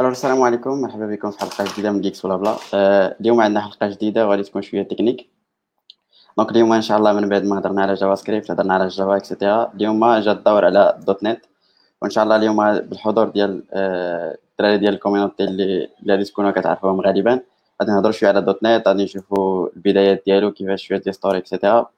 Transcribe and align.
ألو 0.00 0.08
السلام 0.08 0.42
عليكم. 0.42 0.70
مرحبا 0.82 1.06
بكم 1.06 1.30
في 1.30 1.40
حلقة 1.40 1.64
جديدة 1.72 1.92
من 1.92 2.00
GeeksBlabla 2.00 2.56
آه، 2.74 3.16
اليوم 3.20 3.40
عندنا 3.40 3.60
حلقة 3.60 3.88
جديدة 3.88 4.26
وغادي 4.26 4.42
تكون 4.42 4.62
شوية 4.62 4.82
fr 4.82 4.90
technique 4.90 5.28
donc 6.38 6.50
اليوم 6.50 6.72
إن 6.72 6.82
شاء 6.82 6.98
الله 6.98 7.12
من 7.12 7.28
بعد 7.28 7.44
ما 7.44 7.58
هضرنا 7.58 7.82
على 7.82 7.94
JavaScript 7.94 8.50
هضرنا 8.50 8.74
على 8.74 8.84
ال 8.84 8.90
Java 8.90 9.16
et 9.16 9.30
cetera 9.30 9.72
اليوم 9.74 10.18
جا 10.18 10.32
الدور 10.32 10.64
على. 10.64 10.98
.NET 11.06 11.40
وإن 12.02 12.10
شاء 12.10 12.24
الله 12.24 12.36
اليوم 12.36 12.78
بالحضور 12.78 13.28
ديال 13.28 13.64
آه، 13.72 14.38
الدراري 14.52 14.78
ديال 14.78 14.94
ال 14.94 14.99
community 14.99 15.44
اللي 15.44 15.88
اللي 16.02 16.24
تكونوا 16.24 16.50
كتعرفوهم 16.50 17.00
غالبا. 17.00 17.40
غادي 17.82 17.92
نهضروا 17.92 18.12
شوية 18.12 18.30
على. 18.30 18.40
.NET 18.40 18.88
غادي 18.88 19.04
نشوفوا 19.04 19.68
البدايات 19.76 20.22
ديالو 20.26 20.52
كيفاش 20.52 20.82
شوية 20.86 20.98
ديال 20.98 21.14
story 21.14 21.38
et 21.38 21.51
cetera 21.51 21.90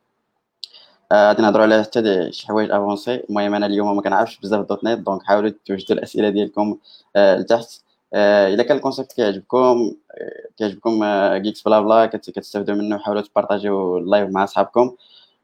غادي 1.12 1.43
نهضروا 1.43 1.64
على 1.64 1.82
حتى 1.82 2.32
شي 2.32 2.46
حوايج 2.46 2.71
avancées 2.70 3.25
المهم 3.30 3.55
أنا 3.55 3.67
اليوم 3.67 3.96
ما 3.96 4.03
كنعرفش 4.03 4.39
بزاف 4.41 4.67
.NET 4.66 4.98
donc 4.98 5.22
حاولوا 5.23 5.51
توجدوا 5.67 5.96
الأسئلة 5.96 6.29
ديالكم 6.29 6.79
آه، 7.17 7.37
لتحت. 7.37 7.82
آه، 8.14 8.55
الا 8.55 8.63
كان 8.63 8.77
ال 8.76 8.81
concept 8.81 9.12
كيعجبكم 9.13 9.95
آه، 10.11 10.49
كيعجبكم 10.57 11.05
GeeksBlabla 11.36 12.07
كتستافدوا 12.07 12.75
منه 12.75 12.99
حاولوا 12.99 13.23
تبارطاجيو 13.23 13.99
ال 13.99 14.05
live 14.05 14.30
مع 14.31 14.46
صحابكم 14.46 14.96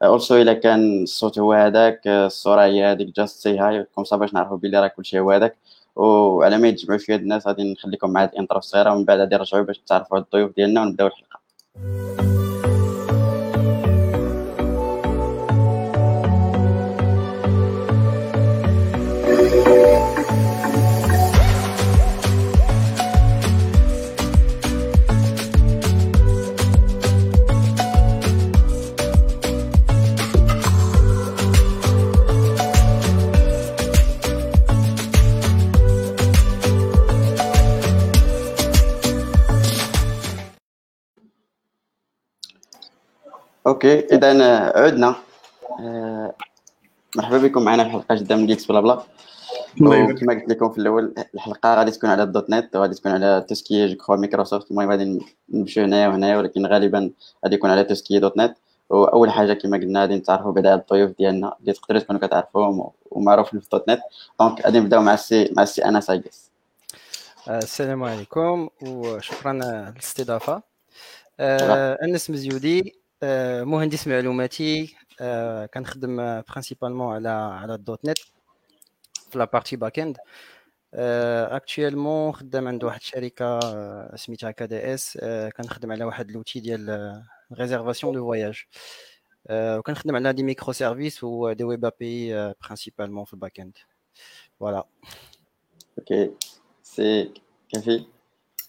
also 0.03 0.35
الا 0.35 0.53
كان 0.53 1.03
الصوت 1.03 1.39
هو 1.39 1.53
هذاك 1.53 2.07
الصورة 2.07 2.61
هي 2.61 2.85
هذيك 2.91 3.15
just 3.15 3.39
say 3.43 3.59
hi 3.59 3.83
comme 3.95 4.19
باش 4.19 4.33
نعرفوا 4.33 4.57
بلي 4.57 4.79
راه 4.79 4.87
كلشي 4.87 5.19
هو 5.19 5.31
هذاك. 5.31 5.57
وعلى 5.97 6.57
ما 6.57 6.67
يتجمعوا 6.67 6.99
شوية 6.99 7.15
الناس 7.15 7.47
غادي 7.47 7.73
نخليكم 7.73 8.09
مع 8.09 8.23
هاد 8.23 8.29
ال 8.29 8.34
intro 8.34 8.57
الصغيره 8.57 8.93
ومن 8.93 9.05
بعد 9.05 9.19
غادي 9.19 9.35
نرجعوا 9.35 9.63
باش 9.63 9.79
تعرفوا 9.79 10.17
الضيوف 10.17 10.55
ديالنا 10.55 10.81
ونبداو 10.81 11.07
الحلقة. 11.07 12.46
okay 43.77 43.99
اذا 43.99 44.27
عدنا. 44.83 45.15
آه، 45.79 46.35
مرحبا 47.15 47.37
بكم 47.37 47.61
معنا 47.61 47.83
في 47.83 47.89
حلقة 47.89 48.15
جديده 48.15 48.35
من 48.35 48.47
GeeksBlabla. 48.47 49.03
كما 49.79 50.33
قلت 50.33 50.49
لكم 50.49 50.69
في 50.69 50.77
الأول 50.77 51.13
الحلقة 51.35 51.75
غادي 51.75 51.91
تكون 51.91 52.09
على 52.09 52.23
ال 52.23 52.49
.NET 52.49 52.75
وغادي 52.75 52.95
تكون 52.95 53.11
على 53.11 53.45
tout 53.49 53.66
ce 53.66 53.74
qui 53.74 53.87
je 53.87 53.95
crois 53.95 54.15
Microsoft. 54.15 54.71
المهم 54.71 54.89
غادي 54.89 55.25
نمشيو 55.49 55.83
هنايا 55.83 56.07
وهنايا 56.07 56.37
ولكن 56.37 56.65
غالبا 56.65 57.11
غادي 57.45 57.55
يكون 57.55 57.69
على 57.69 57.83
tout 57.83 57.99
ce 57.99 58.07
qui 58.07 58.19
.NET. 58.19 58.55
وأول 58.89 59.31
حاجة 59.31 59.53
كما 59.53 59.77
قلنا 59.77 60.01
غادي 60.01 60.15
نتعرفوا 60.15 60.51
بعدا 60.51 60.71
على 60.71 60.81
الضيوف 60.81 61.17
ديالنا 61.17 61.55
اللي 61.59 61.73
تقدروا 61.73 62.01
تكونوا 62.01 62.21
كتعرفوهم 62.21 62.89
ومعروفين 63.11 63.59
في 63.59 63.67
.NET. 63.71 63.99
donc 64.39 64.61
غادي 64.65 64.79
نبداو 64.79 65.01
مع 65.01 65.13
السي 65.13 65.53
مع 65.57 65.63
السي 65.63 65.85
انس 65.85 66.09
ايجس 66.09 66.51
السلام 67.49 68.03
عليكم 68.03 68.69
وشكرا 68.81 69.53
للاستضافه 69.53 70.61
آه، 71.39 71.97
انس 72.03 72.29
مزيودي 72.29 72.79
آه، 72.79 73.06
مهندس 73.63 74.07
معلوماتي 74.07 74.95
آه، 75.21 75.65
كنخدم 75.65 76.41
principalement 76.49 77.15
على 77.15 77.29
على. 77.29 77.73
ال 77.73 78.05
.NET 78.05 78.17
في 79.31 79.39
la 79.39 79.45
partie 79.45 79.75
backend 79.75 80.17
actuellement 80.93 82.31
خدام 82.31 82.67
عند 82.67 82.83
واحد 82.83 82.99
الشركة 82.99 83.59
سميتها 84.15 84.51
KDS 84.51 85.17
كنخدم 85.57 85.91
على 85.91 86.03
واحد 86.03 86.31
l'outil 86.31 86.59
ديال 86.59 87.23
réservation 87.53 88.13
de 88.13 88.25
voyage 88.25 88.63
وكنخدم 89.51 90.15
على 90.15 90.33
des 90.33 90.43
microservices 90.43 91.23
و 91.23 91.51
des 91.53 91.63
web 91.63 91.85
API 91.85 92.33
principalement 92.63 93.25
في 93.25 93.33
ال 93.33 93.59
backend 93.59 93.77
voilà 94.59 94.85
okay 95.99 96.31
سي 96.83 97.33
كفيل 97.73 98.05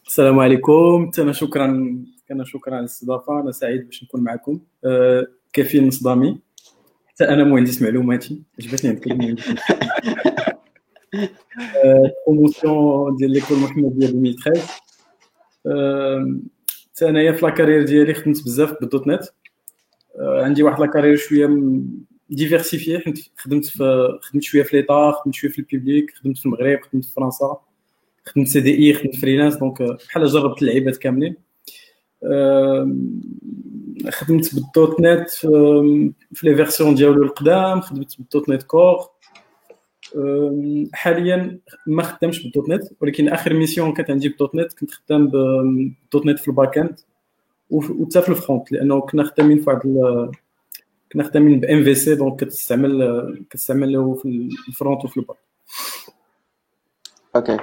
السلام 0.07 0.39
عليكم. 0.39 1.11
أنا 1.19 1.33
شكرا. 1.33 1.97
كان 2.29 2.45
شكرا 2.45 2.73
على 2.73 2.81
الاستضافة. 2.81 3.41
أنا 3.41 3.53
سعيد 3.53 3.87
باش 3.87 4.05
نكون 4.05 4.21
معكم. 4.21 4.61
أه 4.85 5.27
كفيل 5.53 5.87
نصدامي. 5.87 6.39
حتى 7.07 7.29
أنا 7.29 7.45
مهندس 7.45 7.83
معلوماتي. 7.83 8.43
عجبتني 8.61 8.91
الكلمة. 8.91 9.37
promotion 12.27 13.17
ديال 13.17 13.31
l'école 13.31 13.59
محمديه 13.59 14.07
2013 14.07 14.63
حتى 16.95 17.09
أنايا 17.09 17.33
في 17.33 17.47
la 17.47 17.54
carrière 17.54 17.83
ديالي 17.85 18.15
خدمت 18.15 18.45
بزاف 18.45 18.81
ب 18.81 18.94
ال 18.94 19.07
.NET. 19.07 19.25
أه 20.17 20.45
عندي 20.45 20.63
واحد 20.63 20.81
la 20.81 20.88
carrière 20.88 21.17
شوية 21.17 21.61
diversifiée 22.31 22.99
حيت 22.99 23.19
خدمت 23.37 23.65
في 23.65 24.09
خدمت 24.23 24.43
شوية 24.43 24.63
في 24.63 24.77
l'état 24.77 25.13
خدمت 25.13 25.35
شوية 25.35 25.51
في 25.51 25.59
ال 25.59 25.67
public 25.67 26.15
خدمت 26.15 26.39
في 26.39 26.47
المغرب 26.47 26.81
خدمت 26.81 27.05
في 27.05 27.13
فرنسا 27.13 27.57
خدمت 28.25 28.49
CDI 28.49 28.95
خدمت 28.95 29.17
freelance. 29.17 29.57
donc 29.57 29.83
بحال 29.83 30.27
جربت 30.27 30.63
اللعيبات 30.63 30.97
كاملين. 30.97 31.48
خدمت 34.11 34.55
ب 34.55 34.78
ال 34.78 35.01
.NET 35.01 35.31
في 36.35 36.47
les 36.47 36.55
versions 36.57 36.95
ديالو 36.95 37.23
القدام 37.23 37.81
خدمت 37.81 38.19
ب 38.19 38.34
ال 38.34 38.49
.NET 38.49 38.63
Core. 38.63 39.11
حاليا 40.93 41.59
ما 41.87 42.03
خدامش 42.03 42.43
ب 42.43 42.56
ال 42.56 42.69
.NET 42.69 42.83
ولكن 43.01 43.29
آخر 43.29 43.55
mission 43.55 43.93
كانت 43.93 44.11
عندي 44.11 44.29
ب 44.29 44.42
ال 44.42 44.55
.NET 44.55 44.73
كنت 44.73 44.91
خدام 44.91 45.29
ب 45.29 45.78
ال 45.78 46.27
.NET 46.27 46.39
في 46.39 46.49
ال 46.49 46.79
backend 46.79 47.01
وحتى 47.71 48.23
في 48.23 48.29
ال 48.29 48.36
front 48.36 48.73
لأنه 48.73 49.01
كنا 49.01 49.25
خدامين 49.25 49.59
في 49.59 49.71
واحد 49.71 49.81
كنا 51.13 51.25
خدامين 51.25 51.61
ب 51.61 51.85
MVC 51.85 52.15
donc 52.15 52.41
كتستعمل 52.41 53.47
كتستعمل 53.51 54.17
في 54.23 54.49
ال 54.69 54.75
front 54.75 55.05
وفي 55.05 55.17
ال 55.17 55.21
back 55.21 55.37
okay 57.37 57.59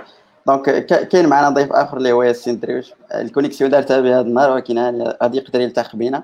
donc 0.47 0.85
كاين 0.85 1.29
معنا 1.29 1.49
ضيف 1.49 1.73
آخر 1.73 1.97
اللي 1.97 2.11
هو 2.11 2.23
ياسين 2.23 2.59
درويش. 2.59 2.93
ال 3.15 3.20
connexion 3.20 3.69
دارتها 3.69 4.01
بهذا 4.01 4.21
النهار 4.21 4.51
ولكن 4.51 4.79
غادي 5.23 5.37
يقدر 5.37 5.61
يلتحق 5.61 5.95
بينا. 5.95 6.23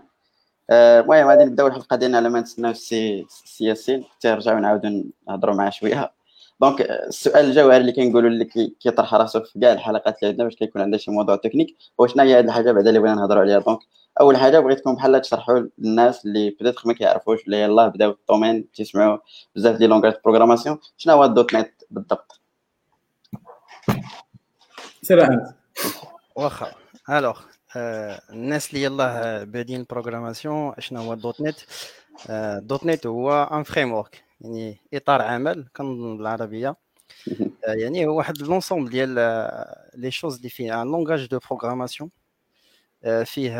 آه، 0.69 0.99
المهم 0.99 1.27
غادي 1.27 1.43
نبداو 1.43 1.67
الحلقة 1.67 1.95
ديالنا 1.95 2.17
على 2.17 2.29
ما 2.29 2.39
نتسناو 2.39 2.71
السي 2.71 3.25
سي 3.29 3.65
ياسين. 3.65 4.03
حتى 4.03 4.29
نرجعو 4.31 4.59
نعاودو 4.59 5.03
نهضروا 5.27 5.55
معاه 5.55 5.69
شوية. 5.69 6.11
donc 6.61 6.81
السؤال 6.81 7.45
الجوهري 7.45 7.77
اللي 7.77 7.91
كنقولوا 7.91 8.29
اللي 8.29 8.45
كيطرح 8.79 9.13
راسو 9.13 9.39
في 9.39 9.59
كاع 9.59 9.73
الحلقات 9.73 10.15
اللي 10.19 10.29
عندنا 10.29 10.43
باش 10.43 10.55
كيكون 10.55 10.81
عندنا 10.81 10.97
شي 10.97 11.11
موضوع 11.11 11.35
تكنيك 11.35 11.77
هو 12.01 12.07
شنو 12.07 12.23
هي 12.23 12.39
هذه 12.39 12.45
الحاجة 12.45 12.71
بعدا 12.71 12.89
اللي 12.89 12.99
بغينا 12.99 13.15
نهضروا 13.15 13.41
عليها. 13.41 13.59
donc 13.59 13.79
أول 14.21 14.37
حاجة 14.37 14.59
بغيتكم 14.59 14.95
بحال 14.95 15.21
تشرحوا 15.21 15.59
للناس 15.77 16.25
اللي 16.25 16.49
بدات 16.61 16.87
ما 16.87 16.93
كيعرفوش 16.93 17.45
اللي 17.45 17.61
يلاه 17.61 17.87
بداو 17.87 18.11
ال 18.11 18.19
domaine 18.19 18.71
تيسمعوا 18.71 19.17
بزاف 19.55 19.75
ديال 19.75 19.89
langage 19.89 20.13
programmation 20.23 20.79
شنو 20.97 21.13
هو. 21.13 21.23
ال 21.23 21.55
.NET 21.55 21.71
بالضبط؟ 21.91 22.40
سير 25.01 25.23
انت 25.23 25.55
واخا 26.35 26.71
alors 27.09 27.41
الناس 27.75 28.69
اللي 28.69 28.83
يلاه 28.83 29.43
بادين 29.43 29.79
ال 29.79 29.86
programmation 29.86 30.73
شنو 30.79 31.01
هو 31.01 31.13
.NET؟ 31.13 32.85
.NET 32.85 33.07
هو 33.07 33.43
un 33.43 33.63
framework 33.63 34.23
يعني 34.41 34.77
إطار 34.93 35.21
عمل 35.21 35.67
كنظن 35.75 36.17
بالعربية. 36.17 36.75
يعني 37.67 38.07
هو 38.07 38.17
واحد 38.17 38.37
l'ensemble 38.37 38.89
ديال 38.89 39.09
les 39.95 40.11
choses 40.11 40.35
اللي 40.35 40.49
فيه 40.49 40.81
un 40.81 40.87
langage 40.87 41.25
de 41.25 41.39
programmation 41.49 42.09
فيه 43.25 43.51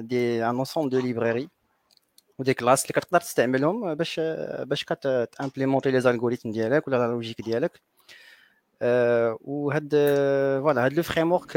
des 0.00 0.44
un 0.44 0.58
ensemble 0.58 0.90
de 0.90 1.00
librairies 1.00 1.48
و 2.38 2.43
دي 2.43 2.54
classes 2.54 2.82
اللي 2.82 2.92
كتقدر 2.92 3.20
تستعملهم 3.20 3.94
باش 3.94 4.20
باش 4.58 4.84
كت 4.84 5.00
implémenter 5.00 5.90
les 5.90 6.00
algorithmes 6.00 6.50
ديالك 6.50 6.88
ولا 6.88 7.06
ال 7.06 7.10
logique 7.10 7.42
ديالك. 7.42 7.80
وهاد 8.82 9.88
voilà 10.62 10.84
هاد 10.84 10.92
le 10.92 11.02
framework 11.02 11.56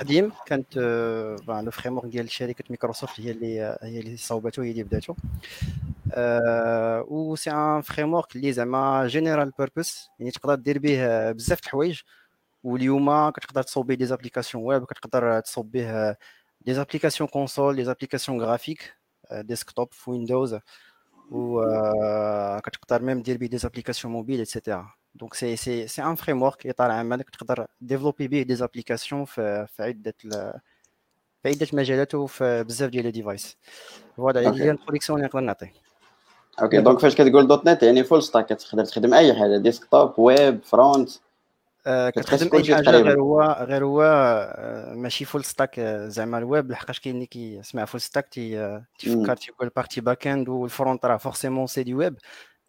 قديم 0.00 0.32
كانت 0.46 0.78
le 1.48 1.70
framework 1.70 2.06
ديال 2.06 2.30
شركه 2.30 2.64
مايكروسوفت 2.70 3.20
هي 3.20 3.30
اللي 3.30 3.60
هي 3.82 4.00
اللي 4.00 4.16
صوبته 4.16 4.62
هي 4.62 4.70
اللي 4.70 4.82
بداتو 4.82 5.14
و 7.08 7.36
c'est 7.36 7.50
un 7.50 7.80
framework 7.80 8.36
اللي 8.36 8.52
زعما 8.52 9.06
general 9.06 9.52
purpose 9.58 10.08
يعني 10.18 10.30
تقدر 10.30 10.54
دير 10.54 10.78
به 10.78 11.32
بزاف 11.32 11.58
د 11.60 11.64
الحوايج 11.64 12.00
واليوم 12.64 13.30
كتقدر 13.30 13.62
تصوب 13.62 13.86
به 13.86 13.94
des 13.94 14.06
applications 14.06 14.64
web 14.64 14.84
كتقدر 14.84 15.40
تصوب 15.40 15.70
به 15.70 16.16
des 16.60 16.74
applications 16.74 17.28
console 17.28 17.76
des 17.76 17.84
applications 17.84 18.40
graphiques 18.42 18.94
desktop 19.32 19.92
في 19.92 20.10
ويندوز 20.10 20.58
و 21.30 21.64
كتقدر 22.60 23.02
même 23.02 23.22
دير 23.22 23.38
به 23.38 23.46
des 23.46 23.58
applications 23.58 24.12
mobiles 24.12 24.38
et 24.38 24.94
cetera 25.14 25.34
donc 25.34 25.56
c'est 25.56 25.86
c'est 25.86 26.02
c'est 26.02 26.14
un 26.14 26.42
framework 26.42 26.66
اطار 26.66 26.90
عملك 26.90 27.30
تقدر 27.30 27.66
développer 27.80 28.28
به 28.28 28.42
دي 28.42 28.54
زابليكاسيون 28.54 29.24
في 29.24 29.66
في 29.66 29.82
عده 29.82 30.14
في 31.42 31.48
عده 31.48 31.66
مجالات 31.72 32.14
وفي 32.14 32.64
بزاف 32.64 32.90
ديال 32.90 33.04
les 33.04 33.10
devices 33.10 33.56
voilà 34.16 34.40
هي 34.40 34.46
هي 34.46 34.64
ال 34.64 34.68
introduction 34.68 35.18
اللي 35.18 35.28
نقدر 35.28 35.40
نعطي 35.40 35.70
OK 36.62 36.80
donc 36.80 36.98
فاش 36.98 37.14
كتقول 37.14 37.46
دوت 37.46 37.66
نت 37.66 37.82
يعني 37.82 38.04
full 38.04 38.22
stack 38.22 38.46
كتقدر 38.46 38.84
تخدم 38.84 39.14
اي 39.14 39.34
حاجة 39.34 39.56
desktop 39.56 40.18
web 40.18 40.62
front 40.62 41.10
آه، 41.86 42.10
كتخدم 42.10 42.50
اي 42.54 42.74
حاجة 42.74 42.90
غير 42.90 43.20
هو 43.20 43.42
غير 43.42 43.84
هو 43.84 44.02
آه، 44.02 44.94
ماشي 44.94 45.24
full 45.24 45.44
stack 45.44 45.78
آه، 45.78 46.08
زعما 46.08 46.38
الويب 46.38 46.70
لحقاش 46.70 47.00
كاين 47.00 47.14
اللي 47.14 47.26
كيسمع 47.26 47.84
full 47.84 48.00
stack 48.00 48.28
تيفكر 48.28 49.36
تيقول 49.36 49.68
partie 49.76 50.00
back-end 50.00 50.26
وال 50.26 50.48
front 50.48 51.04
راه 51.06 51.16
forcément 51.16 51.66
c'est 51.66 51.82
du 51.82 51.94
web 51.94 52.16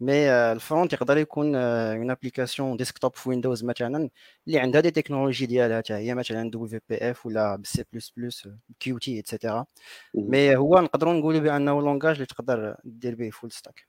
mais 0.00 0.30
ال 0.30 0.40
front 0.40 0.92
يقدر 0.92 1.18
يكون 1.18 1.54
une 1.56 2.10
application 2.10 2.76
desktop 2.76 3.14
في 3.14 3.28
ويندوز 3.28 3.64
مثلا 3.64 4.10
اللي 4.46 4.58
عندها 4.58 4.80
des 4.80 4.90
technologies 4.90 5.46
ديالها 5.46 5.78
حتى 5.78 5.94
هي 5.94 6.14
مثلا 6.14 6.50
WPF 6.50 7.26
ولا 7.26 7.56
ب 7.56 7.84
C++ 7.92 8.12
Qt 8.16 9.18
et 9.18 9.30
cetera 9.30 9.66
mais 10.14 10.56
هو 10.56 10.80
نقدروا 10.80 11.12
نقولوا 11.12 11.40
بانه 11.40 11.80
langage 11.80 12.14
اللي 12.14 12.26
تقدر 12.26 12.76
دير 12.84 13.14
به 13.14 13.30
full 13.30 13.52
stack 13.52 13.86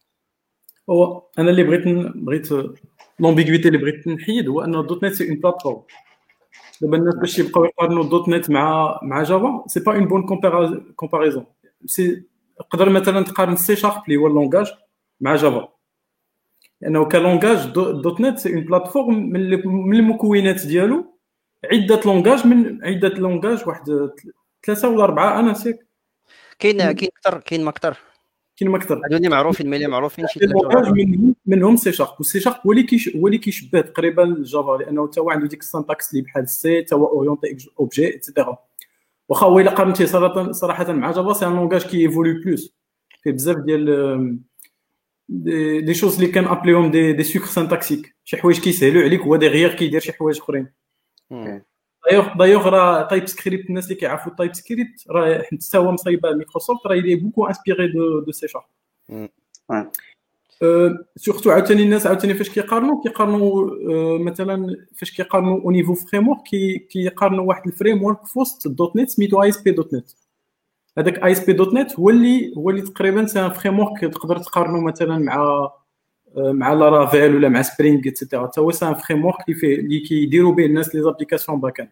هو 0.89 1.23
أنا 1.39 1.49
اللي 1.49 1.63
بغيت 1.63 1.87
بغيت 2.15 2.49
l'ambiguïté 3.19 3.67
اللي 3.67 3.77
بغيت 3.77 4.07
نحيد 4.07 4.47
هو 4.47 4.61
ان 4.61 4.71
.NET 4.71 5.13
c'est 5.13 5.29
une 5.29 5.39
plateforme 5.39 5.81
دابا 6.81 6.97
الناس 6.97 7.15
باش 7.15 7.39
يبقاو 7.39 7.65
يقارنوا 7.65 8.03
.NET 8.03 8.49
مع 8.49 8.99
مع 9.03 9.23
Java 9.23 9.63
c'est 9.67 9.79
pas 9.79 9.95
une 9.95 10.05
bonne 10.07 10.25
comparaison 10.95 11.45
c'est 11.85 12.23
تقدر 12.59 12.89
مثلا 12.89 13.23
تقارن 13.23 13.55
سي 13.55 13.75
شارب 13.75 14.03
اللي 14.07 14.17
هو 14.17 14.27
ال 14.27 14.33
langage 14.33 14.71
مع 15.21 15.35
Java 15.35 15.76
لأنه 16.81 17.05
ك 17.05 17.67
langage 17.73 18.21
.NET 18.21 18.39
c'est 18.39 18.53
une 18.53 18.65
plateforme 18.65 19.29
من 19.63 19.95
المكونات 19.95 20.65
ديالو. 20.65 21.17
عدة 21.71 22.01
langages 22.05 22.47
من 22.47 22.85
عدة 22.85 23.09
langages 23.09 23.67
واحد 23.67 24.09
ثلاثة 24.65 24.89
ولا 24.89 25.03
أربعة 25.03 25.39
أنا 25.39 25.51
نسيت. 25.51 25.87
كاين 26.59 26.77
كاين 26.91 27.09
أكثر 27.17 27.39
كاين 27.39 27.63
ما 27.63 27.69
أكثر 27.69 27.97
كاين 28.57 28.71
ما 28.71 28.77
أكثر 28.77 29.01
هادو 29.05 29.17
اللي 29.17 29.29
معروفين 29.29 29.69
ملي 29.69 29.87
معروفين 29.87 30.27
شي 30.27 30.39
منهم 30.43 31.35
منهم 31.45 31.75
سي 31.75 31.91
شارب 31.91 32.09
وسي 32.19 32.39
شارب 32.39 32.55
هو 32.65 32.71
اللي 32.71 32.87
هو 33.15 33.27
اللي 33.27 33.37
كيشبه 33.37 33.81
تقريبا 33.81 34.23
ال 34.23 34.34
Java 34.34 34.77
لأنه 34.77 35.07
حتى 35.07 35.19
هو 35.19 35.29
عنده 35.29 35.47
ديك 35.47 35.59
ال 35.59 35.66
syntaxe 35.66 36.11
اللي 36.11 36.21
بحال 36.21 36.49
C 36.49 36.81
حتى 36.81 36.95
هو 36.95 37.07
orienté 37.07 37.69
objet 37.79 38.15
et 38.15 38.26
cetera 38.26 38.57
واخا 39.29 39.45
هو 39.45 39.59
إلا 39.59 39.71
قارنتيه 39.71 40.05
صراحة 40.05 40.51
صراحة 40.51 40.93
مع 40.93 41.11
Java 41.11 41.33
c'est 41.33 41.45
un 41.45 41.55
langage 41.55 41.85
qui 41.85 41.97
évolue 41.97 42.33
plus 42.33 42.75
فيه 43.23 43.31
بزاف 43.31 43.57
ديال 43.57 44.39
des, 45.29 45.81
des 45.81 45.93
choses 45.93 46.15
اللي 46.15 46.27
كان 46.27 46.45
appelle 46.45 46.81
هم 46.81 46.91
des 46.91 47.13
des 47.13 47.23
sucres 47.23 47.45
syntaxiques 47.45 48.15
شي 48.25 48.37
حوايج 48.37 48.59
كيسهلوا 48.59 49.03
عليك 49.03 49.21
هو 49.21 49.35
derrière 49.35 49.73
كيدير 49.73 49.99
شي 49.99 50.13
حوايج 50.13 50.37
اخرين 50.37 50.67
دايوغ 52.09 52.37
دايوغ 52.37 52.69
راه 52.69 53.07
TypeScript 53.07 53.69
الناس 53.69 53.83
اللي 53.83 53.95
كيعرفوا 53.95 54.33
TypeScript 54.37 55.03
راه 55.09 55.41
حتى 55.41 55.77
هو 55.77 55.91
مصايبه 55.91 56.31
مايكروسوفت 56.31 56.87
راه 56.87 56.95
يلي 56.95 57.15
بوكو 57.15 57.47
انسبيري 57.47 57.87
دو 57.87 58.19
دو 58.19 58.31
سي 58.31 58.47
شارب 58.47 58.65
سورتو 61.15 61.51
عاوتاني 61.51 61.83
الناس 61.83 62.07
عاوتاني 62.07 62.33
فاش 62.33 62.49
كيقارنوا 62.49 63.03
كيقارنوا 63.03 63.69
مثلا 64.19 64.85
فاش 64.95 65.11
كيقارنوا 65.11 65.61
au 65.61 65.71
niveau 65.71 65.93
framework 65.93 66.43
كيقارنوا 66.89 67.45
واحد 67.45 67.67
framework 67.67 68.25
في 68.25 68.39
وسط 68.39 68.67
ال 68.67 68.95
.NET 68.95 69.09
سميتو 69.09 69.43
اي 69.43 69.49
اس 69.49 69.61
بي 69.61 69.71
دوت 69.71 69.93
نت 69.93 70.09
هذاك 70.97 71.23
اي 71.23 71.31
اس 71.31 71.45
بي 71.45 71.53
دوت 71.53 71.73
نت 71.73 71.99
هو 71.99 72.09
اللي 72.09 72.53
هو 72.57 72.69
اللي 72.69 72.81
تقريبا 72.81 73.25
c'est 73.25 73.49
framework 73.49 73.99
تقدر 74.01 74.37
تقارنوا 74.37 74.81
مثلا 74.81 75.17
مع 75.17 75.69
مع 76.37 76.73
Laravel 76.73 77.35
ولا 77.35 77.49
مع 77.49 77.61
Spring 77.61 78.01
et 78.07 78.17
cetera 78.17 78.47
حتى 78.47 78.61
هو 78.61 78.71
c'est 78.71 78.93
un 78.93 79.25
framework 79.25 79.35
اللي 79.49 79.59
فيه 79.59 79.75
اللي 79.75 79.99
كيديروا 79.99 80.53
به 80.53 80.65
الناس 80.65 80.95
les 80.95 81.01
applications 81.01 81.59
back-end 81.61 81.89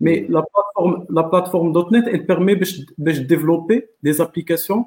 mais 0.00 0.20
la 0.20 0.46
plateforme 0.54 1.06
la 1.10 1.20
plateforme 1.20 1.72
.NET 1.72 2.08
elle 2.08 2.34
permet 2.34 2.58
باش 2.58 2.86
باش 2.98 3.18
développer 3.18 3.88
des 4.02 4.12
applications 4.12 4.84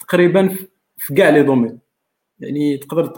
تقريبا 0.00 0.56
في 0.98 1.14
كاع 1.14 1.28
les 1.28 1.42
domaines 1.42 1.78
يعني 2.40 2.76
تقدر 2.76 3.12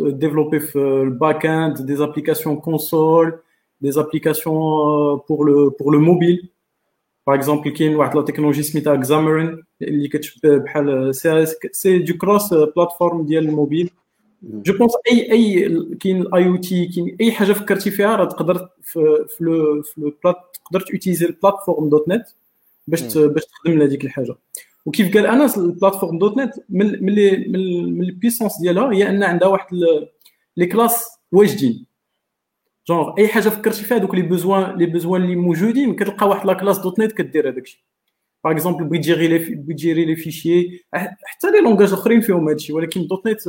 développer 0.00 0.60
في 0.60 0.78
ال 0.78 1.46
back-end 1.46 1.82
des 1.86 1.96
applications 1.96 2.56
console 2.56 3.38
des 3.80 3.90
applications 3.90 4.56
pour 5.28 5.50
le 5.50 5.70
pour 5.80 5.94
le 5.94 6.00
mobile 6.00 6.48
par 7.28 7.36
exemple 7.36 7.70
كاين 7.70 7.96
واحد 7.96 8.16
la 8.16 8.22
technologie 8.22 8.62
سميتها 8.62 8.94
Xamarin 8.94 9.62
اللي 9.82 10.08
كتشبه 10.08 10.56
بحال 10.56 11.14
c'est 11.14 11.46
c'est 11.72 11.98
du 11.98 12.18
cross-platform 12.18 13.26
ديال 13.26 13.44
ال 13.48 13.90
mobile 14.42 14.78
je 14.78 14.92
pense 15.10 15.32
AI 15.32 15.70
كاين 16.00 16.22
ال 16.22 16.46
IoT 16.46 16.86
كاين 16.86 17.16
اي 17.20 17.32
حاجة 17.32 17.52
فكرتي 17.52 17.90
فيها 17.90 18.16
راه 18.16 18.24
تقدر 18.24 18.68
في 18.82 19.26
le 19.40 19.82
في 19.82 20.00
le 20.00 20.12
plat 20.24 20.36
تقدر 20.64 20.80
تutiliser 20.80 21.26
ال 21.26 21.88
plateforme 21.88 22.08
.NET 22.08 22.24
باش 22.86 23.18
باش 23.18 23.44
تخدم 23.44 23.78
لهذيك 23.78 24.04
الحاجة 24.04 24.34
وكيف 24.86 25.16
قال 25.16 25.26
انس 25.26 25.58
ال 25.58 26.18
plateforme 26.18 26.36
.NET 26.38 26.54
من 26.68 27.04
من 27.04 27.14
من 27.98 28.04
ال 28.04 28.10
puissance 28.10 28.60
ديالها 28.60 28.92
هي 28.92 29.08
ان 29.08 29.22
عندها 29.22 29.48
واحد 29.48 29.76
les 30.56 30.66
classes 30.66 31.08
واجدين 31.32 31.87
جونغ 32.88 33.14
أي 33.18 33.28
حاجة 33.28 33.48
فكرتي 33.48 33.82
فيها 33.82 33.98
donc 33.98 34.14
les 34.14 34.22
besoins 34.22 34.78
les 34.78 34.86
besoins 34.86 35.22
اللي 35.22 35.36
موجودين 35.36 35.94
كتلقى 35.96 36.28
واحد 36.28 36.46
la 36.46 36.52
classe 36.52 36.78
.NET 36.78 37.12
كدير 37.12 37.48
هذاك 37.48 37.62
الشيء. 37.62 37.80
par 38.44 38.52
exemple 38.52 38.84
بغيت 38.84 39.08
لي 39.08 39.38
بغيت 39.38 39.84
les 39.84 40.16
fichiers 40.16 40.84
حتى 41.24 41.50
les 41.50 41.60
langages 41.60 41.92
أخرين 41.92 42.20
فيهم 42.20 42.48
هادشي 42.48 42.72
ولكن 42.72 43.06
.NET 43.06 43.40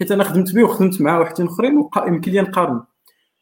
حيت 0.00 0.12
أنا 0.12 0.24
خدمت 0.24 0.54
به 0.54 0.64
وخدمت 0.64 1.00
مع 1.00 1.18
واحدين 1.18 1.46
أخرين 1.46 1.88
يمكن 2.06 2.32
لي 2.32 2.40
نقارن 2.40 2.80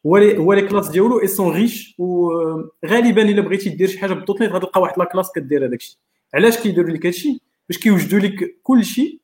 هو 0.05 0.17
هو 0.17 0.53
les 0.53 0.61
classes 0.61 0.89
ديالو 0.89 1.21
ils 1.21 1.27
sont 1.27 1.55
riches 1.55 1.95
وغالبا 1.97 3.21
إلا 3.21 3.41
بغيتي 3.41 3.69
دير 3.69 3.87
شي 3.87 3.99
حاجة 3.99 4.13
بال 4.13 4.41
.NET 4.41 4.51
غتلقى 4.51 4.81
واحد 4.81 4.99
la 4.99 5.05
classe 5.05 5.31
كدير 5.35 5.65
هذاك 5.65 5.79
الشيء. 5.79 5.97
علاش 6.33 6.57
كيديروا 6.57 6.89
لك 6.89 7.05
هادشي 7.05 7.41
باش 7.69 7.77
كيوجدوا 7.77 8.19
لك 8.19 8.59
كل 8.63 8.85
شيء. 8.85 9.19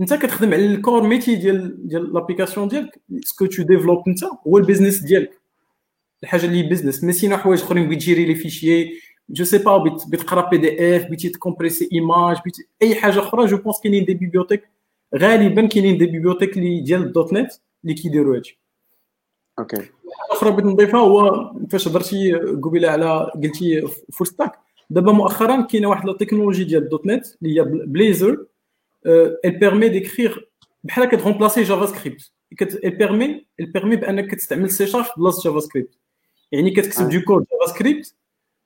أنت 0.00 0.14
كتخدم 0.14 0.54
على 0.54 0.66
ال 0.66 0.72
cœur 0.72 1.02
métier 1.02 1.34
ديال 1.34 1.88
ديال 1.88 2.14
l'application 2.14 2.68
ديالك 2.68 3.00
ce 3.20 3.30
que 3.30 3.46
tu 3.46 3.62
développes 3.62 4.08
أنت 4.08 4.24
هو 4.46 4.58
ال 4.58 4.62
business 4.62 4.98
ديالك. 4.98 5.37
الحاجة 6.22 6.46
اللي 6.46 6.62
business 6.62 7.04
mais 7.04 7.12
sinon 7.12 7.36
حوايج 7.36 7.62
أخرين 7.62 7.86
بغيت 7.86 7.98
ت 7.98 8.02
gérer 8.02 8.24
les 8.24 8.34
fichiers 8.34 9.00
je 9.30 9.44
sais 9.44 9.58
pas 9.58 9.98
بتقرا 10.08 10.50
PDF 10.50 11.04
بغيتي 11.04 11.28
ت 11.28 11.33
compresser 11.33 11.88
image 11.92 12.36
أي 12.82 12.94
حاجة 12.94 13.18
أخرى 13.18 13.46
je 13.46 13.56
pense 13.56 13.80
كاينين 13.80 14.04
des 14.04 14.14
bibliothèques 14.14 14.62
غالبا 15.16 15.66
كاينين 15.66 15.98
des 15.98 16.06
bibliothèques 16.06 16.56
اللي 16.56 16.80
ديال. 16.80 17.02
ال 17.02 17.32
.NET 17.32 17.52
اللي 17.84 17.94
كيديروا 17.94 18.36
هادشي. 18.36 18.60
OK 19.58 19.82
أخرى 20.30 20.50
بغيت 20.50 20.64
نضيفها 20.64 21.00
هو 21.00 21.52
فاش 21.70 21.88
هضرتي 21.88 22.34
قبيله 22.34 22.90
على 22.90 23.30
قلتي 23.34 23.88
full 24.12 24.26
stack 24.26 24.58
دابا 24.90 25.12
مؤخرا 25.12 25.62
كاينة 25.62 25.88
واحد 25.88 26.06
la 26.06 26.12
technologie 26.12 26.64
ديال. 26.64 26.82
ال 26.82 27.06
.NET 27.06 27.26
اللي 27.42 27.60
هي 27.60 27.64
Blazor 27.64 28.46
elle 29.06 29.58
permet 29.58 29.88
d'écrire 29.88 30.38
بحال 30.84 31.04
كت 31.04 31.62
remplacer 31.62 31.86
JavaScript 31.86 32.32
elle 32.62 32.90
permet 32.90 33.46
elle 33.60 33.66
permet 33.66 33.96
بأنك 33.96 34.34
تستعمل 34.34 34.70
سي 34.70 34.86
شارب 34.86 35.04
بلاصة 35.16 35.50
JavaScript 35.50 35.98
يعني 36.52 36.70
كتكتب 36.70 37.08
du 37.08 37.20
code 37.20 37.46
JavaScript 37.52 38.14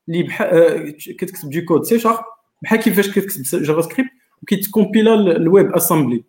اللي 0.09 0.23
بحال 0.23 0.97
كتكتب 0.97 1.51
دو 1.51 1.65
كود 1.65 1.85
سي 1.85 1.99
شارب 1.99 2.25
بحال 2.63 2.81
كيفاش 2.81 3.11
كتكتب 3.11 3.63
JavaScript 3.63 4.11
وكيت 4.43 4.65
compiler 4.65 5.09
ال 5.09 5.15
WebAssembly 5.15 6.25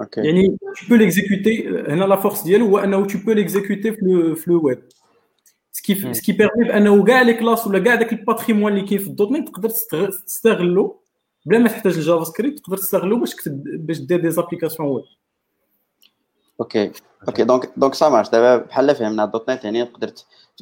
OK 0.00 0.20
يعني 0.20 0.58
tu 0.78 0.84
peux 0.84 0.98
l'exécuter 0.98 1.66
هنا 1.90 2.04
la 2.04 2.16
force 2.16 2.42
ديالو 2.42 2.66
هو 2.66 2.78
أنه 2.78 3.06
tu 3.06 3.16
peux 3.16 3.34
l'exécuter 3.34 3.90
في 3.90 3.98
le 4.02 4.34
في 4.34 4.50
le 4.50 4.66
web 4.66 4.82
ce 5.72 5.89
qui 5.89 6.14
ce 6.14 6.21
qui 6.21 6.32
permet 6.32 6.64
بأنه 6.64 7.04
كاع 7.04 7.22
les 7.22 7.34
classes 7.34 7.66
ولا 7.66 7.78
كاع 7.78 7.94
داك 7.94 8.12
ال 8.12 8.17
patrimoine 8.17 8.72
اللي 8.72 8.86
كاين 8.86 8.98
في 8.98 9.06
ال 9.06 9.30
.NET 9.32 9.48
تقدر 9.48 9.68
تستغلو 9.68 11.02
بلا 11.46 11.58
ما 11.58 11.68
تحتاج 11.68 11.96
ال 11.96 12.24
JavaScript 12.24 12.58
تقدر 12.58 12.76
تستغلو 12.76 13.18
باش 13.18 13.34
تكتب 13.34 13.86
باش 13.86 13.98
دير 13.98 14.20
des 14.20 14.30
applications 14.30 14.88
web 14.88 15.04
OK 16.60 16.92
OK 17.28 17.44
donc 17.44 17.72
donc 17.76 17.94
ça 17.94 18.08
marche 18.08 18.30
دابا 18.30 18.64
بحال 18.64 18.94
فهمنا 18.94 19.24
ال 19.24 19.50
.NET 19.50 19.64
يعني 19.64 19.84
تقدر 19.84 20.12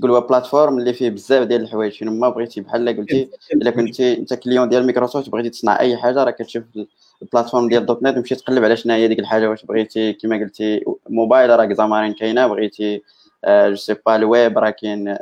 تقول 0.00 0.10
هو 0.10 0.20
plateforme 0.20 0.78
اللي 0.78 0.92
فيه 0.92 1.10
بزاف 1.10 1.46
ديال 1.46 1.60
الحوايج 1.62 1.92
فين 1.92 2.20
ما 2.20 2.28
بغيتي 2.28 2.60
بحال 2.60 2.96
قلتي 2.96 3.28
إلا 3.52 3.70
كنتي 3.70 4.18
أنت 4.18 4.34
client 4.34 4.68
ديال 4.68 4.86
مايكروسوفت 4.86 5.28
بغيتي 5.30 5.50
تصنع 5.50 5.80
أي 5.80 5.96
حاجة 5.96 6.24
راه 6.24 6.30
كتشوف 6.30 6.64
ال 7.22 7.26
plateforme 7.26 7.68
ديال 7.68 7.86
.NET 7.86 8.16
ومشي 8.16 8.34
تقلب 8.34 8.64
على 8.64 8.76
شنو 8.76 8.94
هي 8.94 9.08
ديك 9.08 9.18
الحاجة 9.18 9.50
واش 9.50 9.64
بغيتي 9.64 10.12
كما 10.12 10.36
قلتي 10.36 10.84
موبايل 11.08 11.50
راه 11.50 11.72
زعما 11.72 12.12
كاينة 12.12 12.46
بغيتي 12.46 13.02
je 13.48 13.74
sais 13.74 13.94
pas 14.06 14.16
ال 14.16 14.27
web 14.27 14.58
راه 14.58 14.70
كاين 14.70 15.16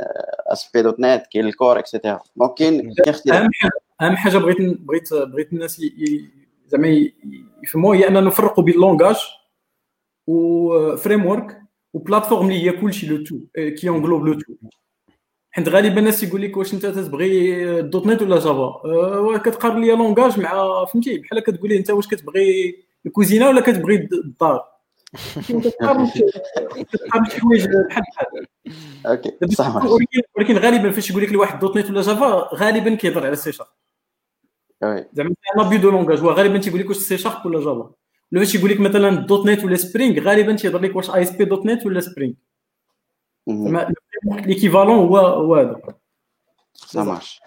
ASP.NET 0.47 1.23
كاين 1.33 1.47
ال 1.47 1.53
Core 1.53 1.79
et 1.79 1.89
cetera 1.89 2.21
donc 2.37 2.55
كاين 2.55 2.95
أهم 3.33 3.51
أهم 4.03 4.17
حاجة 4.17 4.39
بغيت 4.39 4.57
بغيت 4.61 5.15
بغيت 5.15 5.53
الناس 5.53 5.83
زعما 6.67 7.09
يفهموا 7.63 7.95
هي 7.95 8.09
أننا 8.09 8.21
نفرقوا 8.21 8.65
بين 8.65 8.75
langage 8.75 9.11
و 9.11 9.17
framework 10.27 11.63
و 11.93 11.98
plateforme 11.98 12.47
اللي 12.51 12.63
هي 12.67 12.73
كلشي 12.73 13.07
le 13.07 13.25
tout 13.25 13.39
qui 13.57 13.89
englobe 13.89 14.27
le 14.27 14.35
tout. 14.35 14.55
حيت 15.51 15.69
غالبا 15.69 15.99
الناس 15.99 16.23
يقول 16.23 16.43
لك 16.43 16.57
واش 16.57 16.75
انت 16.75 16.87
تبغي 16.87 17.83
Dot 17.83 18.07
Net 18.07 18.23
ولا 18.23 18.37
Java؟ 18.39 18.83
أه 18.85 19.39
كتقارن 19.39 19.81
ليا 19.81 19.97
langage 19.97 20.41
مع 20.41 20.85
فهمتي؟ 20.85 21.19
بحال 21.19 21.41
كتقول 21.41 21.69
لي 21.71 21.77
انت 21.79 21.91
واش 21.91 22.07
كتبغي 22.07 22.77
الكوزينة 23.07 23.49
ولا 23.49 23.61
كتبغي 23.61 24.09
الدار؟ 24.13 24.65
كتقارن 25.49 26.07
شي 27.31 27.41
حوايج 27.41 27.67
بحال 27.89 28.03
بحال. 28.15 28.47
OK 29.07 29.55
صح 29.55 29.77
ولكن 30.39 30.59
غالبا 30.59 30.91
فاش 30.91 31.11
يقول 31.11 31.23
لك 31.23 31.33
واحد 31.39 31.59
Dot 31.59 31.77
Net 31.77 31.91
ولا 31.91 32.03
Java 32.03 32.49
غالبا 32.55 32.95
كيهضر 32.95 33.27
على 33.27 33.37
C 33.37 33.53
Sharp 33.53 33.69
زعما 35.13 35.35
l'abus 35.57 35.77
de 35.79 35.91
langage 35.91 36.19
هو 36.19 36.31
غالبا 36.31 36.59
تيقول 36.59 36.81
لك 36.81 36.89
واش 36.89 36.97
C 36.97 37.19
Sharp 37.19 37.47
ولا 37.47 37.59
Java. 37.61 37.91
ولا 38.33 38.41
فاش 38.45 38.55
يقول 38.55 38.71
لك 38.71 38.81
مثلا 38.81 39.27
Dot 39.27 39.47
Net 39.47 39.65
ولا 39.65 39.77
Spring 39.77 40.21
غالبا 40.21 40.57
تيهضر 40.57 40.79
لك 40.81 40.97
واش 40.97 41.11
ASP 41.11 41.45
Dot 41.45 41.67
Net 41.67 41.87
ولا 41.87 42.01
Spring. 42.01 42.35
زعما 43.49 43.95
l'équivalent 44.47 44.97
هو 44.97 45.19
هو 45.19 45.55
هذا. 45.55 45.81
ça 46.75 47.03
marche 47.03 47.41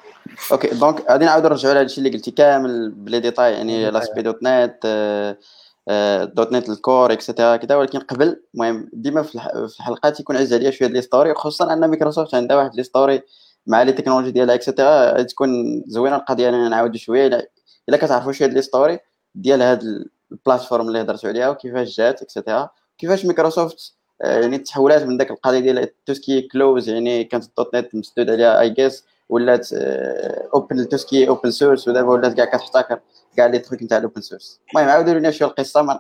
OK 0.52 0.68
donc 0.68 1.12
غادي 1.12 1.26
نعاود 1.26 1.44
نرجعوا 1.44 1.74
لهذا 1.74 1.86
الشيء 1.86 2.06
اللي 2.06 2.18
قلتي 2.18 2.32
كامل 2.32 2.92
بلي 2.92 3.20
ديتاي 3.20 3.54
يعني 3.54 3.92
l'ASP 3.92 4.22
Dot 4.22 4.40
Net 4.44 4.86
Dot 6.36 6.52
Net 6.52 6.70
ال 6.70 6.79
Core 6.79 7.14
et 7.14 7.24
cetera 7.24 7.56
كذا 7.56 7.76
ولكن 7.76 8.00
قبل 8.00 8.42
المهم 8.56 8.90
ديما 8.94 9.22
في 9.22 9.36
الحلقات 9.80 10.20
يكون 10.20 10.38
عز 10.38 10.54
عليا 10.54 10.72
شوية 10.72 10.90
l'histoire 10.90 11.34
خصوصا 11.34 11.74
أن 11.74 11.90
مايكروسوفت 11.90 12.36
عندها 12.36 12.58
واحد 12.58 12.76
l'histoire 12.76 13.22
مع 13.68 13.82
les 13.82 13.92
technologies 13.92 14.32
ديالها 14.32 14.56
et 14.56 14.72
cetera 14.72 15.22
تكون 15.22 15.84
زوينة. 15.88 16.16
القضية 16.16 16.50
اننا 16.50 16.70
نعاودوا 16.70 16.98
شوية 16.98 17.28
الا 17.90 17.98
كتعرفوا 17.98 18.32
شوية 18.32 18.48
l'histoire 18.50 19.00
ديال 19.36 19.62
هاد 19.62 20.06
ال 20.32 20.37
plateforme 20.37 20.88
اللي 20.88 21.02
هضرتوا 21.02 21.30
عليها 21.30 21.50
وكيفاش 21.50 21.98
جات 21.98 22.22
et 22.22 22.34
cetera 22.34 22.70
كيفاش 22.98 23.26
مايكروسوفت 23.26 23.96
يعني 24.22 24.58
تحولات 24.58 25.04
من 25.04 25.18
داك 25.18 25.32
القضية 25.32 25.60
ديال 25.60 26.04
tout 26.06 26.22
ce 26.22 26.30
qui 26.30 26.42
closed 26.42 26.90
يعني 26.90 27.24
كانت 27.24 27.46
ال 27.46 27.53
Dot 27.53 27.76
Net 27.76 27.96
مسدود 27.96 28.30
عليها 28.30 28.60
اي 28.60 28.70
جيس 28.70 29.06
ولات 29.30 29.74
open 30.54 30.90
tout 30.90 31.07
ce 31.07 31.15
qui 31.15 31.28
open 31.28 31.52
source 31.52 31.88
ودابا 31.88 32.10
ولات 32.10 32.34
كاع 32.34 32.46
كتحتكر 32.46 33.00
كاع 33.38 33.46
les 33.46 33.60
trucs 33.60 33.84
نتاع 33.84 33.98
ال 33.98 34.03
open 34.03 34.22
source 34.22 34.60
المهم 34.70 34.90
عاودوا 34.90 35.14
لنا 35.14 35.32
شوية 35.32 35.50
القصة 35.50 35.82
ما 35.82 36.00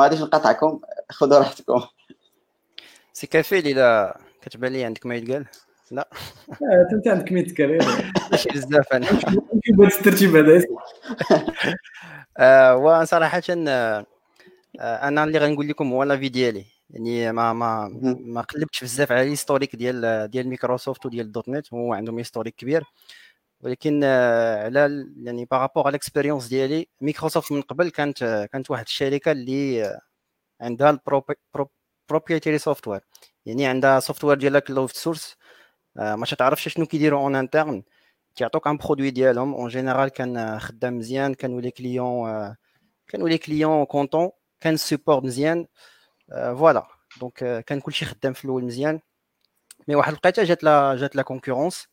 غاديش 0.00 0.20
نقاطعكم 0.20 0.80
خذوا 1.10 1.38
راحتكم. 1.38 1.82
سي 3.12 3.26
كافي 3.26 3.58
الا 3.58 4.18
كتبان 4.42 4.72
لي 4.72 4.84
عندك 4.84 5.06
ما 5.06 5.14
يتقال 5.14 5.46
لا. 5.90 6.08
انت 6.92 7.08
عندك 7.08 7.32
ما 7.32 7.40
يتقال 7.40 7.78
ماشي 8.30 8.48
بزاف 8.48 8.92
أنا. 8.92 9.06
كيف 9.64 9.80
الترتيب 9.80 10.36
هذا 10.36 10.62
وصراحة 12.74 13.42
أنا 14.80 15.24
اللي 15.24 15.38
غنقول 15.38 15.68
لكم 15.68 15.92
هو 15.92 16.02
لافي 16.04 16.28
ديالي. 16.28 16.64
يعني 16.90 17.32
ما 17.32 17.52
ما 17.52 17.88
ما 18.20 18.40
قلبتش 18.40 18.84
بزاف 18.84 19.12
على 19.12 19.22
الهيستوريك 19.22 19.76
ديال 19.76 20.30
ديال 20.30 20.48
مايكروسوفت 20.48 21.06
وديال. 21.06 21.32
دوت 21.32 21.48
نت 21.48 21.74
هو 21.74 21.94
عندهم 21.94 22.18
هيستوريك 22.18 22.54
كبير. 22.56 22.84
ولكن 23.60 24.04
على 24.04 25.06
يعني 25.22 25.44
بارابور 25.50 25.82
على 25.84 25.90
الاكسبيريونس 25.90 26.46
ديالي 26.48 26.88
مايكروسوفت 27.00 27.52
من 27.52 27.62
قبل 27.62 27.90
كانت 27.90 28.48
كانت 28.52 28.70
واحد 28.70 28.84
الشركة 28.84 29.32
اللي 29.32 29.98
عندها 30.60 30.90
ال 30.90 31.04
proprietary 31.04 32.58
software 32.58 33.00
يعني 33.46 33.66
عندها 33.66 34.00
software 34.00 34.36
ديالها 34.38 34.60
closed 34.60 34.90
source 34.90 35.36
ما 35.96 36.26
تعرفش 36.38 36.68
شنو 36.68 36.86
كيديروا 36.86 37.20
en 37.20 37.36
interne 37.36 37.82
كيعطوك 38.36 38.66
un 38.66 38.76
produit 38.76 39.10
ديالهم 39.10 39.54
en 39.54 39.68
général 39.68 40.08
كان 40.08 40.58
خدام 40.58 40.98
مزيان 40.98 41.34
كانوا 41.34 41.60
les 41.60 41.70
clients 41.70 42.54
كانوا 43.08 43.28
les 43.28 43.38
clients 43.38 43.84
contents 43.84 44.30
كان 44.60 44.74
ال 44.74 44.80
support 44.80 45.24
مزيان 45.24 45.66
voilà 46.30 46.86
donc 47.20 47.64
كان 47.64 47.80
كلشي 47.80 48.04
خدام 48.04 48.32
في 48.32 48.44
الأول 48.44 48.64
مزيان 48.64 49.00
mais 49.88 49.94
واحد 49.94 50.12
الوقيته 50.12 50.44
جات 50.44 50.64
la 50.64 50.96
جات 50.96 51.16
la 51.16 51.22
concurrence 51.22 51.88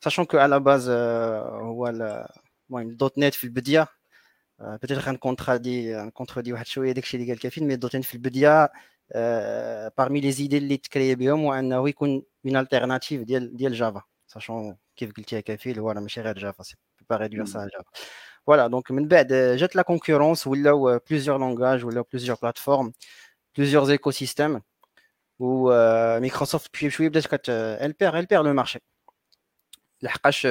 sachant 0.00 0.24
que 0.24 0.38
à 0.38 0.45
la 0.45 0.60
base 0.60 0.88
هو 0.90 1.86
المهم 1.88 2.90
Dot 2.96 3.18
Net 3.18 3.34
في 3.34 3.44
البدايه 3.44 3.88
peut-être 4.60 4.98
غن 4.98 5.18
contredit 5.18 6.10
contredit 6.10 6.52
واحد 6.52 6.66
شوية 6.66 6.92
داكشي 6.92 7.16
اللي 7.16 7.28
قال 7.32 7.40
كافين 7.40 7.68
mais 7.68 7.76
Dot 7.76 7.96
Net 7.96 8.04
في 8.04 8.14
البدايه 8.14 8.70
parmi 9.98 10.20
les 10.20 10.32
idées 10.32 10.58
اللي 10.58 10.76
t'créé 10.76 11.14
بهم 11.14 11.40
هو 11.44 11.54
انه 11.54 11.88
يكون 11.88 12.22
une 12.44 12.56
alternative 12.56 13.22
ديال 13.22 13.56
ديال 13.56 13.74
Java 13.74 14.02
sachant 14.30 14.76
كيف 14.96 15.12
قلتي 15.12 15.42
كفيل 15.42 15.78
هو 15.78 15.90
راه 15.90 16.00
ماشي 16.00 16.20
غير 16.20 16.38
Java 16.38 16.62
c'est 16.62 16.76
pas 17.10 17.16
réduire 17.16 17.44
ça 17.44 17.68
Java 17.72 17.90
voilà 18.46 18.66
donc 18.66 18.90
من 18.90 19.08
بعد 19.08 19.32
جات 19.32 19.76
la 19.76 19.82
concurrence 19.82 20.46
ولاو 20.46 21.00
plusieurs 21.10 21.38
langages 21.38 21.84
ولاو 21.84 22.04
plusieurs 22.12 22.36
plateformes 22.42 22.92
plusieurs 23.54 23.90
écosystèmes 23.90 24.60
où 25.40 25.70
euh, 25.70 26.20
Microsoft 26.20 26.68
puis 26.72 26.86
بشويه 26.86 27.08
بدات 27.08 27.26
كت 27.26 27.48
elle 27.80 27.94
perd 27.94 28.14
elle 28.16 28.26
perd 28.26 28.44
le 28.44 28.54
marché. 28.54 28.80
لحقاش 30.02 30.46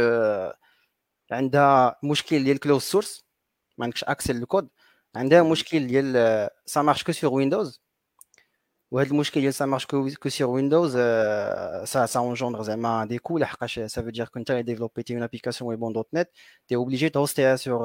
عندها 1.32 2.00
مشكل 2.04 2.44
ديال 2.44 2.60
closed 2.60 2.82
source 2.82 3.26
ما 3.78 3.86
عندكش 3.86 4.04
accès 4.04 4.36
لل 4.36 4.47
code 4.47 4.70
عندها 5.16 5.44
مشكل 5.44 5.88
ديال 5.88 6.50
ça 6.66 6.82
marche 6.82 7.04
que 7.04 7.12
sur 7.12 7.34
Windows 7.34 7.82
وهذا 8.92 9.10
المشكل 9.12 9.42
ديال 9.42 9.54
ça 9.54 9.66
marche 9.66 9.86
que 9.86 10.30
sur 10.30 10.50
Windows 10.50 10.94
ça 11.86 12.06
ça 12.06 12.20
engendre 12.20 12.62
زعما 12.62 13.06
des 13.06 13.18
coûts 13.18 13.38
لحقاش 13.38 13.80
ça 13.80 14.02
veut 14.02 14.10
dire 14.10 14.28
quand 14.28 14.52
t'développes 14.52 15.14
une 15.14 15.24
application 15.24 15.70
web 15.70 15.84
en 15.84 15.94
Dot 15.94 16.08
Net 16.14 16.30
t'es 16.68 16.76
obligé 16.76 17.10
تهوستيها 17.10 17.56
sur 17.56 17.80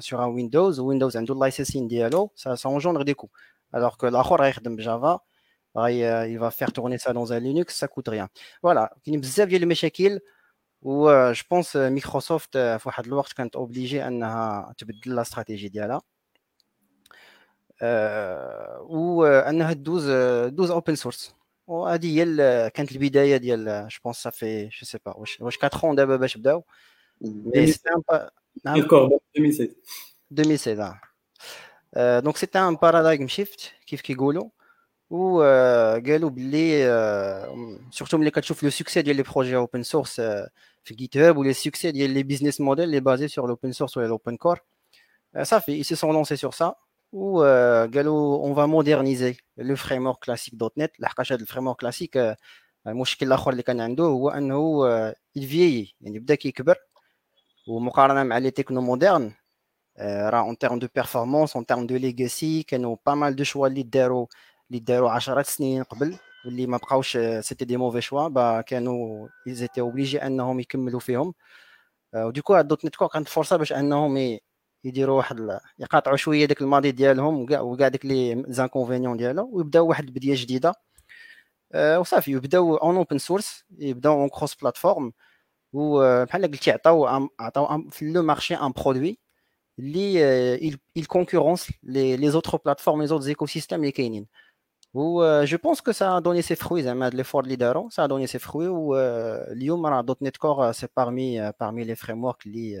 sur 0.00 0.24
un 0.24 0.28
Windows 0.28 0.80
Windows 0.80 1.16
عنده 1.16 1.34
ال 1.34 1.39
licensing 1.39 1.88
ديالو 1.88 2.32
ça 2.34 2.54
ça 2.54 2.68
engendre 2.68 3.02
des 3.02 3.14
coûts 3.14 3.28
alors 3.76 3.96
que 3.96 4.06
الآخر 4.06 4.40
غيخدم 4.40 4.76
ب 4.76 4.85
Java 4.85 5.20
il 5.76 6.38
va 6.38 6.50
faire 6.50 6.72
tourner 6.72 6.98
ça 6.98 7.12
dans 7.12 7.32
un 7.32 7.40
Linux 7.40 7.76
ça 7.76 7.88
coûte 7.88 8.08
rien. 8.08 8.28
Voilà. 8.62 8.90
كاين 9.04 9.20
بزاف 9.20 9.48
ديال 9.48 9.62
المشاكل 9.62 10.20
و 10.82 11.32
جو 11.32 11.44
بونس 11.50 11.76
مايكروسوفت 11.76 12.52
في 12.58 12.82
واحد 12.86 13.06
الوقت 13.06 13.32
كانت 13.32 13.56
اوبليجي 13.56 14.06
انها 14.06 14.74
تبدل 14.78 15.14
لا 15.14 15.22
استراتيجي 15.22 15.68
ديالها 15.68 16.02
وانها 18.80 19.72
دوز 19.72 20.10
دوز 20.54 20.70
اوبن 20.70 20.94
سورس 20.94 21.34
وهذه 21.66 22.20
هي 22.20 22.70
كانت 22.70 22.92
البداية 22.92 23.36
ديال 23.36 23.88
جو 23.88 23.98
بونس 24.04 24.16
صافي 24.16 24.64
جو 24.64 24.86
سي 24.86 24.98
با 25.06 25.16
واش 25.16 25.40
واش 25.40 25.58
4 25.64 25.80
اون 25.84 25.94
دابا 25.96 26.16
باش 26.16 26.36
بداو. 26.36 26.64
مي 27.20 27.66
سي 27.66 27.80
ان 27.96 28.02
2016 28.66 29.74
2016 30.32 30.98
دونك 32.20 32.36
سيتي 32.36 32.58
ان 32.58 32.74
بارادايم 32.74 33.28
شيفت 33.28 33.72
كيف 33.86 34.00
كيقولوا. 34.00 34.48
و 35.10 35.42
قالوا 36.06 36.30
باللي 36.30 36.86
surtout 37.90 38.18
ملي 38.18 38.30
كتشوف 38.30 38.62
le 38.62 38.70
succès 38.70 39.02
ديال 39.02 39.16
les 39.16 39.22
projets 39.22 39.56
open 39.56 39.82
source 39.82 40.20
في 40.84 40.94
GitHub 40.94 41.16
و 41.16 41.36
les 41.36 41.52
succès 41.52 41.90
ديال 41.90 42.10
les 42.10 42.22
business 42.22 42.60
models 42.60 42.88
les 42.88 43.00
basés 43.00 43.28
sur 43.28 43.48
l'open 43.48 43.72
source 43.72 43.96
ولا 43.96 44.06
l'open 44.06 44.36
core 44.36 44.60
صافي 45.42 45.82
ils 45.82 45.86
se 45.86 45.96
sont 45.96 46.12
lancés 46.12 46.36
sur 46.36 46.54
ça. 46.54 46.83
و 47.14 47.42
قالوا 47.94 48.38
on 48.38 48.54
va 48.54 48.66
moderniser 48.66 49.36
le 49.56 49.76
framework 49.76 50.18
classique 50.18 50.54
Dot 50.54 50.78
Net 50.78 51.00
لحقاش 51.00 51.32
هذا 51.32 51.42
ال 51.42 51.66
framework 51.66 51.76
classique 51.80 52.36
المشكل 52.86 53.26
الآخر 53.26 53.50
اللي 53.52 53.62
كان 53.62 53.80
عنده 53.80 54.04
هو 54.04 54.30
انه 54.30 54.86
الفيي 55.36 55.94
يعني 56.00 56.18
بدا 56.18 56.34
كيكبر 56.34 56.76
ومقارنه 57.68 58.22
مع 58.22 58.38
les 58.38 58.50
technos 58.50 58.80
modernes 58.80 59.32
en 59.98 60.54
termes 60.54 60.78
de 60.78 60.86
performance, 60.86 61.56
en 61.56 61.64
termes 61.64 61.86
de 61.86 61.96
legacy, 61.96 62.64
كانوا 62.66 62.96
pas 62.96 63.14
mal 63.16 63.34
de 63.36 63.44
choix 63.44 63.56
اللي 63.66 63.82
داروا 63.82 64.26
اللي 64.70 64.80
داروا 64.80 65.10
10 65.10 65.42
سنين 65.42 65.82
قبل 65.82 66.16
واللي 66.46 66.66
ما 66.66 66.76
بقاوش 66.76 67.18
c'était 67.40 67.64
des 67.64 67.76
mauvais 67.76 68.00
choix 68.00 68.28
bah 68.28 68.60
كانوا 68.60 69.28
ils 69.48 69.62
étaient 69.62 69.82
obligés 69.92 70.22
انهم 70.22 70.60
يكملوا 70.60 71.00
فيهم 71.00 71.34
و 72.14 72.20
du 72.20 72.32
coup 72.32 72.56
ال 72.56 72.63
Dot 72.63 72.84
Net 72.84 72.96
Core 72.96 73.08
كانت 73.08 73.28
فرصه 73.28 73.56
باش 73.56 73.72
انهم 73.72 74.38
يديروا 74.84 75.16
واحد 75.16 75.58
يقاطعوا 75.78 76.16
شوية 76.16 76.46
داك 76.46 76.62
الماضي 76.62 76.90
ديالهم 76.90 77.42
وكاع 77.42 77.60
وكاع 77.60 77.88
داك 77.88 78.06
les 78.06 78.44
inconvénients 78.48 79.16
ديالو 79.16 79.50
ويبداو 79.52 79.88
واحد 79.88 80.04
البدايه 80.04 80.34
جديده 80.36 80.74
وصافي 81.74 82.32
يبداو 82.32 82.76
en 82.76 82.96
open 82.96 83.18
source 83.18 83.64
يبداو 83.78 84.20
en 84.20 84.28
cross-platform 84.28 85.12
وبحال 85.72 86.42
قلتي 86.50 86.70
عطاو 86.70 87.28
عطاو 87.40 87.90
في 87.90 88.12
le 88.12 88.22
marché 88.22 88.54
un 88.54 88.72
produit 88.72 89.18
il, 89.78 90.76
il 90.94 91.06
concurrence 91.08 91.68
les, 91.82 92.16
les, 92.16 92.34
autres 92.34 92.58
plateformes, 92.58 93.02
les 93.02 93.12
autres 93.12 93.28
écosystèmes, 93.28 93.82
les 93.82 93.92
Kainin. 93.92 94.24
Où, 94.94 95.22
euh, 95.22 95.44
je 95.44 95.56
pense 95.56 95.80
que 95.80 95.92
ça 95.92 96.16
a 96.16 96.20
donné 96.20 96.42
ses 96.42 96.54
fruits, 96.54 96.88
hein, 96.88 97.10
l'effort 97.10 97.42
de 97.42 97.48
leader, 97.48 97.82
ça 97.90 98.04
a 98.04 98.08
donné 98.08 98.26
ses 98.28 98.38
fruits. 98.38 98.68
Où 98.68 98.94
euh, 98.94 99.44
.NET 100.20 100.38
Core, 100.38 100.72
c'est 100.74 100.92
parmi, 100.92 101.38
parmi 101.58 101.84
les 101.84 101.96
frameworks 101.96 102.44
li, 102.44 102.76
li, 102.76 102.80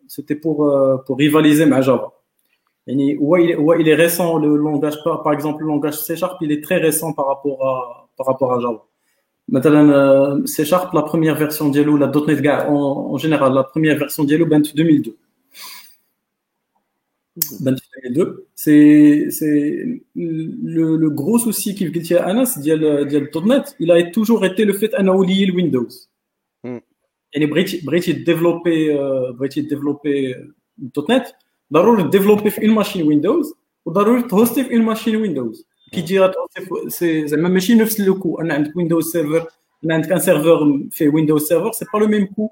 c'était 0.11 0.35
pour, 0.35 0.65
euh, 0.65 0.97
pour 1.05 1.17
rivaliser 1.17 1.63
avec 1.63 1.83
Java. 1.83 2.11
Et, 2.87 2.93
il, 2.93 3.87
est 3.87 3.95
récent, 3.95 4.37
le 4.37 4.57
langage, 4.57 4.95
par 5.05 5.31
exemple, 5.31 5.61
le 5.63 5.69
langage 5.69 5.97
C 6.01 6.17
Sharp, 6.17 6.37
il 6.41 6.51
est 6.51 6.61
très 6.61 6.79
récent 6.79 7.13
par 7.13 7.27
rapport 7.27 7.65
à, 7.65 8.09
par 8.17 8.27
rapport 8.27 8.51
à 8.53 8.59
Java. 8.59 8.83
Maintenant, 9.47 9.87
euh, 9.89 10.45
C 10.45 10.65
Sharp, 10.65 10.93
la 10.93 11.03
première 11.03 11.35
version 11.35 11.69
d'Yellow, 11.69 11.95
la 11.95 12.07
.NET 12.07 12.45
en, 12.67 13.13
en 13.13 13.17
général, 13.17 13.53
la 13.53 13.63
première 13.63 13.97
version 13.97 14.25
d'Yellow, 14.25 14.47
ben 14.47 14.61
2002. 14.61 15.15
2002, 17.61 18.47
c'est 18.53 19.29
le, 20.15 20.97
le 20.97 21.09
gros 21.09 21.39
souci 21.39 21.73
qu'il 21.73 21.95
y 21.95 22.13
a 22.15 22.25
à 22.25 22.31
Anas, 22.31 22.59
.NET, 22.61 23.75
il 23.79 23.89
a 23.91 24.03
toujours 24.11 24.43
été 24.43 24.65
le 24.65 24.73
fait 24.73 24.89
d'anaoulier 24.89 25.45
le 25.45 25.53
Windows. 25.53 25.87
Mm 27.31 27.35
يعني 27.35 27.45
بغيتي 27.45 27.77
بغيتي 27.85 28.11
ديفلوبي 28.11 28.93
بغيتي 29.31 29.61
ديفلوبي 29.61 30.35
دوت 30.77 31.11
نت 31.11 31.25
ضروري 31.73 32.09
ديفلوبي 32.09 32.49
في 32.49 32.61
اون 32.61 32.69
ماشين 32.75 33.07
ويندوز 33.07 33.53
وضروري 33.85 34.23
تهوستي 34.23 34.63
في 34.63 34.73
اون 34.73 34.81
ماشين 34.81 35.15
ويندوز. 35.15 35.67
كي 35.91 36.01
تجي 36.01 36.31
سي 36.87 37.27
زعما 37.27 37.49
ماشي 37.49 37.75
نفس 37.75 37.99
لوكو 37.99 38.41
أنا 38.41 38.53
عندك 38.53 38.75
ويندوز 38.75 39.11
سيرفر 39.11 39.47
أنا 39.85 39.93
عندك 39.93 40.11
ان 40.11 40.19
سيرفر 40.19 40.83
في 40.91 41.07
ويندوز 41.07 41.47
سيرفر 41.47 41.71
سي 41.71 41.85
با 41.93 41.99
لو 41.99 42.07
ميم 42.07 42.25
كو 42.25 42.49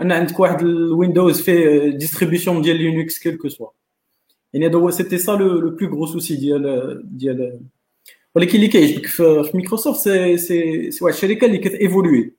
أنا 0.00 0.14
عندك 0.14 0.40
واحد 0.40 0.62
الويندوز 0.62 1.40
في 1.40 1.90
ديستريبيوشن 1.90 2.62
ديال 2.62 2.76
لينكس 2.76 3.18
كيلكو 3.18 3.48
سوا 3.48 3.68
يعني 4.52 4.66
هذا 4.66 4.76
هو 4.76 4.90
سيتي 4.90 5.18
سا 5.18 5.32
لو 5.32 5.70
بلو 5.70 5.88
غرو 5.88 6.06
سوسي 6.06 6.36
ديال 6.36 7.00
ديال 7.04 7.60
ولكن 8.34 8.54
اللي 8.54 8.68
كيعجبك 8.68 9.06
في 9.06 9.50
مايكروسوفت 9.54 10.00
سي 10.00 10.36
سي 10.36 10.90
سي 10.90 11.04
واحد 11.04 11.14
الشركة 11.14 11.44
اللي 11.44 11.58
كتيفولوي 11.58 12.34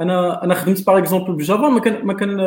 أنا 0.00 0.44
أنا 0.44 0.54
خدمت 0.54 0.86
par 0.86 0.98
exemple 0.98 1.32
ب 1.32 1.39
Java 1.39 1.68
ما 1.68 1.80
كان 1.80 2.06
ما 2.06 2.12
كان 2.12 2.40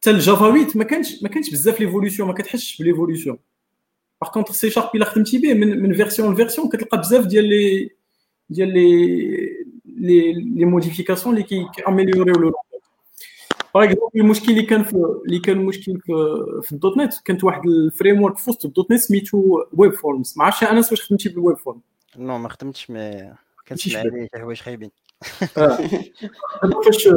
حتى 0.00 0.10
ال 0.10 0.18
Java 0.18 0.50
8 0.50 0.66
ما 0.74 0.84
كانش 0.84 1.22
ما 1.22 1.28
كانش 1.28 1.50
بزاف 1.50 1.80
l'évolution 1.80 2.28
ما 2.28 2.34
كتحسش 2.34 2.82
ب 2.82 2.87
l'évolution 2.87 3.38
par 4.22 4.30
contre 4.30 4.52
C 4.52 4.70
Sharp 4.70 4.90
إلا 4.94 5.04
خدمتي 5.04 5.38
به 5.38 5.54
من 5.54 5.82
من 5.82 5.94
version 5.94 6.34
ل 6.34 6.38
version 6.38 6.68
كتلقى 6.68 6.98
بزاف 6.98 7.26
ديال 7.26 7.44
les 7.44 7.90
ديال 8.50 8.68
les 8.68 9.06
les 9.86 10.32
les 10.32 10.64
modifications 10.64 11.34
اللي 11.34 11.46
كي 11.46 11.66
améliorer 11.88 12.34
و 12.34 12.40
le 12.40 12.52
par 13.74 13.84
exemple 13.84 14.20
المشكل 14.20 14.52
اللي 14.52 14.62
كان 14.62 14.84
في 14.84 14.96
اللي 15.26 15.38
كان 15.38 15.56
المشكل 15.56 16.00
في, 16.00 16.12
في 16.62 16.72
ال 16.72 16.78
Dot 16.78 16.96
Net 16.96 17.14
كانت 17.24 17.44
واحد 17.44 17.66
ال 17.66 18.22
framework 18.22 18.38
في 18.38 18.50
وسط 18.50 18.64
ال 18.64 18.70
Dot 18.70 18.90
Net 18.90 19.00
سميتو 19.00 19.62
Web 19.72 19.92
Forms. 19.92 20.34
ما 20.36 20.44
عرفتش 20.44 20.62
أنا 20.62 20.76
واش 20.76 21.02
خدمتي 21.02 21.28
بال 21.28 21.39
Web 21.39 21.56
Form. 21.56 21.80
non 22.16 22.38
ما 22.38 22.48
خدمتش 22.48 22.90
mais 22.90 23.32
كنسمع 23.68 24.00
عليه 24.00 24.28
حوايج 24.34 24.60
خايبين 24.60 24.90
فاش 26.84 27.08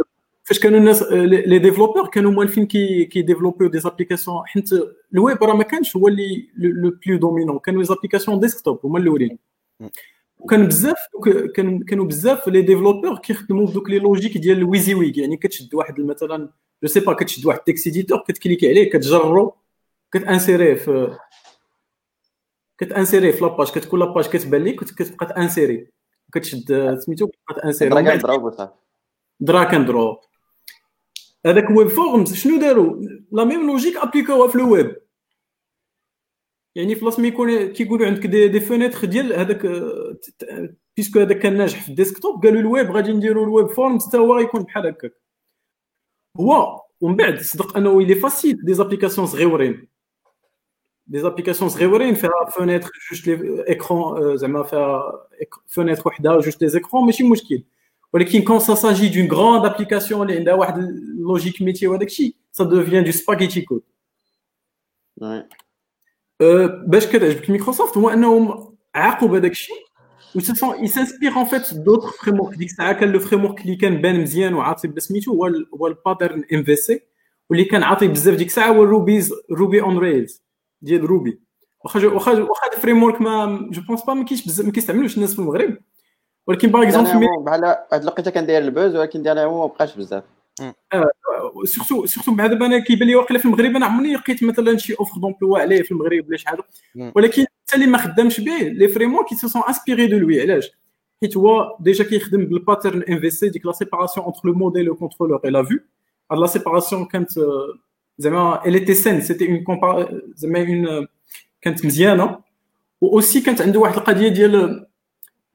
فاش 0.44 0.60
كانوا 0.60 0.80
الناس 0.80 1.04
les 1.12 1.60
développeurs 1.60 2.08
كانوا 2.08 2.32
موالفين 2.32 2.66
كي 2.66 3.06
كي 3.06 3.22
développiw 3.22 3.67
des 3.70 3.79
applications 3.79 4.48
حيت 4.48 4.70
الويب 5.13 5.44
راه 5.44 5.54
ما 5.56 5.63
كانش 5.63 5.96
هو 5.96 6.08
اللي 6.08 6.50
le 6.58 6.98
plus 7.06 7.17
dominant 7.17 7.60
كانوا 7.60 7.82
les 7.82 7.88
applications 7.88 8.39
desktop 8.39 8.79
هما 8.86 9.00
الأولين. 9.00 9.38
وكان 10.39 10.68
بزاف 10.68 10.98
كان 11.56 11.84
كانوا 11.84 12.06
بزاف 12.06 12.48
les 12.48 12.62
développeurs 12.62 13.17
كيخدموا 13.18 13.68
بدوك 13.68 13.89
les 13.89 14.00
logiques 14.00 14.38
ديال 14.38 14.58
ال 14.58 14.94
WYSIWYG 14.94 15.17
يعني 15.18 15.38
كتشد 15.38 15.75
واحد 15.75 16.01
مثلا 16.01 16.50
je 16.84 16.88
sais 16.89 17.00
pas 17.00 17.13
كتشد 17.13 17.46
واحد 17.46 17.60
text 17.60 17.88
editor 17.88 18.24
كت 18.27 18.37
cliquer 18.37 18.70
عليه 18.70 18.89
كتجرو 18.89 19.56
كتانسيريه 20.12 20.74
في 20.74 21.18
كتانسيريه 22.77 23.32
في 23.32 23.42
la 23.41 23.51
page 23.51 23.72
كتكون 23.72 24.00
لاباج 24.00 24.25
كتبان 24.25 24.63
لك 24.63 24.75
كتبقى 24.75 25.25
ت 25.25 25.32
insérer. 25.32 25.88
كتشد 26.34 26.98
سميتو 27.00 27.27
كتبقى 27.27 27.62
ت 27.62 27.65
insérer 27.65 27.89
drag 27.89 28.08
and 28.08 28.22
drop 28.22 28.53
drag 29.39 29.74
and 29.74 29.88
drop 29.88 30.17
هذاك 31.46 31.69
web 31.70 31.88
forms 31.88 32.34
شنو 32.34 32.60
داروا 32.60 33.01
la 33.32 33.44
même 33.44 33.67
logique 33.67 33.98
appliquaw 33.98 34.42
ـها 34.42 34.48
في 34.48 34.55
الويب. 34.55 34.96
يعني 36.75 36.96
في 36.96 37.01
بلاصه 37.01 37.22
ما 37.22 37.27
يكون 37.27 37.67
كيقولوا 37.67 38.07
عندك 38.07 38.25
des, 38.25 38.48
des 38.48 38.60
fenêtres 38.60 39.06
ديال 39.05 39.34
هذاك 39.34 39.65
puisque 40.98 41.20
هذاك 41.19 41.39
كان 41.39 41.57
ناجح 41.57 41.84
في 41.84 41.89
ال 41.89 41.97
desktop 41.97 42.46
قالوا 42.46 42.60
الويب 42.62 42.91
غادي 42.91 43.13
نديروا 43.13 43.43
ال 43.44 43.50
web 43.50 43.67
forms 43.67 44.08
حتى 44.07 44.17
هو 44.17 44.39
يكون 44.39 44.63
بحال 44.63 44.88
هكاك. 44.88 45.13
هو 46.39 46.81
ومن 47.01 47.15
بعد 47.15 47.39
صدق 47.39 47.77
أنه 47.77 48.01
il 48.01 48.15
est 48.15 48.32
facile 48.32 48.65
des 48.65 48.74
applications 48.74 49.27
صغيورين. 49.27 49.88
des 51.08 51.20
applications 51.20 51.70
صغيورين 51.70 52.16
فيها 52.16 52.46
fenêtre 52.51 52.89
جوج 53.12 53.30
les 53.29 53.65
écrans 53.70 54.38
زعما 54.38 54.64
فيها 54.64 55.04
fenêtre 55.67 56.03
وحده 56.06 56.40
جوج 56.40 56.54
les 56.62 56.67
écrans 56.67 57.06
ماشي 57.06 57.24
مشكل 57.24 57.64
ولكن 58.14 58.42
quand 58.41 58.60
ça 58.60 58.75
s'agit 58.75 59.10
d'une 59.10 59.38
grande 59.38 59.65
application 59.65 60.22
اللي 60.22 60.38
عندها 60.40 60.54
واحد 60.54 60.78
ال 60.77 60.88
logique 60.88 61.62
métier 61.62 61.88
وهذاك 61.88 62.08
الشيء 62.08 62.36
ça 62.52 62.63
devient 62.63 63.04
du 63.04 63.12
spaghetti 63.12 63.62
code 63.62 63.82
باش 66.88 67.08
كتعجبك 67.08 67.50
مايكروسوفت 67.50 67.98
هو 67.98 68.10
انهم 68.10 68.76
عاقوا 68.96 69.28
بهذاك 69.28 69.52
الشيء 69.52 69.88
و 70.36 70.39
ils 70.84 71.39
s'inspirent 71.39 71.45
en 71.45 71.73
fait 71.73 72.23
d'autres 72.23 72.39
frameworks 72.39 72.58
ديك 72.58 72.70
الساعة 72.70 72.93
كان 72.93 73.12
le 73.12 73.19
framework 73.19 73.62
اللي 73.62 73.76
كان 73.76 74.02
بان 74.02 74.22
مزيان 74.22 74.54
وعاطي 74.54 74.88
بلا 74.88 75.00
سميتو 75.00 75.32
هو 75.32 75.46
هو 75.80 75.88
ال 75.88 75.94
pattern 75.94 76.43
MVC 76.54 77.02
واللي 77.50 77.65
كان 77.65 77.84
عاطي 77.84 78.08
بزاف 78.08 78.36
ديك 78.36 78.48
الساعة 78.48 78.70
هو 78.70 78.84
ال 78.84 78.91
Rubies 78.91 79.34
Ruby 79.52 79.82
on 79.82 79.97
Rails 79.97 80.46
ديال 80.82 81.06
Ruby. 81.06 81.39
واخا 81.84 82.06
واخا 82.08 82.32
واخا 82.32 82.68
ال 82.73 83.04
framework 83.04 83.21
ما 83.22 83.68
je 83.71 83.82
pense 83.82 84.04
pas 84.04 84.13
ما 84.13 84.26
كاينش 84.26 84.46
بزاف 84.46 84.66
ما 84.66 84.72
كيستعملوش 84.72 85.18
الناس 85.18 85.34
في 85.34 85.40
المغرب. 85.40 85.78
ولكن 86.48 86.68
par 86.67 86.84
exemple 86.84 87.28
بحال 87.46 87.66
هاد 87.66 88.02
الوقيته 88.02 88.32
كندير 88.32 88.58
ال 88.58 88.64
pause 88.64 88.95
ولكن 88.96 89.24
ديالها 89.24 89.48
ما 89.48 89.66
بقاش 89.66 89.96
بزاف. 89.96 90.24
surtout 91.63 92.06
surtout 92.06 92.32
مع 92.32 92.48
دابا 92.48 92.66
أنا 92.66 92.80
كيبان 92.80 93.08
لي 93.08 93.16
واقيلا 93.16 93.40
في 93.40 93.46
المغرب. 93.46 93.76
أنا 93.76 93.86
عمرني 93.86 94.16
لقيت 94.16 94.44
مثلا 94.44 94.78
شي 94.78 94.94
offre 95.00 95.19
d'emploi 95.19 95.60
عليه 95.60 95.82
في 95.82 95.92
المغرب 95.92 96.28
ولا 96.28 96.38
شحال 96.38 96.58
ولكن 97.16 97.42
حتى 97.42 97.76
اللي 97.76 97.88
ما 97.88 97.98
خدامش 97.98 98.40
به 98.40 98.58
لي 98.58 98.88
vraiment 98.88 99.26
qui 99.26 99.36
se 99.36 99.47
sont 99.47 99.62
inspirés 99.67 100.08
de 100.08 100.17
lui 100.17 100.41
علاش؟ 100.42 100.72
حيت 101.22 101.38
هو 101.38 101.78
déjà 101.80 102.04
كيخدم 102.04 102.46
بال 102.45 102.58
pattern 102.58 103.02
MVC 103.02 103.50
ديك 103.50 103.66
la 103.65 103.71
séparation 103.71 104.26
entre 104.26 104.41
le 104.45 104.54
modèle 104.54 104.86
le 104.86 104.95
contrôleur 104.95 105.41
et 105.45 105.50
la 105.50 105.63
vue 105.63 105.80
هاد 106.32 106.40
la 106.39 106.47
séparation 106.47 107.06
كانت 107.06 107.30
زعما 108.17 108.62
elle 108.65 108.75
était 108.75 108.95
saine. 108.95 109.21
C'était 109.21 109.45
une 109.45 109.63
زعما 110.36 110.60
un 110.60 111.08
كانت 111.62 111.86
مزيانة. 111.86 112.39
و 113.01 113.08
aussi 113.08 113.41
كانت 113.41 113.62
عنده 113.62 113.80
واحد 113.80 113.97
القضية 113.97 114.27
ديال 114.27 114.88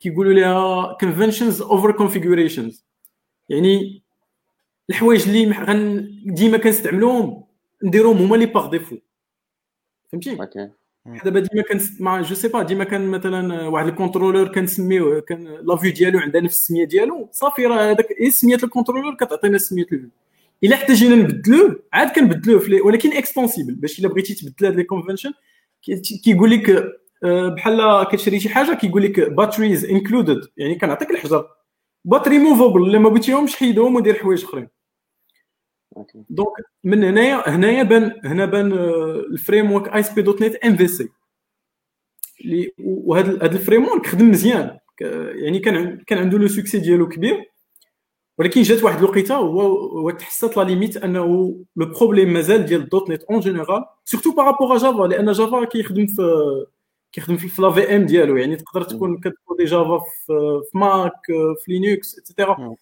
كيقولوا 0.01 0.33
لها 0.33 0.97
conventions 1.03 1.61
over 1.61 1.93
configurations. 1.93 2.75
يعني 3.49 4.03
الحوايج 4.91 5.29
اللي 5.29 5.53
غن 5.53 6.11
ديما 6.27 6.59
كنستعملوهم 6.59 7.45
نديروهم 7.85 8.17
هما 8.17 8.35
اللي 8.35 8.47
par 8.47 8.71
défaut 8.71 8.97
فهمتي؟ 10.13 10.35
دابا 11.25 11.41
ديما 11.41 11.63
كان 11.63 11.81
مع 12.01 12.21
je 12.21 12.35
sais 12.35 12.49
pas 12.49 12.63
ديما 12.63 12.85
كان 12.85 13.09
مثلا 13.09 13.69
واحد 13.69 13.87
ال 13.87 13.92
contrôleur 13.92 14.49
كنسميوه 14.49 15.21
كان 15.21 15.45
la 15.45 15.77
vue 15.77 15.93
ديالو 15.93 16.19
عندها 16.19 16.41
نفس 16.41 16.59
السمية 16.59 16.85
ديالو. 16.85 17.29
صافي 17.33 17.67
راه 17.67 17.91
هذاك 17.91 18.07
اي 18.21 18.31
سميه 18.31 18.55
ال 18.55 18.60
contrôleur 18.60 19.15
كتعطينا 19.15 19.59
سميه 19.59 19.83
ال 19.83 19.89
vue 19.89 20.09
إلا 20.65 20.77
احتاجينا 20.77 21.15
نبدلوه 21.15 21.83
عاد 21.93 22.11
كنبدلوه 22.11 22.87
ولكن 22.87 23.13
extensible 23.13 23.75
باش 23.75 23.99
إلا 23.99 24.09
بغيتي 24.09 24.35
تبدل 24.35 24.67
هاد 24.67 24.77
les 24.77 24.85
conventions 24.85 25.33
كيقول 26.25 26.51
لك 26.51 26.93
بحال 27.57 28.07
كتشري 28.11 28.41
شي 28.41 28.49
حاجة 28.49 28.75
كيقول 28.75 29.03
لك 29.03 29.21
batteries 29.21 29.85
included 29.85 30.41
يعني 30.57 30.75
كنعطيك 30.75 31.11
الحجر. 31.11 31.49
battery 32.05 32.39
movable 32.39 32.83
إلا 32.83 32.99
ما 32.99 33.09
بغيتيهمش 33.09 33.57
حيدهم 33.57 33.97
ودير 33.97 34.15
حوايج 34.15 34.45
أخرين. 34.45 34.69
donc 36.31 36.49
من 36.85 37.05
هنايا 37.05 37.49
هنايا 37.49 37.83
بان 37.83 38.21
هنا 38.25 38.47
بان 38.47 38.73
الفريم 39.33 39.73
ورك 39.73 39.95
اي 39.95 40.03
بي 40.17 40.23
دوت 40.23 40.43
نت 40.43 40.55
ام 40.55 40.77
في 40.77 40.89
سي 40.89 41.09
وهذا 42.79 43.37
هذا 43.37 43.57
ال 43.57 43.85
framework 43.85 44.07
خدم 44.07 44.31
مزيان. 44.31 44.79
يعني 45.35 45.59
كان 45.59 45.99
كان 46.07 46.19
عنده 46.19 46.39
le 46.39 46.49
succès 46.49 46.79
ديالو 46.79 47.09
كبير. 47.09 47.52
ولكن 48.39 48.63
جات 48.63 48.83
واحد 48.83 48.99
الوقيته 48.99 49.37
هو 49.37 50.11
تحسات 50.11 50.57
la 50.57 50.63
limite 50.63 50.97
انه 50.97 51.65
le 51.77 51.87
problème 51.87 52.33
مازال 52.33 52.67
ديال 52.67 52.89
.NET 52.89 53.11
en 53.11 53.23
général 53.23 53.41
surtout 53.41 53.85
par 54.05 54.35
rapport 54.35 54.77
Java 54.77 55.03
لأن 55.03 55.33
Java 55.33 55.65
كيخدم 55.65 56.07
في 56.07 56.23
كيخدم 57.13 57.37
في 57.37 57.63
la 57.63 57.71
VM 57.71 58.07
ديالو 58.07 58.37
يعني 58.37 58.57
تقدر 58.57 58.83
تكون 58.83 59.21
كت 59.21 59.34
coder 59.34 59.65
Java 59.65 59.99
في 60.27 60.63
Mac 60.75 61.13
في 61.65 61.73
Linux 61.73 62.19
et 62.19 62.33
cetera 62.33 62.77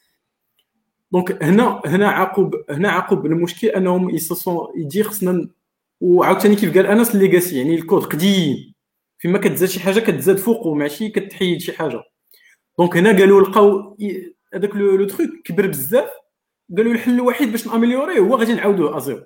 donc 1.12 1.42
هنا 1.42 1.82
هنا 1.86 2.08
عقب 2.08 2.64
هنا 2.70 2.88
عقب 2.90 3.26
المشكل 3.26 3.68
أنهم 3.68 4.10
يسون 4.10 4.66
يجي 4.76 5.02
خصنا 5.02 5.48
وعاوتاني 6.00 6.56
كيف 6.56 6.76
قال 6.76 6.86
انس 6.86 7.14
ال 7.14 7.20
legacy 7.20 7.58
يعني 7.58 7.74
الكود 7.74 8.04
قديم 8.04 8.74
فيما 9.18 9.38
كتزاد 9.38 9.68
شي 9.68 9.80
حاجة 9.80 10.00
كتزاد 10.00 10.36
فوقه 10.38 10.74
ماشي 10.74 11.08
كتحيد 11.08 11.60
شي 11.60 11.72
حاجة. 11.72 12.02
donc 12.78 12.96
هنا 12.96 13.10
قالوا 13.18 13.40
لقاو 13.40 13.96
هذاك 14.54 14.76
le 14.76 15.04
truc 15.04 15.30
كبر 15.44 15.66
بزاف 15.66 16.10
قالوا 16.76 16.92
الحل 16.92 17.14
الوحيد 17.14 17.50
باش 17.50 17.66
ن 17.66 17.71
améliorer 17.71 18.13
ـه 18.13 18.18
هو 18.18 18.36
غادي 18.36 18.54
نعاودوه 18.54 18.96
à 18.96 19.02
zéro 19.02 19.24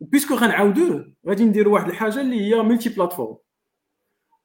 puisque 0.00 0.34
غنعاودوه 0.34 1.12
غادي 1.28 1.44
نديروا 1.44 1.74
واحد 1.74 1.88
الحاجة 1.88 2.20
اللي 2.20 2.40
هي 2.40 2.62
multi-platform 2.62 3.36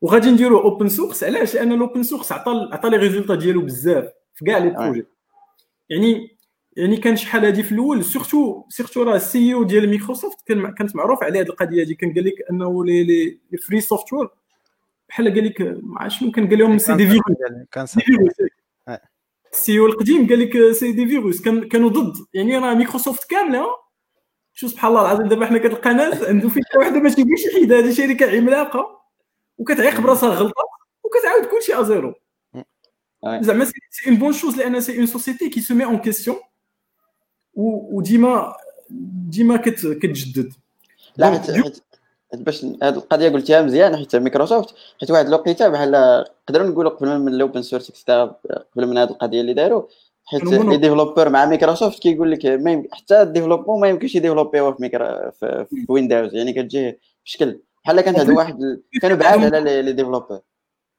وغادي 0.02 0.32
نديروا 0.32 0.62
open 0.62 0.90
source 0.90 1.24
علاش؟ 1.24 1.56
لأن 1.56 1.72
ال 1.72 1.78
open 1.78 2.04
source 2.04 2.32
عطى 2.32 2.70
عطى 2.72 2.90
les 2.90 2.98
résultats 2.98 3.36
ديالو 3.36 3.62
بزاف 3.62 4.12
في 4.36 4.46
كاع 4.46 4.58
les 4.58 4.70
projets 4.70 5.06
يعني 5.90 6.38
يعني 6.78 6.98
كان 6.98 7.16
شحال 7.16 7.46
هادي 7.46 7.64
في 7.64 7.72
الأول 7.72 8.04
surtout 8.04 8.64
surtout 8.70 9.04
راه 9.04 9.16
ال 9.16 9.54
CEO 9.54 9.64
ديال 9.64 9.90
مايكروسوفت 9.90 10.48
كان 10.48 10.74
كانت 10.74 10.96
معروف 10.96 11.24
على 11.24 11.40
هذه 11.40 11.46
القضية 11.46 11.84
هذه 11.84 11.94
كان 11.94 12.14
قال 12.14 12.26
لك 12.26 12.34
أنه 12.52 12.86
les 12.86 13.04
les 13.04 13.58
free 13.58 13.82
software 13.82 14.30
بحال 15.10 15.34
قال 15.34 15.46
لك 15.46 15.80
ما 15.84 16.10
شنو 16.10 16.32
كان 16.32 16.48
قال 16.50 16.60
لهم 16.60 16.78
c'est 16.78 16.96
des 16.96 17.08
virus 17.08 17.38
كان 17.72 17.86
c'est 17.86 18.02
virus 18.02 18.32
ال 19.54 19.80
CEO 19.80 19.86
القديم 19.86 20.28
قال 20.28 20.40
لك 20.40 20.72
c'est 20.72 20.92
des 20.92 21.08
virus 21.08 21.42
كان 21.42 21.68
كانوا 21.68 21.90
ضد. 21.90 22.26
يعني 22.34 22.58
راه 22.58 22.74
مايكروسوفت 22.74 23.30
كاملة. 23.30 23.66
شو 24.54 24.68
سبحان 24.68 24.92
الله 24.92 25.02
العظيم 25.02 25.28
دابا 25.28 25.46
حنا 25.46 25.58
كتلقى 25.58 25.94
ناس 25.94 26.24
عنده 26.24 26.50
فكره 26.50 26.80
واحدة 26.80 27.00
باش 27.00 27.18
يبغيش 27.18 27.46
يحيد 27.46 27.74
هذه 27.74 27.94
شركة 27.94 28.38
عملاقة 28.38 29.02
وكتعيق 29.58 30.02
براسها 30.02 30.30
غلطة 30.30 30.64
وكتعاود 31.04 31.46
كلشي 31.46 31.82
à 31.82 31.87
zéro. 31.87 32.14
زعما 33.26 33.66
c'est 33.66 33.74
une 34.08 34.16
bonne 34.16 34.34
chose 34.34 34.58
لأن 34.58 34.82
c'est 34.82 34.98
une 34.98 35.06
société 35.06 35.50
qui 35.50 35.62
se 35.62 35.74
met 35.74 35.86
en 35.86 35.98
question 35.98 36.38
وديما 37.54 38.56
ديما 39.30 39.58
كتجدد. 39.58 40.54
لا 41.18 41.42
حيت 41.42 41.84
باش 42.34 42.66
هاد 42.66 42.96
القضية 42.96 43.30
قلتيها 43.30 43.62
مزيان 43.62 43.98
حيت 43.98 44.16
مايكروسوفت 44.16 44.76
حيت 45.00 45.12
واحد 45.12 45.28
الوقيتة 45.28 45.70
بحال 45.70 46.26
نقدروا 46.50 46.68
نقولوا 46.68 46.92
قبل 46.92 47.20
من 47.20 47.34
ال 47.34 47.39
open 47.39 47.62
source 47.62 48.06
قبل 48.10 48.88
من 48.88 48.98
هاد 48.98 49.10
القضية 49.10 49.42
اللي 49.42 49.54
داروا 49.54 49.84
حيت 50.26 50.44
les 50.44 50.78
développeurs 50.78 51.30
مع 51.30 51.46
مايكروسوفت 51.46 52.00
كيقول 52.00 52.32
لك 52.32 52.46
ما 52.46 52.84
حتى 52.92 53.22
ال 53.22 53.26
développement 53.26 53.82
ما 53.82 53.88
يمكنش 53.90 54.16
ي 54.16 54.20
développiw 54.20 54.67
ـه 54.67 54.72
في, 54.72 54.82
ميكرو 54.82 55.32
في, 55.32 55.66
في 55.70 55.86
Windows 55.90 56.36
يعني 56.36 56.54
كتجي 56.54 57.00
بشكل 57.26 57.60
بحال 57.84 58.02
كانت 58.02 58.20
هاد 58.20 58.30
واحد 58.30 58.82
كانوا 59.02 59.18
بعاد 59.18 59.56
على 59.56 59.82
les 59.82 59.92
développeurs. 59.92 60.40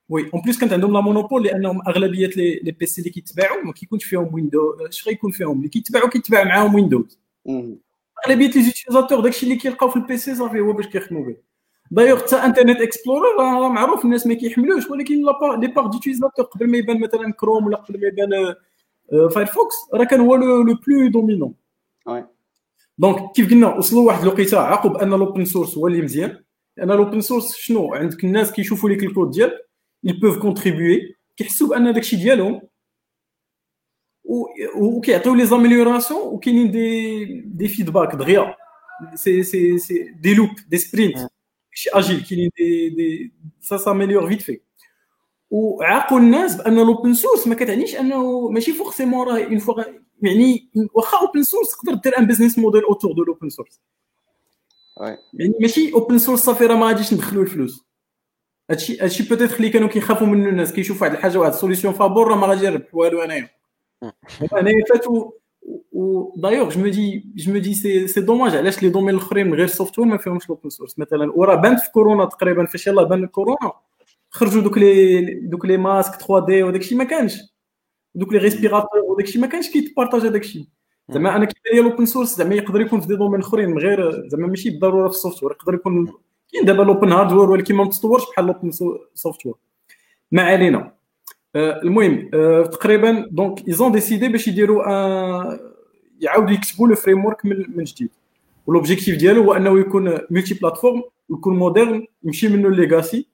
oui 0.08 0.30
en 0.34 0.42
plus 0.42 0.58
كانت 0.58 0.72
عندهم 0.72 0.92
la 0.92 1.00
monopole 1.00 1.44
لأنهم 1.44 1.82
أغلبية 1.88 2.26
لي 2.26 2.54
لي 2.54 2.72
بيسي 2.72 3.00
اللي 3.00 3.10
كيتباعوا 3.10 3.62
ما 3.62 3.72
كيكونش 3.72 4.04
فيهم 4.04 4.34
ويندوز 4.34 4.80
اش 4.88 5.08
غيكون 5.08 5.30
فيهم 5.30 5.58
اللي 5.58 5.68
كيتباعوا 5.68 6.08
كيتباع 6.08 6.44
معاهم 6.44 6.74
ويندوز 6.74 7.18
اغلبيه 8.26 8.50
les 8.50 8.62
utilisateurs 8.62 9.20
داكشي 9.20 9.46
اللي 9.46 9.56
كيلقاو 9.56 9.88
في 9.88 9.96
ال 9.96 10.09
PC 10.09 10.34
صافي 10.34 10.60
هو 10.60 10.72
باش 10.72 10.86
كيخدموا 10.86 11.24
به 11.24 11.36
دايوغ 11.90 12.18
حتى 12.18 12.36
Internet 12.36 12.80
Explorer 12.80 13.36
راه 13.38 13.68
معروف 13.68 14.04
الناس 14.04 14.26
ما 14.26 14.34
كيحملوش 14.34 14.90
ولكن 14.90 15.14
les 15.60 15.66
parts 15.66 15.86
d'utilisateurs 15.86 16.44
قبل 16.44 16.70
ما 16.70 16.78
يبان 16.78 17.00
مثلا 17.00 17.32
كروم 17.32 17.66
ولا 17.66 17.76
قبل 17.76 18.00
ما 18.00 18.06
يبان 18.06 18.54
Firefox 19.30 19.76
راه 19.94 20.04
كان 20.04 20.20
هو 20.20 20.36
le 20.36 20.64
plus 20.86 21.08
dominant 21.08 21.54
donc 22.98 23.32
كيف 23.32 23.50
قلنا 23.50 23.74
وصلوا 23.74 24.06
واحد 24.06 24.22
الوقيته 24.22 24.58
عقب 24.60 24.96
أن 24.96 25.14
ال 25.14 25.20
open 25.20 25.44
source 25.44 25.78
هو 25.78 25.86
اللي 25.86 26.02
مزيان. 26.02 26.36
لأن 26.76 26.90
ال 26.90 26.96
open 26.96 27.20
source 27.20 27.56
شنو؟ 27.56 27.94
عندك 27.94 28.24
الناس 28.24 28.52
كيشوفوا 28.52 28.90
لك 28.90 29.02
الكود 29.02 29.30
ديالك 29.30 29.70
ils 30.06 30.12
peuvent 30.12 30.42
contribuer 30.42 31.14
كيحسوا 31.36 31.68
بأن 31.68 31.92
داكشي 31.92 32.16
ديالهم 32.16 32.62
وكيعطيو 34.76 35.34
les 35.34 35.46
améliorations 35.46 36.20
وكاينين 36.20 36.70
des 36.70 37.24
des 37.40 37.68
feedbacks 37.68 38.14
دغيا 38.14 38.56
c'est 39.14 39.42
c'est 39.42 39.78
c'est 39.78 40.14
des 40.20 40.34
loops 40.34 40.50
des 40.68 40.78
sprints 40.78 41.16
ماشي 41.70 41.90
agile 41.92 42.24
كاينين 42.30 42.50
des 42.58 42.88
des 42.88 43.32
ça 43.60 43.76
s'améliore 43.76 44.28
vite 44.28 44.42
في 44.42 44.60
وعاقوا 45.50 46.18
الناس 46.18 46.56
بان 46.56 46.76
l'open 46.76 47.14
source 47.14 47.46
ما 47.46 47.54
كتعنيش 47.54 47.96
انه 47.96 48.48
ماشي 48.48 48.72
forcément 48.72 49.28
راه 49.28 49.44
on 49.44 49.58
voit 49.58 49.82
يعني 50.22 50.70
واخا 50.94 51.18
open 51.18 51.42
source 51.42 51.70
تقدر 51.76 51.94
دير 51.94 52.18
un 52.18 52.26
business 52.26 52.58
model 52.58 52.82
autour 52.82 53.12
de 53.12 53.24
l'open 53.24 53.48
source 53.48 53.80
يعني 55.34 55.54
ماشي 55.60 55.92
open 55.94 56.18
source 56.18 56.40
صافي 56.40 56.66
راه 56.66 56.76
ما 56.76 56.86
غاديش 56.86 57.12
ندخلوا 57.14 57.42
الفلوس 57.42 57.84
هادشي 58.70 59.00
هادشي 59.00 59.22
peut-être 59.22 59.56
اللي 59.56 59.68
كانوا 59.70 59.88
كيخافوا 59.88 60.26
منه 60.26 60.48
الناس 60.48 60.72
كيشوفوا 60.72 61.06
واحد 61.06 61.16
الحاجة 61.16 61.38
واحد 61.38 61.52
la 61.52 61.61
solution 61.61 61.94
فابور 61.94 62.28
راه 62.28 62.36
ما 62.36 62.46
غادي 62.46 62.66
يربح 62.66 62.94
والو 62.94 63.22
انايا 63.22 63.59
انايا 64.52 64.84
en 64.88 64.94
fait 64.94 65.06
و 65.92 66.32
d'ailleurs 66.36 66.70
je 66.70 66.80
me 66.80 66.88
dis 66.88 67.32
je 67.36 67.52
me 67.52 67.58
dis 67.58 67.74
c'est 67.74 68.08
c'est 68.08 68.20
dommage 68.20 68.56
علاش 68.56 68.82
les 68.82 68.88
domaines 68.88 69.14
الاخرين 69.14 69.46
من 69.46 69.54
غير 69.54 69.66
software 69.66 70.08
ما 70.08 70.16
فيهمش 70.16 70.48
l'open 70.48 70.70
source 70.70 70.98
مثلا 70.98 71.32
وراه 71.34 71.54
بانت 71.54 71.80
في 71.80 71.90
كورونا 71.90 72.24
تقريبا 72.24 72.66
فاش 72.66 72.86
يلاه 72.86 73.02
بان 73.02 73.26
كورونا 73.26 73.72
خرجوا 74.30 74.62
دوك 74.62 74.78
les 74.78 75.20
دوك 75.34 75.66
les 75.66 75.76
masques 75.76 76.14
3D 76.14 76.62
وداك 76.62 76.80
الشيء 76.80 76.98
ما 76.98 77.04
كانش 77.04 77.40
دوك 78.14 78.32
les 78.32 78.38
respirateurs 78.38 79.00
وداك 79.00 79.26
الشيء 79.26 79.40
ما 79.40 79.46
كانش 79.46 79.70
كيتبارطاجا 79.70 80.28
داك 80.28 80.42
الشيء 80.42 80.64
زعما 81.10 81.36
أنا 81.36 81.44
كيبان 81.44 81.74
لي 81.84 81.90
l'open 81.90 82.06
source 82.06 82.36
زعما 82.36 82.54
يقدر 82.54 82.80
يكون 82.80 83.00
في 83.00 83.06
des 83.06 83.16
domaines 83.16 83.40
اخرين 83.40 83.70
من 83.70 83.78
غير 83.78 84.28
زعما 84.28 84.46
ماشي 84.46 84.70
بالضروره 84.70 85.08
في 85.08 85.14
ال 85.14 85.18
software 85.18 85.52
يقدر 85.52 85.74
يكون 85.74 86.12
كاين 86.52 86.64
دابا 86.64 86.82
l'open 86.82 87.12
hardware 87.12 87.50
ولكن 87.50 87.74
ما 87.74 87.84
متطورش 87.84 88.22
بحال 88.30 88.46
l'open 88.46 88.70
software 89.14 89.54
ما 90.32 90.42
علينا 90.42 90.99
المهم 91.56 92.30
آه، 92.34 92.62
تقريبا 92.62 93.28
donc 93.30 93.68
ils 93.68 93.80
ont 93.80 93.92
décidé 93.92 94.28
باش 94.28 94.48
يديروا 94.48 94.82
يعاودوا 96.20 96.50
يكتبوا 96.50 96.88
le 96.88 96.94
framework 96.94 97.44
من 97.44 97.84
جديد 97.84 98.10
و 98.66 98.71
l'objectif 98.71 99.16
ديالو 99.16 99.42
هو 99.42 99.52
أنه 99.52 99.80
يكون 99.80 100.18
multi-plateforme 100.30 101.02
ويكون 101.28 101.56
moderne 101.56 102.06
يمشي 102.24 102.48
منه 102.48 102.68
ال 102.68 102.76
legacy 102.76 103.26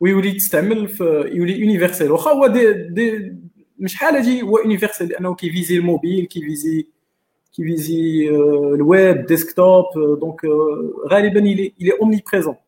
ويولي 0.00 0.32
تستعمل 0.32 0.88
في 0.88 1.30
يولي 1.34 1.60
universel 1.60 2.12
واخا 2.12 2.30
هو 2.30 2.46
دي, 2.46 2.72
ديما 2.72 3.32
شحال 3.78 4.14
هادي 4.14 4.42
هو 4.42 4.58
universel 4.58 5.08
لأنه 5.08 5.34
كي 5.34 5.46
viser 5.46 5.76
ال 5.76 5.83
mobile 5.83 6.26
كي 6.26 6.43
viser 6.43 6.86
qui 7.52 7.64
vise 7.64 7.90
euh, 8.28 8.76
le 8.76 8.82
web, 8.82 9.26
desktop. 9.26 9.88
Euh, 9.96 10.16
donc, 10.16 10.44
euh, 10.44 10.94
غالبا 11.10 11.40
il 11.40 11.60
est, 11.60 11.74
il 11.78 11.88
est 11.88 12.00
omniprésent. 12.00 12.58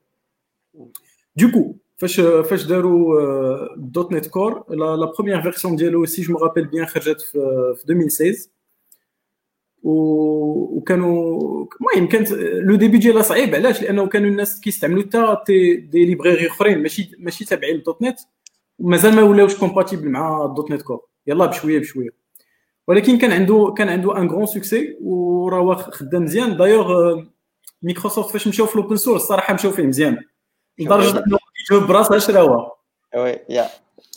Du 1.37 1.51
coup, 1.51 1.79
فاش 2.05 2.21
فاش 2.21 2.63
داروا 2.63 3.77
.NET 3.77 4.27
Core 4.27 4.65
la 4.75 5.07
première 5.07 5.43
version 5.43 5.77
ديالو 5.77 6.07
si 6.07 6.23
je 6.23 6.37
rappelle 6.37 6.67
bien 6.67 6.87
خرجت 6.87 7.21
في, 7.21 7.75
في 7.77 7.93
2016 7.93 8.49
وكانوا 9.83 11.67
المهم 11.81 12.09
كانت 12.09 12.33
le 12.33 12.75
début 12.75 12.99
ديالها 12.99 13.23
صعيب 13.23 13.55
علاش؟ 13.55 13.83
لأنه 13.83 14.07
كانوا 14.07 14.29
الناس 14.29 14.61
كيستعملوا 14.61 15.31
حتى 15.31 15.75
des 15.77 16.05
libraries 16.05 16.47
أخرين 16.47 16.83
ماشي 16.83 17.11
ماشي 17.19 17.45
تابعين 17.45 17.77
لل 17.77 18.03
.NET 18.03 18.19
ومازال 18.79 19.15
ما 19.15 19.23
ولاوش 19.23 19.57
compatibles 19.57 20.09
مع 20.09 20.45
ال 20.45 20.71
.NET 20.71 20.83
Core. 20.83 21.01
يلا 21.27 21.47
بشوية 21.47 21.79
بشوية. 21.79 22.11
ولكن 22.89 23.19
كان 23.19 23.33
عنده 23.33 23.75
كان 23.79 23.89
عنده 23.89 24.19
un 24.19 24.29
grand 24.31 24.47
succès 24.47 24.97
وراه 25.01 25.75
خدام 25.75 26.23
مزيان. 26.23 26.57
دايوغ 26.57 27.19
مايكروسوفت 27.83 28.31
فاش 28.31 28.49
مشاو 28.49 28.67
في 28.67 28.77
ال 28.77 28.81
open 28.81 28.97
source 28.97 29.23
الصراحه 29.23 29.55
مشاو 29.55 29.73
فيه 29.73 29.83
مزيان. 29.83 30.19
لدرجة 30.79 31.25
إنه 31.27 31.39
يجاوب 31.71 31.89
براسها 31.89 32.19
شراوه 32.19 32.77
oui 33.17 33.41
يا 33.49 33.69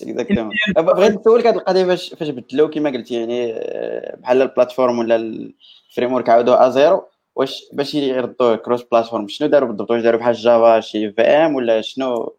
exactement. 0.01 0.55
بغيت 0.77 1.19
نسولك 1.19 1.47
هذه 1.47 1.55
القضية 1.55 1.85
فاش 1.85 2.13
فاش 2.13 2.29
بدلوا 2.29 2.67
كما 2.67 2.89
قلتي 2.89 3.13
يعني 3.13 3.53
بحال 4.17 4.41
ال 4.41 4.46
plateforme 4.46 4.99
ولا 4.99 5.15
ال 5.15 6.13
framework 6.13 6.29
عاودوا 6.29 6.67
ازيرو 6.67 7.07
واش 7.35 7.63
باش 7.73 7.95
يردوا 7.95 8.55
cross-platform 8.55 9.27
شنو 9.27 9.47
داروا 9.47 9.67
بالضبط؟ 9.69 9.91
واش 9.91 10.01
داروا 10.01 10.19
بحال 10.19 10.33
جافا 10.33 10.79
شي 10.79 11.11
VM 11.11 11.55
ولا 11.55 11.81
شنو؟ 11.81 12.35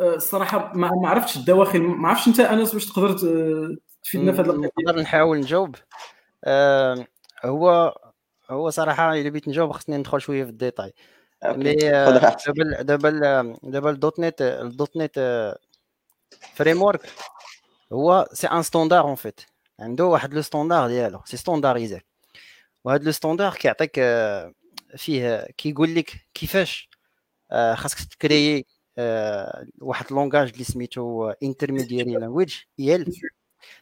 الصراحه 0.00 0.72
ما, 0.74 0.90
ما 1.02 1.08
عرفتش 1.08 1.36
الدواخل 1.36 1.80
ما 1.82 2.08
عرفتش 2.08 2.28
أنت 2.28 2.40
أنس 2.40 2.74
واش 2.74 2.86
تقدر 2.86 3.12
تفيدنا 4.02 4.32
في 4.32 4.42
هذا 4.42 4.52
نقدر 4.52 5.00
نحاول 5.00 5.38
نجاوب. 5.38 5.76
آه 6.44 7.06
هو 7.44 7.94
هو 8.50 8.70
صراحة 8.70 9.14
الا 9.14 9.30
بغيت 9.30 9.48
نجاوب 9.48 9.72
خصني 9.72 9.96
ندخل 9.96 10.20
شوية 10.20 10.44
في 10.44 10.50
ال 10.50 10.55
détail. 10.55 10.92
mais 11.46 11.74
دابا 11.74 12.82
دابا 12.82 13.56
دابا 13.62 13.90
ال 13.90 14.20
.NET 14.20 14.42
ال 14.42 14.96
.NET 14.96 15.18
Framework 16.54 17.12
هو 17.92 18.28
c'est 18.32 18.46
un 18.46 18.62
standard 18.62 19.00
en 19.04 19.14
fait 19.14 19.40
عنده 19.80 20.04
واحد 20.04 20.34
le 20.34 20.42
standard 20.42 20.88
ديالو 20.88 21.20
c'est 21.24 21.36
standardisé 21.36 22.00
وهذا 22.84 23.04
le 23.04 23.12
standard 23.12 23.54
كيعطيك 23.54 24.00
فيه 24.96 25.46
كيقول 25.56 25.94
لك 25.94 26.12
كيفاش 26.34 26.90
خاصك 27.52 28.08
ت 28.08 28.18
créer 28.18 28.66
آه، 28.98 29.66
واحد 29.80 30.12
langage 30.12 30.50
اللي 30.52 30.64
سميتو 30.64 31.30
intermediary 31.30 32.12
language 32.12 32.54
IL 32.80 33.04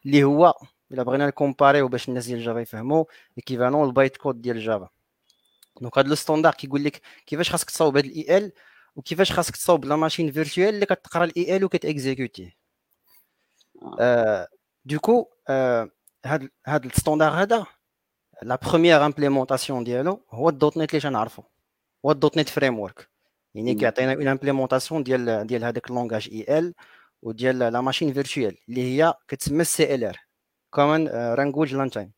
اللي 0.07 0.25
هو 0.25 0.55
إلا 0.93 1.03
بغينا 1.03 1.27
ن 1.27 1.34
comparer 1.34 1.89
باش 1.89 2.09
الناس 2.09 2.27
ديال 2.27 2.45
جافا 2.45 2.61
يفهموا 2.61 3.05
équivalent 3.39 3.89
ال 3.89 4.17
bytecode 4.17 4.43
ديال 4.43 4.61
جافا. 4.61 4.89
donc 5.81 5.99
هذا 5.99 6.13
ال 6.13 6.17
standard 6.17 6.55
كيقول 6.55 6.85
لك 6.85 7.01
كيفاش 7.27 7.51
خاصك 7.51 7.71
تصاوب 7.71 7.97
هذا 7.97 8.07
ال 8.07 8.39
IL 8.39 8.53
وكيفاش 8.97 9.33
خاصك 9.33 9.57
تصاوب 9.57 9.85
la 9.85 9.97
machine 9.97 10.33
virtuelle 10.33 10.69
اللي 10.69 10.87
كتقرا 10.87 11.25
ال 11.25 11.65
IL 11.65 11.79
وكت 11.79 12.00
exécuter 12.00 12.57
آه 14.01 14.49
du 14.85 14.99
coup 14.99 15.29
آه 15.49 15.91
هاد 16.25 16.51
هاد 16.67 16.85
ال 16.85 16.90
standard 16.90 17.33
هذا 17.33 17.67
la 18.43 18.59
première 18.67 19.07
implémentation 19.07 19.85
ديالو 19.85 20.25
هو 20.31 20.49
الدوت 20.49 20.77
نت 20.77 20.91
اللي 20.91 21.01
تنعرفو 21.01 21.43
هو 22.05 22.11
ال 22.11 22.39
.NET 22.39 22.49
Framework 22.49 23.09
يعني 23.55 23.75
كيعطينا 23.75 24.13
une 24.13 24.29
implémentation 24.29 25.03
ديال 25.03 25.47
ديال 25.47 25.65
هذاك 25.65 25.91
ال 25.91 26.29
langage 26.33 26.59
IL 26.59 26.75
وديال 27.23 27.59
la 27.59 27.81
machine 27.81 28.13
virtuelle 28.13 28.59
اللي 28.69 28.83
هي 28.83 29.15
كتسمى 29.29 29.61
ال 29.61 30.05
CLR 30.05 30.19
Common 30.71 31.05
Language 31.05 31.75
Runtime 31.75 32.13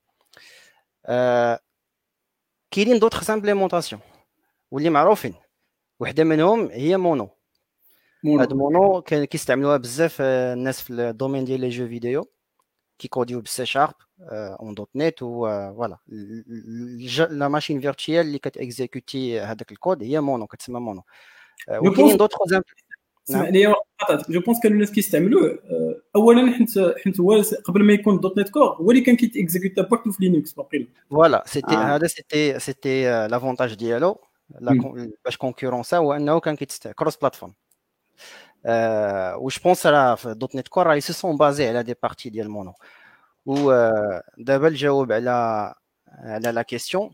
كاينين 2.74 2.98
d'autres 2.98 3.30
implémentations 3.30 4.00
واللي 4.70 4.90
معروفين. 4.90 5.34
وحدة 6.00 6.24
منهم 6.24 6.66
هي 6.66 6.96
مونو 6.96 7.28
هاد 8.26 8.52
مونو 8.52 9.02
كيستعملوها 9.02 9.76
بزاف 9.76 10.20
الناس 10.20 10.80
في 10.80 10.90
ال 10.90 10.97
domaine 10.97 11.44
ديال 11.44 11.60
لي 11.60 11.68
جو 11.68 11.88
فيديو 11.88 12.30
كيكوديو 12.98 13.40
بالسي 13.40 13.66
شارب 13.66 13.94
اون 14.20 14.74
دوت 14.74 14.90
نت 14.94 15.22
و 15.22 15.46
voilà. 15.74 15.98
la 17.30 17.48
machine 17.48 17.80
virtuelle 17.80 18.20
اللي 18.20 18.38
كت 18.38 18.59
exécuter 18.59 19.40
هذاك 19.40 19.72
الكود 19.72 20.02
هي 20.02 20.20
مونو 20.20 20.46
كتسمى 20.46 20.80
مونو 20.80 21.02
وكاينين 21.70 22.16
دوطخ 22.16 22.38
اسمح 23.30 23.48
لي 23.48 23.74
je 24.28 24.40
pense 24.40 24.60
كانوا 24.62 24.74
الناس 24.74 24.92
كيستعملوه. 24.92 25.58
أولا 26.16 26.52
حيت 26.52 26.70
حيت 27.04 27.20
هو 27.20 27.42
قبل 27.64 27.84
ما 27.84 27.92
يكون 27.92 28.20
.NET 28.20 28.48
Core 28.48 28.62
هو 28.62 28.90
اللي 28.90 29.02
كان 29.02 29.16
كيت 29.16 29.34
exécuter 29.34 29.82
بوحدو 29.82 30.12
في 30.12 30.24
لينكس 30.24 30.52
باقي 30.52 30.86
voilà 31.10 31.44
c'était 31.46 31.74
هذا 31.74 32.06
c'était 32.06 32.58
c'était 32.58 33.26
l'avantage 33.28 33.74
ديالو. 33.74 34.20
باش 35.24 35.36
concurrença 35.36 35.96
هو 35.96 36.12
أنه 36.12 36.40
كان 36.40 36.56
كيتست 36.56 36.88
cross-platform 36.88 37.54
و 39.36 39.48
je 39.48 39.60
pense 39.64 39.86
راه 39.86 40.14
في 40.14 40.34
.NET 40.34 40.68
Core 40.68 40.86
راه 40.86 40.98
ils 40.98 41.12
se 41.12 41.20
sont 41.20 41.36
basés 41.36 41.68
على 41.68 41.82
des 41.82 41.94
parties 42.02 42.30
ديال 42.30 42.50
مونو 42.50 42.72
ودابا 43.46 44.68
الجواب 44.68 45.12
على 45.12 45.74
على 46.08 46.52
la 46.52 46.62
question 46.62 47.10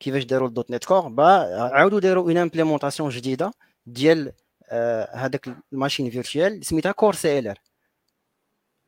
كيفاش 0.00 0.24
داروا 0.24 0.48
ال 0.48 0.70
.NET 0.70 0.84
Core؟ 0.84 1.08
bah 1.08 1.24
عاودوا 1.72 2.00
داروا 2.00 2.24
une 2.24 2.36
implémentation 2.36 3.08
جديدة 3.08 3.50
ديال 3.86 4.32
هذاك 5.14 5.48
ال 5.72 5.77
machine 5.77 6.10
virtuelle 6.10 6.64
سميتها 6.64 6.92
Core 6.92 7.14
CLR. 7.14 7.58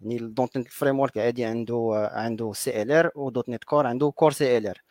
يعني 0.00 0.16
ال 0.16 0.57
.NET 0.57 0.68
Framework 0.68 1.18
عادي 1.18 1.44
عنده 1.44 2.10
عنده 2.12 2.52
CLR 2.52 3.11
و 3.14 3.48
.NET 3.48 3.64
Core 3.64 3.87
عنده 3.86 4.10
Core 4.11 4.33
CLR. 4.33 4.83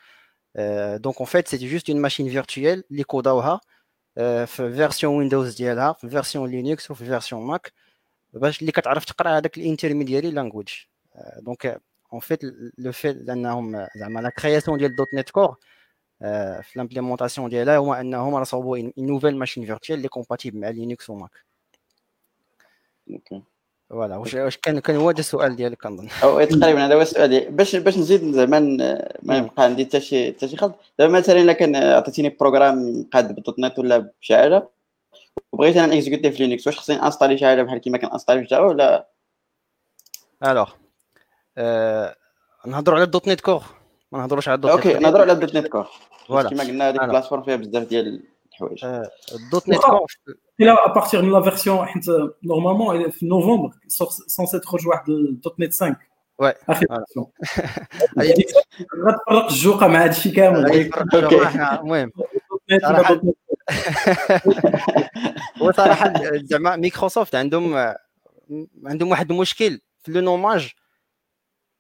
donc 0.97 1.17
en 1.17 1.25
fait 1.25 1.47
c'était 1.47 1.71
juste 1.71 1.89
une 1.89 2.01
machine 2.01 2.29
virtuelle 2.29 2.83
اللي 2.91 3.03
codaوها 3.03 3.61
في 4.15 4.45
version 4.45 5.17
ويندوز 5.17 5.55
ديالها 5.55 5.93
في 5.93 6.09
version 6.09 6.49
لينكس 6.49 6.91
وفي 6.91 7.05
version 7.05 7.41
ماك 7.41 7.73
باش 8.33 8.61
اللي 8.61 8.71
كتعرف 8.71 9.05
تقرا 9.05 9.37
هذاك 9.37 9.57
ال 9.57 9.63
intermediary 9.63 10.31
language 10.31 10.69
donc 11.39 11.81
en 12.13 12.19
fait 12.19 12.39
le 12.77 12.91
fait 12.91 13.17
لأنهم 13.17 13.87
زعما 13.95 14.19
la 14.19 14.29
création 14.29 14.77
ديال 14.77 14.95
.NET 14.95 15.29
Core 15.29 15.57
في 16.19 16.71
l'implémentation 16.75 17.49
ديالها 17.49 17.77
هو 17.77 17.93
أنهم 17.93 18.35
راه 18.35 18.43
صوبوا 18.43 18.77
une 18.77 18.93
nouvelle 18.97 19.35
machine 19.37 19.65
virtuelle 19.65 19.97
اللي 19.97 20.07
compatible 20.07 20.59
مع 20.59 20.69
لينكس 20.69 21.09
وماك 21.09 21.31
voilà 23.89 24.17
واش 24.17 24.33
واش 24.33 24.57
كان 24.57 24.79
كان 24.79 24.95
هو 24.95 25.09
هذا 25.09 25.19
السؤال 25.19 25.55
ديالك 25.55 25.81
كنظن. 25.83 26.09
أو 26.23 26.43
تقريبا 26.43 26.85
هذا 26.85 26.95
هو 26.95 27.01
السؤال 27.01 27.51
باش 27.51 27.75
باش 27.75 27.97
نزيد 27.97 28.31
زعما 28.31 28.59
ما 29.23 29.37
يبقى 29.37 29.63
عندي 29.63 29.85
حتى 29.85 30.01
شي 30.01 30.33
حتى 30.33 30.47
شي 30.47 30.57
خلط 30.57 30.75
دابا 30.99 31.13
مثلا 31.13 31.41
إلا 31.41 31.53
كان 31.53 31.75
عطيتيني 31.75 32.29
programme 32.29 33.09
قاد 33.13 33.35
بال 33.35 33.59
.NET 33.59 33.79
ولا 33.79 34.11
بشي 34.21 34.35
حاجة 34.37 34.69
وبغيت 35.51 35.77
أنا 35.77 35.95
ن 35.95 35.99
exécuter 35.99 36.31
في 36.31 36.47
لينكس 36.47 36.67
واش 36.67 36.79
خصني 36.79 37.03
installer 37.03 37.37
شي 37.37 37.45
حاجة 37.45 37.63
بحال 37.63 37.77
كيما 37.77 37.97
كن 37.97 38.05
installer 38.05 38.41
في 38.41 38.45
جافا 38.47 38.63
ولا؟ 38.63 39.07
alors 40.43 40.71
نهضروا 42.65 42.97
على 42.97 43.03
ال 43.03 43.27
.NET 43.27 43.41
Core. 43.41 43.63
ما 44.11 44.19
نهضروش 44.19 44.47
على 44.47 44.55
ال 44.55 44.59
.NET 44.59 44.71
okay 44.71 44.93
نهضروا 44.93 45.21
على 45.21 45.31
ال 45.31 45.55
.NET 45.55 45.67
Core 45.67 45.87
voilà 46.27 46.49
كيما 46.49 46.63
قلنا 46.63 46.89
هذيك 46.89 47.01
ال 47.01 47.05
plateforme 47.05 47.43
فيها 47.43 47.55
بزاف 47.55 47.87
ديال 47.87 48.23
الحوايج 48.51 48.85
ال 49.35 49.69
.NET 49.69 49.77
Core 49.77 50.11
لا 50.59 50.91
à 50.91 50.96
partir 50.96 51.21
من 51.21 51.31
la 51.31 51.41
version 51.41 51.85
حيت 51.85 52.05
normalement 52.43 53.09
في 53.09 53.25
نوفمبر 53.25 53.71
سونسي 54.27 54.59
تخرج 54.59 54.87
واحد 54.87 55.09
ال.NET 55.09 55.73
5 55.73 55.95
oui 56.39 56.53
غتفرق 59.07 59.51
الجوقه 59.51 59.87
مع 59.87 60.03
هادشي 60.03 60.31
كامل 60.31 60.91
المهم 61.79 62.11
هو 65.61 65.71
صراحة 65.71 66.13
زعما 66.43 66.75
مايكروسوفت 66.75 67.35
عندهم 67.35 67.93
عندهم 68.85 69.11
واحد 69.11 69.31
المشكل 69.31 69.79
في 70.03 70.11
le 70.11 70.21
nommage 70.21 70.71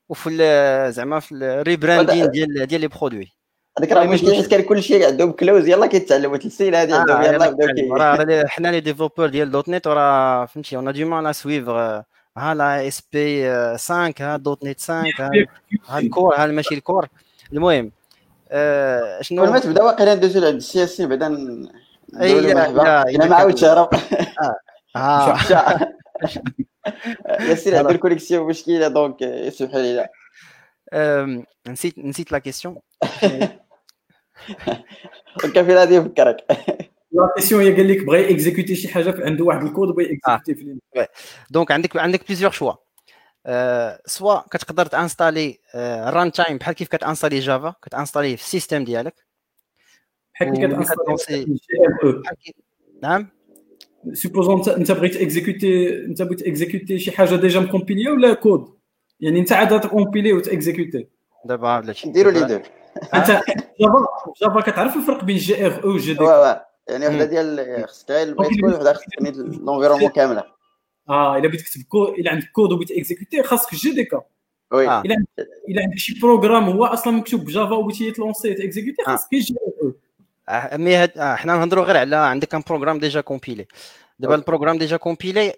وفي 0.09 0.91
زعما 0.91 1.19
في 1.19 1.31
ال 1.35 1.44
rebranding 1.44 2.31
ديال 2.31 2.65
ديال 2.67 2.81
les 2.81 2.87
produits 2.87 3.31
هذاك 3.79 3.91
راه 3.91 4.05
مشكل 4.05 4.35
حيت 4.35 4.47
كان 4.47 4.61
كلشي 4.61 5.05
عندهم 5.05 5.31
closed 5.31 5.67
يلاه 5.67 5.87
كيتعلموا 5.87 6.37
السيل 6.37 6.75
هذه 6.75 6.95
عندهم. 6.95 7.21
يلاه 7.21 7.49
بداو 7.49 7.95
راه 7.95 8.45
حنا 8.47 8.67
les 8.67 8.79
développeurs 8.79 9.27
ديال 9.27 9.51
.NET 9.51 9.87
راه 9.87 10.45
فهمتي 10.45 10.75
on 10.75 10.93
demande 10.93 11.33
يسويفر 11.33 12.03
ها 12.37 12.53
la 12.53 12.87
ASP 12.87 13.49
5 13.77 14.13
ها 14.19 14.37
.NET 14.37 14.81
5 14.81 15.03
ها 15.87 15.99
الكور 15.99 16.35
ها 16.35 16.45
ماشي 16.45 16.75
الكور 16.75 17.07
المهم 17.53 17.91
شنو؟ 19.21 19.45
ما 19.45 19.59
تبدأ 19.59 19.83
واقيلا 19.83 20.15
ندوزو 20.15 20.39
لعند 20.39 20.55
السي 20.55 20.83
إس 20.83 20.89
سي 20.97 21.05
بعدا 21.05 21.27
اي 22.21 22.41
لا 22.41 23.09
أنا 23.09 23.25
ما 23.25 23.35
عاودتش 23.35 23.63
هرب 23.63 23.89
ياسر 27.39 27.75
عنده 27.75 27.91
الكونيكسيون 27.91 28.47
مشكله 28.47 28.87
دونك 28.87 29.21
يسمح 29.21 29.75
لي 29.75 30.09
نسيت 31.67 31.97
نسيت 31.97 32.31
لا 32.31 32.39
كيسيون 32.39 32.77
كان 35.53 35.65
في 35.65 35.75
غادي 35.75 35.95
يفكرك 35.95 36.45
لا 37.11 37.29
كيسيون 37.35 37.61
هي 37.61 37.75
قال 37.75 37.87
لك 37.91 38.05
بغى 38.05 38.31
اكزيكوتي 38.31 38.75
شي 38.75 38.87
حاجة 38.87 39.25
عنده 39.25 39.45
واحد 39.45 39.63
الكود 39.63 39.95
بغى 39.95 40.05
اكزيكوتي 40.05 40.55
في 40.55 41.07
donc 41.49 41.71
عندك 41.71 41.97
عندك 41.97 42.27
plusieurs 42.27 42.51
choix 42.51 42.73
سوا 44.05 44.41
كتقدر 44.51 44.85
ت 44.85 45.59
installer 46.05 46.31
runtime 46.31 46.57
بحال 46.57 46.75
كيف 46.75 46.87
كت 46.87 46.97
installer 46.97 47.39
Java 47.39 47.75
كت 47.81 47.91
installer 47.91 48.37
في 48.37 48.43
ال 48.43 48.48
système 48.48 48.83
ديالك 48.83 49.25
بحال 50.33 50.53
كيف 50.53 50.91
كت 50.91 51.03
installer 51.03 51.57
نعم 53.03 53.34
supposons 54.13 54.69
انت 54.69 54.91
بغيت 54.91 55.15
exécuter 55.15 56.05
انت 56.05 56.21
بغيت 56.21 56.41
exécuter 56.41 56.99
شي 56.99 57.11
حاجة 57.11 57.35
déjà 57.35 57.59
م 57.59 57.65
compiler 57.65 58.09
ولا 58.09 58.33
كود 58.33 58.75
يعني 59.19 59.39
انت 59.39 59.51
عاد 59.51 59.81
ت 59.81 59.87
compiler 59.87 60.33
وت 60.33 60.48
exécuter 60.48 61.07
دابا 61.45 61.79
بلاتي 61.79 62.09
نديروا 62.09 62.31
les 62.31 62.39
deux 62.39 62.59
انت 63.13 63.27
Java 63.81 64.07
Java 64.41 64.61
كتعرف 64.61 64.95
الفرق 64.95 65.23
بين 65.23 65.37
JRE 65.37 65.83
و 65.83 65.89
JD 65.89 66.23
يعني 66.89 67.07
وحده 67.07 67.25
ديال 67.25 67.85
خصك 67.87 68.11
غير 68.11 68.27
البيت 68.27 68.61
كود 68.61 68.73
وحده 68.73 68.93
خصك 68.93 69.05
تبني 69.17 69.31
l'environnement 69.57 70.09
كامله 70.09 70.43
آه 71.09 71.37
الا 71.37 71.47
بغيت 71.47 71.61
تكتب 71.61 71.81
كود 71.81 72.09
الا 72.09 72.31
عندك 72.31 72.51
كود 72.51 72.71
وبغيت 72.71 72.91
exécuter 72.91 73.43
خاصك 73.43 73.75
JDK 73.75 74.21
oui 74.71 74.85
الا 74.85 75.25
الا 75.69 75.81
عندك 75.81 75.97
شي 75.97 76.19
programme 76.19 76.63
هو 76.63 76.85
أصلا 76.85 77.13
مكتوب 77.13 77.45
ب 77.45 77.51
Java 77.51 77.75
وبغيتي 77.75 78.11
ت 78.11 78.17
lancer 78.17 78.53
ت 78.53 78.59
exécuter 78.59 79.03
خاصك 79.03 79.35
جي 79.35 79.55
ار 79.67 79.87
أو 79.87 79.93
مي 80.73 80.95
هاد 80.95 81.11
حنا 81.19 81.57
نهضروا 81.57 81.85
غير 81.85 81.97
على 81.97 82.15
عندك 82.15 82.55
un 82.55 82.63
programme 82.67 82.99
déjà 82.99 83.21
compilé 83.21 83.67
دابا 84.19 84.35
ال 84.35 84.39
programme 84.39 84.77
déjà 84.77 84.97
compilé 84.97 85.53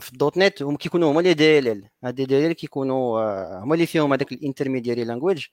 في 0.00 0.10
ال 0.12 0.38
dotnet 0.38 0.62
هم 0.62 0.76
كيكونوا 0.76 1.12
هما 1.12 1.20
لي 1.20 1.34
des 1.34 1.58
DLL. 1.58 1.88
هاد 2.04 2.14
DLL 2.14 2.52
كيكونوا 2.52 3.20
هما 3.58 3.74
اللي 3.74 3.86
فيهم 3.86 4.12
هذاك 4.12 4.32
ال 4.32 4.38
intermediary 4.38 5.04
language 5.04 5.46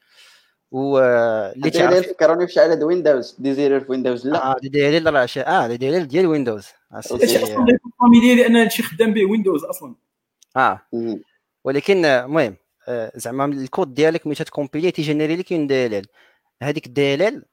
و 0.72 1.00
اللي 1.00 1.70
تعرف 1.70 2.08
فكروني 2.08 2.48
في 2.48 2.54
شحال 2.54 2.84
Windows 2.84 3.36
دي 3.40 3.54
زيرو 3.54 3.80
في 3.80 3.92
Windows 3.92 4.28
لا. 4.28 4.52
آه 4.52 4.56
DL 4.62 4.70
DLL 4.70 5.14
راه 5.14 5.28
آه 5.38 5.68
DLL 5.68 6.08
ديال 6.08 6.28
Windows 6.28 6.68
familier 8.00 8.36
لأن 8.36 8.56
هادشي 8.56 8.84
خدام 8.84 9.14
به 9.14 9.26
Windows 9.26 9.64
أصلا. 9.64 9.96
آه. 10.58 10.82
ولكن 11.64 12.06
المهم 12.06 12.56
زعما 13.16 13.46
الكود 13.46 13.94
ديالك 13.94 14.28
ملي 14.28 14.36
ت 14.36 14.42
compiler 14.42 14.92
تي 14.92 15.02
générer 15.02 15.36
لك 15.36 15.54
un 15.54 15.68
DLL 15.68 16.06
هذيك 16.64 16.88
DLL 16.88 17.46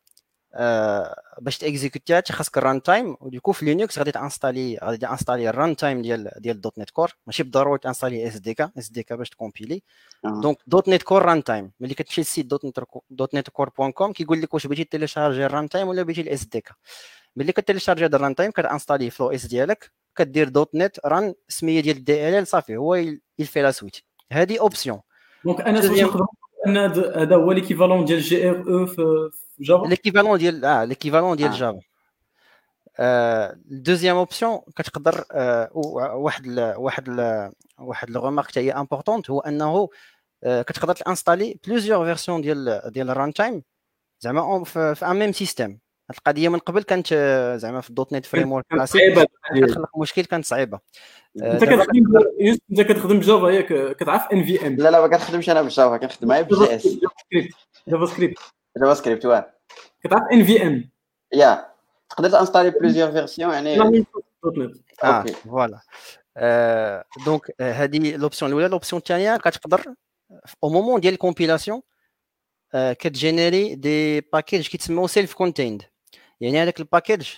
باش 1.38 1.58
ت 1.58 1.65
exécuter 1.65 2.16
ها 2.16 2.22
خاصك 2.30 2.58
ال 2.58 2.82
runtime 2.82 3.16
وديكو 3.20 3.52
في 3.52 3.64
Linux 3.64 3.98
غادي 3.98 4.12
ت 4.12 4.19
installer 4.19 4.78
غادي 4.82 4.96
ت 4.96 5.01
installer 5.01 5.44
ال 5.44 5.48
runtime 5.48 6.02
ديال 6.02 6.30
ديال 6.36 6.60
dotnet 6.60 6.90
core. 6.90 7.16
ماشي 7.26 7.42
بالضروري 7.42 7.78
ت 7.78 7.83
installer 7.83 8.28
SDK 8.28 8.70
SDK 8.78 9.16
باش 9.16 9.30
ت 9.30 9.36
compiler 9.36 9.82
donc 10.24 10.58
dotnet 10.66 11.02
core 11.02 11.22
runtime 11.22 11.72
ملي 11.80 11.94
كتمشي 11.94 12.20
لل 12.20 12.29
site 12.29 12.46
dotnet 12.46 12.80
dotnet 13.10 13.50
core 13.50 13.70
point 13.78 13.92
com 13.92 14.12
كيقول 14.12 14.42
لك 14.42 14.54
واش 14.54 14.66
بغيتي 14.66 14.84
télécharger 14.84 15.46
ال 15.46 15.68
runtime 15.68 15.88
ولا 15.88 16.02
بغيتي 16.02 16.20
ال 16.20 16.44
SDK 16.44 16.74
ملي 17.36 17.52
ك 17.52 17.57
télécharger 17.57 18.04
هذا 18.04 18.16
ال 18.16 18.34
runtime 18.34 18.50
كت 18.50 18.61
installer 18.61 19.10
فلو 19.10 19.30
OS 19.30 19.46
ديالك 19.46 19.92
كدير 20.16 20.48
dotnet 20.48 20.96
run 21.04 21.34
سمية 21.48 21.80
ديال 21.80 22.04
DLL 22.04 22.46
صافي 22.46 22.76
هو 22.76 22.94
يلفي 23.38 23.62
la 23.62 23.70
suite 23.70 23.96
هذه 24.32 24.60
option 24.60 25.00
donc 25.44 25.60
أنا 25.60 25.80
هذا 26.66 27.36
هو 27.36 27.52
l'équivalent 27.52 28.04
ديال 28.04 28.20
JRE 28.20 28.86
في 28.86 29.30
Java 29.60 29.86
l'équivalent 29.86 30.38
ديال 30.38 30.64
آه 30.64 30.84
l'équivalent 30.84 31.36
ديال 31.36 31.52
Java 31.52 31.80
ال 33.00 33.13
deuxième 33.13 34.16
option 34.16 34.60
كتقدر 34.76 35.24
واحد 36.14 36.46
ال 36.46 36.74
واحد 36.76 37.08
ال 37.08 37.52
واحد 37.78 38.10
ال 38.10 38.15
remarque 38.15 38.48
حتى 38.48 38.60
هي 38.60 38.72
importante 38.72 39.30
هو 39.30 39.40
أنه 39.40 39.88
كتقدر 40.42 40.94
ت 40.94 41.01
installer 41.01 41.60
plusieurs 41.66 42.04
versions 42.04 42.40
ديال 42.40 42.82
ديال 42.86 43.10
ال 43.10 43.32
runtime 43.32 43.62
زعما 44.20 44.64
في 44.64 45.06
un 45.06 45.16
même 45.16 45.32
système 45.32 45.78
القضية 46.10 46.48
من 46.48 46.58
قبل 46.58 46.82
كانت 46.82 47.14
زعما 47.56 47.80
في 47.80 47.90
ال 47.90 48.12
dotnet 48.12 48.26
framework 48.26 48.64
classique. 48.70 49.28
كتخلق 49.56 49.98
مشكل 49.98 50.24
كانت 50.24 50.44
صعيبة. 50.44 50.80
أنت 51.42 51.64
كتخدم 51.64 52.18
أنت 52.70 52.80
كتخدم 52.80 53.18
ب 53.18 53.24
Java 53.24 53.48
ياك 53.48 53.96
كتعرف 53.96 54.22
NVM 54.32 54.76
لا 54.76 54.90
لا 54.90 55.00
ما 55.00 55.06
كنخدمش 55.06 55.50
أنا 55.50 55.62
بال 55.62 55.74
Java 55.74 55.96
كنخدم 55.96 56.32
غير 56.32 56.44
ب 56.44 56.52
JS. 56.52 56.76
JavaScript. 56.76 58.38
JavaScript. 58.78 59.26
واه. 59.26 59.54
كتعرف 60.04 60.22
NVM 60.32 60.90
يا. 61.32 61.68
تقدر 62.10 62.30
ت 62.30 62.34
installer 62.34 62.70
plusieurs 62.70 63.12
versions 63.12 63.52
يعني 63.52 63.80
آه 65.04 65.24
voilà. 65.44 65.80
donc 67.26 67.54
هذه 67.60 68.16
l'option 68.16 68.50
الأولى. 68.50 68.68
l'option 68.68 68.98
الثانية 68.98 69.36
كتقدر 69.36 69.94
au 70.64 70.68
moment 70.68 71.00
ديال 71.00 71.14
ال 71.14 71.20
compilation 71.20 71.80
كت 72.74 72.97
générer 72.97 73.74
des 73.74 74.20
packages 74.20 74.68
كيتسموا 74.68 75.06
self-contained 75.06 75.82
يعني 76.40 76.62
هذاك 76.62 76.80
ال 76.80 76.86
package 76.86 77.28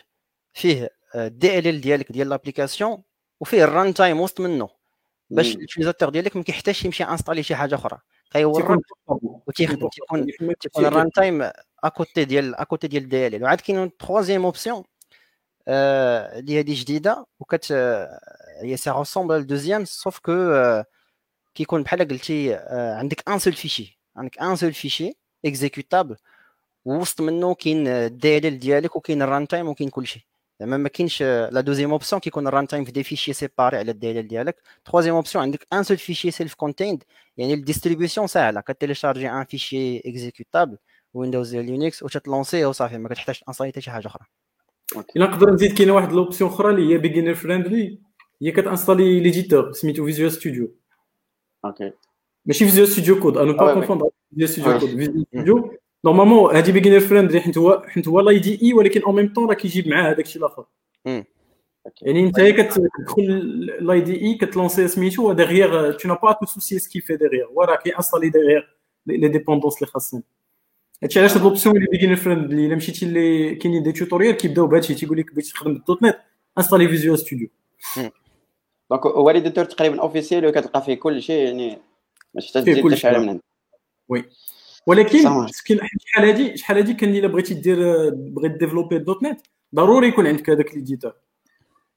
فيه 0.52 0.90
DLL 1.14 1.80
ديالك 1.80 2.12
ديال 2.12 2.28
l'application 2.28 3.02
وفيه 3.40 3.64
ال 3.64 3.94
runtime 3.94 4.20
وسط 4.20 4.40
منه. 4.40 4.68
باش 5.30 5.56
ال 5.56 5.60
utilisateur 5.60 6.08
ديالك 6.08 6.36
ما 6.36 6.42
كيحتاجش 6.42 6.84
يمشي 6.84 7.04
installer 7.04 7.42
شي 7.42 7.54
حاجة 7.54 7.74
أخرى. 7.74 7.98
كي 8.30 8.47
work 8.47 8.80
وتيخدم 9.46 9.88
تيكون 9.88 10.26
تيكون 10.60 10.86
ال 10.86 11.10
runtime 11.10 11.50
à 11.84 11.92
côté 11.92 12.24
ديال 12.24 12.54
à 12.54 12.61
côté 12.61 12.88
ديال 12.88 13.08
DLL 13.08 13.44
وعاد 13.44 13.60
كاين 13.60 13.96
troisième 13.96 14.44
option 14.44 14.84
اللي 15.68 16.60
هذه 16.60 16.80
جديدة 16.80 17.26
وكت 17.40 17.72
هي 18.62 18.76
ça 18.76 18.90
ressemble 18.90 19.36
ال 19.36 19.41
deuxième 19.41 19.84
sauf 19.84 20.18
que 20.18 20.32
كيكون 21.54 21.82
بحال 21.82 22.08
قلتي 22.08 22.54
آه، 22.54 22.94
عندك 22.94 23.28
un 23.28 23.38
seul 23.38 23.52
fichier 23.52 24.00
عندك 24.16 24.38
un 24.42 24.56
seul 24.56 24.72
fichier 24.72 25.12
exécutable 25.44 26.16
وسط 26.84 27.20
منه 27.20 27.54
كاين 27.54 27.86
ال 27.86 28.38
DLL 28.38 28.58
ديالك 28.58 28.96
وكاين 28.96 29.22
ال 29.22 29.48
runtime 29.48 29.68
وكاين 29.68 29.90
كلشي. 29.90 30.28
زعما 30.60 30.76
ما 30.76 30.88
كاينش 30.88 31.22
la 31.22 31.60
deuxième 31.60 31.90
option 31.90 32.20
كيكون 32.20 32.46
ال 32.46 32.66
runtime 32.66 32.84
في 32.84 32.92
des 32.92 33.02
fichiers 33.02 33.32
séparés 33.32 33.76
على 33.76 33.90
ال 33.90 34.20
DLL 34.20 34.28
ديالك. 34.28 34.56
troisième 34.84 35.14
option 35.14 35.44
عندك 35.44 35.66
un 35.72 35.82
seul 35.82 35.96
fichier 35.96 36.30
self-contained 36.30 37.04
يعني 37.36 37.54
ال 37.54 37.60
distribution 37.60 38.26
ساهلة. 38.26 38.60
ك 38.60 38.66
télécharger 38.66 39.30
un 39.30 39.44
fichier 39.44 39.98
exécutable 39.98 40.76
Windows 41.14 41.50
ديال 41.50 41.66
Linux 41.66 42.02
وتت 42.02 42.21
lancer 42.21 42.60
ه 42.60 42.66
وصافي 42.66 42.98
ما 42.98 43.08
كتحتاجش 43.08 43.44
installer 43.48 43.70
حتى 43.70 43.80
شي 43.80 43.90
حاجة 43.90 44.06
أخرى. 44.06 44.24
إلا 45.16 45.26
نقدر 45.26 45.50
نزيد 45.50 45.78
كاينة 45.78 45.92
واحد 45.92 46.12
l'option 46.12 46.50
أخرى 46.50 46.70
اللي 46.70 46.94
هي 46.94 46.98
beginner 46.98 47.34
friendly 47.34 47.98
هي 48.42 48.50
كت 48.50 48.63
installer 48.63 49.20
l'éditeur 49.20 49.72
سميتو 49.72 50.04
Visual 50.04 50.32
Studio 50.32 50.74
أوكي. 51.64 51.92
ماشي 52.46 52.64
Visual 52.64 52.88
Studio 52.88 53.20
Code 53.20 53.36
أنا 53.36 53.52
pas 53.52 53.62
oui. 53.62 53.74
confonds 53.74 54.02
Visual 54.30 54.50
Studio. 54.50 54.78
Code 54.78 54.88
Visual 54.88 55.26
Studio 55.26 55.76
normalement 56.04 56.56
هادي 56.56 56.72
beginner 56.72 57.00
friendly 57.00 57.40
حيت 57.40 57.58
هو 57.58 57.82
حيت 57.88 58.08
هو 58.08 58.20
l'IDE 58.20 58.72
ولكن 58.72 59.02
en 59.02 59.14
même 59.14 59.32
temps 59.32 59.48
راه 59.48 59.54
كيجيب 59.54 59.88
معاه 59.88 60.10
هذاك 60.10 60.26
الشيء 60.26 60.42
الآخر. 60.42 60.64
يعني 62.02 62.20
أنت 62.20 62.40
هي 62.40 62.52
كتدخل 62.52 63.26
l'IDE 63.80 64.34
كت 64.34 64.48
lancer 64.48 64.88
سميتو 64.88 65.28
و 65.28 65.35
derrière 65.35 65.92
tu 65.92 66.08
n'as 66.08 66.14
pas 66.22 66.32
te 66.32 66.46
soucier 66.46 66.78
ce 66.78 66.87
qui 66.87 67.00
fait 67.00 67.16
derrière 67.16 67.46
هو 67.46 67.62
راه 67.62 67.76
كي 67.76 67.86
installer 67.86 68.30
derrière 68.30 68.62
les 69.06 69.28
dépendances 69.28 69.74
اللي 69.76 69.86
خاصين. 69.86 70.22
هادشي 71.02 71.20
علاش 71.20 71.36
هاد 71.36 71.42
l'option 71.42 71.76
اللي 71.76 71.86
beginner 71.90 72.16
friendly 72.16 72.66
إلا 72.66 72.76
مشيتي 72.76 73.06
اللي 73.06 73.54
كاينين 73.54 73.82
des 73.82 73.92
tutorials 73.92 74.36
كيبداو 74.36 74.66
بهادشي 74.66 74.94
تيقول 74.94 75.18
لك 75.18 75.32
بغيتي 75.32 75.52
تخدم 75.52 75.74
بال 75.74 76.02
dotnet 76.02 76.18
installer 76.58 76.88
Visual 76.88 77.18
Studio 77.18 77.48
donc 78.90 79.06
هو 79.06 79.30
l'éditeur 79.30 79.64
تقريبا 79.64 80.00
officiel 80.00 80.46
وكتلقى 80.46 80.82
فيه 80.82 80.94
كل 80.94 81.22
شيء 81.22 81.44
يعني 81.44 81.78
ما 82.34 82.40
تحتاج 82.40 82.64
فيه 82.64 82.72
تزيد 82.72 82.86
حتى 82.86 82.96
شي 82.96 83.06
حاجة. 83.06 83.18
من 83.18 83.28
عندك 83.28 83.42
ولكن 84.86 85.18
شحال 85.48 86.28
هادي 86.28 86.56
شحال 86.56 86.76
هادي 86.76 86.94
كان 86.94 87.14
إلا 87.14 87.28
بغيتي 87.28 87.54
دير 87.54 88.10
بغيت 88.14 88.52
ديفلوبي 88.52 88.98
دوت 88.98 89.22
نت 89.22 89.40
ضروري 89.74 90.08
يكون 90.08 90.26
عندك 90.26 90.50
هذاك 90.50 90.74
ليديتور. 90.74 91.12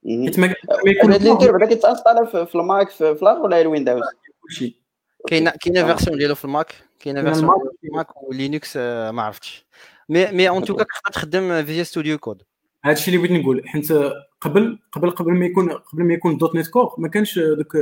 حيت 0.05 0.39
ما 0.39 0.47
هاد 0.47 0.55
يكون 0.85 1.11
ليديتور 1.11 1.51
بعدا 1.51 1.65
كيتانستال 1.65 2.27
في 2.27 2.45
في 2.45 2.55
الماك 2.55 2.89
في 2.89 3.15
في 3.15 3.25
لاغ 3.25 3.41
ولا 3.41 3.61
الويندوز؟ 3.61 4.03
كلشي. 4.43 4.79
كاينة 5.27 5.51
كاينة. 5.61 5.85
فيرسيون 5.85 6.17
ديالو 6.17 6.35
في 6.35 6.45
الماك؟ 6.45 6.67
كاينة 6.99 7.21
كاين 7.21 7.33
فيرسيون. 7.33 7.69
في 7.81 7.87
الماك 7.87 8.23
ولينكس 8.23 8.73
آه، 8.77 9.11
ما 9.11 9.21
عرفتش. 9.21 9.65
مي 10.09 10.31
مي 10.31 10.49
اون 10.49 10.63
توكا 10.63 10.83
تقدر 10.83 11.13
تخدم 11.13 11.65
فيجوال 11.65 11.85
ستوديو 11.85 12.17
كود 12.17 12.43
هادشي 12.85 13.11
اللي 13.11 13.27
بغيت 13.27 13.41
نقول 13.41 13.67
حيت 13.67 13.91
قبل 14.41 14.79
قبل 14.91 15.11
قبل 15.11 15.31
ما 15.31 15.45
يكون 15.45 15.71
قبل 15.71 16.03
ما 16.03 16.13
يكون 16.13 16.37
دوت 16.37 16.55
نت 16.55 16.67
كور 16.67 16.95
ما 16.97 17.07
كانش 17.07 17.39
دوك 17.39 17.77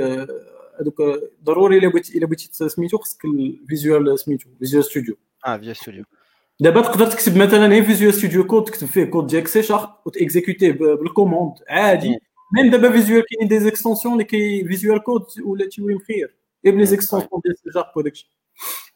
دوك 0.79 1.01
ضروري 1.43 1.77
إلا 1.77 1.87
بغيتي 1.87 2.17
إلا 2.17 2.25
بغيتي 2.25 2.49
سميتو 2.69 2.97
خصك 2.97 3.25
الفيزيوال 3.25 4.19
سميتو 4.19 4.49
فيزيوال 4.59 4.85
ستوديو 4.85 5.17
آه 5.47 5.57
فيجوال 5.57 5.75
ستوديو 5.75 6.03
دابا 6.59 6.81
تقدر 6.81 7.05
تكتب 7.05 7.37
مثلا 7.37 7.67
غير 7.67 7.83
فيزيوال 7.83 8.13
ستوديو 8.13 8.47
كود 8.47 8.63
تكتب 8.63 8.87
فيه 8.87 9.03
كود 9.03 9.27
ديالك 9.27 9.47
سي 9.47 9.63
شارب 9.63 9.89
وتيكزيكوتيه 10.05 10.71
بالكوموند 10.71 11.53
عادي. 11.69 12.17
ميم 12.55 12.71
دابا 12.71 12.91
فيزيوال 12.91 13.23
كاينين 13.29 13.47
دي 13.47 13.59
زيكستونسيون 13.59 14.13
اللي 14.13 14.23
كي 14.23 14.65
فيزيوال 14.67 15.03
كود 15.03 15.25
ولا 15.45 15.65
تيولي 15.69 15.95
مخير 15.95 16.35
غير 16.65 16.75
بلي 16.75 16.85
زيكستونسيون 16.85 17.41
ديال 17.45 17.57
سي 17.57 17.71
شارب 17.73 17.97
وداكشي 17.97 18.29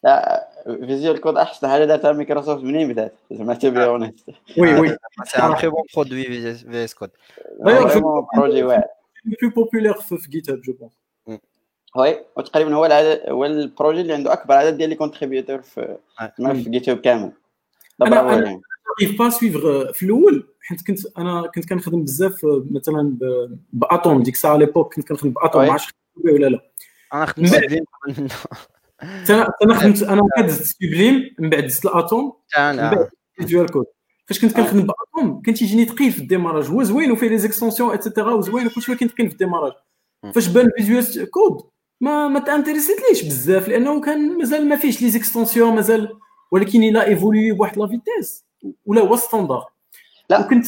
لا 0.04 0.48
فيزيوال 0.88 1.22
كود 1.22 1.38
أحسن 1.38 1.68
حاجة 1.68 1.86
دارتها 1.86 2.12
مايكروسوفت 2.12 2.64
منين 2.64 2.88
بدات؟ 2.94 3.16
زعما 3.32 3.54
تبي 3.54 3.80
وي 4.58 4.80
وي. 4.80 4.98
سي 5.26 5.38
ان 5.38 5.56
تري 5.56 5.70
بون 5.70 5.84
برودوي 5.96 6.24
في 6.24 6.84
اس 6.84 6.94
كود 6.94 7.10
بروجي 8.36 8.64
واعر 8.64 8.84
لو 9.26 9.36
بلو 9.42 9.50
بوبولير 9.50 9.94
في 9.94 10.30
جيت 10.30 10.50
هاب 10.50 10.62
جو 10.62 10.74
بونس 10.74 10.94
oui 11.96 12.20
وتقريبا 12.38 12.76
هو 12.76 12.86
العدد 12.86 13.22
هو 13.30 13.46
ال 13.46 13.54
projet 13.54 14.02
اللي 14.02 14.14
عنده 14.14 14.34
أكبر 14.34 14.54
عدد 14.56 14.78
ديال 14.78 14.90
les 14.90 14.96
contributeurs 14.96 15.62
في 15.62 15.98
ما 16.40 16.54
في 16.54 16.70
GitHub 16.70 16.98
كامل. 16.98 17.32
دابا 18.00 18.16
يعني. 18.16 18.62
j'arrive 19.02 19.20
pas 19.20 19.30
à 19.30 19.39
suivre 19.39 19.92
في 19.92 20.04
الأول 20.04 20.48
حيت 20.62 20.88
كنت 20.88 21.00
أنا 21.18 21.48
كنت 21.56 21.70
كنخدم 21.70 22.04
بزاف 22.04 22.40
مثلا 22.72 23.18
ب- 23.22 23.58
ب 23.74 23.84
Atom 23.84 24.24
ديك 24.24 24.34
الساعة 24.34 24.58
l'époque 24.58 24.96
كنت 24.96 25.08
كنخدم 25.08 25.30
ب 25.32 25.38
Atom. 25.38 25.66
ما 25.66 25.72
عرفتش 25.72 25.94
ولا 26.26 26.48
لا. 26.48 26.60
أنا 27.14 27.26
خدمت 27.26 27.54
أنا 29.30 29.54
أنا 29.64 29.74
خدمت 29.76 30.04
أنا 30.04 30.22
دزت 30.48 30.64
Sublime 30.64 31.36
من 31.40 31.50
بعد 31.50 31.64
دزت 31.64 31.86
ال 31.86 31.95
Atom 31.95 32.34
من 32.60 32.78
بعد 32.96 33.10
Visual 33.36 33.72
Code 33.72 33.86
فاش 34.26 34.42
كنت 34.42 34.56
كنخدم 34.56 34.88
ب 34.88 34.99
Atom 34.99 35.42
كان 35.42 35.56
تيجيني 35.56 35.86
ثقيل 35.86 36.12
في 36.12 36.20
ال 36.20 36.24
démarrage. 36.24 36.66
هو 36.70 36.84
زوين 36.84 37.12
وفيه 37.12 37.28
les 37.28 37.38
extensions 37.38 37.94
et 37.94 38.04
cetera 38.04 38.34
وزوين 38.34 38.68
وكلشي 38.68 38.92
ولكن 38.92 39.08
ثقيل 39.08 39.28
في 39.28 39.34
ال 39.34 39.37
démarrage. 39.37 39.72
فاش 40.36 40.48
بان 40.48 40.70
فيجوال 40.78 41.30
كود 41.30 41.62
ما 42.02 42.28
ما 42.28 42.40
تانتريسيتليش 42.40 43.24
بزاف؟ 43.24 43.68
لأنه 43.68 44.02
كان 44.02 44.38
مازال 44.38 44.70
ما 44.70 44.76
فيهش 44.76 45.02
لي 45.02 45.10
زيكستونسيون 45.10 45.76
مازال 45.76 46.18
ولكن 46.52 46.84
إلى 46.84 47.06
ايفولوي 47.06 47.52
بواحد 47.52 47.78
لا 47.78 47.88
فيتيس 47.88 48.46
ولا 48.86 49.02
هو 49.02 49.16
ستاندار 49.16 49.66
لا. 50.30 50.42
كنت 50.42 50.68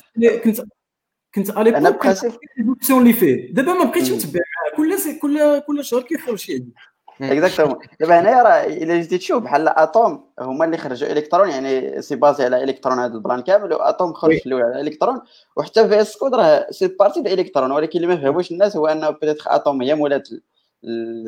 كنت 1.36 1.50
أنا 1.50 1.90
كنت 1.90 2.00
بخاسف 2.00 2.38
الاوبسيون 2.60 3.02
اللي 3.02 3.14
فيه. 3.14 3.54
دابا 3.54 3.74
ما 3.74 3.84
بقيتش 3.84 4.12
معاه. 4.12 4.76
كل 4.78 5.00
سي 5.00 5.20
كل 5.20 5.60
كل 5.60 5.86
شهر 5.86 6.02
كيخرج 6.02 6.36
شي 6.38 6.54
عندي. 6.54 6.74
اكزاكتومون 7.22 7.78
دابا 8.00 8.20
هنايا 8.20 8.44
راه 8.44 8.66
إلا 8.66 9.02
جيتي 9.02 9.18
تشوف 9.18 9.44
بحال 9.44 9.68
اتوم 9.68 10.30
هما 10.40 10.66
اللي 10.66 10.78
خرجوا 10.78 11.12
إلكترون 11.12 11.50
يعني 11.50 12.02
سي 12.02 12.16
بازي 12.16 12.44
على 12.46 12.64
إلكترون 12.64 13.00
هذا 13.00 13.14
البلان 13.14 13.42
كامل 13.42 13.74
واتوم 13.74 14.14
خرج. 14.14 14.38
في 14.38 14.46
الأول 14.46 14.62
على 14.62 14.82
إلكترون 14.82 15.22
وحتى 15.56 15.88
VS 15.88 16.18
Code 16.18 16.36
راه 16.36 16.68
c'est 16.72 16.88
parti 16.88 17.22
د 17.22 17.28
الكترون 17.28 17.72
ولكن 17.72 18.00
اللي 18.00 18.08
ما 18.08 18.22
فهموش 18.22 18.52
الناس 18.52 18.78
هو 18.78 18.88
أنه 18.88 19.10
peut-être 19.10 19.44
Atom 19.48 19.82
هي 19.82 19.96
مولات 19.96 20.30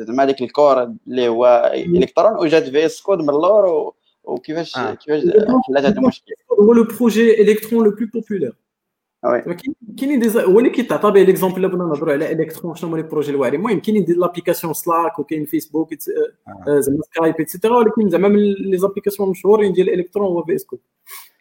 زعما 0.06 0.24
ديك 0.24 0.42
ال 0.42 0.50
core 0.50 0.82
اللي 1.08 1.28
هو 1.28 1.72
إلكترون 1.74 2.38
وجات 2.38 2.62
VS 2.68 3.00
Code 3.02 3.18
من 3.18 3.30
اللور 3.30 3.92
وكيفاش 4.24 4.76
آه. 4.78 4.94
كيفاش 4.94 5.22
حلات 5.68 5.84
هذا 5.84 5.98
المشكل 5.98 6.32
هو 6.60 6.72
le 6.72 6.84
projet 6.84 7.42
Electron 7.42 7.84
le 7.84 7.90
plus 7.90 8.06
populaire 8.14 8.56
كاينين 9.98 10.20
des 10.20 10.44
هو 10.44 10.58
اللي 10.58 10.70
كيتعطى 10.70 11.10
به 11.10 11.22
l'exemple 11.22 11.58
الا 11.58 11.68
بغينا 11.68 11.84
نهضروا 11.84 12.12
على 12.12 12.32
إلكترون 12.32 12.74
شنو 12.74 12.90
هما 12.90 12.96
les 12.96 13.02
projets 13.02 13.30
الواعرين 13.30 13.60
المهم 13.60 13.80
كاينين 13.80 14.04
des 14.04 14.12
applications 14.12 14.72
Slack 14.72 15.18
وكاين 15.18 15.44
فيسبوك 15.44 15.94
إتس- 15.94 16.08
آه، 16.68 16.80
زعما 16.80 16.98
Skype 17.02 17.34
et 17.38 17.47
cetera 17.47 17.76
ولكن 17.76 18.08
زعما 18.10 18.28
من 18.28 18.38
les 18.38 18.78
applications 18.78 19.26
المشهورين 19.26 19.72
ديال 19.72 19.88
الالكترون 19.88 20.26
هو 20.26 20.44
VS 20.44 20.64
Code. 20.64 20.78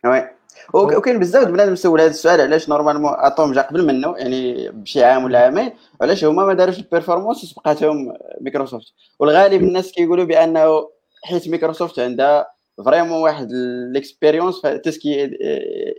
oui. 0.06 0.30
وكاين 0.74 1.20
بزاف 1.20 1.44
د 1.48 1.52
بنادم 1.52 1.76
سول 1.76 2.02
هذا 2.02 2.10
السؤال. 2.10 2.42
علاش 2.42 2.70
normalement 2.70 3.14
Atom 3.18 3.52
جا 3.52 3.62
قبل 3.62 3.86
منه؟ 3.86 4.14
يعني 4.18 4.70
بشي 4.70 5.04
عام 5.04 5.24
ولا 5.24 5.40
عامين. 5.40 5.72
علاش 6.02 6.26
هما 6.26 6.46
ما 6.46 6.54
داروش 6.54 6.78
ال 6.80 6.85
performance 6.85 7.44
وسبقاتهم 7.44 8.14
مايكروسوفت 8.42 8.94
والغالب 9.20 9.62
الناس 9.64 9.92
كيقولوا 9.92 10.26
بأنه 10.26 10.90
حيت 11.24 11.50
مايكروسوفت 11.50 12.00
عندها 12.00 12.48
vraiment 12.86 13.22
واحد 13.22 13.52
ال 13.52 13.62
expérience 13.62 14.62
في 14.62 14.78
tout 14.78 15.05
ce 15.05 15.18
qui 15.18 15.38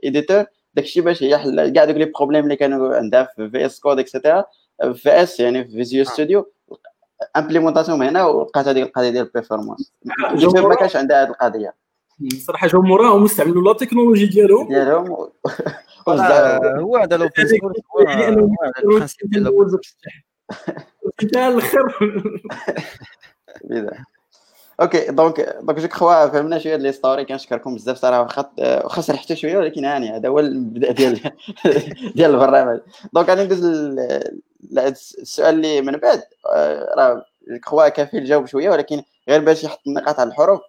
éditeur 0.05 0.45
داكشي 0.75 1.01
باش 1.01 1.23
هي 1.23 1.39
حل 1.39 1.69
كاع 1.69 1.85
دوك 1.85 1.97
les 1.97 2.05
problèmes 2.05 2.45
اللي 2.45 2.57
كانوا 2.57 2.97
عندها 2.97 3.29
في 3.37 3.51
VS 3.51 3.67
Code 3.67 3.81
et 3.81 3.99
cetera 3.99 4.45
VS 4.95 5.41
يعني 5.41 5.65
في 5.65 5.71
Visual 5.71 6.05
Studio 6.05 6.53
implémentation 7.37 8.03
هنا 8.03 8.27
ولقات 8.27 8.69
هذيك 8.69 8.87
القضية 8.87 9.11
ديال 9.11 9.27
ال 9.27 9.32
performance 9.32 9.93
جوجل 10.35 10.63
ما 10.63 10.75
كانش 10.75 10.97
عندها 10.97 11.23
هذه 11.23 11.29
القضية. 11.29 11.75
صراحة 12.29 12.69
جاو 12.69 12.83
موراهم 12.83 13.23
واستعملوا 13.23 13.63
la 13.63 13.73
technologie 13.73 14.27
ديالهم. 14.27 14.69
ديالهم. 14.69 15.17
آه، 16.09 16.77
هو 16.81 16.97
هذا 16.97 17.31
source 17.37 17.53
يعني 18.07 18.29
أنهم 18.29 18.45
هو 18.45 18.57
هذا 18.65 18.85
ال 18.85 18.90
principe 18.90 19.31
ديال 19.31 19.49
الآخر 21.53 21.95
بدا 23.65 24.05
OK 24.81 25.07
donc 25.07 25.41
donc 25.41 25.81
je 25.81 25.89
crois 25.89 26.29
فهمنا 26.29 26.59
شوية 26.59 26.77
l'histoire 26.77 27.25
كنشكركم 27.25 27.75
بزاف 27.75 27.97
صراحة 27.97 28.23
واخا 28.23 28.51
واخا 28.59 29.03
سرحتوا 29.03 29.37
شوية 29.37 29.57
ولكن 29.57 29.85
هاني 29.85 30.17
هذا 30.17 30.29
هو 30.29 30.39
المبدا 30.39 30.93
ديال 30.93 31.21
ديال 32.17 32.31
البرنامج. 32.31 32.81
donc 33.13 33.29
غادي 33.29 33.45
ندوز 33.45 33.65
السؤال 34.79 35.55
اللي 35.55 35.81
من 35.81 35.93
بعد 35.93 36.23
آه، 36.53 36.95
راه 36.97 37.25
je 37.51 37.59
crois 37.59 37.89
كفيل 37.89 38.25
جاوب 38.25 38.47
شوية 38.47 38.71
ولكن 38.71 39.03
غير 39.29 39.41
باش 39.41 39.65
يحط 39.65 39.81
النقاط 39.87 40.21
على 40.21 40.29
الحروف 40.29 40.61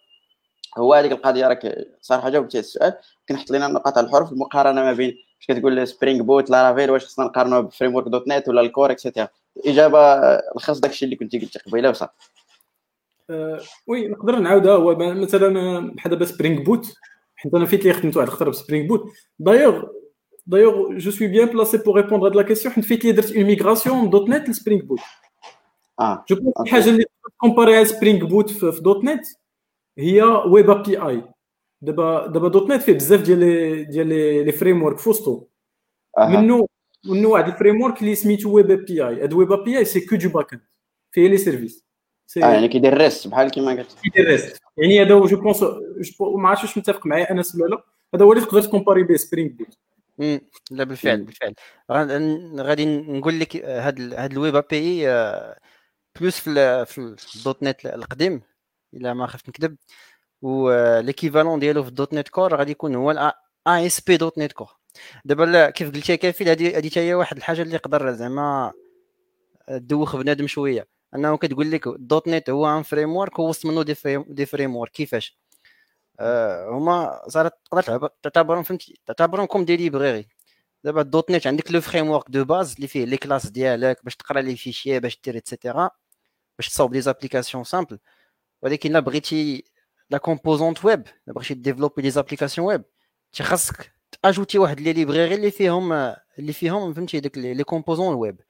هو 0.77 0.93
هذيك 0.93 1.11
القضية 1.11 1.47
راك 1.47 1.87
صراحة 2.01 2.29
جاوبتي 2.29 2.57
على 2.57 2.63
السؤال. 2.63 2.93
كنحط 3.29 3.51
لنا 3.51 3.65
النقاط 3.67 3.97
على 3.97 4.07
الحروف 4.07 4.31
المقارنة 4.31 4.81
ما 4.81 4.93
بين 4.93 5.17
واش 5.49 5.57
كتقول 5.57 5.87
Spring 5.87 6.23
Boot 6.23 6.49
Laravel 6.49 6.91
واش 6.91 7.05
خصنا 7.05 7.25
نقارنوها 7.25 7.61
ب 7.61 7.64
framework 7.64 7.95
.NET 7.95 8.47
ولا 8.49 8.61
ال 8.61 8.67
core 8.67 8.91
et 8.91 9.00
cetera 9.00 9.27
الإجابة 9.57 9.99
آه، 9.99 10.41
لخص 10.57 10.79
داكشي 10.79 11.05
اللي 11.05 11.15
كنتي 11.15 11.39
قلتي 11.39 11.59
قبيلة 11.59 11.89
وصافي. 11.89 12.11
آه، 13.29 13.59
oui 13.87 14.07
نقدر 14.07 14.39
نعاودها. 14.39 14.75
هو 14.75 14.95
مثلا 14.95 15.59
آه، 15.59 15.79
بحال 15.79 16.11
دابا 16.11 16.25
Spring 16.25 16.63
Boot 16.63 16.93
حيت 17.35 17.53
أنا 17.53 17.65
فيت 17.65 17.81
اللي 17.81 17.93
خدمت 17.93 18.17
واحد 18.17 18.27
الخطره 18.27 18.49
ب 18.49 18.55
Spring 18.55 18.87
Boot 18.87 19.03
d'ailleurs 19.39 19.83
d'ailleurs 20.47 20.97
je 20.97 21.11
suis 21.11 21.27
bien 21.27 21.45
placé 21.47 21.77
pour 21.77 21.95
répondre 21.95 22.27
هاد 22.27 22.35
la 22.35 22.41
question 22.41 22.73
حيت 22.73 22.85
فيت 22.85 23.01
اللي 23.01 23.13
درت 23.13 23.31
une 23.31 23.43
migration 23.43 24.09
.NET 24.09 24.29
ل 24.29 24.49
Spring 24.49 24.81
Boot 24.81 24.99
آه 25.99 26.25
je 26.29 26.35
pense. 26.35 26.53
الحاجة 26.59 26.89
اللي 26.89 27.05
comparer 27.37 27.85
Spring 27.85 28.25
Boot 28.25 28.49
في 28.49 28.81
.NET 28.81 29.25
هي 30.01 30.21
Web 30.23 30.69
API 30.69 31.23
دابا 31.81 32.27
دابا 32.27 32.47
.NET 32.47 32.81
فيه 32.81 32.93
بزاف 32.93 33.21
ديال 33.21 33.39
les 33.39 33.83
ديال 33.83 34.07
les 34.45 34.51
frameworks 34.51 34.99
فوسطو. 34.99 35.47
منه 36.19 36.67
منه 37.05 37.27
واحد 37.27 37.47
ال 37.47 37.81
framework 37.81 38.01
اللي 38.01 38.15
سميتو 38.15 38.49
Web 38.49 38.71
API 38.71 39.23
هاد 39.23 39.33
Web 39.33 39.51
API 39.51 39.77
c'est 39.77 39.99
que 40.05 40.15
du 40.15 40.29
backend 40.29 40.61
فيه 41.11 41.27
les 41.27 41.37
services 41.37 41.85
آه 42.37 42.53
يعني 42.53 42.67
كيدير 42.67 42.97
REST 42.97 43.27
بحال 43.27 43.51
كيما 43.51 43.71
قلت. 43.71 43.95
كيدير 44.03 44.27
REST 44.27 44.61
يعني 44.77 45.01
هذا 45.01 45.25
je 45.25 45.41
pense 45.41 45.63
ما 46.21 46.49
عرفتش 46.49 46.63
واش 46.63 46.77
متفق 46.77 47.05
معايا 47.05 47.31
انس 47.31 47.55
ولا 47.55 47.65
لا 47.65 47.83
هذا 48.15 48.25
هو 48.25 48.33
اللي 48.33 48.45
تقدر 48.45 48.61
تكومباري 48.61 49.03
به 49.03 49.15
Spring 49.15 49.49
Boot 49.49 49.77
لا 50.71 50.83
بالفعل 50.83 51.23
بالفعل. 51.23 51.53
غادي 52.59 52.85
نقول 52.85 53.39
لك 53.39 53.55
هاد 53.55 54.13
هاد 54.13 54.31
ال 54.31 54.55
Web 54.55 54.75
API 54.75 55.07
plus 56.19 56.39
في 56.39 56.85
في 56.85 57.35
ال 57.35 57.63
.NET 57.63 57.85
القديم. 57.85 58.41
الا 58.93 59.13
ما 59.13 59.27
خفت 59.27 59.49
نكذب. 59.49 59.77
و 60.41 60.50
l'équivalent 60.50 61.59
ديالو 61.59 61.83
في 61.83 61.89
ال 61.89 62.13
.NET 62.13 62.29
Core 62.29 62.55
غادي 62.55 62.71
يكون 62.71 62.95
هو 62.95 63.33
اي 63.67 63.87
اس 63.87 64.01
بي 64.01 64.17
.NET 64.17 64.51
كور. 64.51 64.77
دابا 65.25 65.69
كيف 65.69 65.91
قلتي 65.91 66.17
كافي 66.17 66.51
هذه 66.51 66.77
هذه 66.77 66.91
هي 66.95 67.13
واحد 67.13 67.37
الحاجة 67.37 67.61
اللي 67.61 67.75
يقدر 67.75 68.11
زعما 68.13 68.71
دوخ 69.69 70.15
بنادم 70.15 70.47
شوية. 70.47 70.87
أنه 71.15 71.37
كتقول 71.37 71.71
لك 71.71 71.87
دوت 71.87 72.27
نت 72.27 72.49
هو 72.49 72.77
un 72.77 72.83
framework 72.83 73.39
وسط 73.39 73.65
منه 73.65 73.83
des 73.83 73.95
frame 73.95 74.25
des 74.29 74.45
frameworks 74.45 74.91
كيفاش؟ 74.91 75.39
آه 76.19 76.69
هما 76.69 77.21
صارت 77.27 77.53
تقدر 77.65 78.09
تعتبرهم 78.23 78.63
فهمتي؟ 78.63 78.99
تعتبرهم 79.05 79.45
comme 79.45 79.65
des 79.65 79.77
librairies 79.77 80.27
دابا 80.83 81.01
.NET 81.01 81.47
عندك 81.47 81.71
le 81.71 81.81
framework 81.81 82.25
de 82.29 82.45
base 82.45 82.75
اللي 82.75 82.87
فيه 82.87 83.05
les 83.05 83.17
classes 83.17 83.47
ديالك 83.47 84.03
باش 84.03 84.15
تقرا 84.15 84.41
les 84.41 84.55
fichiers 84.55 84.99
باش 84.99 85.21
دير 85.25 85.37
et 85.37 85.50
cetera 85.50 85.89
باش 86.57 86.69
تصاوب 86.69 86.93
les 86.93 87.01
applications 87.01 87.63
simples 87.63 87.99
ولكن 88.61 88.91
لا 88.91 88.99
بغيتي 88.99 89.63
la 90.09 90.17
composante 90.17 90.85
web 90.85 91.07
لا 91.27 91.33
بغيتي 91.33 91.53
développer 91.53 92.01
les 92.01 92.09
applications 92.11 92.67
web 92.67 92.83
خاصك 93.41 93.93
تاجوتي 94.23 94.57
واحد 94.59 94.79
les 94.81 94.93
librairies 94.93 95.35
اللي 95.35 95.51
فيهم 95.51 95.93
اللي 96.39 96.53
فيهم 96.53 96.93
فهمتي 96.93 97.19
داك 97.19 97.37
les 97.37 97.63
composants 97.63 98.15
web 98.15 98.41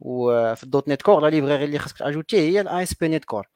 وفي 0.00 0.62
ال 0.64 0.88
.NET 0.88 1.02
Core 1.02 1.20
la 1.20 1.28
librairie 1.30 1.64
اللي 1.64 1.78
خاصك 1.78 1.98
تاجوتي 1.98 2.36
هي 2.36 2.60
ال 2.60 2.82
ASP.NET 2.82 3.24
Core 3.24 3.46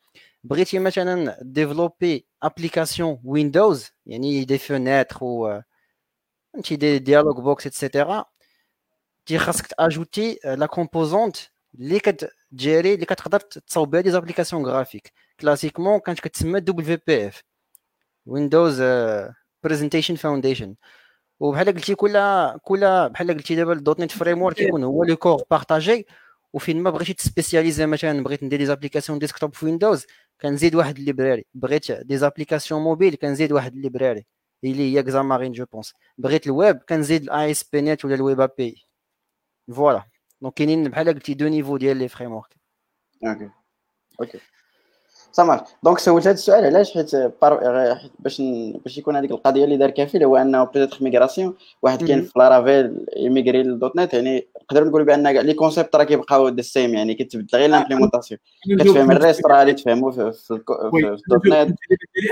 بغيتي 0.44 0.78
مثلا 0.78 1.38
développer 1.42 2.26
application 2.42 3.20
Windows 3.24 3.90
يعني 4.07 4.44
des 4.45 4.59
fenêtres 4.59 5.18
و 5.22 5.61
فهمتي 6.55 6.76
des 6.76 6.99
dialog 6.99 7.36
box 7.40 7.66
et 7.66 7.81
cetera 7.81 8.24
تي 9.26 9.38
خاصك 9.38 9.66
تاجوتي 9.66 10.38
la 10.45 10.66
composante 10.66 11.36
اللي 11.74 12.00
كتجيري 12.55 12.94
اللي 12.94 13.07
كتقدر 13.07 13.40
تصاوب 13.40 13.90
بها 13.90 14.00
des 14.01 14.11
applications 14.11 14.66
graphiques 14.66 15.12
classiquement 15.40 15.99
كانت 16.00 16.20
كتسمى 16.20 16.61
WPF 16.61 16.84
Windows 16.84 18.82
Presentation 19.64 20.14
Foundation 20.14 20.74
وبحال 21.40 21.66
قلتي 21.66 21.94
كل 21.94 22.18
كل 22.62 23.09
بحال 23.11 23.28
قلتي 23.34 23.55
دابا 23.57 23.72
ال 23.72 24.01
.NET 24.01 24.11
framework 24.12 24.61
يكون 24.61 24.84
هو 24.84 25.05
le 25.05 25.16
core 25.16 25.42
partagé 25.51 26.07
وفين 26.52 26.82
ما 26.82 26.90
بغيتي 26.90 27.14
تسبيسياليزي 27.14 27.86
مثلا 27.86 28.22
بغيت 28.24 28.42
ندير 28.44 28.59
des 28.59 28.66
applications 28.66 29.18
desktop 29.18 29.55
في 29.55 29.66
Windows 29.66 30.07
كنزيد 30.40 30.74
واحد 30.74 30.98
ال 30.99 31.03
librairie 31.03 31.47
بغيت 31.55 31.92
des 31.92 32.16
applications 32.16 32.82
mobiles 32.82 33.14
كنزيد 33.14 33.52
واحد 33.52 33.74
ال 33.74 33.80
librairie 33.80 34.26
اللي 34.64 34.96
هي 34.96 35.02
Xamarin 35.03 35.53
je 35.53 35.64
pense 35.72 35.95
بغيت 36.18 36.46
الويب 36.46 36.76
كنزيد 36.88 37.22
ال 37.22 37.51
ASP.NET 37.51 38.05
ولا 38.05 38.14
ال 38.14 38.21
Web 38.21 38.40
API 38.40 38.86
voilà 39.74 40.13
donc 40.40 40.55
كاينين 40.55 40.89
بحال 40.89 41.09
قلتي 41.09 41.35
deux 41.34 41.49
niveaux 41.49 41.76
ديال 41.76 41.97
les 41.97 42.09
frameworks 42.09 42.57
OK 43.26 43.51
OK 44.20 44.38
سامر 45.35 45.61
donc 45.82 45.99
سولت 45.99 46.26
هذا 46.26 46.35
السؤال 46.35 46.64
علاش 46.64 46.95
حيت 46.95 47.16
باش 48.18 48.43
باش 48.85 48.99
يكون 48.99 49.16
هذيك 49.16 49.30
القضية 49.30 49.64
اللي 49.64 49.76
دار 49.76 49.91
كافي 49.91 50.24
هو 50.24 50.37
انه 50.37 50.64
peut-être 50.64 50.99
migration 51.05 51.57
واحد 51.82 52.07
كاين 52.07 52.22
في 52.22 52.32
Laravel 52.36 53.07
يميغري 53.16 53.62
لل 53.62 53.97
.NET 53.97 54.14
يعني 54.14 54.49
نقدر 54.62 54.85
نقول 54.85 55.05
بان 55.05 55.32
كاع 55.32 55.43
les 55.42 55.55
concepts 55.55 55.97
راه 55.97 56.05
كيبقاو 56.05 56.49
the 56.49 56.62
same 56.62 56.95
يعني 56.95 57.14
كتبدل 57.14 57.59
غير 57.59 57.70
l'implémentation 57.70 58.40
كتفهم 58.80 59.11
ال 59.11 59.18
REST 59.18 59.47
راه 59.47 59.62
اللي 59.62 59.72
تفهمو 59.72 60.11
في, 60.11 60.32
في, 60.32 60.53
ال 60.53 61.47
.NET 61.47 61.78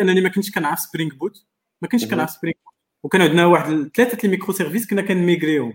انني 0.01 0.21
ما 0.21 0.29
كنتش 0.29 0.51
كنعرف 0.51 0.79
Spring 0.79 1.15
Boot 1.15 1.47
ما 1.83 1.89
كنتش 1.89 2.07
كنعرف 2.07 2.31
Spring 2.31 2.55
Boot 2.65 2.75
وكان 3.03 3.23
عندنا 3.23 3.47
واحد 3.47 3.91
ثلاثة 3.97 4.19
les 4.25 4.29
microservices 4.29 4.91
كنا 4.91 5.03
كنميغريهم 5.03 5.75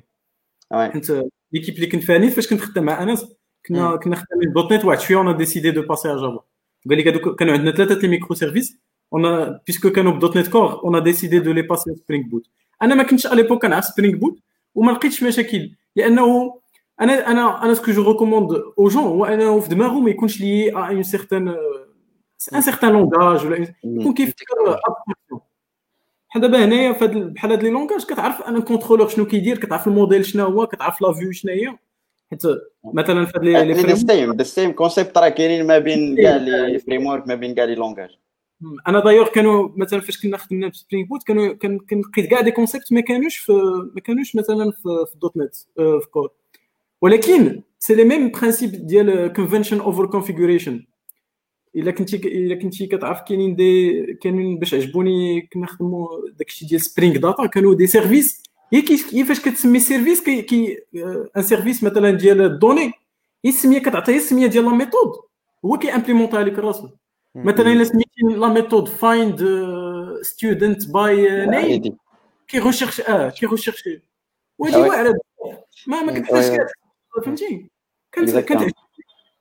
كنت 0.94 1.24
l'équipe 1.52 1.76
اللي 1.76 1.88
كنت 1.88 2.04
فيها 2.04 2.30
فاش 2.30 2.48
كنت 2.48 2.62
خدام 2.62 2.84
مع 2.84 3.04
انس 3.04 3.26
كنا 3.68 3.96
كنا 3.96 4.16
خدامين 4.16 4.54
.NET 4.54 4.86
واحد 4.86 5.00
شوية 5.00 5.18
on 5.18 5.38
a 5.38 5.43
décidé 5.43 5.72
de 5.72 5.82
passer 5.82 6.10
à 6.12 6.16
Java 6.16 6.40
قال 6.90 6.98
لك 6.98 7.08
هذوك 7.08 7.40
كانوا 7.40 7.54
عندنا 7.54 7.72
ثلاثة 7.72 7.96
les 7.96 8.08
microservices 8.08 8.78
on 9.14 9.54
puisque 9.68 9.90
كانوا 9.90 10.12
ب 10.12 10.38
.NET 10.38 10.48
Core 10.48 10.84
on 10.84 11.04
a 11.04 11.09
décidé 11.09 11.40
de 11.40 11.52
les 11.52 11.62
passer 11.62 11.96
Spring 11.96 12.26
Boot 12.28 12.50
أنا 12.82 12.96
ما 12.96 13.04
كنتش 13.04 13.28
l'époque 13.28 13.62
كنعرف 13.62 13.86
Spring 13.86 14.18
Boot 14.18 14.40
وما 14.76 14.92
لقيتش 14.92 15.24
مشاكل 15.24 15.72
لأنه 15.96 16.54
أنا 17.02 17.32
أنا 17.32 17.64
أنا 17.64 17.74
ce 17.74 17.81
que 17.81 17.92
je 17.92 18.12
recommande 18.12 18.88
aux 18.88 18.93
jeunes 18.93 19.04
هو 19.04 19.26
انه 19.26 19.60
في 19.60 19.70
دماغه 19.70 20.00
ما 20.00 20.10
يكونش 20.10 20.42
lié 20.42 20.72
à 20.72 20.90
un 20.90 21.04
certain 21.04 21.48
un 22.54 22.62
certain 22.62 22.92
langage 22.92 23.46
ولا 23.46 23.68
يكون 23.84 24.14
كيفكر 24.14 24.80
بحال 26.30 26.42
دابا 26.42 26.66
هنايا 26.66 26.92
بحال 26.92 27.52
هاد 27.52 27.64
les 27.64 27.70
langages 27.70 28.06
كتعرف 28.06 28.42
ان 28.42 28.62
contrôleur 28.62 29.08
شنو 29.08 29.26
كيدير 29.26 29.58
كتعرف 29.58 29.88
الموديل 29.88 30.26
شنو 30.26 30.46
هو 30.46 30.68
كتعرف 30.68 31.02
la 31.02 31.14
vue 31.14 31.32
شنو 31.32 31.52
هي. 31.52 31.78
حيت 32.32 32.42
مثلا 32.94 33.26
في 33.26 33.38
هاد 33.38 33.44
les 33.44 33.76
frames 33.76 33.96
same 33.96 34.34
the 34.34 34.44
same 34.44 34.72
concept 34.72 35.18
راه 35.18 35.30
كاينين 35.30 35.68
ما 35.68 35.80
بين 35.80 36.18
كاع 36.18 36.36
les 36.36 36.80
frameworks 36.80 37.28
ما 37.28 37.36
بين 37.36 37.56
كاع 37.56 37.66
les 37.66 37.76
langages. 37.76 38.10
أنا 38.88 39.00
دايوغ 39.00 39.28
كانوا 39.28 39.70
مثلا 39.76 40.00
فاش 40.00 40.22
كنا 40.22 40.38
خدمنا 40.38 40.70
في 40.70 40.78
Spring 40.78 41.08
Boot 41.08 41.24
كانوا 41.24 41.54
كنلقيت 41.90 42.30
كاع 42.30 42.42
des 42.42 42.52
concepts 42.52 42.94
ما 42.94 43.02
كانوش 43.02 43.38
في 43.38 43.52
ما 43.96 44.02
كانوش 44.02 44.36
مثلا 44.36 44.72
في, 44.72 45.06
في. 45.12 45.18
.NET 45.22 45.56
في 45.76 46.08
كود 46.12 46.30
ولكن 47.02 47.62
c'est 47.80 47.96
les 47.96 48.04
mêmes 48.04 48.32
principes 48.32 48.72
ديال 48.72 49.34
convention 49.34 49.80
over 49.80 50.06
configuration 50.06 50.84
إلا 51.78 51.92
كنتي 51.92 52.16
إلا 52.18 52.56
كنتي 52.56 52.88
كتعرف 52.88 53.22
كاينين 53.22 53.56
دي 53.56 54.04
كاينين 54.14 54.60
باش 54.60 54.74
عجبوني 54.74 55.42
كنا 55.42 55.64
نخدموا 55.64 56.08
داكشي 56.30 56.66
ديال 56.66 56.82
Spring 56.82 57.18
Data 57.18 57.46
كانوا 57.46 57.74
des 57.76 57.88
services 57.88 58.44
هي 58.74 58.82
كيفاش 58.82 59.40
كتسمي 59.40 59.80
service 59.80 60.24
كي, 60.24 60.42
كي 60.42 60.78
un 61.38 61.42
service 61.42 61.84
مثلا 61.84 62.12
ديال 62.12 62.42
ال 62.42 62.48
données 62.48 62.92
هي 63.46 63.50
السمية 63.50 63.80
كتعطيه 63.80 64.16
السمية 64.16 64.48
ديال 64.48 64.66
la 64.66 64.72
méthode 64.72 65.12
هو 65.66 65.78
كي 65.78 65.96
implémenter 65.96 66.40
ها 66.40 66.44
لك 66.44 66.60
راسو. 66.60 66.90
مثلا 67.36 67.74
إلا 67.74 67.84
سميتي 67.84 68.22
la 68.22 68.48
méthode 68.48 68.88
find 68.88 69.46
student 70.22 70.92
by 70.92 71.46
name 71.46 71.98
كي 72.48 72.60
recherche 72.60 73.02
آه 73.02 73.30
كي 73.30 73.46
recherche 73.46 73.90
وهذه 74.58 74.78
واعرة. 74.78 75.14
ما 75.88 76.02
ما 76.02 76.20
كتحتاجش 76.20 76.60
فهمتي؟ 77.26 77.66
كانت 78.12 78.74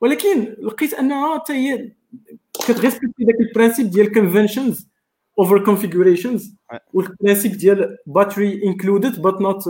ولكن 0.01 0.55
لقيت 0.61 0.93
أنها 0.93 1.39
حتى 1.39 1.53
هي 1.53 1.91
كتريسبكتي 2.67 3.23
داك 3.23 3.35
ال 3.39 3.45
principe 3.45 3.89
ديال 3.89 4.11
conventions 4.13 4.89
over 5.39 5.65
configurations 5.65 6.55
وال 6.93 7.05
principe 7.05 7.51
ديال 7.51 7.97
باتري 8.05 8.63
انكلودد 8.65 9.21
بات 9.21 9.41
نوت 9.41 9.63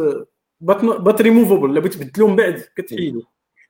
بات 0.62 1.22
ريموفبل 1.22 1.74
لا 1.74 1.80
بغيت 1.80 1.94
تبدلو 1.94 2.28
من 2.28 2.36
بعد 2.36 2.64
كتحيدو. 2.76 3.24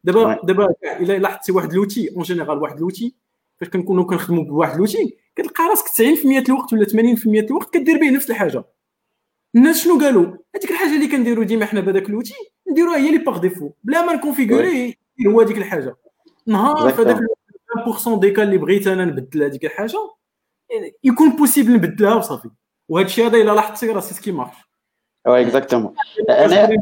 دابا 0.03 0.39
دابا 0.43 0.67
الا 0.83 1.17
لاحظتي 1.17 1.51
واحد 1.51 1.73
l'outil 1.73 2.09
en 2.15 2.23
général 2.23 2.57
واحد 2.57 2.79
l'outil 2.79 3.15
فاش 3.57 3.69
كنكونوا 3.69 4.03
كنخدموا 4.03 4.43
بواحد 4.43 4.77
l'outil 4.77 5.17
كتلقى 5.35 5.63
راسك 5.63 5.85
90% 5.87 6.49
الوقت 6.49 6.73
ولا 6.73 6.85
80% 6.85 7.27
الوقت 7.27 7.73
كدير 7.73 7.97
به 7.97 8.09
نفس 8.09 8.29
الحاجة. 8.29 8.63
الناس 9.55 9.83
شنو 9.83 9.99
قالوا 9.99 10.25
هذيك 10.55 10.71
الحاجة 10.71 10.95
اللي 10.95 11.07
كنديروا 11.07 11.43
ديما 11.43 11.65
حنا 11.65 11.81
بهذاك 11.81 12.09
l'outil 12.09 12.33
نديروها 12.71 12.97
هي 12.97 13.07
اللي 13.07 13.17
par 13.17 13.37
défaut 13.37 13.71
بلا 13.83 14.05
ما 14.05 14.13
نكونفيغوري 14.13 14.97
هو 15.27 15.41
هذيك 15.41 15.57
الحاجة. 15.57 15.95
نهار 16.47 16.93
فهذاك 16.93 17.21
20% 17.77 18.19
ديكال 18.19 18.43
اللي 18.43 18.57
بغيت 18.57 18.87
أنا 18.87 19.05
نبدل 19.05 19.43
هذيك 19.43 19.65
الحاجة 19.65 19.97
يكون 21.03 21.35
possible 21.35 21.73
نبدلها 21.73 22.15
وصافي 22.15 22.49
وهذا 22.89 23.07
الشيء 23.07 23.27
هذا 23.27 23.37
إلا 23.37 23.51
لاحظتي 23.51 23.87
راه 23.87 23.99
c'est 23.99 24.13
ce 24.13 24.20
qui 24.20 24.31
marche. 24.31 24.55
oui 25.27 25.41
exactement 25.41 25.93
أنا 26.29 26.79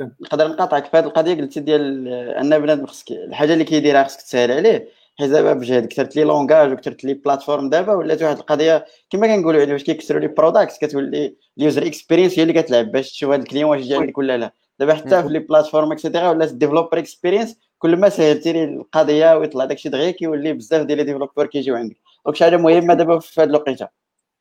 نقدر 0.00 0.48
نقاطعك 0.48 0.84
في 0.84 0.96
هذه 0.96 1.04
القضية 1.04 1.34
قلتي 1.34 1.60
ديال 1.60 2.08
أن 2.08 2.58
بنادم 2.58 2.86
خصك 2.86 3.10
الحاجة 3.12 3.52
اللي 3.52 3.64
كيديرها 3.64 4.04
خصك 4.04 4.20
تسهل 4.20 4.52
عليه. 4.52 4.88
حيت 5.18 5.30
دابا 5.30 5.52
بجهد 5.52 5.86
كثرت 5.86 6.16
les 6.16 6.24
langages 6.24 6.72
وكثرت 6.72 7.04
les 7.04 7.14
plateformes 7.14 7.70
دابا 7.70 7.94
ولات 7.94 8.22
واحد 8.22 8.36
القضية 8.36 8.86
كما 9.10 9.26
كنقولوا 9.26 9.60
يعني 9.60 9.72
واش 9.72 9.82
كيكسروا 9.84 10.20
les 10.20 10.28
products 10.28 10.84
كتولي 10.84 11.36
ال 11.58 11.64
user 11.64 11.86
experience 11.86 12.38
هي 12.38 12.42
اللي 12.42 12.62
كتلعب 12.62 12.92
باش 12.92 13.10
تشوف 13.10 13.30
هذا 13.30 13.42
ال 13.42 13.46
client 13.46 13.70
واش 13.70 13.80
جا 13.80 13.98
لك 13.98 14.18
ولا 14.18 14.36
لا. 14.38 14.52
دابا 14.78 14.94
حتى 14.94 15.22
في 15.22 15.28
les 15.28 15.38
plateformes 15.38 15.92
et 15.92 16.01
cetera 16.01 16.30
ولات 16.30 16.50
ال 16.50 16.55
developer 16.55 16.98
experience 16.98 17.56
كل 17.86 17.96
ما 17.96 18.08
سهلتي 18.08 18.52
لي 18.52 18.64
القضية 18.64 19.36
ويطلع 19.36 19.64
داكشي 19.64 19.88
دغيا 19.88 20.10
كيولي 20.10 20.52
بزاف 20.52 20.86
ديال 20.86 20.98
les 20.98 21.04
développeurs 21.04 21.46
كيجيو 21.46 21.76
عندك 21.76 21.96
donc 22.24 22.36
شي 22.36 22.44
حاجة 22.44 22.56
مهمة 22.56 22.94
دابا 22.94 23.18
في 23.18 23.40
هذه 23.40 23.48
الوقيتة. 23.48 23.88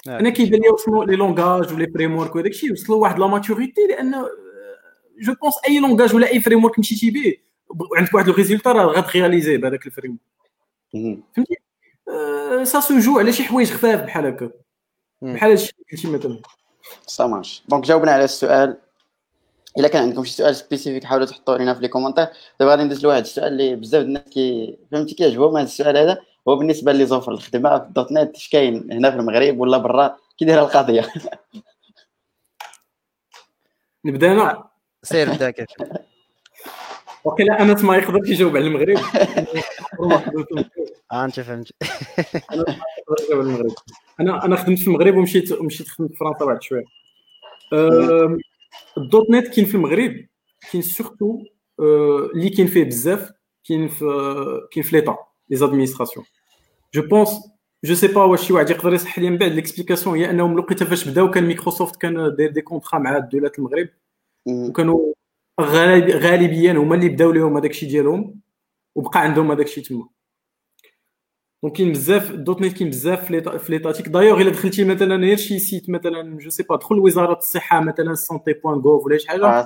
أنا 0.07 0.29
كيبان 0.29 0.61
لي 0.61 0.69
وصلوا 0.69 1.05
les 1.05 1.15
langages 1.15 1.73
و 1.73 1.88
les 1.88 2.15
frameworks 2.17 2.36
وداك 2.35 2.51
الشيء 2.51 2.71
وصلوا 2.71 3.01
واحد 3.01 3.19
la 3.19 3.27
maturité 3.27 3.81
لأن 3.89 4.11
je 5.19 5.33
pense 5.41 5.53
أي 5.69 5.79
langage 5.79 6.15
ولا 6.15 6.27
أي 6.27 6.39
framework 6.39 6.79
مشيتي 6.79 7.11
به 7.11 7.37
وعندك 7.91 8.13
واحد 8.13 8.29
ال 8.29 8.34
résultat 8.34 8.71
راه 8.71 8.85
غترياليزي 8.85 9.57
بهذاك 9.57 9.85
ال 9.86 9.91
frame 9.91 10.17
فهمتي؟ 10.93 11.55
ça 12.63 12.79
se 12.79 12.99
joue 12.99 13.19
على 13.19 13.31
شي 13.31 13.43
حوايج 13.43 13.71
خفاف 13.71 14.01
بحال 14.01 14.25
هكا. 14.25 14.51
بحال 15.21 15.49
هادشي 15.49 15.73
اللي 16.05 16.17
قلتي 16.17 16.27
مثلا. 16.27 16.41
ça 17.07 17.27
marche 17.27 17.63
donc 17.67 17.83
جاوبنا 17.83 18.11
على 18.11 18.23
السؤال. 18.23 18.77
إلا 19.78 19.88
كان 19.88 20.03
عندكم 20.03 20.23
شي 20.23 20.32
سؤال 20.32 20.55
spécifique 20.55 21.03
حاولوا 21.03 21.26
تحطوه 21.26 21.57
لنا 21.57 21.73
في 21.73 21.82
les 21.81 21.88
commentaires. 21.88 22.27
دابا 22.59 22.71
غادي 22.71 22.84
ندوز 22.84 23.03
لواحد 23.03 23.21
السؤال 23.21 23.47
اللي 23.47 23.76
بزاف 23.76 24.03
الناس 24.03 24.23
كي 24.23 24.78
فهمتي 24.91 25.15
كيعجبهم 25.15 25.57
هذا 25.57 25.65
السؤال 25.65 25.97
هذا. 25.97 26.17
هو 26.47 26.55
بالنسبة 26.55 26.91
les 26.91 27.05
offres 27.05 27.31
الخدمة 27.32 27.80
في 27.80 27.86
ال 27.86 28.11
.NET 28.11 28.36
اش 28.36 28.49
كاين 28.49 28.91
هنا 28.91 29.11
في 29.11 29.17
المغرب 29.17 29.59
ولا 29.59 29.78
برا؟ 29.78 30.17
كي 30.38 30.45
دايره 30.45 30.61
القضية. 30.61 31.11
نبدأ 34.05 34.32
أنا؟ 34.32 34.63
سير 35.03 35.30
بدأ 35.34 35.51
كيف؟ 35.51 35.67
وقيلا 37.26 37.61
انس 37.61 37.84
ما 37.84 37.97
يقدرش 37.97 38.30
يجاوب 38.30 38.57
على 38.57 38.67
المغرب. 38.67 38.97
آه 41.11 41.26
أنت 41.26 41.39
فهمت. 41.39 41.71
أنا 44.19 44.45
أنا 44.45 44.55
خدمت 44.55 44.80
في 44.80 44.88
المغرب 44.88 45.17
ومشيت 45.17 45.51
ومشيت 45.51 45.88
خدمت 45.88 46.11
في 46.11 46.17
فرنسا 46.17 46.45
واحد 46.45 46.61
شوية. 46.61 46.84
ال 48.97 49.29
.NET 49.31 49.47
كاين 49.47 49.65
في 49.67 49.76
المغرب 49.76 50.26
كاين 50.71 50.82
surtout 50.83 51.39
اللي 52.36 52.49
كاين 52.49 52.67
فيه 52.67 52.84
بزاف 52.84 53.32
كاين 53.67 53.88
في 53.88 54.05
كاين 54.71 54.84
في 54.84 54.95
l'état 54.95 55.17
les 55.49 55.57
administrations 55.57 56.25
je 56.93 57.01
pense 57.01 57.29
je 57.86 57.95
sais 57.95 58.07
pas 58.07 58.23
واش 58.23 58.47
شي 58.47 58.53
واحد 58.53 58.69
يقدر 58.69 58.93
يصح 58.93 59.19
لي 59.19 59.30
من 59.30 59.38
بعد 59.38 59.51
l'explication 59.51 60.17
هي 60.17 60.30
أنهم 60.30 60.57
لقيتها 60.59 60.86
فاش 60.86 61.09
بداو 61.09 61.32
كان 61.32 61.43
مايكروسوفت 61.43 61.95
كان 62.01 62.36
داير 62.36 62.51
des 62.51 62.61
contrats 62.61 62.99
مع 62.99 63.17
دولات 63.19 63.59
المغرب 63.59 63.88
وكانوا 64.47 65.13
غالبيا 65.61 66.73
هما 66.73 66.95
اللي 66.95 67.09
بداو 67.09 67.32
لهم 67.32 67.57
هذاك 67.57 67.69
الشيء 67.71 67.89
ديالهم 67.89 68.39
وبقى 68.95 69.21
عندهم 69.21 69.51
هذاك 69.51 69.65
الشيء 69.65 69.84
تما. 69.84 70.07
donc 71.65 71.77
كاين 71.78 71.91
بزاف 71.91 72.32
.NET 72.31 72.77
كاين 72.78 72.89
بزاف 72.89 73.26
في 73.26 73.72
l'étatique 73.71 74.07
d'ailleurs 74.07 74.41
الا 74.41 74.51
دخلتي 74.51 74.84
مثلا 74.84 75.16
غير 75.16 75.38
شي 75.38 75.59
site 75.59 75.89
مثلا 75.89 76.38
je 76.38 76.49
sais 76.49 76.63
pas 76.63 76.75
دخل 76.76 76.99
وزاره 76.99 77.38
الصحه 77.38 77.80
مثلا 77.80 78.13
santé 78.13 78.53
point 78.53 78.79
gov 78.79 79.05
ولا 79.05 79.18
شي 79.18 79.28
حاجة 79.28 79.66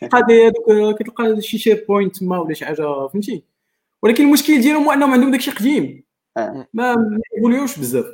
تلقى 0.00 0.94
كتلقى 0.98 1.40
شي 1.40 1.58
SharePoint 1.58 2.16
تما 2.16 2.38
ولا 2.38 2.54
شي 2.54 2.64
حاجة 2.66 3.08
فهمتي 3.08 3.44
ولكن 4.02 4.24
المشكل 4.24 4.60
ديالهم 4.60 4.84
هو 4.84 4.92
أنهم 4.92 5.12
عندهم 5.12 5.30
داكشي 5.30 5.50
قديم. 5.50 6.04
ما 6.74 6.96
يقولوش 7.38 7.78
بزاف. 7.78 8.06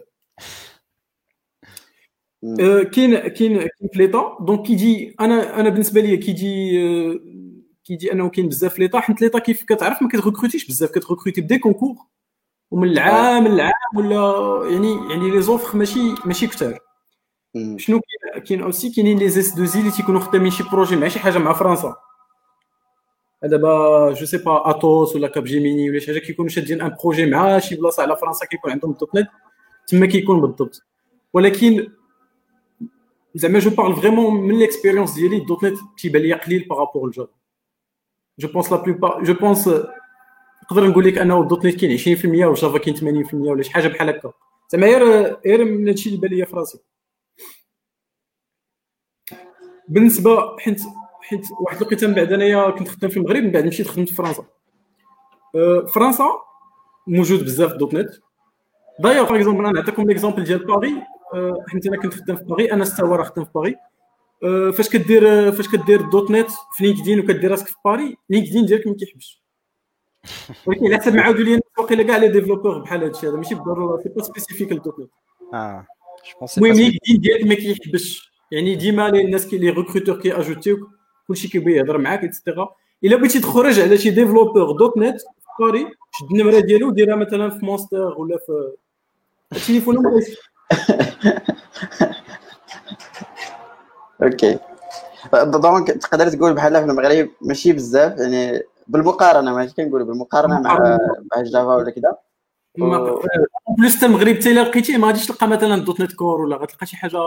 كاين 2.66 3.18
كاين 3.18 3.28
كاين 3.28 3.68
في 3.92 3.98
l'état. 3.98 4.38
donc 4.40 4.66
كيجي 4.66 5.14
أنا 5.20 5.60
أنا 5.60 5.68
بالنسبة 5.68 6.00
لي 6.00 6.16
كيجي 6.16 6.80
كيجي 7.84 8.12
أنه 8.12 8.28
كاين 8.28 8.48
بزاف 8.48 8.74
في 8.74 8.80
l'état 8.80 9.00
حيت 9.00 9.22
l'état 9.22 9.38
كيف 9.38 9.64
كتعرف 9.64 10.02
ما 10.02 10.08
كتركروتيش 10.08 10.68
بزاف 10.68 10.90
كتركروتي 10.90 11.40
ب 11.40 11.45
des 11.45 11.58
concours 11.58 11.96
ومن 12.72 12.88
العام 12.88 13.48
للعام 13.48 13.96
ولا 13.96 14.70
يعني 14.70 15.10
يعني 15.10 15.30
les 15.30 15.42
offres 15.42 15.78
ماشي 15.78 16.14
ماشي 16.24 16.46
كثار 16.46 16.78
شنو 17.76 18.00
كاين؟ 18.00 18.44
كاين 18.44 18.62
aussi 18.62 18.90
كاينين 18.90 19.18
les 19.18 19.54
SS2I 19.54 19.80
اللي 19.80 19.90
تيكونوا 19.90 20.20
خدامين 20.20 20.50
شي 20.50 20.62
projet 20.62 20.96
مع 20.96 21.08
شي 21.08 21.18
حاجة 21.18 21.38
مع 21.38 21.52
فرنسا. 21.52 21.96
دابا 23.42 24.12
je 24.12 24.26
sais 24.26 24.38
pas 24.38 24.70
Atos 24.70 25.16
ولا 25.16 25.28
Capgemini 25.28 25.90
ولا 25.90 25.98
شي 25.98 26.06
حاجة 26.06 26.18
كيكونوا 26.18 26.50
شادين 26.50 26.80
un 26.80 26.96
projet 27.04 27.26
مع 27.26 27.58
شي 27.58 27.76
بلاصة 27.76 28.02
على 28.02 28.16
فرنسا 28.16 28.46
كيكون 28.46 28.70
عندهم 28.70 28.92
.NET 28.92 29.28
تما 29.86 30.06
كيكون 30.06 30.40
بالضبط. 30.40 30.82
ولكن 31.32 31.92
زعما 33.34 33.58
je 33.58 33.70
parle 33.70 33.96
vraiment 33.96 34.34
من 34.34 34.58
l'expérience 34.58 35.14
ديالي 35.14 35.40
.NET 35.40 35.78
تيبان 35.98 36.22
لي 36.22 36.32
قليل 36.32 36.66
par 36.70 36.81
rapport 36.81 37.06
ال 37.08 37.13
Java 37.13 37.32
je 38.38 38.48
pense 38.48 38.72
la 38.72 38.82
plupart 38.82 39.24
je 39.24 39.34
pense 39.34 39.68
نقدر 40.72 40.88
نقول 40.88 41.04
لك 41.04 41.18
أنه 41.18 41.42
ال 41.42 41.66
.NET 41.66 41.80
كاين 41.80 41.98
20% 41.98 42.46
و 42.46 42.53
Java 42.53 42.78
كاين 42.78 43.26
80% 43.26 43.34
ولا 43.34 43.62
شي 43.62 43.72
حاجة 43.72 43.88
بحال 43.88 44.08
هكا. 44.08 44.32
زعما 44.68 44.86
غير 44.86 45.36
غير 45.46 45.64
من 45.64 45.88
هادشي 45.88 46.08
اللي 46.08 46.20
بان 46.20 46.30
ليا 46.30 46.44
في 46.44 46.56
راسي. 46.56 46.78
بالنسبة 49.88 50.56
حيت 50.58 50.80
حيت 51.22 51.46
واحد 51.60 51.76
الوقيتة 51.76 52.06
من 52.06 52.14
بعد 52.14 52.32
أنايا 52.32 52.70
كنت 52.70 52.88
خدام 52.88 53.10
في 53.10 53.16
المغرب 53.16 53.42
من 53.42 53.50
بعد 53.50 53.64
مشيت 53.66 53.88
خدمت 53.88 54.08
في 54.08 54.14
فرنسا. 54.14 54.44
أه 55.54 55.86
فرنسا 55.86 56.24
موجود 57.06 57.44
بزاف 57.44 57.72
.NET 57.72 58.10
d'ailleurs 59.00 59.28
par 59.28 59.36
exemple 59.36 59.64
أنا 59.64 59.72
نعطيكم 59.80 60.02
l'exemple 60.02 60.44
ديال 60.44 60.66
باغي 60.66 61.02
أه 61.34 61.64
حيت 61.68 61.86
أنا 61.86 61.96
كنت 61.96 62.14
خدام 62.14 62.36
في 62.36 62.44
باغي 62.44 62.72
أنا 62.72 62.84
ستا 62.84 63.02
راه 63.02 63.24
خدام 63.24 63.44
في 63.44 63.50
باغي 63.54 63.76
أه 64.44 64.70
فاش 64.70 64.88
كدير 64.88 65.52
فاش 65.52 65.68
كدير 65.68 66.02
.NET 66.02 66.50
في 66.76 66.84
LinkedIn 66.84 67.20
وكدير 67.20 67.50
راسك 67.50 67.66
في 67.66 67.74
Paris 67.84 68.16
LinkedIn 68.30 68.66
ديالك 68.66 68.86
ما 68.86 68.94
كيحبسش 68.94 69.41
ولكن 70.66 70.86
على 70.86 70.96
حسب 70.96 71.14
ما 71.14 71.22
عاودوا 71.22 71.44
لي 71.44 71.60
واقيلا 71.78 72.02
كاع 72.02 72.16
les 72.16 72.28
développeurs 72.28 72.78
بحال 72.78 73.04
هادشي 73.04 73.28
هذا 73.28 73.36
ماشي 73.36 73.54
بالضروره 73.54 74.02
c'est 74.02 74.08
pas 74.08 74.22
spécifique 74.22 74.72
.NET 74.72 74.86
آه 75.54 75.86
المهم 76.58 76.72
LinkedIn 76.72 77.20
ديالك 77.20 77.46
ما 77.46 77.54
كيحبسش. 77.54 78.32
يعني 78.50 78.74
ديما 78.74 79.08
الناس 79.08 79.46
كي 79.46 79.58
les 79.58 79.70
recruteurs 79.70 80.20
كي 80.20 80.32
ajouter 80.36 80.70
وك 80.70 80.80
كلشي 81.28 81.48
كيبغي 81.48 81.72
يهضر 81.72 81.98
معاك 81.98 82.24
et 82.24 82.35
cetera 82.35 82.68
إلا 83.04 83.16
بغيتي 83.16 83.40
تخرج 83.40 83.80
على 83.80 83.98
شي 83.98 84.10
développeur 84.10 84.72
.NET 84.72 85.20
في 85.20 85.26
باري 85.60 85.86
شد 86.12 86.26
النمرة 86.30 86.60
ديالو 86.60 86.88
وديرها 86.88 87.16
مثلا 87.16 87.50
في 87.50 87.66
Monster 87.66 88.14
ولا 88.18 88.38
في 88.46 88.72
التليفون 89.56 89.96
OK. 94.22 94.58
donc 95.44 95.90
تقدر 95.90 96.28
تقول 96.28 96.54
بحال 96.54 96.74
في 96.74 96.84
المغرب 96.84 97.28
ماشي 97.40 97.72
بزاف 97.72 98.18
يعني 98.18 98.62
بالمقارنة 98.88 99.54
ماشي 99.54 99.74
كنقولوا 99.74 100.06
بالمقارنة 100.06 100.60
مع 100.60 100.78
مع 101.34 101.40
ال 101.40 101.47
Java 101.47 101.74
ولا 101.74 101.90
كذا 101.90 102.16
plus 103.78 103.96
حتى 103.96 104.06
المغرب 104.06 104.36
حتى 104.36 104.50
الا 104.50 104.60
لقيتيه 104.60 104.96
ما 104.96 105.06
غاديش 105.06 105.26
تلقى 105.26 105.48
مثلا 105.48 105.84
.NET 105.84 106.12
Core 106.12 106.40
ولا 106.40 106.56
غتلقى 106.56 106.86
شي 106.86 106.96
حاجة 106.96 107.18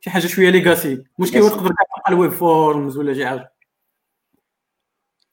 شي 0.00 0.10
حاجة 0.10 0.26
شوية 0.26 0.50
legacy 0.50 1.04
المشكل 1.18 1.38
هو 1.38 1.48
تقدر 1.48 1.68
تلقى 1.68 2.08
ال 2.08 2.13
Web 2.13 2.30
Forms 2.30 2.96
ولا 2.96 3.14
شي 3.14 3.26
حاجة. 3.26 3.52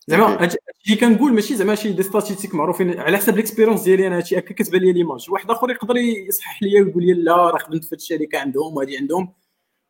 زعما 0.07 0.43
هادشي 0.43 0.95
كنقول 0.99 1.33
ماشي 1.33 1.55
زعما 1.55 1.75
شي 1.75 1.91
des 1.91 2.03
statistiques 2.03 2.55
معروفين. 2.55 2.99
على 2.99 3.17
حسب 3.17 3.35
l'expérience 3.35 3.81
ديالي 3.81 4.07
أنا 4.07 4.17
هادشي 4.17 4.37
هكا 4.39 4.53
كتبان 4.53 4.81
لي 4.81 4.93
l'image 4.93 5.31
واحد 5.31 5.51
آخر 5.51 5.69
يقدر 5.69 5.97
يصحح 5.97 6.63
لي 6.63 6.81
ويقول 6.81 7.03
لي 7.05 7.13
لا 7.13 7.35
راه 7.35 7.57
خدمت 7.57 7.85
في 7.85 7.95
الشركة 7.95 8.39
عندهم 8.39 8.75
وهادي 8.77 8.97
عندهم. 8.97 9.33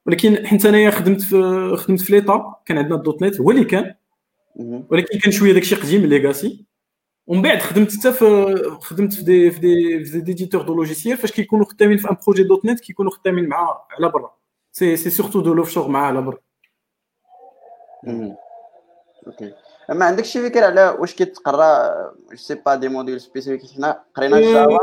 ولكن 0.06 0.48
حيت 0.48 0.66
أنايا 0.66 0.92
خدمت 0.92 1.22
في 1.22 1.74
خدمت 1.78 2.02
في 2.02 2.14
l'état 2.14 2.62
كان 2.66 2.78
عندنا 2.78 2.96
ال 2.96 3.22
.NET 3.24 3.42
هو 3.42 3.52
اللي 3.52 3.66
كان. 3.66 3.96
ولكن 4.90 5.20
كان 5.20 5.32
شوية 5.32 5.54
داكشي 5.54 5.76
قديم 5.76 6.06
legacy 6.06 6.66
ومن 7.28 7.42
بعد 7.42 7.60
خدمت 7.60 7.92
حتى 7.92 8.14
في 8.14 8.56
خدمت 8.82 9.14
في 9.14 9.24
des 9.24 9.52
في 9.52 9.60
des 9.60 10.06
في 10.06 10.12
des 10.12 10.22
d'éditeurs 10.22 10.62
de 10.62 10.76
logiciels 10.76 11.18
فاش 11.18 11.32
كيكونوا 11.32 11.66
خدامين 11.66 11.98
في 11.98 12.10
un 12.12 12.18
projet 12.26 12.66
.NET 12.66 12.80
كيكونوا 12.80 13.12
خدامين 13.12 13.48
مع 13.48 13.82
على 13.92 14.10
برا. 14.10 14.36
c'est 14.72 14.98
c'est 14.98 15.10
surtout 15.10 15.42
de 15.42 15.54
l'offshore 15.54 15.88
مع 15.88 16.06
على 16.06 16.22
برا. 16.22 16.40
OK 19.28 19.54
ما 19.90 20.06
عندكش 20.06 20.32
شي 20.32 20.50
فكرة 20.50 20.66
على 20.66 20.96
واش 21.00 21.16
كيتقرا؟ 21.16 21.94
je 22.32 22.38
sais 22.38 22.56
pas 22.56 22.76
des 22.76 22.88
modules 22.88 23.22
spécifiques 23.22 23.72
حنا 23.72 24.04
قرينا 24.16 24.42
جافا 24.42 24.80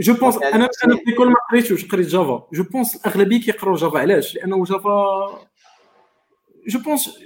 جو 0.00 0.14
بونس 0.14 0.36
أنا 0.36 0.68
أنا 0.84 0.96
في 0.96 1.02
l'école 1.06 1.28
ما 1.28 1.36
قريتوش 1.50 1.88
قريت 1.88 2.06
Java 2.06 2.48
je 2.52 2.64
pense 2.64 2.96
الأغلبية 2.96 3.40
كيقراو 3.40 3.74
جافا 3.74 3.98
علاش؟ 3.98 4.34
لأنه 4.34 4.64
Java 4.64 5.48
je 6.66 6.78
pense 6.78 7.18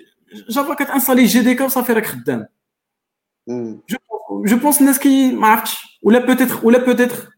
Java 0.49 0.75
كتانستالي 0.75 1.25
JDK 1.25 1.65
وصافي 1.65 1.93
راك 1.93 2.07
خدام 2.07 2.47
je 4.47 4.57
pense 4.57 4.81
الناس 4.81 4.99
كي 4.99 5.33
ما 5.33 5.47
عرفتش 5.47 6.01
ولا 6.03 6.27
peut-être 6.27 6.67
ولا 6.67 6.85
peut-être 6.85 7.29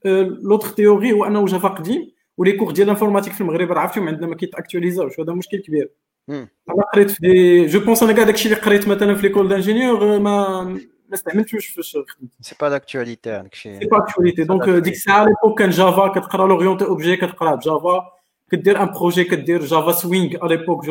l'autre 0.42 0.68
théorie 0.68 1.12
هو 1.12 1.24
انه 1.24 1.46
Java 1.46 1.68
قديم 1.68 2.12
و 2.38 2.42
les 2.42 2.52
cours 2.52 2.72
ديال 2.72 2.86
ال 2.86 2.90
informatique 2.90 3.32
في 3.32 3.40
المغرب 3.40 3.72
راه 3.72 3.80
عرفتهم 3.80 4.08
عندنا 4.08 4.26
ما 4.26 4.34
كيتactualisاوش 4.34 5.20
هذا 5.20 5.32
مشكل 5.32 5.58
كبير 5.58 5.90
أنا 6.30 6.82
قريت 6.94 7.10
في 7.10 7.18
des 7.20 7.66
je 7.66 7.80
pense 7.80 8.02
أنا 8.02 8.12
كاع 8.12 8.24
داكشي 8.24 8.48
اللي 8.48 8.60
قريت 8.60 8.88
مثلا 8.88 9.14
في 9.14 9.22
l'école 9.22 9.48
d'ingénieurs 9.48 10.18
ما 10.18 10.62
ما 11.08 11.14
استعملتوش 11.14 11.66
فاش 11.66 11.96
خدمت 11.96 12.30
c'est 12.40 12.54
pas 12.60 12.68
d'actualité 12.68 13.30
داكشي 13.30 13.78
c'est 13.78 13.86
pas 13.86 13.98
d'actualité 13.98 14.44
donc 14.44 14.68
ديك 14.68 14.94
الساعة 14.94 15.24
l'époque 15.24 15.58
كان 15.58 15.70
Java 15.70 16.08
كتقرا 16.08 16.48
l'orienté 16.48 16.84
objet 16.84 17.16
كتقرا 17.16 17.54
ب 17.54 17.64
Java 17.64 18.02
كدير 18.50 18.82
un 18.82 18.86
projet 18.86 19.24
كدير 19.24 19.64
Java 19.64 19.92
Swing 19.92 20.36
على 20.42 20.56
l'époque 20.56 20.84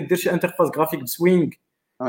كدير 0.00 0.18
شي 0.18 0.30
interface 0.30 0.70
graphique 0.70 1.02
ب 1.02 1.10
Swing 1.10 1.50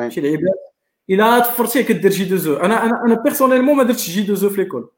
شي 0.07 0.21
لعيبات 0.21 0.73
إلا 1.09 1.39
تفرتيه 1.39 1.81
كدير 1.81 2.11
J2EE 2.11 2.55
أنا 2.55 2.85
أنا 2.85 3.05
أنا 3.05 3.15
personnellement 3.23 3.77
ما 3.77 3.83
درتش 3.83 4.09
J2EE 4.09 4.49
في 4.49 4.57
l'école 4.57 4.89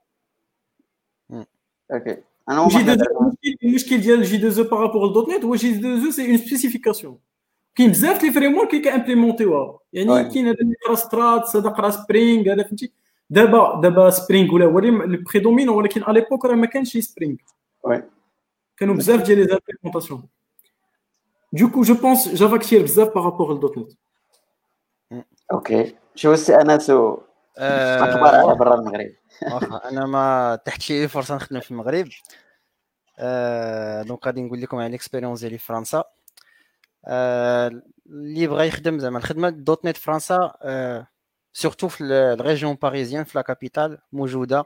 OK. 1.92 2.18
أنا 2.50 2.68
J2EE 2.68 3.32
المشكل 3.64 3.98
ديال 3.98 4.24
J2EE 4.24 4.38
par 4.38 4.64
rapport 4.64 5.10
ل 5.10 5.30
.NET 5.30 5.46
هو 5.46 5.56
J2EE 5.56 5.74
c'est 5.74 6.30
une 6.30 6.38
spécification 6.38 7.18
كاين 7.76 7.92
بزاف 7.92 8.24
les 8.24 8.32
frameworks 8.32 8.74
اللي 8.74 8.84
كا 8.84 8.91
implémentيوها 8.91 9.80
يعني 9.94 10.30
كاين 10.30 10.48
هذا 10.48 10.58
اللي 10.62 10.76
قرا 10.88 10.96
Struts 10.96 11.56
هذا 11.56 11.70
قرا 11.70 11.90
Spring 11.90 12.54
هذا 12.54 12.64
فهمتي. 12.64 12.92
دابا 13.30 13.82
دابا 13.84 14.10
Spring 14.10 14.54
ولا 14.54 14.66
هو 14.66 14.80
ال 14.80 14.88
prédominant 14.88 15.76
ولكن 15.76 16.04
على 16.04 16.20
l'époque 16.20 16.46
راه 16.46 16.56
ما 16.56 16.66
كانش 16.66 16.98
Spring. 16.98 17.36
كانوا 18.78 18.96
بزاف 18.96 19.22
ديال 19.22 19.40
les 19.40 19.60
implémentations 21.54 21.72
du 21.72 21.75
coup 21.75 21.82
je 21.82 21.94
pense 21.94 22.28
Java 22.28 22.58
كثير 22.58 22.84
بزاف 22.84 23.08
par 23.16 23.27
rapport 23.27 23.54
ل 23.54 23.78
.NET 23.78 23.92
OK 25.52 25.96
شو 26.16 26.34
السي 26.34 26.56
انس 26.56 26.90
أخبار 27.58 28.36
على 28.36 28.56
برا 28.56 28.76
المغرب 28.76 29.12
أنا 29.86 30.06
ما 30.06 30.60
تحتش 30.66 30.92
لي 30.92 31.08
فرصة 31.08 31.36
نخدم 31.36 31.60
في 31.60 31.72
المغرب. 31.72 32.08
donc 34.08 34.26
غادي 34.28 34.42
نقول 34.42 34.62
لكم 34.62 34.78
على 34.78 34.88
ال 34.88 34.93
expérience 34.93 35.40
ديالي 35.40 35.58
في 35.58 35.66
فرنسا. 35.66 36.04
اللي 37.08 38.48
بغى 38.48 38.68
يخدم 38.68 39.00
زعما 39.00 39.18
الخدمة 39.18 39.50
.NET 39.50 39.98
فرنسا 39.98 40.54
surtout 41.54 41.88
في 41.88 42.04
ال 42.04 42.14
région 42.14 42.78
parisienne 42.82 43.24
في 43.24 43.38
la 43.38 43.42
capitale 43.42 43.98
موجودة. 44.12 44.66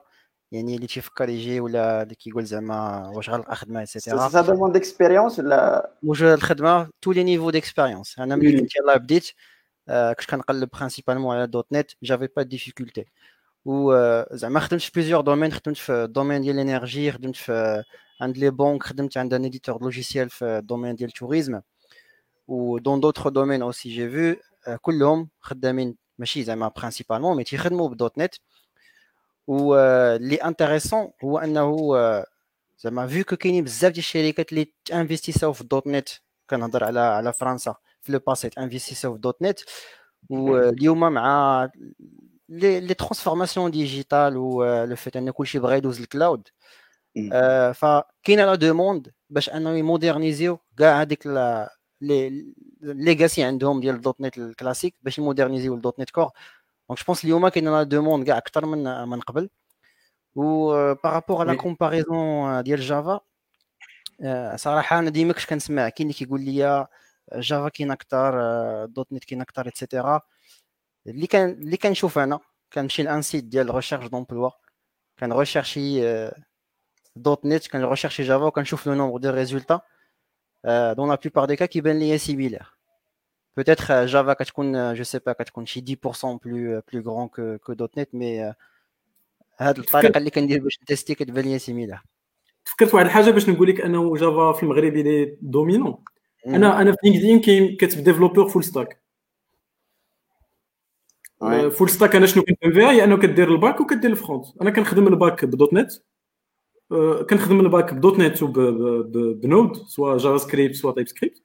يعني 0.56 0.76
اللي 0.76 0.88
تيفكر 0.88 1.30
يجي 1.30 1.60
ولا 1.60 2.02
اللي 2.02 2.16
كيقول 2.16 2.46
زعما 2.46 3.12
واش 3.16 3.30
غنلقى 3.30 3.56
خدمه 3.56 3.80
et 3.80 3.92
cetera 3.92 4.30
ça 4.30 4.42
demande 4.42 4.74
d'expérience 4.74 5.40
ولا 5.40 5.92
موجوده 6.04 6.34
الخدمة؟ 6.34 6.90
tous 7.02 7.12
les 7.12 7.24
niveaux 7.24 7.50
d'expérience 7.50 8.20
أنا 8.20 8.36
ملي 8.36 8.60
كنت 8.62 8.76
يلاه 8.76 8.98
بديت 8.98 9.32
كنت 9.88 10.30
كنقلب 10.30 10.70
principalement 10.74 11.36
على 11.36 11.48
.NET 11.48 11.68
j'avais 11.72 11.92
pas 12.04 12.30
de 12.38 12.44
difficulté 12.44 13.06
و 13.66 13.94
زعما 14.32 14.60
خدمت 14.60 14.82
في 14.82 14.92
plusieurs 14.96 15.22
domaines 15.22 15.52
خدمت 15.52 15.78
في 15.78 15.92
ال 15.92 15.98
domaine 15.98 16.42
ديال 16.42 16.60
ال 16.60 16.66
énergie 16.66 17.12
خدمت 17.12 17.36
في 17.36 17.84
عند 18.22 18.38
les 18.38 18.50
banques 18.50 18.84
خدمت 18.84 19.18
عند 19.18 19.34
un 19.34 19.44
éditeur 19.44 19.82
logiciel 19.82 20.30
في 20.30 20.46
ال 20.46 20.52
domaine 20.52 20.96
ديال 20.96 21.10
ال 21.10 21.16
tourisme 21.16 21.62
و 22.48 22.78
dans 22.78 23.00
d'autres 23.00 23.28
domaines 23.28 23.62
aussi 23.62 23.90
j'ai 23.90 24.36
vu 24.36 24.42
كلهم 24.82 25.30
خدامين 25.40 25.96
ماشي 26.18 26.44
زعما 26.44 26.72
principalement 26.78 27.38
mais 27.38 27.44
تيخدموا 27.44 27.90
ب 27.90 28.18
.NET. 28.18 28.36
و 29.48 29.76
اللي 30.16 30.36
intéressant 30.36 31.12
هو 31.24 31.38
انه 31.38 31.76
زعما 32.80 33.08
vu 33.08 33.24
que 33.24 33.36
كاينين 33.36 33.64
بزاف 33.64 33.92
ديال 33.92 34.00
الشركات 34.00 34.52
اللي 34.52 34.74
تا 34.86 34.92
investissاو 34.92 35.54
في 35.54 35.62
ال 35.62 35.88
.NET 35.88 36.10
كنهضر 36.50 36.84
على 36.84 37.00
على 37.00 37.34
فرنسا 37.34 37.76
في 38.02 38.12
le 38.12 38.20
passé 38.28 38.50
تا 38.50 38.55
investissاو 38.55 39.12
في 39.12 39.16
ال 39.16 39.42
.NET 39.42 39.60
واليوم 40.30 41.00
مع 41.00 41.70
les 42.50 42.80
les 42.80 42.94
transformations 42.94 43.72
digitales 43.72 44.38
و 44.38 44.84
le 44.84 44.96
fait 44.96 45.18
أن 45.18 45.32
كلشي 45.32 45.60
بغا 45.60 45.76
يدوز 45.76 46.00
ال 46.02 46.09
cloud 46.09 46.48
فكاينه 47.74 48.46
la 48.46 48.56
demande 48.56 49.12
باش 49.30 49.50
انه 49.50 49.78
ي 49.78 49.85
modernisيو 49.85 50.60
كاع 50.78 51.02
هذيك 51.02 51.28
لي 52.02 52.46
ليغاسي 52.82 53.44
عندهم 53.44 53.80
ديال 53.82 54.02
دوت 54.02 54.22
نت 54.22 54.38
الكلاسيك 54.38 54.96
باش 55.02 55.18
ي 55.18 55.23
modernisيو 55.23 55.76
ال 55.76 56.00
.NET 56.00 56.10
Core 56.10 56.30
donc 56.90 57.00
je 57.00 57.06
pense 57.08 57.24
اليوم 57.24 57.48
كاين 57.48 57.70
la 57.70 57.84
demande 57.84 58.28
كاع 58.28 58.38
أكثر 58.38 58.66
من 58.66 59.08
من 59.08 59.20
قبل 59.20 59.50
و 60.36 60.72
par 60.94 61.08
rapport 61.08 61.40
على 61.40 61.56
comparaison 61.56 62.64
ديال 62.64 62.82
Java 62.82 63.20
صراحة 64.56 65.00
أنا 65.00 65.10
ديما 65.10 65.34
كنت 65.34 65.46
كنسمع 65.46 65.90
كاين 65.90 66.08
اللي 66.08 66.20
كيقول 66.20 66.42
لي 66.42 66.88
Java 67.36 67.70
كاين 67.70 67.92
أكثر 67.92 68.36
.NET 68.86 69.24
كاين 69.24 69.42
أكثر 69.42 69.66
et 69.66 69.80
cetera 69.80 70.22
اللي 71.08 71.28
كان 71.28 71.50
اللي 71.50 71.78
كنشوف 71.78 72.18
أنا 72.18 72.40
كنمشي 72.74 73.04
لأن 73.04 73.22
site 73.22 73.44
ديال 73.44 73.76
recherche 73.76 74.08
d'emploi 74.08 74.52
كن 75.20 75.33
rechercheي 75.33 76.02
.NET 77.16 77.68
كن 77.68 77.77
rechercheي 77.77 78.24
Java 78.24 78.46
وكنشوف 78.46 78.88
le 78.88 78.94
nombre 78.94 79.18
de 79.20 79.30
résultats 79.30 79.82
dans 80.66 81.10
la 81.10 81.16
plupart 81.16 81.46
des 81.46 81.56
cas 81.56 81.66
كيبان 81.66 82.00
ليا 82.00 82.18
similaire 82.18 82.75
peut-être 83.60 84.06
Java 84.08 84.34
كتكون 84.34 84.96
je 84.96 85.04
sais 85.04 85.20
pas 85.20 85.32
كتكون 85.32 85.66
شي 85.66 85.82
10% 85.82 86.38
plus 86.38 86.82
plus 86.92 87.02
grand 87.02 87.28
que 87.28 87.58
que 87.58 87.74
.NET 87.98 88.10
mais 88.14 88.56
هاد 89.58 89.78
الطريقة 89.80 90.18
اللي 90.18 90.30
كندير 90.30 90.64
باش 90.64 90.80
ن 90.84 90.89
testي 90.89 91.16
كتبان 91.16 91.46
ليا 91.46 91.58
similaire 91.58 92.00
فكرت 92.64 92.94
واحد 92.94 93.06
الحاجة 93.06 93.32
باش 93.32 93.50
نقول 93.50 93.68
لك 93.68 93.82
أنه 93.82 94.16
Java 94.16 94.52
في 94.52 94.64
المغرب 94.64 94.96
اللي 94.96 95.38
dominant 95.42 96.04
أنا 96.48 96.82
أنا 96.82 96.92
في 96.92 96.98
LinkedIn 97.04 97.42
كاين 97.42 97.78
كتب 97.78 98.04
développeur 98.04 98.50
full 98.50 98.64
stack 98.64 99.02
full 101.72 101.90
stack 101.90 102.16
أنا 102.16 102.26
شنو 102.26 102.44
كنفهم 102.44 102.74
فيها؟ 102.74 102.92
هي 102.92 103.04
أنه 103.04 103.18
كدير 103.18 103.52
ال 103.52 103.58
back 103.58 103.82
وكدير 103.82 104.12
ال 104.12 104.17
front 104.17 104.46
أنا 104.62 104.72
كنخدم 104.72 105.08
ال 105.08 105.15
back 105.15 105.46
ب 105.46 105.74
.NET 105.74 105.92
كنخدم 107.30 107.60
ال 107.60 107.66
back 107.66 107.94
ب 107.94 108.20
.NET 108.20 108.44
وب 108.44 108.88
Node 108.88 109.76
سواء 109.76 110.18
JavaScript 110.18 110.76
سواء 110.76 110.96
TypeScript 110.96 111.45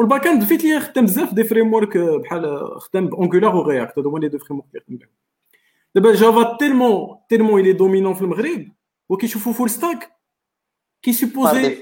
وال 0.00 0.05
back-end 0.05 0.26
en 0.26 0.44
fait 0.44 0.64
لي 0.64 0.80
خدام 0.80 1.04
بزاف 1.04 1.34
des 1.34 1.44
frameworks 1.44 1.98
بحال 1.98 2.70
خدام 2.80 3.06
ب 3.08 3.14
Angular 3.14 3.56
و 3.56 3.63
React 3.63 3.98
هادو 3.98 4.10
هما 4.10 4.18
les 4.18 4.28
deux 4.28 4.38
frameworks 4.38 4.68
اللي 4.74 4.80
خدام 4.86 4.96
بهم. 4.98 5.08
دابا 5.94 6.14
Java 6.14 6.56
tellement 6.56 7.18
tellement 7.28 7.60
elle 7.60 7.72
est 7.72 7.82
dominante 7.82 8.14
في 8.14 8.22
المغرب 8.22 8.68
وكيشوفوا 9.08 9.52
full 9.52 9.70
stack 9.70 10.12
كي 11.02 11.12
supposي 11.12 11.80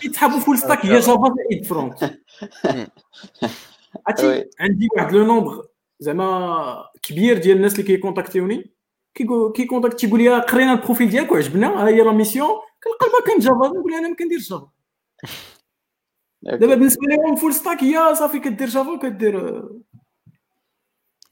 كيتحابوا 0.00 0.40
full 0.40 0.58
stack 0.58 0.86
هي 0.86 0.98
Java 1.00 1.34
زائد 1.36 1.64
front 1.66 1.94
عرفتي؟ 4.06 4.50
عندي 4.60 4.88
واحد 4.96 5.12
le 5.12 5.24
nombre 5.26 5.66
زعما 6.00 6.84
كبير 7.02 7.38
ديال 7.38 7.56
الناس 7.56 7.72
اللي 7.72 7.82
كي 7.82 7.96
contactيوني 7.96 8.70
كي 9.54 9.64
contact 9.64 10.00
تيقول 10.00 10.22
لي 10.22 10.40
قرينا 10.40 10.72
ال 10.72 10.77
profil 10.77 11.10
ديالك 11.10 11.32
وعجبنا 11.32 11.66
ها 11.84 11.88
هي 11.88 12.02
la 12.02 12.12
mission. 12.12 12.48
كنلقى 12.84 13.06
ال 13.06 13.13
back 13.13 13.40
Java 13.40 13.78
نقول 13.78 13.94
أنا 13.94 14.08
ما 14.08 14.14
كنديرش 14.16 14.50
Java. 14.50 14.68
دابا 16.42 16.74
بالنسبة 16.74 17.06
لهم 17.06 17.36
full 17.36 17.54
stack 17.54 17.84
هي 17.84 18.14
صافي 18.14 18.38
كدير 18.38 18.68
Java 18.68 18.90
وكدير 18.90 19.62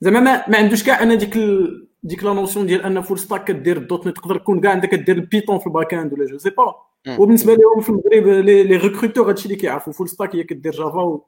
زعما 0.00 0.20
ما, 0.20 0.48
ما 0.48 0.58
عندوش 0.58 0.84
كاع 0.84 1.02
أنا 1.02 1.14
ديك 1.14 1.36
ال... 1.36 1.88
ديك 2.02 2.24
la 2.24 2.32
notion 2.32 2.66
ديال 2.66 2.82
un 2.82 3.00
full 3.00 3.18
stack 3.18 3.44
كدير 3.44 3.76
ال 3.76 4.06
.NET 4.06 4.16
تقدر 4.16 4.38
تكون 4.38 4.60
كاع 4.60 4.70
عندك 4.70 4.88
كدير 4.88 5.16
ال 5.16 5.22
Python 5.22 5.58
في 5.58 5.66
ال 5.66 5.94
back-end 5.94 6.12
ولا 6.12 6.26
je 6.26 6.38
sais 6.38 6.50
pas 6.50 6.74
وبالنسبة 7.18 7.54
لهم 7.54 7.80
في 7.80 7.88
المغرب 7.88 8.44
les, 8.44 8.62
les 8.62 8.76
recruteurs 8.76 9.28
هادشي 9.28 9.44
اللي 9.44 9.56
كيعرفوا 9.56 9.92
full 9.92 10.08
stack 10.08 10.36
هي 10.36 10.44
كدير 10.44 10.72
Java 10.72 11.00
و... 11.00 11.26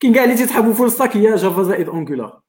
كاين 0.00 0.14
كاع 0.14 0.24
اللي 0.24 0.34
تيتحبوا 0.34 0.72
full 0.72 0.90
stack 0.90 1.16
هي 1.16 1.34
Java 1.34 1.62
زائد 1.62 1.88
Angular 1.88 2.42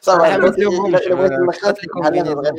صراحة 0.00 0.38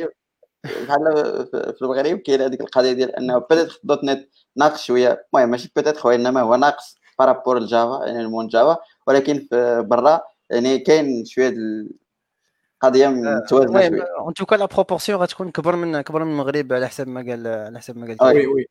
بحال 0.64 1.46
في 1.50 1.82
المغرب 1.82 2.18
كاين 2.18 2.40
هذيك 2.40 2.60
القضية 2.60 2.92
ديال 2.92 3.16
انه 3.16 3.38
petite 3.38 4.04
.NET 4.04 4.28
ناقص 4.56 4.82
شوية. 4.82 5.26
المهم 5.34 5.50
ماشي 5.50 5.72
petite 5.76 5.96
خويا 5.96 6.16
انما 6.16 6.40
هو 6.40 6.56
ناقص 6.56 6.96
par 7.18 7.29
rapport 7.29 7.56
ال 7.56 7.66
Java 7.66 8.06
يعني 8.06 8.20
المون 8.20 8.48
Java 8.48 8.76
ولكن 9.06 9.46
في 9.50 9.84
برا 9.86 10.20
يعني 10.50 10.78
كاين 10.78 11.24
شوية 11.24 11.54
القضية 12.82 13.08
متوازنه 13.08 13.80
شوية. 13.80 14.04
en 14.28 14.34
tout 14.34 14.47
cas 14.47 14.56
la 14.56 14.66
proportion 14.66 15.20
غتكون 15.20 15.50
كبر 15.50 15.76
من 15.76 16.00
كبر 16.00 16.24
من 16.24 16.32
المغرب 16.32 16.72
على 16.72 16.88
حسب 16.88 17.08
ما 17.08 17.20
قال 17.20 17.46
على 17.46 17.78
حسب 17.78 17.98
ما 17.98 18.16
قال 18.20 18.36
oui 18.36 18.46
oui. 18.46 18.66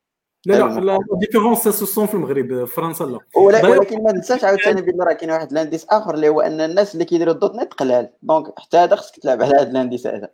لا 0.46 0.54
لا 0.54 0.80
la 0.80 0.98
différence 1.20 1.68
sus 1.68 1.91
ça 1.91 2.06
في 2.06 2.14
المغرب 2.14 2.64
فرنسا 2.64 3.04
لا. 3.04 3.18
ولكن 3.36 4.02
ما 4.02 4.12
تنساش 4.12 4.44
عاوتاني 4.44 4.82
بان 4.82 5.02
راه 5.02 5.12
كاين 5.12 5.30
واحد 5.30 5.52
ال 5.52 5.57
indice 5.57 5.86
آخر 5.90 6.14
اللي 6.14 6.28
هو 6.28 6.40
أن 6.40 6.60
الناس 6.60 6.94
اللي 6.94 7.04
كيديروا 7.04 7.34
ال 7.34 7.54
.NET 7.54 7.74
قلال. 7.74 8.10
donc 8.22 8.58
حتى 8.58 8.76
هذا 8.76 8.96
خصك 8.96 9.18
تلعب 9.18 9.42
على 9.42 9.54
هذا 9.54 9.70
ال 9.70 9.75
indice 9.75 10.06
هذا. 10.06 10.28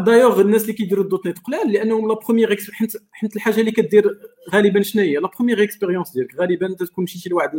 دايوغ 0.00 0.40
الناس 0.40 0.62
اللي 0.62 0.72
كيديروا 0.72 1.04
ال 1.04 1.26
.NET 1.26 1.38
قلال 1.38 1.72
لأنهم 1.72 2.08
la 2.08 2.14
première 2.14 2.56
حيت 2.72 2.92
حيت 3.12 3.36
الحاجة 3.36 3.60
اللي 3.60 3.70
كدير 3.70 4.20
غالبا 4.50 4.82
شنو 4.82 5.02
هي؟ 5.02 5.14
la 5.14 5.30
première 5.36 5.62
expérience 5.62 6.12
ديالك. 6.12 6.34
غالبا 6.36 6.74
تكون 6.74 7.04
مشيتي 7.04 7.28
لواحد 7.28 7.50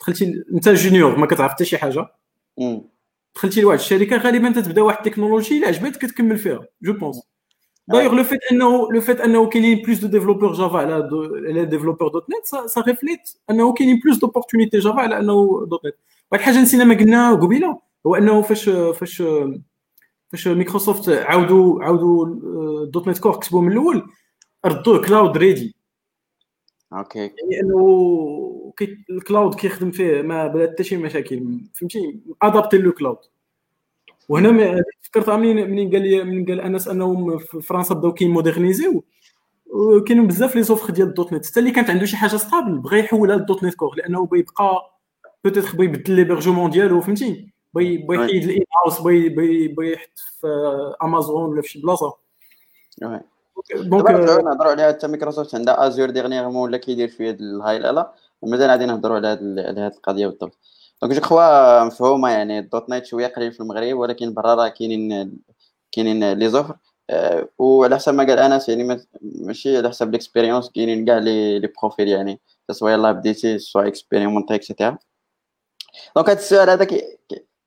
دخلتي 0.00 0.44
أنت 0.54 0.68
junior 0.68 1.16
ما 1.18 1.26
كتعرف 1.26 1.52
حتى 1.52 1.64
شي 1.64 1.78
حاجة. 1.78 2.06
دخلتي 3.34 3.60
لواحد 3.60 3.78
الشركة 3.78 4.16
غالبا 4.16 4.50
تتبدأ 4.60 4.82
واحد 4.82 5.06
التكنولوجي 5.06 5.54
اللي 5.54 5.66
عجبتك 5.66 6.00
كتكمل 6.00 6.38
فيها 6.38 6.66
je 6.82 6.92
pense 6.92 7.22
d'ailleurs 7.88 8.14
le 8.14 8.24
fait 8.24 8.40
أنه 8.52 8.92
le 8.92 9.00
fait 9.00 9.20
أنه 9.20 9.48
كاينين 9.48 9.82
plus 9.82 9.98
de 9.98 10.06
développeurs 10.08 10.52
Java 10.52 10.78
على 10.78 10.94
على 11.48 11.64
ديفلوبور 11.64 12.08
.NET 12.08 12.66
ça 12.66 12.80
reflète 12.80 13.30
أنه 13.50 13.72
كاينين 13.72 14.00
plus 14.04 14.18
d'opportunités 14.18 14.78
Java 14.78 15.00
على 15.00 15.18
أنه 15.18 15.66
.NET. 15.70 15.94
واحد 16.32 16.40
الحاجة 16.40 16.62
نسينا 16.62 16.84
ما 16.84 16.94
قلنا 16.94 17.34
قبيلة 17.34 17.78
هو 18.06 18.14
أنه 18.16 18.42
فاش 18.42 18.68
فاش 18.68 19.22
فاش 20.32 20.48
مايكروسوفت 20.48 21.08
عاودوا 21.08 21.82
عاودوا 21.84 22.26
.NET 22.86 23.18
Core 23.18 23.36
كتبوا 23.36 23.62
من 23.62 23.72
الأول 23.72 24.06
ردوه 24.66 25.06
cloud 25.06 25.36
ready 25.36 25.74
OK. 26.92 27.18
يعني 27.18 27.60
إنه 27.62 28.74
ال 29.10 29.17
cloud 29.17 29.54
كيخدم 29.54 29.90
فيه 29.90 30.22
ما 30.22 30.46
بلا 30.46 30.70
حتى 30.70 30.84
شي 30.84 30.96
مشاكل 30.96 31.60
فهمتي؟ 31.74 32.20
adapté 32.42 32.78
le 32.78 32.92
cloud 32.92 33.16
وهنا 34.28 34.82
فكرت 35.02 35.30
منين 35.30 35.70
منين 35.70 35.90
قال 35.90 36.02
لي 36.02 36.24
منين 36.24 36.46
قال 36.46 36.60
أنس 36.60 36.88
أنهم 36.88 37.38
في 37.38 37.60
فرنسا 37.60 37.94
بداو 37.94 38.12
كي 38.12 38.25
moderniser 38.25 38.91
يو 38.91 39.04
كاينين 40.06 40.26
بزاف 40.26 40.56
les 40.56 40.62
offres 40.62 40.90
ديال 40.90 41.08
ال 41.08 41.32
.NET. 41.32 41.46
حتى 41.46 41.60
اللي 41.60 41.70
كانت 41.70 41.90
عنده 41.90 42.04
شي 42.06 42.16
حاجة 42.16 42.36
stable 42.36 42.78
بغى 42.78 42.98
يحولها 43.00 43.36
لل 43.36 43.64
.NET 43.64 43.74
Core 43.74 43.94
لأنه 43.96 44.26
بغى 44.26 44.38
يبقى 44.40 44.98
peut-être 45.44 45.76
بغى 45.76 45.84
يبدل 45.84 46.14
l'hébergement 46.14 46.70
ديالو 46.70 47.00
فهمتي؟ 47.00 47.52
بغى 47.74 47.96
بغى 47.96 48.24
يحيد 48.24 48.44
ال 48.44 48.64
in-house 48.76 49.00
بغى 49.00 49.68
بغى 49.68 49.92
يحط 49.92 50.18
في 50.40 50.46
امازون 51.02 51.50
ولا 51.50 51.62
في 51.62 51.68
شي 51.68 51.80
بلاصة. 51.80 52.16
دونك 53.74 54.10
نهضروا 54.10 54.70
عليها 54.70 54.88
حتى 54.88 55.06
مايكروسوفت 55.06 55.54
عندها 55.54 55.86
ازور 55.86 56.10
ديغنيغمون 56.10 56.68
ولا 56.68 56.78
كيدير 56.78 57.10
شوية 57.10 57.30
الهاي 57.40 57.78
لالا 57.78 58.14
ومازال 58.42 58.70
غادي 58.70 58.86
نهضروا 58.86 59.16
على 59.16 59.28
هذه 59.28 59.86
القضية 59.86 60.26
بالضبط. 60.26 60.58
دونك 61.02 61.14
جو 61.14 61.20
كخوا 61.20 61.84
مفهومة 61.84 62.30
يعني 62.30 62.58
الدوت 62.58 62.88
نايت 62.88 63.06
شوية 63.06 63.26
قليل 63.26 63.52
في 63.52 63.60
المغرب 63.60 63.96
ولكن 63.96 64.34
برا 64.34 64.54
راه 64.54 64.68
كاينين 64.68 65.32
كاينين 65.92 66.32
لي 66.32 66.48
زوفر. 66.48 66.76
أه 67.10 67.48
وعلى 67.58 67.96
حسب 67.96 68.14
ما 68.14 68.24
قال 68.24 68.38
أنس 68.38 68.68
يعني 68.68 69.06
ماشي 69.22 69.76
على 69.76 69.88
حسب 69.88 70.12
ليكسبيريونس 70.12 70.70
كاينين 70.70 71.04
كاع 71.04 71.18
لي 71.18 71.58
لي 71.58 71.72
بروفيل 71.80 72.08
يعني. 72.08 72.40
سواء 72.70 72.92
يلاه 72.92 73.12
بديتي 73.12 73.58
سواء 73.58 73.86
اكسبيريمونتي 73.86 74.54
اكسيتيرا 74.54 74.98
donc 76.16 76.30
هذا 76.30 76.38
السؤال 76.38 76.70
هذا 76.70 76.86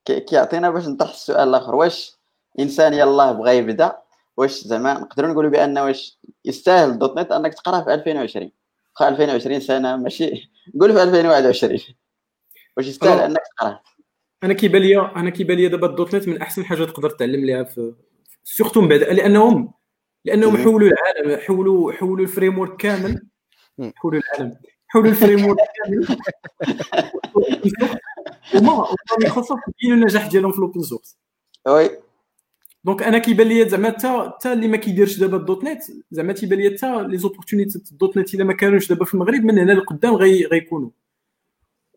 كيعطينا 0.06 0.70
باش 0.70 0.88
نطرح 0.88 1.10
السؤال 1.10 1.50
الآخر. 1.50 1.76
واش 1.76 2.14
إنسان 2.60 2.94
يلاه 2.94 3.32
بغى 3.32 3.58
يبدأ؟ 3.58 3.98
واش 4.38 4.64
زعما 4.64 4.94
نقدروا 4.94 5.30
نقولوا 5.30 5.52
بأن 5.52 5.78
واش 5.78 6.20
يستاهل 6.46 7.00
.NET 7.00 7.32
أنك 7.32 7.54
تقرأ 7.54 7.82
في 7.84 7.94
2020 7.94 8.52
واخا 8.96 9.08
2020 9.10 9.60
سنة 9.60 9.98
ماشي 9.98 10.52
نقول 10.76 10.94
في 10.94 11.04
2021 11.04 11.80
واش 12.78 12.88
يستاهل 12.88 13.20
أنك 13.20 13.42
تقراه 13.58 13.82
أنا 14.44 14.54
كيبان 14.54 14.82
لي 14.82 15.00
أنا 15.16 15.30
كيبان 15.30 15.58
لي 15.58 15.68
دابا 15.68 15.88
ال 15.88 16.16
.NET 16.16 16.28
من 16.28 16.42
أحسن 16.42 16.66
حاجة 16.66 16.84
تقدر 16.84 17.10
تعلم 17.10 17.46
ليها 17.46 17.64
في 17.64 17.94
surtout 18.44 18.82
من 18.82 18.88
بعد 18.88 19.00
لانهم 19.00 19.74
لأنهم 20.26 20.58
حولوا 20.58 20.90
العالم 20.90 21.42
حولوا 21.42 21.92
حولوا 21.92 22.26
ال 22.26 22.60
framework 22.60 22.78
كامل. 22.78 23.28
حولوا 23.96 24.22
العالم. 24.22 24.58
حولوا 24.88 25.10
ال 25.10 25.46
framework 25.46 25.58
كامل. 25.78 26.18
وما 28.56 28.86
مايكروسوفت 29.22 29.64
بينوا 29.82 29.98
النجاح 29.98 30.28
ديالهم 30.28 30.52
في 30.52 30.58
ال 30.58 30.63
open 30.63 30.82
source 30.82 31.18
oui. 31.68 31.90
donc 32.84 33.04
أنا 33.04 33.18
كيبان 33.18 33.48
لي 33.48 33.70
زعما 33.70 33.90
حتى 33.90 34.32
حتى 34.36 34.54
اللي 34.54 34.68
ما 34.68 34.78
كيديرش 34.78 35.18
دابا 35.18 35.38
ال 35.38 35.64
.NET 35.64 35.82
زعما 36.12 36.34
تيبان 36.34 36.60
لي 36.60 36.78
حتى 36.78 37.04
les 37.08 37.18
opportunités 37.18 37.80
ال 37.92 38.18
.NET 38.18 38.34
إلا 38.34 38.44
ما 38.44 38.54
كانوش 38.54 38.90
دابا 38.90 39.06
في 39.06 39.14
المغرب 39.14 39.44
من 39.44 39.60
هنا 39.60 39.72
لقدام 39.72 40.16
غي 40.16 40.46
غيكونوا. 40.46 40.90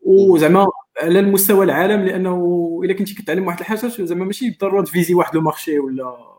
وزعما 0.03 0.67
على 1.03 1.21
المستوى 1.21 1.65
العالم 1.65 2.03
لأنه 2.05 2.81
إلا 2.85 2.95
كنتي 2.95 3.15
كتعلم 3.15 3.47
واحد 3.47 3.61
الحاجة 3.61 3.89
زعما 3.89 4.25
ماشي 4.25 4.51
بالضرورة 4.51 4.83
ت 4.85 4.90
viser 4.90 5.15
واحد 5.15 5.35
le 5.35 5.41
marché 5.41 5.79
ولا 5.79 6.35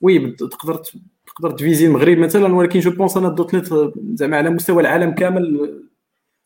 oui 0.00 0.30
تقدر 0.30 0.82
تقدر 1.26 1.50
ت 1.50 1.56
viser 1.56 1.86
المغرب 1.86 2.18
مثلا 2.18 2.54
ولكن 2.54 2.80
je 2.80 2.90
pense 2.90 3.16
أنا 3.16 3.28
ال 3.28 3.54
.NET 3.54 3.92
زعما 4.14 4.36
على 4.36 4.50
مستوى 4.50 4.82
العالم 4.82 5.10
كامل 5.14 5.42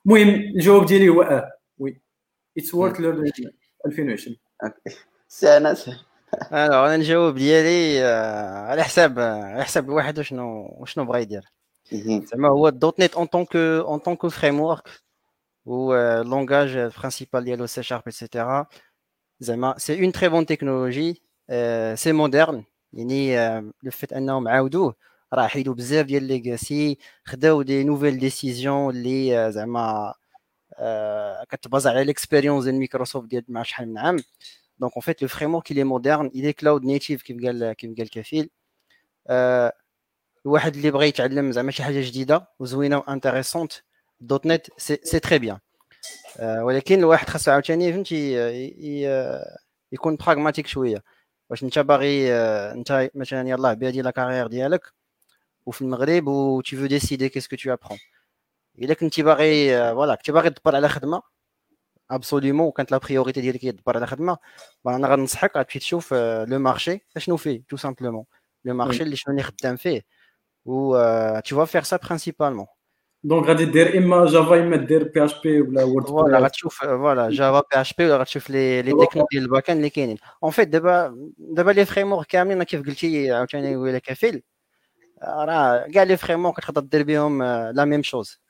المهم 0.07 0.28
الجواب 0.28 0.86
ديالي 0.86 1.09
هو 1.09 1.22
آه 1.22 1.55
it's 2.59 2.74
worth 2.74 3.00
learning 3.00 3.30
2020 3.86 4.36
سي 5.28 5.57
أنس 5.57 5.90
أنا 6.52 6.94
الجواب 6.94 7.34
ديالي 7.34 8.04
آه، 8.04 8.66
على 8.66 8.82
حساب 8.84 9.18
على 9.18 9.64
حساب 9.64 9.84
الواحد 9.84 10.18
وشنو 10.18 10.76
وشنو 10.80 11.04
بغا 11.04 11.18
يدير 11.18 11.44
زعما 12.24 12.48
هو 12.48 12.68
ال 12.68 13.00
.NET 13.00 13.14
en 13.14 13.26
tant 13.26 13.44
que 13.44 13.57
en 13.57 13.98
tant 13.98 14.14
que 14.14 14.26
framework 14.26 14.88
ou 15.66 15.92
euh, 15.92 16.22
langage 16.24 16.92
principal 16.94 17.40
ديالو 17.44 17.66
C 17.66 17.82
Sharp 17.82 18.02
etc 18.09 18.64
زعما 19.40 19.78
c'est 19.78 20.04
une 20.04 20.12
très 20.12 20.28
bonne 20.28 20.46
technologie 20.46 21.22
c'est 21.94 22.12
moderne 22.12 22.64
يعني 22.92 23.36
le 23.82 23.90
fait 23.90 24.12
انهم 24.12 24.48
عاودوه 24.48 24.94
راه 25.32 25.46
حيدوا 25.46 25.74
بزاف 25.74 26.07
ديال 26.07 26.22
legacy 26.22 26.98
خداو 27.24 27.62
des 27.62 27.84
nouvelles 27.84 28.18
décisions 28.18 28.90
اللي 28.96 29.52
زعما 29.52 30.14
كت 31.48 31.61
baser 31.61 31.90
على 31.90 32.04
l'expérience 32.04 32.64
ديال 32.64 32.78
مايكروسوفت 32.78 33.28
ديال 33.28 33.44
مع 33.48 33.62
شحال 33.62 33.88
من 33.88 33.98
عام. 33.98 34.16
donc 34.78 34.92
en 34.92 35.02
fait 35.02 35.22
le 35.22 35.28
framework 35.28 35.72
il 35.72 35.76
est 35.76 35.88
moderne 35.88 36.30
il 36.34 36.44
est 36.44 36.62
cloud 36.62 36.82
native 36.84 37.22
كيف 37.22 37.44
قال 37.44 37.72
كيف 37.72 37.96
قال 37.98 38.10
كفيل. 38.10 38.50
الواحد 40.46 40.76
اللي 40.76 40.90
بغى 40.90 41.08
يتعلم 41.08 41.52
زعما 41.52 41.70
شي 41.70 41.82
حاجة 41.82 42.00
جديدة 42.00 42.48
وزوينة 42.58 42.98
و 42.98 43.72
intéressante 44.20 44.46
.NET 44.46 44.66
c'est 44.76 44.96
très 44.96 45.38
bien 45.38 45.59
ولكن 46.40 46.98
الواحد 46.98 47.28
خاصو 47.28 47.50
عاوتاني 47.50 47.92
فهمتي 47.92 48.32
يكون 49.92 50.16
pragmatique 50.16 50.66
شوية. 50.66 51.04
واش 51.50 51.62
انت 51.62 51.78
باغي 51.78 52.32
انت 52.72 53.10
مثلا 53.14 53.48
يلاه 53.48 53.72
بادي 53.72 54.02
la 54.02 54.11
carrière 54.11 54.46
ديالك 54.46 54.92
وفي 55.66 55.82
المغرب 55.82 56.26
و 56.26 56.60
tu 56.61 56.76
veux 56.76 56.86
décider 56.86 57.28
qu'est-ce 57.28 57.49
que 57.49 57.57
tu 57.57 57.72
apprends 57.72 57.98
إلا 58.78 58.94
كنتي 58.94 59.22
باغي 59.22 59.78
voilà 59.92 60.14
كنتي 60.14 60.32
باغي 60.32 60.50
تدبر 60.50 60.76
على 60.76 60.88
خدمة 60.88 61.22
absolument 62.11 62.66
وكانت 62.66 62.92
la 62.92 62.98
priorité 62.98 63.40
ديالك 63.40 63.64
هي 63.64 63.72
تدبر 63.72 63.96
على 63.96 64.06
خدمة. 64.06 64.38
أنا 64.86 65.08
غنصحك 65.08 65.56
غتمشي 65.56 65.78
تشوف 65.78 66.14
le 66.14 66.59
marché 66.59 67.07
اشنو 67.16 67.36
فيه؟ 67.36 67.62
tout 67.68 67.76
simplement 67.76 68.24
le 68.64 68.74
marché 68.74 69.02
اللي 69.02 69.16
شنو 69.16 69.42
خدام 69.42 69.76
فيه. 69.76 70.02
و 70.64 70.96
tu 71.40 71.57
vas 71.57 71.64
faire 71.64 71.82
ça 71.82 71.96
principalement 71.96 72.66
donc 73.24 73.46
غادي 73.46 73.64
دير 73.64 73.98
إما 73.98 74.26
Java 74.26 74.62
إما 74.62 74.76
دير 74.76 75.04
PHP 75.04 75.61
ولا 75.60 75.84
Word 75.84 76.07
voilà 76.07 76.38
غتشوف 76.38 76.74
voilà 76.74 77.30
Java 77.30 77.80
PHP 77.80 78.04
ولا 78.04 78.16
غتشوف 78.16 78.50
les 78.50 78.82
les 78.82 79.07
techniques 79.07 79.26
ديال 79.32 79.42
ال 79.42 79.70
back-end 79.70 79.78
اللي 79.78 79.90
كاينين. 79.90 80.16
en 80.42 80.50
fait 80.50 80.68
دابا 80.68 81.16
دابا 81.38 81.70
les 81.70 81.84
frameworks 81.84 82.26
كاملين 82.26 82.62
كيف 82.62 82.86
قلتي 82.86 83.32
عاوتاني 83.32 83.76
ولا 83.76 83.98
كفيل 83.98 84.42
راه 85.22 85.86
كاع 85.94 86.02
les 86.02 86.16
frameworks 86.16 86.61
تقدر 86.60 86.80
دير 86.80 87.02
بهم 87.02 87.42
la 87.42 87.84
même 87.84 88.02
chose 88.02 88.40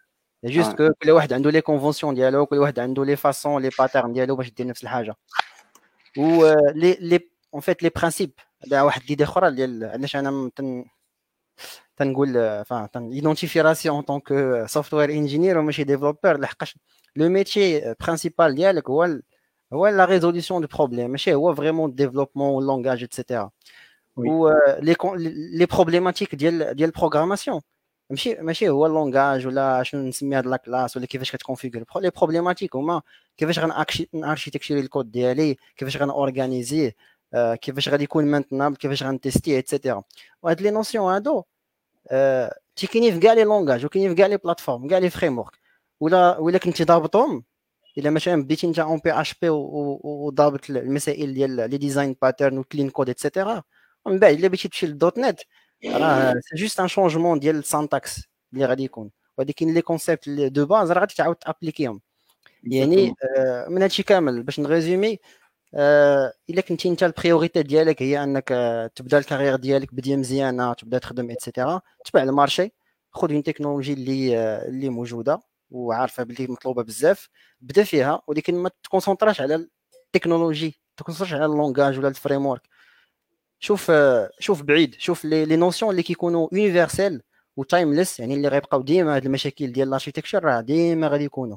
juste 0.50 0.76
que 0.76 0.90
كل 1.02 1.10
واحد 1.10 1.32
عنده 1.32 1.50
les 1.50 1.60
conventions 1.60 2.14
ديالو 2.14 2.46
كل 2.46 2.58
واحد 2.58 2.78
عنده 2.78 3.04
les 3.04 3.16
façons 3.16 3.62
les 3.62 3.70
patterns 3.78 4.12
ديالو 4.12 4.36
باش 4.36 4.50
دير 4.50 4.66
نفس 4.66 4.82
الحاجة. 4.82 5.16
و 6.18 6.46
les 6.74 6.96
les 7.00 7.20
en 7.54 7.60
fait 7.60 7.82
les 7.82 7.90
principes 7.96 8.30
واحد 8.72 9.02
l'idée 9.08 9.24
أخرى 9.24 9.50
ديال 9.50 9.84
علاش 9.84 10.16
أنا 10.16 10.50
تنقول 11.96 12.62
enfin 12.64 12.88
identifier 12.92 13.56
راسي 13.56 13.90
en 13.90 14.02
tant 14.02 14.20
que 14.20 14.66
software 14.66 15.10
engineer 15.10 15.56
وماشي 15.56 15.84
développeur. 15.84 16.26
لحقاش 16.26 16.78
le 17.16 17.28
métier 17.28 17.94
principal 18.00 18.54
ديالك 18.54 18.90
هو 18.90 19.18
هو 19.72 19.86
la 19.86 20.04
résolution 20.04 20.60
de 20.60 20.68
problèmes 20.76 21.10
ماشي 21.10 21.34
هو 21.34 21.54
vraiment 21.54 21.94
développement 21.94 22.48
وال 22.54 22.65
langage 22.65 23.02
et 23.02 23.14
cetera 23.14 23.50
و 24.16 24.50
les 24.78 24.96
les 25.52 25.66
problématiques 25.66 26.34
ديال 26.34 26.74
ديال 26.74 26.88
ال 26.88 26.93
programmation 26.93 27.60
ماشي 28.10 28.34
ماشي 28.34 28.68
هو 28.68 28.86
ال 28.86 28.94
langage 28.94 29.46
ولا 29.46 29.82
شنو 29.82 30.02
نسمي 30.02 30.36
هاد 30.36 30.46
la 30.46 30.56
classe 30.56 30.96
ولا 30.96 31.06
كيفاش 31.06 31.32
كت 31.32 31.41
configurer 31.41 31.84
les 31.96 32.10
problématiques 32.10 32.76
هما 32.76 33.02
كيفاش 33.36 33.58
غن 33.58 33.75
architecturer 33.75 34.80
ال 34.80 34.86
code 34.86 35.10
ديالي 35.10 35.56
كيفاش 35.76 35.96
غن 35.96 36.13
organiser 36.13 36.86
ه 36.86 36.94
كيفاش 37.34 37.88
غادي 37.88 38.04
يكون 38.04 38.24
maintenable 38.24 38.76
كيفاش 38.76 39.02
غن 39.02 39.16
tester 39.16 39.58
ه 39.58 39.63
et 39.63 39.73
cetera 39.73 40.02
وهاد 40.42 40.60
les 40.60 40.70
notions 40.70 41.12
هادو 41.12 41.44
تيكيني 42.76 43.12
في 43.12 43.18
كاع 43.18 43.32
les 43.32 43.44
langages 43.44 43.84
وكاينين 43.84 44.10
في 44.10 44.16
كاع 44.16 44.26
les 44.26 44.36
plateformes 44.36 44.88
كاع 44.88 44.98
les 44.98 45.10
frameworks 45.10 45.52
ولا 46.00 46.38
ولا 46.38 46.58
كنتي 46.58 46.84
ضابطهم 46.84 47.44
إلا 47.98 48.10
مثلا 48.10 48.42
بديتي 48.42 48.66
انت 48.66 48.78
en 48.78 48.98
PHP 49.04 49.48
وضابط 49.50 50.70
المسائل 50.70 51.34
ديال 51.34 51.50
les 51.70 51.78
design 51.78 52.16
patterns 52.22 52.58
و 52.58 52.64
clean 52.64 52.90
code 52.90 53.08
et 53.10 53.23
cetera 53.23 53.62
ومن 54.04 54.18
بعد 54.18 54.34
إلا 54.34 54.48
بغيتي 54.48 54.68
تمشي 54.68 54.86
لل 54.86 55.18
.NET 55.18 55.40
راه 55.84 56.34
c'est 56.40 56.56
juste 56.56 56.80
un 56.80 56.88
changement 56.88 57.38
ديال 57.38 57.56
ال 57.56 57.64
syntaxe 57.64 58.20
اللي 58.52 58.64
غادي 58.66 58.84
يكون. 58.84 59.10
ولكن 59.38 59.74
les 59.74 59.82
concepts 59.82 60.28
de 60.28 60.66
base 60.66 60.92
راه 60.92 61.00
غادي 61.00 61.14
تعاود 61.14 61.36
ت 61.36 61.42
appliquer 61.42 61.90
هم 61.90 62.00
يعني 62.64 63.14
من 63.68 63.82
هادشي 63.82 64.02
كامل. 64.02 64.42
باش 64.42 64.60
ن 64.60 64.67
résumer 64.68 65.18
آه، 65.74 66.32
إلا 66.50 66.60
كنتي 66.60 66.88
أنت 66.88 67.02
ال 67.02 67.09
priorité 67.09 67.62
ديالك 67.62 68.02
هي 68.02 68.24
أنك 68.24 68.52
آه، 68.52 68.86
تبدا 68.86 69.18
ال 69.18 69.22
carrière 69.22 69.56
ديالك 69.56 69.94
بديه 69.94 70.16
مزيانة 70.16 70.72
تبدا 70.74 70.98
تخدم 70.98 71.30
et 71.30 71.43
cetera 71.43 71.80
تبع 72.04 72.22
ال 72.22 72.28
marché. 72.29 72.72
خذ 73.12 73.32
une 73.32 73.42
technologie 73.42 73.92
اللي 73.92 74.38
آه، 74.38 74.68
اللي 74.68 74.88
موجودة 74.88 75.40
وعارفة 75.70 76.22
باللي 76.22 76.46
مطلوبة 76.46 76.82
بزاف. 76.82 77.28
بدا 77.60 77.84
فيها 77.84 78.22
ولكن 78.26 78.54
ما 78.54 78.70
تكونسونطراش 78.82 79.40
على 79.40 79.68
التكنولوجي 80.06 80.80
تكونسونطراش 80.96 81.34
على 81.34 81.44
اللونغاج 81.44 81.98
ولا 81.98 82.08
ال 82.08 82.46
framework 82.46 82.62
شوف 83.60 83.92
شوف 84.40 84.62
بعيد 84.62 84.94
شوف 84.98 85.24
les 85.24 85.56
notions 85.56 85.90
اللي 85.90 86.02
كيكونوا 86.02 86.48
universal 86.52 87.22
و 87.56 87.63
timeless 87.63 88.20
يعني 88.20 88.34
اللي 88.34 88.48
غيبقاو 88.48 88.82
ديما 88.82 89.16
هاد 89.16 89.24
المشاكل 89.26 89.72
ديال 89.72 89.88
ال 89.88 89.93
architecture 89.93 90.44
راه 90.44 90.60
ديما 90.60 91.08
غادي 91.08 91.24
يكونوا. 91.24 91.56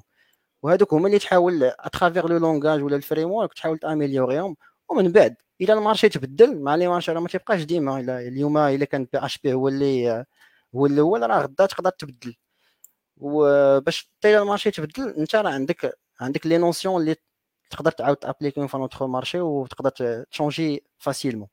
وهذوك 0.64 0.94
هما 0.94 1.08
اللي 1.08 1.20
تحاول 1.20 1.64
à 1.64 1.72
travers 1.72 2.28
le 2.28 2.38
langage 2.38 2.84
ولا 2.84 2.96
ال 2.96 3.32
framework 3.32 3.54
تحاول 3.54 3.80
ت 3.80 3.86
améliorer 3.86 4.40
يهم 4.40 4.58
ومن 4.90 5.12
بعد 5.12 5.36
إلى 5.62 5.74
ال 5.74 5.79
marché 5.79 6.10
تبدل 6.10 6.62
مع 6.62 6.76
le 6.76 6.88
marché 6.88 7.12
راه 7.12 7.20
ما 7.22 7.28
تيبقاش 7.28 7.64
ديما 7.64 8.00
إلى 8.00 8.28
اليوم 8.28 8.58
إلا 8.58 8.86
كان 8.86 9.08
PHP 9.14 9.54
هو 9.54 9.68
اللي 9.68 10.26
هو 10.76 10.86
الأول 10.86 11.30
راه 11.30 11.42
غدا 11.42 11.66
تقدر 11.66 11.90
تبدل. 11.92 12.36
وباش 13.18 14.10
حتى 14.20 14.40
ال 14.40 14.44
marché 14.44 14.72
تبدل 14.72 15.10
أنت 15.18 15.36
راه 15.36 15.50
عندك 15.52 16.00
عندك 16.22 16.48
les 16.48 16.58
notions 16.58 17.02
اللي 17.02 17.16
تقدر 17.70 17.92
تعاود 17.92 18.18
t 18.18 18.23
appliquer 18.23 18.68
في 18.68 18.78
notre 18.78 19.04
marché 19.04 19.40
وتقدر 19.42 19.92
ت 20.32 20.38
changer 20.38 20.84
facilement 21.00 21.48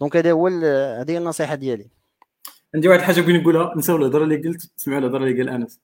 donc 0.00 0.16
هذا 0.16 0.32
هو 0.32 0.48
هذه 0.48 1.10
هي 1.10 1.18
النصيحة 1.18 1.54
ديالي. 1.54 1.90
عندي 2.74 2.88
واحد 2.88 3.00
الحاجة 3.00 3.20
بغيت 3.20 3.40
نقولها. 3.40 3.74
نساو 3.76 3.96
الهضرة 3.96 4.24
اللي 4.24 4.36
قلت 4.36 4.62
تسمعوا 4.76 5.00
الهضرة 5.00 5.24
اللي 5.24 5.42
قال 5.42 5.48
أنس. 5.48 5.80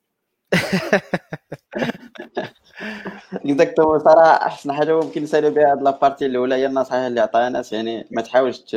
exactement 3.34 3.98
صراحة 3.98 4.46
أحسن 4.46 4.72
حاجة 4.72 5.00
ممكن 5.00 5.22
نسالو 5.22 5.50
بها 5.50 5.72
هاد 5.72 5.82
la 5.82 5.93
partie 5.93 6.26
الأولى 6.26 6.54
هي 6.54 6.66
النصائح 6.66 7.02
اللي 7.02 7.20
عطاها 7.20 7.48
أنس 7.48 7.72
يعني 7.72 8.06
ما 8.10 8.22
تحاولش 8.22 8.76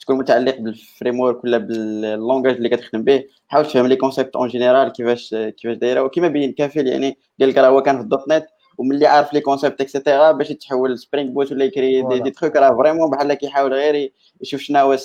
تكون 0.00 0.18
متعلق 0.18 0.56
بال 0.56 1.20
framework 1.20 1.44
ولا 1.44 1.58
بال 1.58 1.80
langage 1.80 2.56
اللي 2.56 2.68
كتخدم 2.68 3.02
به. 3.02 3.24
حاول 3.48 3.66
تفهم 3.66 3.86
les 3.86 3.96
concepts 3.96 4.36
en 4.36 4.48
général 4.48 4.92
كيفاش 4.92 5.34
كيفاش 5.34 5.76
دايرة. 5.76 6.02
وكما 6.02 6.28
بين 6.28 6.52
كافل 6.52 6.86
يعني 6.86 7.18
قال 7.40 7.48
لك 7.48 7.58
راه 7.58 7.68
هو 7.68 7.82
كان 7.82 7.96
في 7.96 8.02
ال 8.02 8.28
.NET 8.28 8.46
وملي 8.80 9.06
عارف 9.06 9.32
les 9.32 9.40
concepts 9.40 9.80
et 9.80 9.93
cetera 9.93 10.32
باش 10.32 10.50
يتحول 10.50 10.98
Spring 10.98 11.30
Boot 11.30 11.52
ولا 11.52 11.64
يكري 11.64 12.02
دي, 12.02 12.18
دي 12.18 12.30
تخوك 12.30 12.56
راه 12.56 12.76
vraiment 12.76 13.10
بحال 13.10 13.34
كيحاول 13.34 13.74
غير 13.74 14.12
يشوف 14.40 14.60
شنو 14.60 14.78
هو 14.78 14.96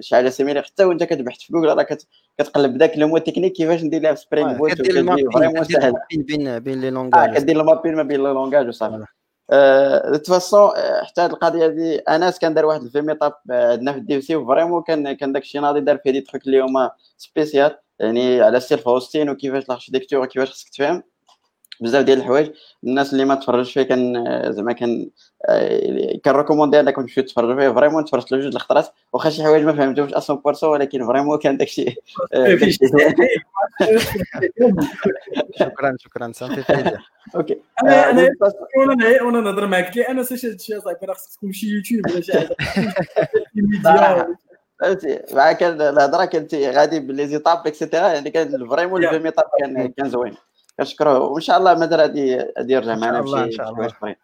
شي 0.00 0.14
حاجة 0.16 0.28
similaire 0.28 0.62
حتى 0.62 0.84
وإنت 0.84 1.04
كتبحث 1.04 1.40
في 1.40 1.52
جوجل 1.52 1.68
راه 1.68 1.86
كتقلب 2.38 2.78
داك 2.78 2.98
le 2.98 3.08
mot 3.08 3.18
technique 3.18 3.52
كيفاش 3.52 3.82
ندير 3.82 4.02
لها 4.02 4.14
في 4.14 4.20
Spring 4.20 4.52
Boot 4.52 4.86
vraiment 4.86 5.64
سهل. 5.64 5.94
بين 6.12 6.58
بين 6.58 6.80
les 6.80 6.90
langages 6.90 7.36
آه 7.36 7.38
كدير 7.38 7.60
المابين 7.60 7.94
ما 7.94 8.02
بين 8.02 8.22
les 8.22 8.28
langages 8.28 8.68
وصافي. 8.68 9.04
de 10.12 10.18
façon 10.28 10.70
حتى 11.02 11.20
هاد 11.20 11.30
القضية 11.30 11.66
هادي 11.66 11.96
انس 11.98 12.38
كان 12.38 12.54
دار 12.54 12.66
واحد 12.66 12.82
ال 12.82 12.89
meetup 12.89 13.32
عندنا 13.50 13.92
في 13.92 13.98
ال 13.98 14.20
DC 14.20 14.36
و 14.36 14.41
vraiment 14.41 14.82
كان 14.82 15.12
كان 15.12 15.32
داك 15.32 15.42
الشيء 15.42 15.60
ناضي 15.60 15.80
دار 15.80 15.98
فيه 15.98 16.10
دي 16.10 16.20
تخوك 16.20 16.46
اللي 16.46 16.60
هما 16.60 16.90
spécial 17.16 17.78
يعني 17.98 18.40
على 18.40 18.56
ال 18.56 18.88
self-hosting 18.88 19.30
وكيفاش 19.30 19.64
ال 19.64 19.68
architecture 19.68 20.20
وكيفاش 20.20 20.50
خصك 20.50 20.68
تفهم. 20.68 21.02
بزاف 21.80 22.04
ديال 22.04 22.18
الحوايج. 22.18 22.50
الناس 22.84 23.12
اللي 23.12 23.24
ما 23.24 23.34
تفرجش 23.34 23.72
فيه 23.72 23.82
كان 23.82 24.24
زعما 24.52 24.72
كان 24.72 25.10
كان 26.24 26.34
recommander 26.34 26.80
انكم 26.80 27.02
تمشيو 27.02 27.24
تفرجوا 27.24 27.60
فيه. 27.60 27.74
vraiment 27.74 28.04
تفرجت 28.04 28.32
له 28.32 28.38
جوج 28.38 28.54
الخطرات 28.54 28.88
واخا 29.12 29.30
شي 29.30 29.42
حوايج 29.42 29.64
ما 29.64 29.72
فهمتهمش 29.72 30.14
100% 30.30 30.62
ولكن 30.62 31.06
vraiment 31.06 31.38
كان 31.38 31.56
داكشي. 31.56 31.84
شكرا 35.60 35.96
شكرا. 35.98 36.32
سامي 36.32 36.56
plaisir 36.68 36.98
OK. 37.36 37.58
أنا 37.82 38.10
أنا 38.10 38.30
وأنا 38.76 39.22
وأنا 39.22 39.40
نهضر 39.40 39.66
معاك. 39.66 39.96
لي 39.96 40.08
أنا 40.08 40.22
ساش 40.22 40.46
هادشي 40.46 40.80
صاحبي 40.80 41.06
راه 41.06 41.14
خصك 41.14 41.32
تكون 41.32 41.52
شي 41.52 41.66
يوتيوب 41.66 42.10
ولا 42.10 42.20
شي 42.20 42.32
حاجة. 42.32 42.56
فهمتي؟ 44.80 45.18
مع 45.32 45.52
كان 45.52 45.80
الهضرة 45.80 46.24
كانت 46.24 46.54
غادي 46.54 47.00
بلي 47.00 47.26
meetup 47.26 47.66
et 47.66 47.77
cetera 47.77 48.08
يعني 48.08 48.30
كان 48.30 48.68
vraiment 48.68 49.00
le 49.00 49.18
meetup 49.18 49.44
كان 49.60 49.92
كان 49.96 50.08
زوين. 50.08 50.34
كنشكروه 50.78 51.18
وإن 51.18 51.40
شاء 51.40 51.58
الله 51.58 51.74
مازال 51.74 52.00
غادي 52.00 52.36
غادي 52.58 52.72
يرجع 52.72 52.94
معنا 52.94 53.20
بشي 53.20 53.62
حوايج 53.62 53.90
أخرين. 53.90 54.16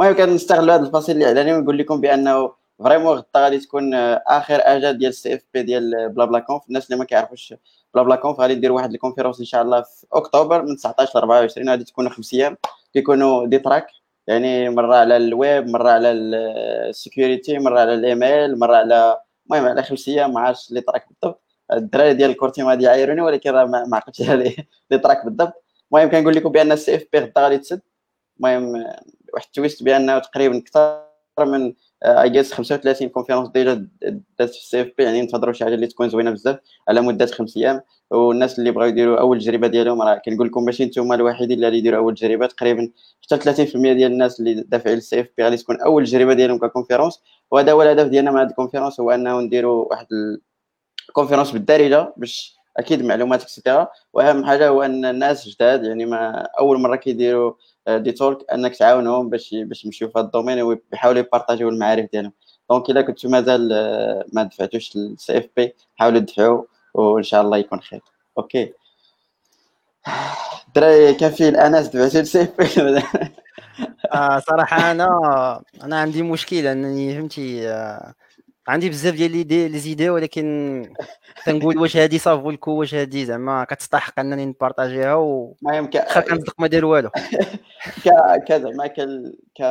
المهم 0.00 0.14
كنستغل 0.16 0.70
هذا 0.70 0.86
الفصل 0.86 1.12
الاعلاني 1.12 1.52
ونقول 1.54 1.78
لكم 1.78 2.00
بأنه 2.00 2.52
vraiment 2.78 3.16
غدا 3.16 3.26
غادي 3.36 3.58
تكون 3.58 3.94
آخر 3.94 4.60
اجا 4.62 4.92
ديال 4.92 5.10
ال 5.10 5.34
CFP 5.34 5.62
ديال 5.62 6.08
BlaBla 6.08 6.38
Conf 6.38 6.62
الناس 6.68 6.86
اللي 6.86 6.98
ما 6.98 7.04
كيعرفوش 7.04 7.54
BlaBla 7.94 8.16
Conf 8.16 8.40
غادي 8.40 8.54
دير 8.54 8.72
واحد 8.72 8.92
الكونفيرونس 8.92 9.38
إن 9.40 9.44
شاء 9.44 9.62
الله 9.62 9.82
في 9.82 10.06
أكتوبر 10.12 10.62
من 10.62 10.76
19 10.76 11.10
ل 11.14 11.18
24 11.18 11.68
غادي 11.70 11.84
تكون 11.84 12.08
خمس 12.08 12.34
أيام. 12.34 12.56
كيكونوا 12.94 13.46
des 13.46 13.58
tracks 13.58 13.86
يعني 14.26 14.70
مرة 14.70 14.96
على 14.96 15.16
الويب 15.16 15.66
مرة 15.68 15.90
على 15.90 16.10
ال 16.12 16.28
security 16.28 17.58
مرة 17.58 17.80
على 17.80 17.94
ال 17.94 18.15
ML 18.15 18.58
مرة 18.58 18.76
على 18.76 19.18
المهم 19.46 19.68
على 19.68 19.82
خمس 19.82 20.08
أيام 20.08 20.32
ما 20.34 20.40
عرفتش 20.40 20.70
les 20.72 20.80
tracks 20.80 21.06
بالضبط. 21.08 21.42
الدراري 21.72 22.14
ديال 22.14 22.30
ال 22.30 22.34
core 22.34 22.51
team 22.51 22.68
غادي 22.68 22.84
يعايروني 22.84 23.20
ولكن 23.20 23.50
راه 23.50 23.64
ما 23.64 23.96
عقلتش 23.96 24.22
على 24.30 24.56
les 24.90 24.98
tracks 24.98 25.24
بالضبط. 25.24 25.63
المهم 25.94 26.10
كنقول 26.10 26.36
لكم 26.36 26.48
بأن 26.48 26.72
ال 26.72 26.94
CFP 26.94 27.18
غدا 27.18 27.32
غادي 27.38 27.58
تسد. 27.58 27.80
المهم 28.40 28.74
واحد 29.34 29.46
ال 29.46 29.52
twist 29.52 29.82
بانه 29.82 30.18
تقريبا 30.18 30.56
أكثر 30.58 31.04
من 31.38 31.74
اي 32.04 32.30
جيس 32.30 32.52
35 32.52 33.08
conférence 33.08 33.48
ديجا 33.48 33.88
دازت 34.38 34.54
في 34.54 34.60
ال 34.60 34.80
CFP 34.80 35.04
يعني 35.04 35.22
نتهضروا 35.22 35.52
شي 35.52 35.64
حاجة 35.64 35.74
اللي 35.74 35.86
تكون 35.86 36.08
زوينة 36.08 36.30
بزاف 36.30 36.58
على 36.88 37.00
مدة 37.00 37.26
خمس 37.26 37.56
أيام. 37.56 37.80
والناس 38.10 38.58
اللي 38.58 38.70
بغاو 38.70 38.88
يديروا 38.88 39.20
أول 39.20 39.40
تجربة 39.40 39.66
ديالهم 39.66 40.02
راه 40.02 40.22
كنقول 40.24 40.46
لكم 40.46 40.64
ماشي 40.64 40.84
نتوما 40.84 41.14
الوحيدين 41.14 41.56
اللي 41.56 41.66
غادي 41.66 41.78
يديروا 41.78 41.98
أول 41.98 42.14
تجربة. 42.14 42.46
تقريبا 42.46 42.90
حتى 43.22 43.66
30% 43.66 43.72
ديال 43.76 44.12
الناس 44.12 44.40
اللي 44.40 44.54
دافعين 44.54 44.98
ال 44.98 45.20
CFP 45.20 45.44
غادي 45.44 45.56
تكون 45.56 45.80
أول 45.80 46.06
تجربة 46.06 46.34
ديالهم 46.34 46.58
ك 46.58 46.64
conférence 46.64 47.22
وهذا 47.50 47.72
هو 47.72 47.82
الهدف 47.82 48.06
ديالنا 48.06 48.30
مع 48.30 48.42
هذه 48.42 48.48
ال 48.50 48.55
conférence 48.55 49.00
هو 49.00 49.10
أنه 49.10 49.40
نديروا 49.40 49.84
واحد 49.90 50.06
ال 51.08 51.12
conférence 51.12 51.50
بالدارجة 51.50 52.14
باش 52.16 52.56
أكيد 52.76 53.04
معلومات 53.04 53.42
et 53.42 53.53
cetera 53.53 53.88
وأهم 54.12 54.44
حاجة 54.46 54.68
هو 54.68 54.82
أن 54.82 55.04
الناس 55.04 55.48
جداد 55.48 55.84
يعني 55.84 56.06
ما 56.06 56.48
أول 56.60 56.80
مرة 56.80 56.96
كيديروا 56.96 57.52
des 57.88 58.12
talks 58.12 58.38
أنك 58.52 58.76
تعاونهم 58.76 59.30
باش 59.30 59.54
باش 59.54 59.84
يمشيو 59.84 60.08
في 60.08 60.18
هذا 60.18 60.26
ال 60.26 60.30
domaine 60.30 60.62
ويحاولوا 60.62 61.20
ي 61.20 61.25
partager 61.25 61.63
و 61.63 61.68
المعارف 61.68 62.10
ديالهم. 62.12 62.32
donc 62.70 62.90
إلا 62.90 63.02
كنتو 63.02 63.28
مازال 63.28 63.68
ما 64.32 64.42
دفعتوش 64.42 64.96
لل 64.96 65.38
CFP 65.38 65.74
حاولوا 65.96 66.20
تدفعوا 66.20 66.64
وإن 66.94 67.22
شاء 67.22 67.40
الله 67.42 67.56
يكون 67.56 67.80
خير. 67.80 68.00
OK. 68.38 68.72
الدراري 70.68 71.14
كافل 71.14 71.48
أنس 71.48 71.86
دفعتو 71.86 72.18
لل 72.18 72.42
CFP. 72.42 73.02
آه 74.14 74.38
صراحة 74.38 74.90
أنا 74.90 75.62
أنا 75.82 76.00
عندي 76.00 76.22
مشكلة 76.22 76.72
أنني 76.72 77.14
فهمتي 77.14 77.68
آه 77.68 78.14
عندي 78.68 78.88
بزاف 78.88 79.14
ديال 79.14 79.30
les 79.30 79.68
les 79.68 79.78
idées 79.78 80.10
ولكن 80.10 80.82
تنقول 81.46 81.78
واش 81.78 81.96
هادي 81.96 82.18
ça 82.18 82.27
vaut 82.27 82.44
le 82.44 82.53
coup 82.53 82.70
واش 82.70 82.94
هادي 82.94 83.24
زعما 83.24 83.64
كتستحق 83.64 84.20
انني 84.20 84.46
ن 84.46 84.53
partager 84.53 85.07
ها 85.07 85.14
و 85.14 85.56
المهم 85.62 85.90
واخا 85.94 86.20
كنصدق 86.20 86.60
ما 86.60 86.66
دير 86.66 86.84
والو. 86.84 87.10
ك 88.48 88.52
زعما 88.52 88.86
ك 88.86 89.66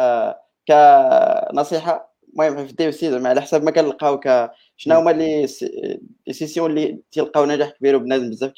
كنصيحة 0.68 2.14
المهم 2.34 2.68
في 2.68 2.74
DC 2.74 3.12
زعما 3.12 3.30
على 3.30 3.42
حسب 3.42 3.64
ما 3.64 3.72
كنلقاو 3.72 4.20
ك 4.20 4.52
شنو 4.78 5.00
هما 5.00 5.12
les 5.12 5.48
sessions 6.32 6.70
اللي 6.70 7.00
تيلقاو 7.12 7.46
نجاح 7.46 7.70
كبير 7.70 7.96
وبنادم 7.96 8.30
بزاف 8.30 8.52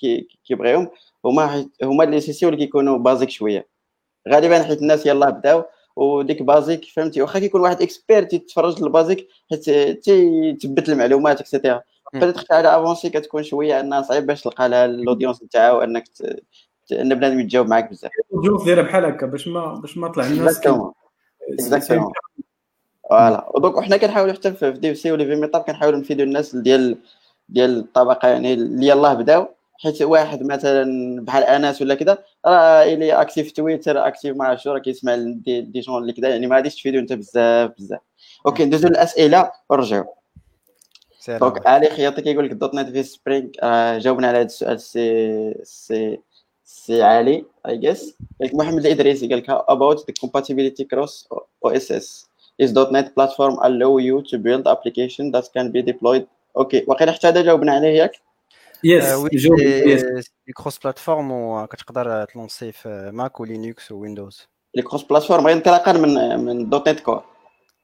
كيبغيهم 0.45 0.89
هما 1.25 1.69
هما 1.83 2.03
les 2.03 2.21
sessions 2.21 2.53
اللي 2.53 2.65
كيكونوا 2.65 2.97
basiques 2.97 3.29
شوية. 3.29 3.67
غالبا 4.29 4.63
حيت 4.63 4.81
الناس 4.81 5.05
يلاه 5.05 5.29
بداو 5.29 5.63
وديك 5.95 6.43
basique 6.43 6.85
فهمتي؟ 6.85 7.21
واخا 7.21 7.39
كيكون 7.39 7.61
واحد 7.61 7.81
expert 7.81 8.23
تيتفرج 8.23 8.83
لل 8.83 8.93
basique 8.93 9.27
حيت 9.49 9.69
تيثبت 10.03 10.89
المعلومات 10.89 11.39
et 11.39 11.50
cetera 11.50 11.81
بدات 12.13 12.51
على 12.51 12.75
avancé 12.75 13.09
كتكون 13.09 13.43
شوية 13.43 13.79
أنها 13.79 14.01
صعيب 14.01 14.25
باش 14.25 14.41
تلقى 14.41 14.69
لها 14.69 14.85
ال 14.85 14.92
audience 14.92 15.43
نتاعها 15.43 15.71
وانك 15.71 16.03
أن 16.91 17.15
بنادم 17.15 17.39
يتجاوب 17.39 17.67
معاك 17.67 17.89
بزاف. 17.89 18.11
ال 18.31 18.35
audience 18.35 18.63
دايرة 18.63 18.81
بحال 18.81 19.05
هكا 19.05 19.25
باش 19.25 19.47
ما 19.47 19.75
باش 19.75 19.97
ما 19.97 20.07
طلع 20.07 20.25
الناس 20.25 20.61
exactement 21.59 22.13
voilà 23.09 23.49
و 23.55 23.60
donc 23.60 23.79
حنا 23.79 23.97
كنحاولوا 23.97 24.33
حتى 24.33 24.53
في 24.53 24.71
DC 24.71 25.11
ولي 25.11 25.25
في 25.25 25.35
meetup 25.35 25.61
كنحاولوا 25.61 25.99
نفيدوا 25.99 26.25
الناس 26.25 26.55
ديال 26.55 26.97
ديال 27.49 27.79
الطبقة 27.79 28.27
يعني 28.27 28.53
اللي 28.53 28.87
يلاه 28.87 29.13
بداو. 29.13 29.47
حيت 29.77 30.01
واحد 30.01 30.43
مثلا 30.43 30.85
بحال 31.25 31.43
انس 31.43 31.81
ولا 31.81 31.95
كذا 31.95 32.17
راه 32.45 32.83
il 32.83 33.13
est 33.13 33.28
actif 33.28 33.51
تويتر 33.51 34.07
actif 34.07 34.35
مع 34.35 34.57
راه 34.67 34.79
كيسمع 34.79 35.15
des, 35.15 35.61
des 35.61 35.79
gens 35.79 36.01
اللي 36.01 36.13
كذا 36.13 36.29
يعني 36.29 36.47
ما 36.47 36.55
غاديش 36.55 36.75
تفيدو 36.75 36.99
أنت 36.99 37.13
بزاف 37.13 37.71
بزاف. 37.79 37.99
OK 38.45 38.65
ندوزو 38.65 38.87
للأسئلة 38.87 39.51
ونرجعوا 39.69 40.05
donc 41.27 41.67
علي 41.67 41.89
خياطي 41.89 42.21
كيقول 42.21 42.45
لك 42.45 42.51
.NET 42.51 42.89
في 42.89 43.03
Spring 43.03 43.47
آه 43.63 43.97
جاوبنا 43.97 44.27
على 44.27 44.37
هذا 44.37 44.45
السؤال 44.45 44.79
سي 44.79 45.53
سي 45.63 46.19
سي 46.65 47.03
علي 47.03 47.45
اي 47.67 47.77
جيس 47.77 48.17
قال 48.41 48.57
محمد 48.57 48.85
الإدريسي 48.85 49.27
قال 49.27 49.37
لك 49.37 49.51
about 49.51 49.99
the 49.99 50.13
compatibility 50.23 50.85
cross 50.93 51.27
OSes 51.65 52.71
.NET 52.71 53.07
platform 53.15 53.53
allow 53.67 53.97
you 53.97 54.21
to 54.31 54.37
build 54.37 54.67
application 54.67 55.31
that 55.31 55.45
can 55.53 55.71
be 55.71 55.81
deployed 55.91 56.25
OK 56.57 56.85
واقيلا 56.87 57.11
حتى 57.11 57.27
هذا 57.27 57.41
جاوبنا 57.41 57.71
عليه 57.71 57.87
ياك. 57.87 58.24
Yes 58.85 59.25
les 60.47 60.53
cross-platform 60.53 61.31
وكتقدر 61.31 62.25
ت 62.25 62.32
lancer 62.32 62.71
في 62.71 63.11
Mac 63.13 63.39
و 63.39 63.48
Linux 63.48 63.91
و 63.91 63.98
Windows 63.98 64.47
les 64.75 64.81
cross-platform 64.81 65.47
غير 65.47 65.55
انطلاقا 65.55 65.91
من 65.93 66.39
من 66.45 66.69
.NET 66.69 66.99
Core 66.99 67.23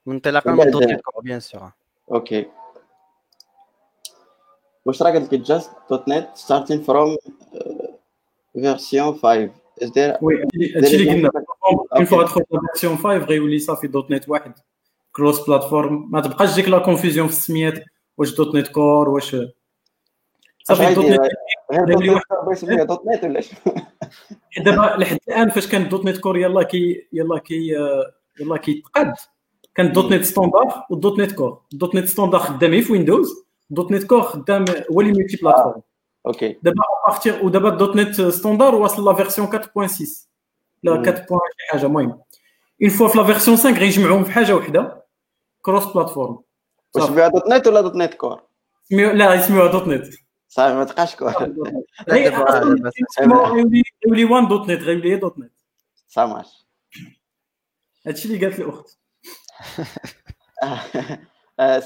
من 0.05 0.13
انطلاقا 0.13 0.51
من 0.51 0.71
.NET 0.71 1.01
Core 1.01 1.23
bien 1.23 1.39
sûr 1.39 1.71
OK 2.11 2.45
واش 4.85 5.01
راه 5.01 5.11
قالت 5.11 5.33
لك 5.33 5.39
just 5.39 6.07
.NET 6.07 6.29
starting 6.33 6.81
from 6.81 7.17
version 8.53 9.13
5 9.13 9.47
is 9.81 9.87
there 9.87 10.23
oui 10.23 10.43
هادشي 10.75 10.95
اللي 10.95 11.11
قلنا 11.11 11.31
une 11.95 12.05
fois 12.05 12.23
تدخل 12.23 12.43
version 12.49 12.97
5 12.97 13.17
غيولي 13.17 13.59
صافي 13.59 13.87
.NET 13.87 14.29
واحد 14.29 14.53
cross-platform 15.15 16.07
ما 16.11 16.21
تبقاش 16.21 16.55
ديك 16.55 16.69
la 16.69 16.79
confusion 16.79 17.27
في 17.27 17.33
السميات 17.33 17.83
واش 18.17 18.35
.NET 18.35 18.67
Core 18.67 19.09
واش 19.09 19.35
صافي 20.63 20.93
.NET. 20.93 21.19
غير 21.71 22.83
.NET 22.83 23.23
ولا 23.23 23.41
دابا 24.65 24.81
لحد 24.99 25.17
الآن 25.27 25.49
فاش 25.49 25.67
كان 25.67 25.89
.NET 25.89 26.17
Core 26.17 26.37
يلا 26.37 26.63
كي 26.63 27.07
يلا 27.13 27.37
كي 27.39 27.75
يلا 28.39 28.57
كيتقاد 28.57 29.13
كان 29.75 29.91
.NET 29.91 30.23
Standard 30.23 31.19
وال 31.19 31.23
.NET 31.23 31.31
Core. 31.31 31.61
ال 31.73 31.95
.NET 31.95 32.05
Standard 32.07 32.39
خدام 32.39 32.81
في 32.81 32.91
Windows 32.93 33.45
.NET 33.69 34.03
Core 34.03 34.21
خدام 34.21 34.65
هو 34.91 35.01
اللي 35.01 35.11
multi-plateforme 35.11 35.81
OK. 36.25 36.57
دابا 36.63 36.83
à 37.07 37.12
partir 37.12 37.45
ودابا 37.45 37.69
.NET 37.69 38.21
Standard 38.21 38.75
واصل 38.75 39.05
la 39.05 39.13
version 39.13 39.47
4.6 39.47 40.27
لا 40.83 40.91
4. 40.91 41.15
شي 41.27 41.67
حاجة 41.69 41.85
المهم. 41.85 42.19
une 42.81 42.89
fois 42.89 43.07
في 43.07 43.17
la 43.17 43.23
version 43.23 43.57
5 43.57 43.71
غيجمعوهم 43.79 44.23
في 44.23 44.31
حاجة 44.31 44.55
وحدة 44.55 45.03
cross-platform 45.61 46.39
واش 46.95 47.03
سميوها 47.03 47.27
.NET 47.27 47.67
ولا 47.67 47.81
.NET 47.81 48.13
Core؟ 48.13 48.41
لا 48.91 49.33
يسميوها 49.33 49.71
.NET. 49.71 50.05
صافي 50.51 50.75
ما 50.75 50.83
تبقاش 50.83 51.15
Core 51.15 51.55
يولي 54.05 54.25
One 54.25 54.47
.NET 54.47 54.81
غيولي 54.87 55.15
.NET. 55.15 55.51
ça 56.07 56.22
marche 56.22 56.65
هادشي 58.07 58.27
اللي 58.27 58.45
قالت 58.45 58.59
الاخت 58.59 58.97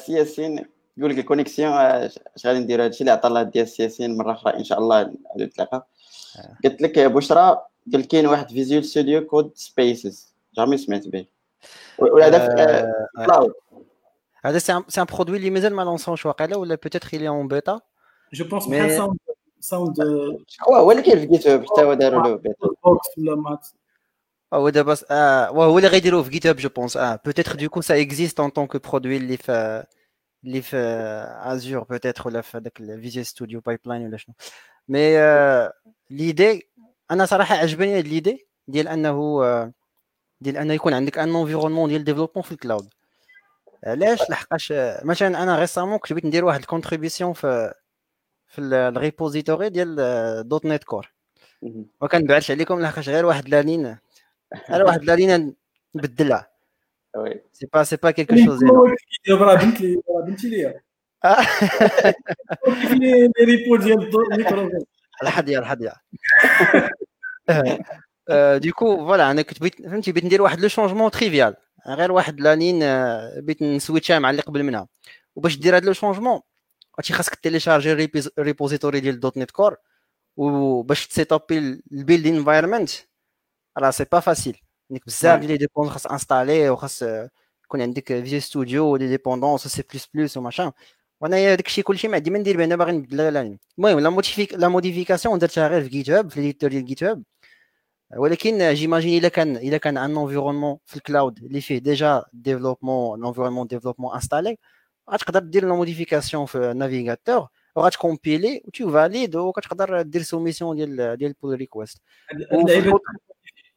سي 0.05 0.13
ياسين 0.13 0.66
يقول 0.97 1.11
لك 1.11 1.18
الكونيكسيون 1.20 1.74
اش 1.74 2.45
غادي 2.45 2.59
نديرو 2.59 2.84
هادشي 2.84 3.01
اللي 3.01 3.11
عطى 3.11 3.28
الله 3.28 3.43
ديال 3.43 3.68
سي 3.68 3.84
ياسين 3.84 4.18
مرة 4.18 4.32
أخرى 4.32 4.53
إن 4.53 4.63
شاء 4.63 4.80
الله 4.80 5.01
غادي 5.01 5.45
نتلاقى 5.45 5.88
قلت 6.63 6.82
لك 6.82 6.99
بشرى 6.99 7.61
قال 7.93 8.07
كاين 8.07 8.28
واحد 8.28 8.49
فيزيول 8.49 8.84
ستوديو 8.84 9.26
كود 9.26 9.51
سبيسز 9.55 10.36
جامي 10.57 10.78
سمعت 10.78 11.07
به 11.07 11.26
ولا 11.99 12.28
هذا 12.28 12.93
هذا 14.45 14.57
سي 14.57 14.74
ان 14.74 15.05
برودوي 15.13 15.38
اللي 15.38 15.49
مازال 15.49 15.74
ما 15.74 15.82
لونسونش 15.82 16.26
واقيلا 16.26 16.57
ولا 16.57 16.76
بوتيتر 16.76 17.09
il 17.09 17.22
est 17.22 17.28
en 17.28 17.45
bêta؟ 17.45 17.94
جو 18.34 18.45
بونس 18.45 18.67
بحال 18.67 18.91
ساوند 18.91 19.17
ساوند 19.59 20.01
هو 20.67 20.76
هو 20.76 20.91
اللي 20.91 21.03
كاين 21.03 21.19
في 21.19 21.26
جيت 21.26 21.47
هاب 21.47 21.65
حتى 21.65 21.84
هو 21.84 21.93
داروا 21.93 22.23
له 22.23 22.36
بيتا 22.36 22.67
بوكس 22.86 23.07
ولا 23.17 23.36
مات 23.36 23.67
هو 24.53 24.69
دابا 24.69 24.95
آه 25.11 25.51
وهو 25.51 25.78
اللي 25.78 25.89
غيديروه 25.89 26.23
في 26.23 26.30
جيت 26.30 26.47
هاب 26.47 26.55
جو 26.55 26.69
بونس 26.69 26.97
آه 26.97 27.19
بوتيتر 27.26 27.55
دو 27.55 27.69
كو 27.69 27.82
سا 27.82 28.01
اكزيست 28.01 28.39
ان 28.39 28.49
طونك 28.49 28.88
برودوي 28.88 29.17
اللي 29.17 29.38
في 29.38 29.84
اللي 30.45 30.61
في 30.61 30.78
Azure 31.43 31.84
peut-être 31.84 32.28
ولا 32.28 32.41
في 32.41 32.57
هذاك 32.57 32.80
ال 32.80 33.26
Visual 33.26 33.59
Studio 33.59 33.80
pipeline 33.86 34.05
ولا 34.05 34.17
شنو 34.17 34.36
mais 34.88 35.19
آه، 35.19 35.73
l'idée 36.09 36.69
أنا 37.11 37.26
صراحة 37.26 37.55
عجبني 37.55 37.97
هاد 37.97 38.07
l'idée 38.07 38.47
ديال 38.67 38.88
أنه 38.88 39.43
آه، 39.43 39.71
ديال 40.41 40.57
أنه 40.57 40.73
يكون 40.73 40.93
عندك 40.93 41.17
un 41.17 41.36
environnement 41.36 41.89
ديال 41.89 42.03
développement 42.03 42.43
في 42.43 42.51
ال 42.51 42.58
cloud 42.58 42.89
علاش؟ 43.84 44.30
لحقاش 44.30 44.71
آه، 44.71 45.05
مثلا 45.05 45.43
أنا 45.43 45.59
récemment 45.59 45.97
كنت 45.97 46.13
بغيت 46.13 46.26
ندير 46.26 46.45
واحد 46.45 46.59
ال 46.59 46.65
contribution 46.65 47.34
في 47.34 47.73
في 48.47 48.61
ال 48.61 48.71
repository 48.71 49.69
ديال 49.69 49.95
.NET 50.47 50.84
Core. 50.84 51.11
وكنبعث 52.01 52.51
عليكم 52.51 52.81
لحقاش 52.81 53.09
غير 53.09 53.25
واحد 53.25 53.49
la 53.49 53.63
ligne 53.63 53.97
غير 54.69 54.83
واحد 54.83 55.03
la 55.03 55.18
ligne 55.18 55.55
نبدلها. 55.95 56.47
c'est 57.53 57.67
pas 57.73 57.84
c'est 57.84 57.95
pas 57.95 58.11
quelque 58.11 58.36
chose 58.36 58.63
راه 59.29 59.55
بنت 59.55 59.81
لي 59.81 60.01
راه 60.09 60.25
بنتي 60.25 60.49
ليا. 60.49 60.81
les 62.91 63.32
repos 63.41 63.76
ديال 63.75 64.11
الميكرو 64.31 64.71
الحديا 65.23 65.59
الحديا 65.59 65.93
du 68.57 68.71
coup 68.71 68.97
voilà 69.07 69.32
أنا 69.31 69.41
كنت 69.41 69.59
بغيت 69.59 69.81
فهمتي 69.81 70.11
بغيت 70.11 70.25
ندير 70.25 70.41
واحد 70.41 70.59
le 70.59 70.67
changement 70.67 71.11
trivial 71.11 71.55
غير 71.87 72.11
واحد 72.11 72.41
la 72.41 72.52
ligne 72.52 72.80
بغيت 73.39 73.61
ن 73.61 73.69
switchها 73.69 74.19
مع 74.19 74.29
اللي 74.29 74.41
قبل 74.41 74.63
منها. 74.63 74.87
وباش 75.35 75.57
دير 75.57 75.77
هذا 75.77 75.85
le 75.86 75.93
changement 75.93 76.41
غادي 76.99 77.13
خاصك 77.13 77.35
télécharger 77.36 78.09
ال 78.38 78.43
repository 78.43 78.99
ديال 78.99 79.19
.NET 79.19 79.51
Core 79.51 79.78
وباش 80.37 81.07
ت 81.07 81.15
setupي 81.15 81.57
ال 81.91 81.97
build 81.97 82.28
environment 82.28 82.89
راه 83.77 83.91
c'est 83.91 84.05
pas 84.11 84.19
facile 84.19 84.57
عندك 84.91 85.05
بزاف 85.07 85.39
ديال 85.39 85.51
les 85.51 85.57
dépendances 85.57 85.93
خاص 85.93 86.07
installer 86.07 86.69
وخاص 86.69 87.03
يكون 87.65 87.81
عندك 87.81 88.07
Visual 88.07 88.39
Studio 88.39 88.86
و 88.93 88.97
des 88.97 89.07
dépendances 89.07 89.67
c'est 89.67 89.84
plus 89.93 90.07
plus 90.13 90.38
وماشان 90.37 90.71
وأنا 91.21 91.55
داك 91.55 91.67
الشيء 91.67 91.83
كلشي 91.83 92.07
ما 92.07 92.15
عندي 92.15 92.29
ما 92.29 92.39
ندير 92.39 92.57
به 92.57 92.63
أنا 92.63 92.75
باغي 92.75 92.91
نبدل 92.91 93.17
لا 93.17 93.57
المهم 93.79 93.99
la 93.99 94.09
modific 94.09 94.53
la 94.53 94.67
modification 94.67 95.39
درتها 95.39 95.67
غير 95.67 95.83
في 95.83 95.89
GitHub 95.89 96.32
في 96.31 96.39
l'éditeur 96.41 96.69
ديال 96.69 96.85
GitHub 96.86 97.23
ولكن 98.17 98.73
j'imagine 98.73 99.19
الا 99.19 99.29
كان 99.29 99.57
الا 99.57 99.77
كان 99.77 99.97
un 99.97 100.17
environnement 100.17 100.78
في 100.85 100.95
ال 100.95 101.03
cloud 101.03 101.39
اللي 101.43 101.61
فيه 101.61 101.77
déjà 101.78 102.26
développement 102.34 103.19
l'environnement 103.19 103.67
développement 103.67 104.13
installé 104.13 104.57
غتقدر 105.12 105.39
دير 105.39 105.66
la 105.65 105.73
modification 105.73 106.45
في 106.45 106.72
ال 106.71 106.78
navigateur 106.78 107.47
وغت 107.76 107.99
compiler 107.99 108.61
و 108.65 108.71
tout 108.71 108.91
valide 108.91 109.36
وكتقدر 109.36 110.01
دير 110.01 110.22
soumission 110.21 110.76
ديال 110.76 111.18
ديال 111.18 111.30
ال 111.30 111.35
pull 111.35 111.55
request 111.57 112.01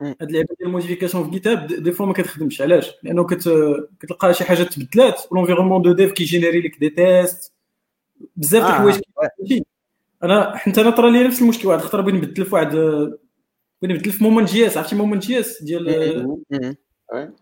هاد 0.03 0.14
اللعبه 0.22 0.49
ديال 0.59 0.68
ال 0.68 0.73
modification 0.73 1.24
في 1.24 1.31
GitHub 1.30 1.66
des 1.66 1.92
fois 1.92 2.07
ما 2.07 2.12
كتخدمش 2.12 2.61
علاش؟ 2.61 2.93
لأنه 3.03 3.24
كت... 3.24 3.51
كتلقى 4.01 4.35
شي 4.35 4.45
حاجة 4.45 4.62
تبدلات 4.62 5.22
و 5.30 5.34
l'environnement 5.34 5.82
de 5.82 5.92
dev 5.92 6.12
كي 6.12 6.23
générer 6.23 6.61
لك 6.61 6.79
des 6.78 6.90
tests 6.90 7.53
بزاف 8.37 8.62
د 8.62 8.66
آه، 8.66 8.70
الحوايج 8.70 9.01
أنا 10.22 10.57
حتى 10.57 10.81
أنا 10.81 10.91
طرا 10.91 11.11
لي 11.11 11.24
نفس 11.24 11.43
المشكل 11.43 11.68
واحد 11.68 11.81
الخطره 11.81 12.03
بغيت 12.03 12.14
نبدل 12.14 12.45
في 12.45 12.55
واحد 12.55 12.70
بغيت 12.70 13.97
نبدل 13.97 14.12
في 14.12 14.24
Moment.js 14.24 14.76
عرفتي 14.76 14.97
Moment.js 14.96 15.62
ديال 15.62 16.39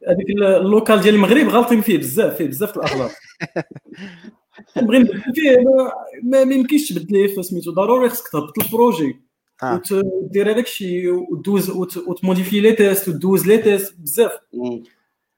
هذيك 0.08 0.30
ال 0.30 0.40
locale 0.40 1.00
ديال 1.00 1.14
المغرب 1.14 1.48
غالطين 1.48 1.80
فيه 1.80 1.98
بزاف 1.98 2.36
فيه 2.36 2.46
بزاف 2.46 2.76
الأغلاط. 2.76 3.10
نبغي 4.76 4.98
نبدل 4.98 5.22
فيه 5.34 5.56
ما 6.22 6.40
يمكنش 6.40 6.92
تبدل 6.92 7.44
سميتو. 7.44 7.70
ضروري 7.70 8.08
خصك 8.08 8.28
تهبط 8.28 8.58
ال 8.58 8.66
projet. 8.66 9.20
آه. 9.62 9.74
وتدير 9.74 10.50
هذاك 10.50 10.64
الشيء 10.64 11.10
وتدوز 11.10 11.70
وت 12.06 12.17
modifier 12.17 12.60
les 12.60 12.72
tests 12.72 13.08
وتدوز 13.08 13.46
les 13.46 13.58
tests 13.58 13.94
بزاف. 14.00 14.32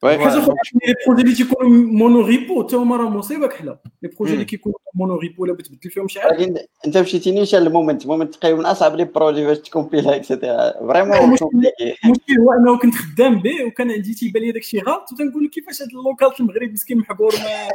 حاجة 0.02 0.38
أخرى 0.38 0.54
les 0.86 0.94
projets 1.06 1.22
اللي 1.22 1.34
تيكونوا 1.34 1.70
mono 1.70 2.20
repo 2.20 2.62
حتى 2.62 2.76
هما 2.76 2.96
راه 2.96 3.08
مصيبه 3.08 3.46
كحله 3.46 3.78
les 4.02 4.08
projets 4.08 4.34
اللي 4.34 4.44
كيكونوا 4.44 4.78
mono 4.94 5.16
repo 5.16 5.42
ولا 5.42 5.52
بتبدل 5.52 5.90
فيهم 5.90 6.08
شي 6.08 6.20
حاجة 6.20 6.68
انت 6.86 6.98
مشيتيني 6.98 7.46
شال 7.46 7.66
ال 7.66 7.71
Moment 7.71 8.02
ال 8.02 8.07
Moment 8.07 8.34
تقريبا 8.34 8.58
من 8.58 8.66
اصعب 8.66 8.96
les 8.96 9.04
projets 9.04 9.44
باش 9.44 9.58
ت 9.58 9.65
compileا 9.66 10.16
et 10.16 10.30
cetera 10.30 10.72
vraiment 10.72 11.16
المشكل 11.16 12.38
هو 12.38 12.52
انه 12.52 12.78
كنت 12.78 12.94
خدام 12.94 13.38
به 13.42 13.64
وكان 13.66 13.90
عندي 13.90 14.14
تيبان 14.14 14.42
لي 14.42 14.52
داك 14.52 14.62
الشيء 14.62 14.84
غلط 14.84 15.12
وتنقول 15.12 15.44
لك 15.44 15.50
كيفاش 15.50 15.82
هذا 15.82 15.90
ال 15.90 15.96
locale 15.96 16.32
في 16.32 16.40
المغرب 16.40 16.72
مسكين 16.72 16.98
محبور 16.98 17.34
ما 17.34 17.68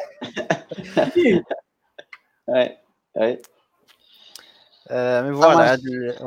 اي 3.18 3.42
Euh, 4.94 5.24
mais 5.24 5.32
voilà, 5.32 5.76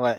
ouais. 0.03 0.17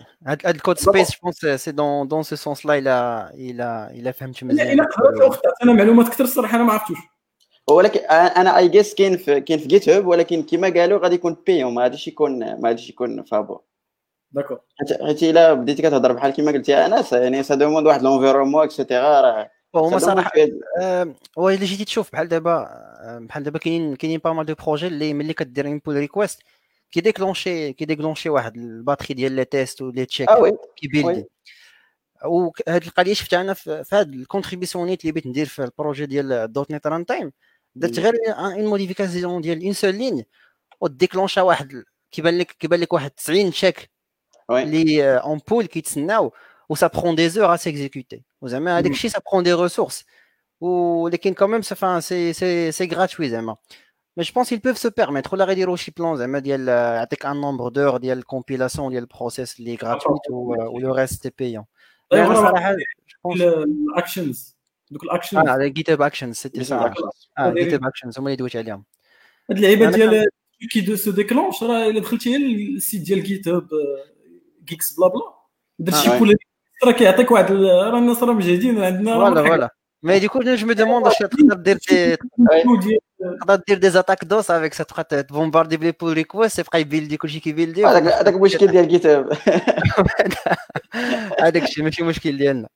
le 0.58 0.60
code 0.66 0.78
space, 0.78 1.10
je 1.14 1.18
pense, 1.24 1.38
c'est 1.64 1.74
dans, 1.82 1.96
dans 2.12 2.22
ce 2.30 2.36
sens-là, 2.44 2.78
il 2.80 2.88
a, 2.88 3.30
il 3.36 3.60
a, 3.60 3.72
il 3.98 4.04
a 4.08 4.12
fait 4.12 4.24
un 4.24 4.32
petit 4.32 4.44
مزيان. 4.44 4.72
الا 4.72 4.84
قرات 4.84 5.40
أنا 5.62 5.72
معلومات 5.72 6.08
كثر 6.08 6.24
الصراحه 6.24 6.56
أنا 6.56 6.64
ما 6.64 6.72
عرفتوش. 6.72 6.98
ولكن 7.70 8.00
أنا 8.10 8.58
اي 8.58 8.68
جيس 8.68 8.94
كاين 8.94 9.16
في 9.16 9.40
كاين 9.40 9.58
في 9.58 9.66
جيت 9.66 9.88
هاب 9.88 10.06
ولكن 10.06 10.42
كما 10.42 10.68
قالوا 10.68 10.98
غادي 10.98 11.14
يكون 11.14 11.36
بيون 11.46 11.74
ما 11.74 11.82
غاديش 11.82 12.08
يكون 12.08 12.38
ما 12.38 12.68
غاديش 12.68 12.90
يكون 12.90 13.24
فابور 13.24 13.60
داكور 14.32 14.60
حيت 15.06 15.22
إلا 15.22 15.52
بديتي 15.52 15.82
كتهضر 15.82 16.12
بحال 16.12 16.32
كما 16.32 16.52
قلتي 16.52 16.74
أنس 16.74 17.12
يعني 17.12 17.42
سا 17.42 17.54
دوموند 17.54 17.86
واحد 17.86 18.02
لونفيرومون 18.02 18.64
اكسيتيرا 18.64 19.20
راه 19.20 19.50
هما 19.74 19.98
صراحة 19.98 20.30
هو 21.38 21.48
الا 21.48 21.64
جيتي 21.64 21.84
تشوف 21.84 22.12
بحال 22.12 22.28
دابا 22.28 22.68
بحال 23.20 23.42
دابا 23.42 23.58
كاينين 23.58 23.96
كاينين 23.96 24.20
pas 24.24 24.32
mal 24.32 24.46
de 24.46 24.54
projets 24.54 24.86
اللي 24.86 25.14
ملي 25.14 25.32
كدير 25.32 25.66
un 25.66 25.80
pull 25.86 25.96
request 25.96 26.42
كي 26.90 27.00
déclencher 27.00 27.72
كي 27.72 27.84
déclencher 27.84 28.28
واحد 28.28 28.56
ال 28.56 28.63
batterie 28.63 29.14
ديال 29.14 29.32
les 29.32 29.44
tests 29.44 30.06
و 30.06 30.09
les 30.09 30.15
checks 30.15 30.28
آه 30.28 30.58
كي 30.76 30.88
buildي 30.88 31.24
وهاد 32.24 32.82
القضية 32.84 33.12
شفتها 33.14 33.40
أنا 33.40 33.54
في 33.54 33.84
هاد 33.92 34.14
ال 34.14 34.21
contributionات 34.21 35.00
اللي 35.00 35.12
بغيت 35.12 35.26
ندير 35.26 35.46
في 35.46 35.64
ال 35.64 35.70
projet 35.70 36.06
ديال 36.06 36.52
.NET 36.52 36.86
Runtime 36.86 37.32
درت 37.74 37.98
غير 37.98 38.14
une 38.28 38.66
modification 38.66 39.40
ديال 39.40 39.64
une 39.64 39.72
seule 39.72 39.94
ligne 39.94 40.24
و 40.80 40.87
déclenchا 40.87 41.42
واحد 41.42 41.84
كيبان 42.12 42.38
لك 42.38 42.50
كيبان 42.50 42.80
لك 42.80 42.92
واحد 42.92 43.10
90 43.10 43.50
check 43.50 43.90
اللي 44.50 45.16
un 45.16 45.40
pull 45.48 45.66
كيتسناو 45.66 46.32
و 46.68 46.74
ça 46.74 46.86
prend 46.86 47.14
des 47.14 47.28
heures 47.28 47.54
à 47.54 47.56
s'exécuter 47.56 48.22
وزعما 48.40 48.78
هذاك 48.78 48.90
الشيء 48.92 49.10
ça 49.10 49.20
prend 49.32 49.44
des 49.44 49.52
ressources 49.52 50.04
ولكن 50.60 51.34
quand 51.34 51.50
même 51.50 51.62
c'est 51.62 52.32
c'est 52.32 52.72
c'est 52.72 52.86
gratuit 52.86 53.28
زعما. 53.28 53.56
Mais 54.18 54.24
je 54.24 54.32
pense 54.32 54.48
qu'ils 54.48 54.60
peuvent 54.60 54.76
se 54.76 54.88
permettre. 54.88 55.32
ولا 55.32 55.44
غيديروا 55.44 55.76
شي 55.76 55.92
plan 55.98 56.16
زعما 56.16 56.38
ديال 56.38 56.68
يعطيك 56.68 57.26
un 57.26 57.40
nombre 57.40 57.68
d'heures 57.68 57.96
ديال 57.96 58.18
ال 58.18 58.24
compilation 58.24 58.90
ديال 58.90 59.02
ال 59.02 59.10
process 59.10 59.60
اللي 59.60 59.78
gratuites 59.82 60.20
و 60.30 60.52
le 60.52 60.94
reste 60.94 61.22
t'es 61.22 61.32
payant 61.38 61.64
صراحة 62.12 62.76
ال 63.26 63.43
actions 63.43 64.56
دوك 64.90 65.02
ال 65.04 65.10
actions 65.10 65.48
آه 65.48 65.66
GitHub 65.66 66.02
Actions 66.02 66.36
c'était 66.36 66.64
ça 66.64 66.94
آه 67.38 67.50
GitHub 67.50 67.84
Actions 67.84 68.18
هما 68.18 68.26
اللي 68.26 68.36
دويت 68.36 68.56
عليهم 68.56 68.84
هاد 69.50 69.58
اللعيبه 69.58 69.90
ديال 69.90 70.26
qui 70.70 70.80
de 70.80 70.96
se 70.96 71.10
déclenche 71.10 71.62
راه 71.62 71.86
الا 71.86 72.00
دخلتي 72.00 72.38
لل 72.38 72.60
site 72.60 73.02
ديال 73.02 73.22
GitHub 73.22 73.68
Geeksblabla 74.64 75.34
درت 75.78 75.96
شي 75.96 76.18
بول 76.18 76.36
راه 76.84 76.92
كيعطيك 76.92 77.30
واحد 77.30 77.52
راه 77.52 77.98
الناس 77.98 78.22
راه 78.22 78.32
مجهدين 78.32 78.82
عندنا 78.82 79.14
فوالا 79.14 79.44
فوالا 79.48 79.70
مي 80.02 80.18
ديكو 80.18 80.40
جو 80.40 80.66
مي 80.66 80.74
دوموند 80.74 81.06
واش 81.06 81.18
تقدر 81.18 81.56
دير 81.56 81.78
تقدر 83.40 83.62
دير 83.68 83.78
دي 83.78 83.90
زاتاك 83.90 84.24
دوس 84.24 84.50
افيك 84.50 84.74
سا 84.74 84.84
تبقى 84.84 85.22
تبومباردي 85.22 85.76
بلي 85.76 85.92
بول 85.92 86.12
ريكويست 86.12 86.58
يبقى 86.58 86.80
يبيلدي 86.80 87.16
كلشي 87.16 87.40
كيبيلدي 87.40 87.86
هذاك 87.86 88.28
المشكل 88.28 88.66
ديال 88.66 88.88
جيت 88.88 89.06
هاب 89.06 89.32
هذاك 91.40 91.62
الشيء 91.62 91.84
ماشي 91.84 92.02
مشكل 92.02 92.36
ديالنا 92.36 92.68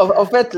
أو 0.00 0.24
فيت 0.24 0.52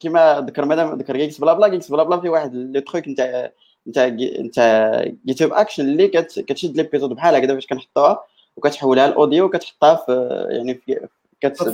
كيما 0.00 0.40
ذكر 0.40 0.64
مادام 0.64 0.98
ذكر 0.98 1.16
جيكس 1.16 1.38
بلا 1.38 1.52
بلا 1.52 1.68
جيكس 1.68 1.90
بلا 1.90 2.02
بلا 2.02 2.20
في 2.20 2.28
واحد 2.28 2.54
لو 2.54 2.80
تروك 2.80 3.08
نتاع 3.08 3.50
نتاع 3.88 4.06
نتاع 4.40 5.04
هاب 5.40 5.52
اكشن 5.52 5.84
اللي 5.84 6.08
كتشد 6.08 6.76
ليبيزود 6.76 7.10
بحال 7.10 7.34
هكذا 7.34 7.54
فاش 7.54 7.66
كنحطوها 7.66 8.24
وكتحولها 8.56 9.08
ل 9.08 9.14
audio 9.14 9.44
وكتحطها 9.44 9.94
في 9.94 10.28
يعني 10.50 10.74
في 10.74 11.08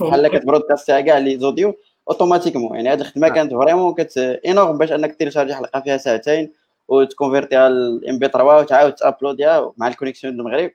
بحال 0.01 0.29
كت 0.29 0.40
broadcastيها 0.40 1.01
كاع 1.01 1.19
les 1.19 1.39
audios 1.39 1.75
automatiquement. 2.11 2.77
يعني 2.77 2.93
هذه 2.93 3.01
الخدمة 3.01 3.29
كانت 3.29 3.55
vraiment 3.55 3.95
كت 3.95 4.19
énorme 4.19 4.79
باش 4.79 4.93
أنك 4.93 5.15
télécharger 5.15 5.55
حلقة 5.55 5.81
فيها 5.81 5.97
ساعتين 5.97 6.53
وت 6.89 7.69
convertيها 7.69 8.19
ل 8.19 8.29
MP3 8.29 8.45
وتعاود 8.45 8.93
ت 8.93 9.02
uploadيها 9.02 9.73
مع 9.77 9.89
ال 9.89 9.93
connexion 9.93 10.35
المغرب. 10.35 10.71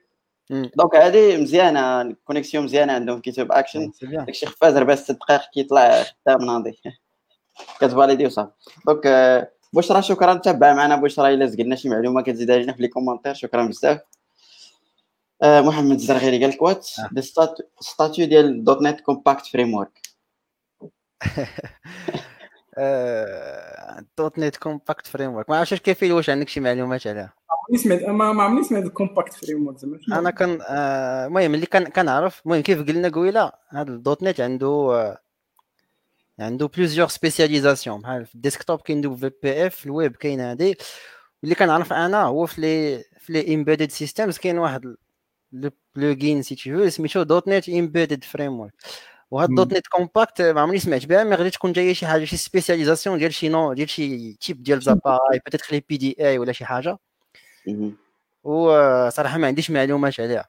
donc 0.50 0.96
هذه 0.96 1.42
مزيانة 1.42 2.00
ال 2.02 2.08
connexion 2.08 2.64
مزيانة 2.64 2.92
عندهم 2.92 3.20
GitHub 3.20 3.52
Action. 3.52 3.92
داكشي 4.02 4.46
خفاز 4.46 4.76
ربع 4.76 4.94
ست 4.94 5.10
دقائق 5.10 5.40
كيطلع 5.54 6.02
خدام 6.02 6.46
ناضي 6.46 6.78
كت 7.80 7.90
valider 7.90 8.26
وصافي. 8.26 8.50
donc 8.86 9.06
بشرى 9.72 10.02
شكرا. 10.02 10.34
تابع 10.34 10.74
معنا 10.74 10.96
بشرى 10.96 11.34
إلا 11.34 11.46
زقلنا 11.46 11.76
شي 11.76 11.88
معلومة 11.88 12.22
كتزيدها 12.22 12.58
لنا 12.58 12.72
في 12.72 12.82
les 12.82 12.88
commentaires. 12.88 13.34
شكرا 13.34 13.66
بزاف. 13.66 14.00
محمد 15.44 15.92
الزرغيري 15.92 16.44
قال 16.44 16.50
لك 16.50 16.62
what 16.62 16.88
statut 17.80 18.26
ديال 18.26 18.64
.NET 18.64 19.00
Compact 19.00 19.46
Framework 19.46 20.05
.NET 24.18 24.56
Compact 24.56 25.06
Framework 25.06 25.50
ما 25.50 25.56
عرفتش 25.56 25.80
كيف 25.80 26.02
واش 26.02 26.30
عندك 26.30 26.48
شي 26.48 26.60
معلومات 26.60 27.06
عليها 27.06 27.32
عمرني 27.50 27.84
سمعت 27.84 28.02
ما 28.02 28.24
عمرني 28.24 28.64
سمعت 28.64 28.88
Compact 28.88 29.34
Framework 29.34 29.78
زعما 29.78 29.98
أنا 30.12 30.30
كان 30.30 30.58
آه، 30.68 31.26
المهم 31.26 31.54
اللي 31.54 31.66
كان 31.66 31.84
كنعرف 31.84 32.42
المهم 32.46 32.62
كيف 32.62 32.88
قلنا 32.88 33.08
قبيلة 33.08 33.52
هذا 33.68 33.90
ال 33.90 34.22
.NET 34.22 34.40
عنده 34.40 34.66
آه، 34.66 35.18
عنده 36.38 36.66
plusieurs 36.66 37.08
spécialisations 37.08 38.00
بحال 38.00 38.26
في 38.26 38.34
ال 38.34 38.40
desktop 38.40 38.80
كاين 38.80 39.00
WPF 39.00 39.86
ال 39.86 39.93
web 39.93 40.16
كاين 40.16 40.40
هادي. 40.40 40.78
اللي 41.44 41.54
كنعرف 41.54 41.92
أنا 41.92 42.22
هو 42.22 42.46
في 42.46 42.60
les 42.60 43.04
في 43.20 43.32
les 43.32 43.54
embedded 43.54 43.90
systems 43.90 44.38
كاين 44.38 44.58
واحد 44.58 44.96
plugin 45.94 46.42
c'est 46.42 46.54
tout 46.54 46.88
سميتو 46.88 47.22
.NET 47.22 47.68
Embedded 47.68 48.24
Framework 48.24 48.74
وهاد 49.30 49.48
.NET 49.54 49.86
Compact 49.86 50.42
ما 50.42 50.60
عمرني 50.60 50.78
سمعت 50.78 51.06
بها 51.06 51.24
mais 51.24 51.34
غادي 51.34 51.50
تكون 51.50 51.72
جاية 51.72 51.92
شي 51.92 52.06
حاجة 52.06 52.24
شي 52.24 52.36
spécialisation 52.36 53.18
ديال 53.18 53.34
شي 53.34 53.48
نوع 53.48 53.72
ديال 53.72 53.90
شي 53.90 54.32
type 54.32 54.62
ديال 54.62 54.80
appareils 54.80 55.40
peut-être 55.44 55.66
les 55.72 55.82
PDA 55.88 56.38
ولا 56.38 56.52
شي 56.52 56.64
حاجة 56.64 56.98
وصراحه 58.44 59.38
ما 59.38 59.46
عنديش 59.46 59.70
معلومات 59.70 60.20
عليها 60.20 60.48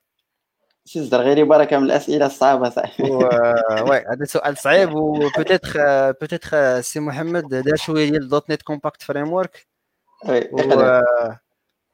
c'est 0.86 1.10
غير 1.14 1.46
بركه 1.46 1.78
من 1.78 1.86
الاسئله 1.86 2.26
الصعبه 2.26 2.70
صح 2.70 3.02
oui 3.02 3.98
هذا 3.98 4.26
سؤال 4.26 4.58
صعيب 4.58 4.94
و 4.94 5.02
peut-être 5.02 5.72
peut-être 6.12 6.82
سي 6.82 7.00
محمد 7.00 7.48
دار 7.48 7.76
شوية 7.76 8.10
ديال 8.10 8.30
.NET 8.30 8.62
Compact 8.62 9.02
Framework 9.02 9.68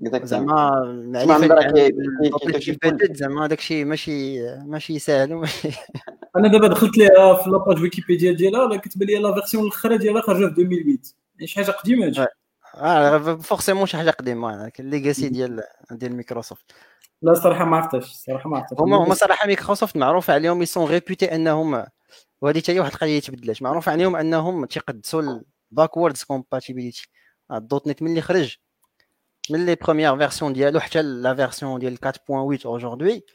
زعما 0.02 1.06
زعما 3.12 3.48
داكشي 3.48 3.86
ماشي 3.86 4.42
ماشي 4.58 5.00
ساهل 5.00 5.34
وماشي 5.34 5.70
أنا 6.36 6.48
دابا 6.48 6.68
دخلت 6.68 6.98
ليها 6.98 7.34
في 7.44 7.50
la 7.50 7.61
page 7.61 7.82
ويكيبيديا 7.82 8.32
ديالها 8.32 8.78
كتب 8.78 9.04
لي 9.04 9.16
la 9.16 9.34
version 9.34 9.64
الأخرى 9.64 9.98
ديالها 9.98 10.22
خرجت 10.22 10.56
في 10.56 10.62
2008 10.62 10.98
يعني 11.36 11.48
شي 11.48 11.56
حاجة 11.56 11.72
قديمة 11.72 12.06
هادشي. 12.06 12.26
آه 12.76 13.18
forcément 13.36 13.86
شي 13.86 13.98
حاجة 13.98 14.10
قديمة 14.10 14.72
ال 14.80 14.87
legacy 14.87 15.30
ديال 15.30 15.64
ديال 15.92 16.16
مايكروسوفت 16.16 16.66
لا 17.22 17.34
صراحة 17.34 17.66
ما 17.66 17.78
عرفتش 17.78 18.12
صراحة 18.12 18.50
ما 18.50 18.58
عرفتش. 18.58 18.78
هما 18.80 18.98
هما 18.98 19.14
صراحة 19.14 19.48
مايكروسوفت 19.48 19.98
معروف 19.98 20.30
عليهم 20.30 20.62
ils 20.62 20.74
sont 20.74 20.90
réputés 20.90 21.36
انهم 21.36 21.86
وهذه 22.42 22.58
حتى 22.58 22.72
هي 22.72 22.80
واحد 22.80 22.92
القضية 22.94 23.20
تبدلات. 23.20 23.62
معروف 23.62 23.90
عليهم 23.90 24.16
أنهم 24.16 24.66
تيقدسوا 24.66 25.40
ال 25.72 25.77
backwards 25.77 26.24
compatibility 26.24 27.08
ال 27.52 27.88
.NET 27.88 28.02
ملي 28.02 28.22
خرج. 28.22 28.58
من 29.50 29.66
les 29.66 29.76
premières 29.76 30.18
versions 30.18 30.54
ديالو 30.54 30.80
حتى 30.80 31.02
la 31.02 31.36
version 31.36 31.80
ديال 31.80 31.98
4.8 32.06 32.66
aujourd'hui 32.66 33.26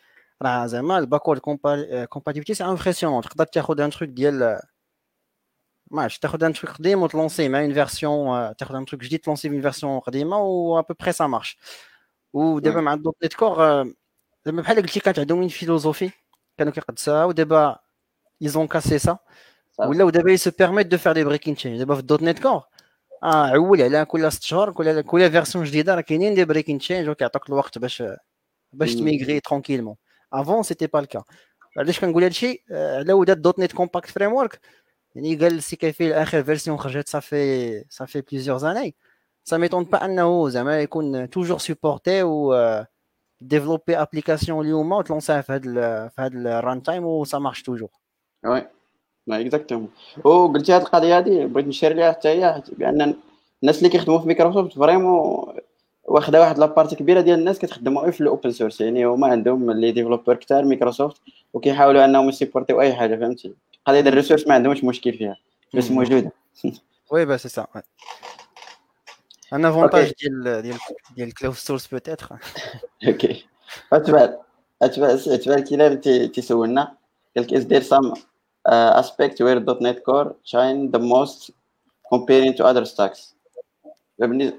راه 0.42 0.66
زعما 0.66 0.98
ال 0.98 1.03
backward 1.03 1.40
compatibility 1.40 2.54
c'est 2.54 2.64
impressionnant 2.64 3.22
تقدر 3.22 3.44
تاخذ 3.44 3.80
un 3.80 3.90
truc 3.90 4.08
ديال 4.10 4.60
ما 5.90 6.02
عرفتش 6.02 6.18
تاخذ 6.18 6.44
un 6.44 6.52
truc 6.52 6.74
قديم 6.76 7.02
وت 7.02 7.14
lancer 7.14 7.48
مع 7.48 7.60
une 7.60 7.74
version 7.74 8.56
تاخذ 8.56 8.74
un 8.74 8.84
truc 8.84 9.00
جديد 9.02 9.20
ت 9.20 9.24
lancer 9.24 9.48
une 9.48 9.62
version 9.62 9.98
قديمه 10.00 10.38
و 10.38 10.78
à 10.78 10.82
peu 10.82 10.95
près 10.95 11.12
ça 11.12 11.26
marche 11.26 11.58
ودابا 12.32 12.80
مع 12.80 12.92
ال 12.94 13.16
.NET 13.24 13.34
Core 13.34 13.56
زعما 14.46 14.62
بحال 14.62 14.76
قلتي 14.82 15.00
كانت 15.00 15.18
عندهم 15.18 15.38
une 15.38 15.48
philosophie 15.48 16.10
كانوا 16.58 16.72
كيقدسوها 16.72 17.24
ودابا 17.24 17.78
ils 18.42 18.54
ont 18.54 18.66
cassé 18.66 18.98
ça 18.98 19.18
ولاو 19.78 20.10
دابا 20.10 20.32
ils 20.32 20.43
se 20.43 20.50
permettent 20.58 20.86
de 20.86 20.98
faire 20.98 21.12
des 21.12 21.24
breaking 21.24 21.54
changes 21.56 21.78
دابا 21.78 21.94
في 21.94 22.00
ال 22.00 22.22
.NET 22.22 22.38
Core 22.38 22.62
آه 23.22 23.46
عول 23.46 23.82
على 23.82 24.04
كل 24.04 24.32
ست 24.32 24.42
شهور 24.42 24.72
كل 24.72 25.02
كل 25.02 25.30
version 25.30 25.64
جديدة. 25.64 25.94
راه 25.94 26.00
كاينين 26.00 26.34
des 26.34 26.44
breaking 26.44 26.78
changes 26.78 27.08
وكيعطوك 27.08 27.48
الوقت 27.48 27.78
باش 27.78 28.02
باش 28.72 28.94
ت 28.94 29.01
migrer 29.01 29.40
tranquillement 29.40 29.96
avant 30.32 30.62
c'était 30.62 30.86
pas 30.86 31.00
le 31.00 31.09
cas 31.09 31.22
علاش 31.78 32.00
كنقول 32.00 32.22
هادشي؟ 32.22 32.64
على 32.70 33.12
ود 33.12 33.30
.NET 33.42 33.72
Compact 33.72 34.10
Framework 34.10 34.60
يعني 35.14 35.36
قال 35.36 35.62
سي 35.62 35.76
كيفي 35.76 36.14
اخر 36.14 36.42
version 36.42 36.76
خرجت 36.78 37.08
صافي 37.08 37.84
صافي 37.90 38.20
plusieurs 38.20 38.58
années 38.58 38.94
ça 39.44 39.56
m'étonne 39.56 39.84
pas 39.84 40.04
أنه 40.04 40.48
زعما 40.48 40.80
يكون 40.80 41.30
toujours 41.30 41.58
supporté 41.58 42.22
و 42.22 42.54
développer 43.40 43.96
application 43.96 44.64
اليوم 44.64 44.92
وت 44.92 45.03
lancer 45.03 45.35
ها 45.35 45.40
في 45.40 45.52
هذا 45.52 46.08
في 46.08 46.22
هذا 46.22 46.58
ال 46.58 46.82
runtime 46.82 47.04
و 47.04 47.24
ça 47.24 47.38
marche 47.38 47.62
toujours 47.62 47.88
oui 48.44 48.68
exactement. 49.32 49.88
وقلتي 50.24 50.72
هذه 50.72 50.82
القضية 50.82 51.18
هذه 51.18 51.44
بغيت 51.44 51.66
نشير 51.66 51.92
ليها 51.92 52.12
حتى 52.12 52.28
هي 52.28 52.62
بأن 52.68 53.14
الناس 53.62 53.78
اللي 53.78 53.88
كيخدموا 53.88 54.18
في 54.18 54.26
مايكروسوفت 54.26 54.78
vraiment 54.78 55.54
واخدة 56.04 56.40
واحد 56.40 56.58
la 56.58 56.68
partie 56.68 56.96
كبيرة 56.96 57.20
ديال 57.20 57.38
الناس 57.38 57.58
كتخدموا 57.58 58.10
في 58.10 58.20
ال 58.20 58.26
open 58.26 58.50
source 58.50 58.80
يعني 58.80 59.06
هما 59.06 59.26
عندهم 59.26 59.70
les 59.70 59.92
développeurs 59.92 60.34
كثار 60.34 60.64
مايكروسوفت 60.64 61.20
وكيحاولوا 61.52 62.04
أنهم 62.04 62.28
ي 62.28 62.33
supporter 62.33 62.76
و 62.76 62.80
أي 62.80 62.94
حاجة 62.94 63.16
فهمتي؟ 63.16 63.54
القضية 63.78 64.00
ديال 64.00 64.12
ال 64.12 64.15
ressources 64.15 64.46
ما 64.46 64.54
عندهمش 64.54 64.84
مشكل 64.84 65.12
فيها 65.12 65.36
بس 65.74 65.90
موجودة. 65.90 66.32
oui 67.10 67.24
bah 67.24 67.36
c'est 67.36 67.48
ça 67.48 67.66
un 69.52 69.64
avantage 69.64 70.12
ديال 70.20 70.62
ديال 70.62 70.78
ديال 71.16 71.34
closed 71.34 71.54
source 71.54 71.86
peut-être 71.86 72.28
okay 73.08 73.44
أتبع 73.92 74.34
أتبع 74.82 75.14
أتبع 75.14 75.60
كلام 75.60 75.94
تيسولنا. 76.34 76.94
قال 77.36 77.44
لك 77.46 77.54
is 77.54 77.64
there 77.64 77.82
some 77.82 78.12
aspect 78.70 79.40
where 79.40 79.60
.NET 79.80 80.04
Core 80.04 80.36
shine 80.44 80.90
the 80.90 80.98
most 80.98 81.50
comparing 82.12 82.54
to 82.54 82.64
other 82.64 82.84
stacks. 82.84 83.34
je 84.20 84.52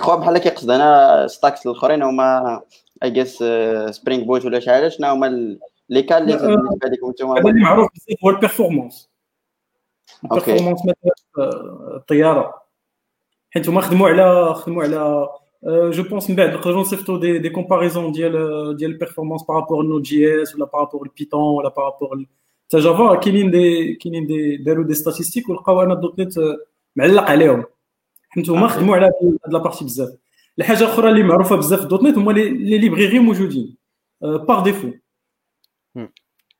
crois 0.00 0.16
بحال 0.16 0.38
كيقصد 0.38 0.70
أنا 0.70 1.26
stacks 1.26 1.66
الأخرين 1.66 2.02
هما 2.02 2.60
JS 3.02 3.44
Spring 3.90 4.24
Boot 4.24 4.44
ولا 4.44 4.60
شي 4.60 4.70
حاجة 4.70 4.88
شنو 4.88 5.08
هما 5.08 5.56
لي 5.88 6.02
كان 6.02 6.22
اللي 6.22 6.36
بالنسبة 6.36 6.88
لكم 6.88 7.10
نتوما 7.10 7.40
هذا 7.40 7.48
اللي 7.48 7.60
معروف 7.60 7.88
بزاف 7.94 8.24
هو 8.24 8.30
ال 8.30 8.37
performance 8.37 9.10
ال 10.24 10.29
performance 10.29 10.80
مثلا 10.80 11.14
الطيارة. 11.96 12.62
حيت 13.50 13.68
هما 13.68 13.80
خدموا 13.80 14.08
على 14.08 14.54
خدموا 14.54 14.82
على 14.82 15.28
je 15.64 16.02
pense 16.02 16.30
من 16.30 16.36
بعد 16.36 16.50
نقدروا 16.50 16.80
نصيفطوا 16.80 17.20
des 17.20 17.38
des 17.38 17.48
comparaisons 17.48 18.12
ديال 18.12 18.32
ديال 18.76 18.90
ال 18.90 18.94
performance 18.94 19.42
par 19.42 19.54
rapport 19.54 19.82
Node 19.82 20.02
JS 20.02 20.54
ولا 20.54 20.64
par 20.64 20.75
rapport 20.75 21.02
ال 21.06 21.13
Python 21.13 21.54
ولا 21.54 21.68
par 21.68 21.85
rapport 21.85 22.24
حتى 22.68 22.78
Java 22.78 23.14
كاينين 23.14 23.50
دي 23.50 23.94
كاينين 23.94 24.26
دي 24.26 24.56
داروا 24.56 24.84
des 24.84 24.94
statistiques 24.94 25.48
ولقاو 25.48 25.82
أنا 25.82 25.94
.NET 25.94 26.34
معلق 26.96 27.22
عليهم. 27.22 27.64
حيت 28.28 28.50
هما 28.50 28.68
خدموا 28.68 28.96
على 28.96 29.06
هاد 29.06 29.38
la 29.48 29.57
partie 29.57 29.84
بزاف. 29.84 30.08
الحاجة 30.58 30.78
الأخرى 30.78 31.10
اللي 31.10 31.22
معروفة 31.22 31.56
بزاف 31.56 31.80
في 31.80 31.86
.NET 31.86 32.18
هما 32.18 32.32
les 32.32 32.78
librairies 32.78 33.18
موجودين 33.18 33.76
par 34.22 34.64
défaut 34.64 34.90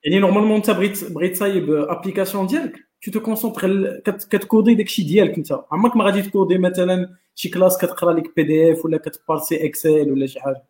يعني 0.04 0.18
normalement 0.18 0.56
انت 0.56 0.70
بغيت 0.70 1.12
بغيت 1.12 1.32
تصايب 1.32 1.70
application 1.70 2.46
ديالك 2.46 2.76
tu 3.02 3.10
te 3.10 3.20
concentres 3.20 4.00
كت 4.04 4.24
coder 4.24 4.74
داكشي 4.74 5.02
ديالك 5.02 5.36
انت. 5.36 5.60
عمرك 5.72 5.96
ما 5.96 6.04
غادي 6.04 6.22
ت 6.22 6.28
coder 6.28 6.58
مثلا 6.58 7.16
شي 7.34 7.48
classe 7.48 7.78
كتقرا 7.78 8.12
لك 8.12 8.36
PDF 8.36 8.84
ولا 8.84 8.98
كت 8.98 9.15
parser 9.15 9.66
Excel 9.66 10.12
ولا 10.12 10.26
شي 10.26 10.40
حاجة. 10.40 10.64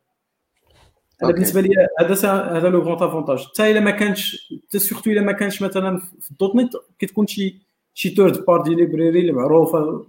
أنا 1.23 1.31
بالنسبة 1.31 1.61
لي 1.61 1.87
هذا 1.99 2.31
هذا 2.31 2.69
le 2.69 2.79
grand 2.81 3.01
avantage. 3.01 3.45
حتى 3.47 3.71
إلا 3.71 3.79
ما 3.79 3.91
كانش 3.91 4.53
حتى 4.67 4.79
surtout 4.79 5.11
إلا 5.11 5.21
ما 5.21 5.31
كانش 5.31 5.61
مثلا 5.61 5.99
في 6.21 6.31
ال 6.31 6.55
.NET 6.55 6.73
كتكون 6.99 7.27
شي 7.27 7.61
شي 7.93 8.09
third 8.09 8.45
party 8.45 8.69
library 8.69 9.19
اللي 9.19 9.31
معروفه 9.31 10.05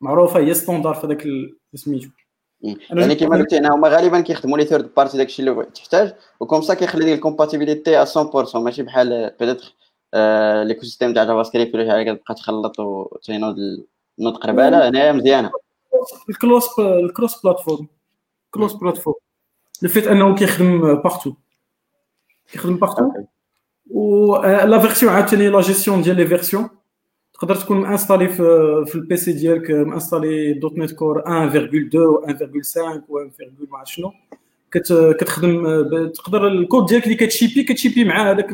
معروفة 0.00 0.40
هي 0.40 0.54
standard 0.54 0.94
في 0.94 1.06
هذاك 1.06 1.26
سميتو. 1.74 2.08
يعني 2.90 3.14
كما 3.14 3.36
قلت 3.36 3.52
أنا 3.52 3.74
هما 3.74 3.88
غالبا 3.88 4.20
كيخدموا 4.20 4.58
les 4.58 4.64
third 4.64 4.94
party 4.96 5.18
داكشي 5.18 5.42
اللي 5.42 5.64
تحتاج 5.64 6.14
و 6.40 6.44
comme 6.44 6.62
ça 6.62 6.74
كيخلي 6.74 7.04
ديك 7.04 7.14
ال 7.14 7.20
compatibilité 7.20 8.04
100% 8.04 8.56
ماشي 8.56 8.82
بحال 8.82 9.30
peut-être 9.40 9.74
l'écosystème 10.64 11.14
تاع 11.14 11.24
JavaScript 11.24 11.74
ولا 11.74 11.84
شي 11.84 11.90
حاجة 11.90 12.12
كتبقى 12.12 12.34
تخلط 12.34 12.80
وتينوض 12.80 13.56
نوض 14.18 14.36
قرباله 14.36 14.88
هنايا 14.88 15.12
مزيانة. 15.12 15.50
ال 16.28 16.36
cross 16.36 16.78
ال 16.78 16.89
cross 16.89 17.42
platform 17.42 17.86
cross 18.50 18.72
platform 18.72 19.16
le 19.82 19.88
fait 19.88 20.06
أنه 20.06 20.34
كيخدم 20.34 20.94
partout 20.94 21.32
كيخدم 22.52 22.76
partout 22.76 23.10
و 23.90 24.36
la 24.46 24.78
version 24.78 25.12
عاوتاني 25.12 25.48
لا 25.48 25.60
جيستيون 25.60 26.02
ديال 26.02 26.16
les 26.16 26.26
versions 26.26 26.68
تقدر 27.32 27.54
تكون 27.54 27.86
installer 27.86 28.28
في 28.28 28.84
في 28.86 28.94
ال 28.94 29.16
PC 29.16 29.32
ديالك 29.32 29.70
installer 29.70 30.52
.NET 30.52 30.92
Core 30.92 31.22
1.2 31.22 31.94
و 31.94 32.26
1.5 32.26 33.02
و 33.08 33.14
1. 33.14 33.30
ما 33.70 33.78
عرفت 33.78 33.90
شنو. 33.92 34.12
كتخدم 35.20 35.82
تقدر 36.08 36.48
الكود 36.48 36.86
ديالك 36.86 37.04
اللي 37.04 37.16
كتشيبي 37.16 37.62
كتشيبي 37.62 38.04
مع 38.04 38.30
هذاك 38.30 38.50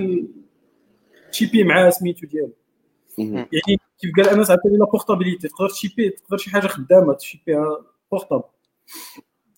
ت 1.32 1.38
ship 1.38 1.59
ي 1.59 1.64
مع 1.64 1.90
سميتو 1.90 2.26
ديالو. 2.26 2.52
يعني 3.18 3.80
كيف 4.00 4.10
قال 4.16 4.28
أنس 4.28 4.50
عاوتاني 4.50 4.76
la 4.76 4.84
portabilité 4.84 5.48
تقدر 5.48 5.68
ت 5.68 5.75
ship 5.75 6.03
ي 6.03 6.10
تقدر 6.10 6.36
شي 6.36 6.50
حاجة 6.50 6.66
خدامة 6.66 7.12
ت 7.12 7.27
ship 7.27 7.84
يها 8.10 8.17
portable 8.17 8.44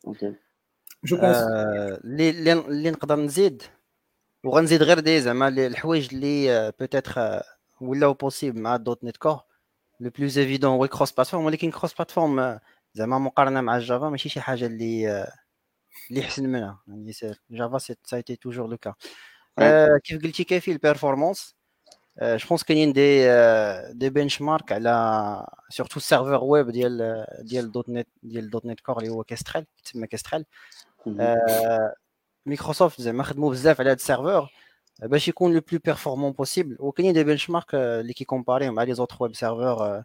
okay. 0.07 0.35
je 1.05 1.17
pense 1.17 1.37
اللي 2.05 2.53
اللي 2.53 2.91
نقدر 2.91 3.17
نزيد. 3.17 3.63
وغنزيد 4.45 4.83
غير 4.83 5.01
دي 5.01 5.21
زعما 5.21 5.49
الحوايج 5.49 6.15
اللي 6.15 6.73
peut-être 6.81 7.43
ولاو 7.81 8.15
possible 8.15 8.61
مع 8.61 8.77
.NET 8.77 9.17
Core. 9.17 9.41
le 10.01 10.11
plus 10.19 10.39
évident 10.39 10.71
هو 10.71 10.85
ال 10.85 10.90
cross 10.90 11.13
platform 11.13 11.45
ولكن 11.45 11.71
cross 11.71 11.95
platform 11.95 12.59
زعما 12.95 13.19
مقارنة 13.19 13.61
مع 13.61 13.77
ال 13.77 13.83
Java 13.83 14.09
ماشي 14.09 14.29
شي 14.29 14.41
حاجة 14.41 14.67
اللي 14.67 15.27
اللي 16.11 16.21
احسن 16.21 16.49
منها. 16.49 16.79
يعني 16.89 17.13
Java 17.51 17.79
c'était 18.05 18.37
toujours 18.37 18.69
le 18.69 18.77
cas 18.77 18.95
كيف 20.05 20.23
قلتي 20.23 20.45
كيفي 20.45 20.73
ال 20.73 20.80
performance 20.80 21.55
je 22.23 22.49
pense 22.49 22.65
كاينين 22.65 22.93
des 22.93 23.29
des 23.93 24.11
benchmarks 24.11 24.73
على 24.73 25.47
surtout 25.69 25.97
ال 25.97 26.03
serveur 26.03 26.45
web 26.45 26.71
ديال 26.71 27.27
ديال 27.41 27.73
.NET 27.73 28.09
ديال 28.23 28.51
.NET 28.51 28.81
Core 28.81 28.99
اللي 28.99 29.09
هو 29.09 29.25
Kestrel 29.25 29.67
تسمى 29.85 30.07
Kestrel 30.07 30.45
مايكروسوفت 32.47 33.01
زعما 33.01 33.23
خدموا 33.23 33.51
بزاف 33.51 33.81
على 33.81 33.91
هذا 33.91 33.97
ال 33.97 34.03
serveur 34.03 34.49
باش 35.03 35.29
يكون 35.29 35.55
le 35.55 35.61
plus 35.71 35.81
performant 35.85 36.33
possible 36.33 36.77
وكاينين 36.81 37.15
des 37.15 37.25
benchmarks 37.25 37.75
اللي 37.75 38.13
كي 38.13 38.24
comparer 38.24 38.67
و 38.67 38.73
مع 38.73 38.83
les 38.83 38.95
autres 38.95 39.17
web 39.21 39.35
serveurs 39.35 40.03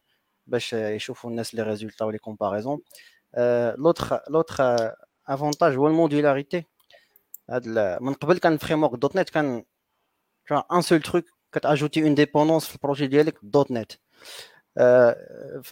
باش 0.48 0.74
يشوفوا 0.74 1.30
الناس 1.30 1.56
les 1.56 1.64
résultats 1.64 2.06
و 2.06 2.09
les 2.09 2.18
comparaisons 2.18 2.82
l'autre 3.78 4.20
l'autre 4.30 4.56
avantage 5.28 5.76
هو 5.76 5.88
ال 5.88 5.95
modularité 5.95 6.64
هاد 7.50 7.68
من 8.02 8.14
قبل 8.14 8.38
كان 8.38 8.58
framework 8.58 9.00
.NET 9.00 9.30
كان 9.30 9.64
un 10.72 10.82
seul 10.82 11.02
truc 11.02 11.26
كت 11.52 11.64
ajouter 11.64 12.04
une 12.04 12.16
dépendance 12.16 12.66
في 12.66 12.76
ال 12.76 12.81
projet 12.81 13.08
ديالك 13.08 13.38
.NET 13.44 13.92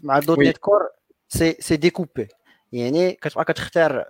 مع 0.03 0.19
.NET 0.19 0.57
Core 0.57 0.89
c'est 1.27 1.57
c'est 1.60 1.76
découpé 1.77 2.27
يعني 2.72 3.11
كتبقى 3.11 3.45
كتختار 3.45 4.06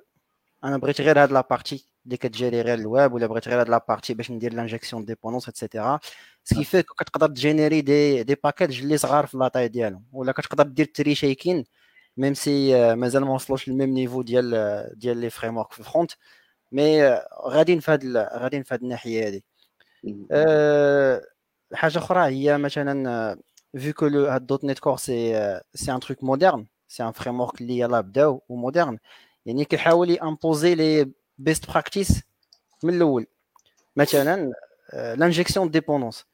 أنا 0.64 0.78
بغيت 0.78 1.02
غير 1.02 1.24
هاد 1.24 1.32
la 1.32 1.45
partie 1.45 1.86
اللي 2.06 2.18
كت 2.18 2.30
gérer 2.30 2.62
غير 2.62 2.80
الويب 2.80 3.14
ولا 3.14 3.28
بغيت 3.28 3.48
غير 3.48 3.62
هاد 3.62 3.70
la 3.70 3.81
partie 3.81 4.14
باش 4.14 4.32
ندير 4.32 4.54
l'injection 4.54 5.06
dépendances 5.06 5.50
et 5.50 5.62
cetera 5.62 6.00
ce 6.44 6.52
qui 6.52 6.64
fait 6.64 6.82
كتقدر 6.82 7.28
تجينيري 7.28 7.82
des 7.82 8.24
des 8.24 8.36
packages 8.44 8.82
اللي 8.82 8.98
صغار 8.98 9.26
في 9.26 9.38
la 9.38 9.45
taille 9.45 9.68
ديالهم. 9.68 10.06
ولا 10.14 10.32
كتقدر 10.32 10.64
dire 10.64 10.86
très 10.86 11.16
chiquement 11.16 11.64
même 12.18 12.34
si 12.34 12.96
مازال 12.96 13.26
ما 13.26 13.34
وصلوش 13.34 13.70
لل 13.70 13.76
même 13.76 13.90
niveau 13.90 14.22
ديال 14.22 14.90
ديال 15.00 15.18
les 15.18 15.30
frameworks 15.30 15.72
في 15.72 15.80
ال 15.80 15.85
front 15.85 16.12
mais 16.72 17.20
غاديين 17.48 17.80
في 17.80 17.92
هاد 17.92 18.18
غاديين 18.18 18.64
في 18.64 18.74
هاد 18.74 18.82
الناحية 18.82 19.28
هادي. 19.28 19.46
حاجة 21.74 21.98
أخرى 21.98 22.20
هي 22.20 22.58
مثلا 22.58 23.38
vu 23.78 23.94
que 23.94 24.06
le 24.06 24.30
.NET 24.64 24.80
Core 24.80 25.00
c'est 25.00 25.62
c'est 25.76 25.92
un 25.92 26.00
truc 26.00 26.22
moderne 26.22 26.66
c'est 26.88 27.04
un 27.04 27.14
framework 27.14 27.62
اللي 27.62 27.80
يلاه 27.80 28.02
بداو 28.02 28.42
و 28.50 28.55
moderne. 28.55 28.98
يعني 29.50 29.66
كيحاول 29.66 30.20
imposer 30.20 30.76
les 30.76 31.12
best 31.38 31.72
practices 31.72 32.24
من 32.84 32.94
الأول 32.94 33.26
مثلا 33.96 34.54
l'injection 34.94 35.72
dépendances 35.72 36.26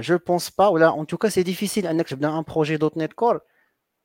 je 0.00 0.18
pense 0.26 0.50
pas 0.58 0.66
ولا 0.66 1.00
en 1.00 1.06
tout 1.06 1.19
cas 1.19 1.28
c'est 1.28 1.42
difficile 1.42 1.86
انك 1.86 2.08
تبدا 2.08 2.38
un 2.38 2.44
projet 2.48 2.96
.NET 2.96 3.12
Core 3.12 3.40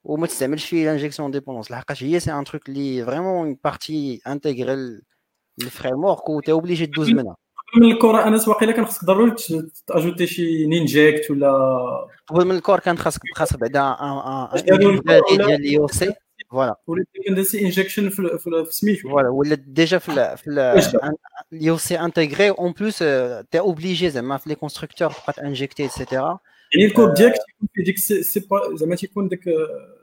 وما 0.03 0.27
تستعملش 0.27 0.65
فيه 0.65 0.85
l'injection 0.85 1.31
dépendances 1.31 1.71
لحقاش 1.71 2.03
هي 2.03 2.19
c'est 2.19 2.31
un 2.33 2.43
truc 2.43 2.69
اللي 2.69 3.05
vraiment 3.05 3.47
une 3.47 3.57
partie 3.63 4.21
intégrée 4.27 5.01
ال 5.61 6.03
framework 6.03 6.29
و 6.29 6.39
t'es 6.39 6.51
obligé 6.51 6.85
d'user 6.85 7.09
منها 7.09 7.35
من 7.77 7.91
الكره 7.91 8.27
انس 8.27 8.47
واقيلا 8.47 8.71
كان 8.71 8.85
خصك 8.85 9.05
ضروري 9.05 9.35
تاجوتي 9.87 10.27
شي 10.27 10.65
Ninject 10.65 11.31
ولا 11.31 11.51
قبل 12.27 12.45
من 12.45 12.55
ال 12.55 12.60
Core 12.60 12.79
كان 12.79 12.97
خاصك 12.97 13.21
خاصك 13.35 13.59
بعدا 13.59 13.81
ان 13.81 14.99
ديال 15.01 15.51
اليو 15.51 15.87
سي 15.87 16.13
voilà 16.55 16.75
ولا 16.87 17.05
dependency 17.15 17.61
injection 17.61 18.09
في 18.09 18.37
في 18.37 18.65
سميتو 18.69 19.09
voilà 19.09 19.29
ولا 19.29 19.55
déjà 19.55 19.97
في 19.97 20.37
في 20.37 20.49
ال 21.53 21.77
IoC 21.77 21.99
intégré 21.99 22.49
en 22.49 22.71
plus 22.71 22.99
t'es 23.51 23.59
obligé 23.59 24.09
زعما 24.09 24.37
في 24.37 24.49
les 24.49 24.55
constructeurs 24.55 25.11
تبقى 25.11 25.33
تانجيكتي 25.33 25.83
etc 25.83 26.39
يعني 26.75 26.87
الكود 26.87 27.13
ديالك 27.13 27.33
تيكون 27.33 27.67
فيه 27.73 27.83
ديك 27.83 27.97
سي 27.97 28.41
زعما 28.73 28.95
تيكون 28.95 29.27
ديك 29.27 29.43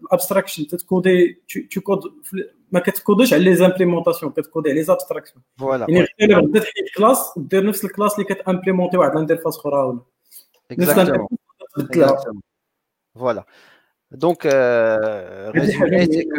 ال 0.02 0.07
abstraction 0.07 0.66
تتكودي 0.66 1.42
تكود 1.70 2.00
ما 2.72 2.80
كتكوديش 2.80 3.32
على 3.32 3.44
les 3.44 3.54
implémentations 3.54 4.32
كتكودي 4.32 4.70
على 4.70 4.78
لي 4.78 4.84
زابستراكسيون 4.84 5.42
فوالا 5.58 5.86
يعني 5.88 6.06
غير 6.20 6.40
بدا 6.40 6.60
تحيد 6.60 6.84
classe 6.96 7.18
ودير 7.36 7.66
نفس 7.66 7.84
ال 7.84 7.89
classe 7.89 8.14
اللي 8.14 8.24
كتامبليمونتي 8.24 8.96
واحد 8.96 9.12
ال 9.12 9.17
interface 9.17 9.58
أخرى 9.58 9.76
ولا 9.76 10.00
نفس 10.72 10.90
ال 10.90 10.94
interface 10.94 11.28
تبدلها 11.76 12.24
voilà 13.14 13.44
donc 14.12 14.46
résumé 15.56 16.06
c'est 16.06 16.22
que 16.22 16.32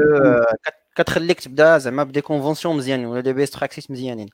كتخليك 0.95 1.39
تبدا 1.39 1.77
زعما 1.77 2.03
ب 2.03 2.08
des 2.08 2.21
conventions 2.21 2.77
مزيانين 2.77 3.05
ولا 3.05 3.21
des 3.21 3.33
best 3.33 3.57
practices 3.57 3.91
مزيانين 3.91 4.29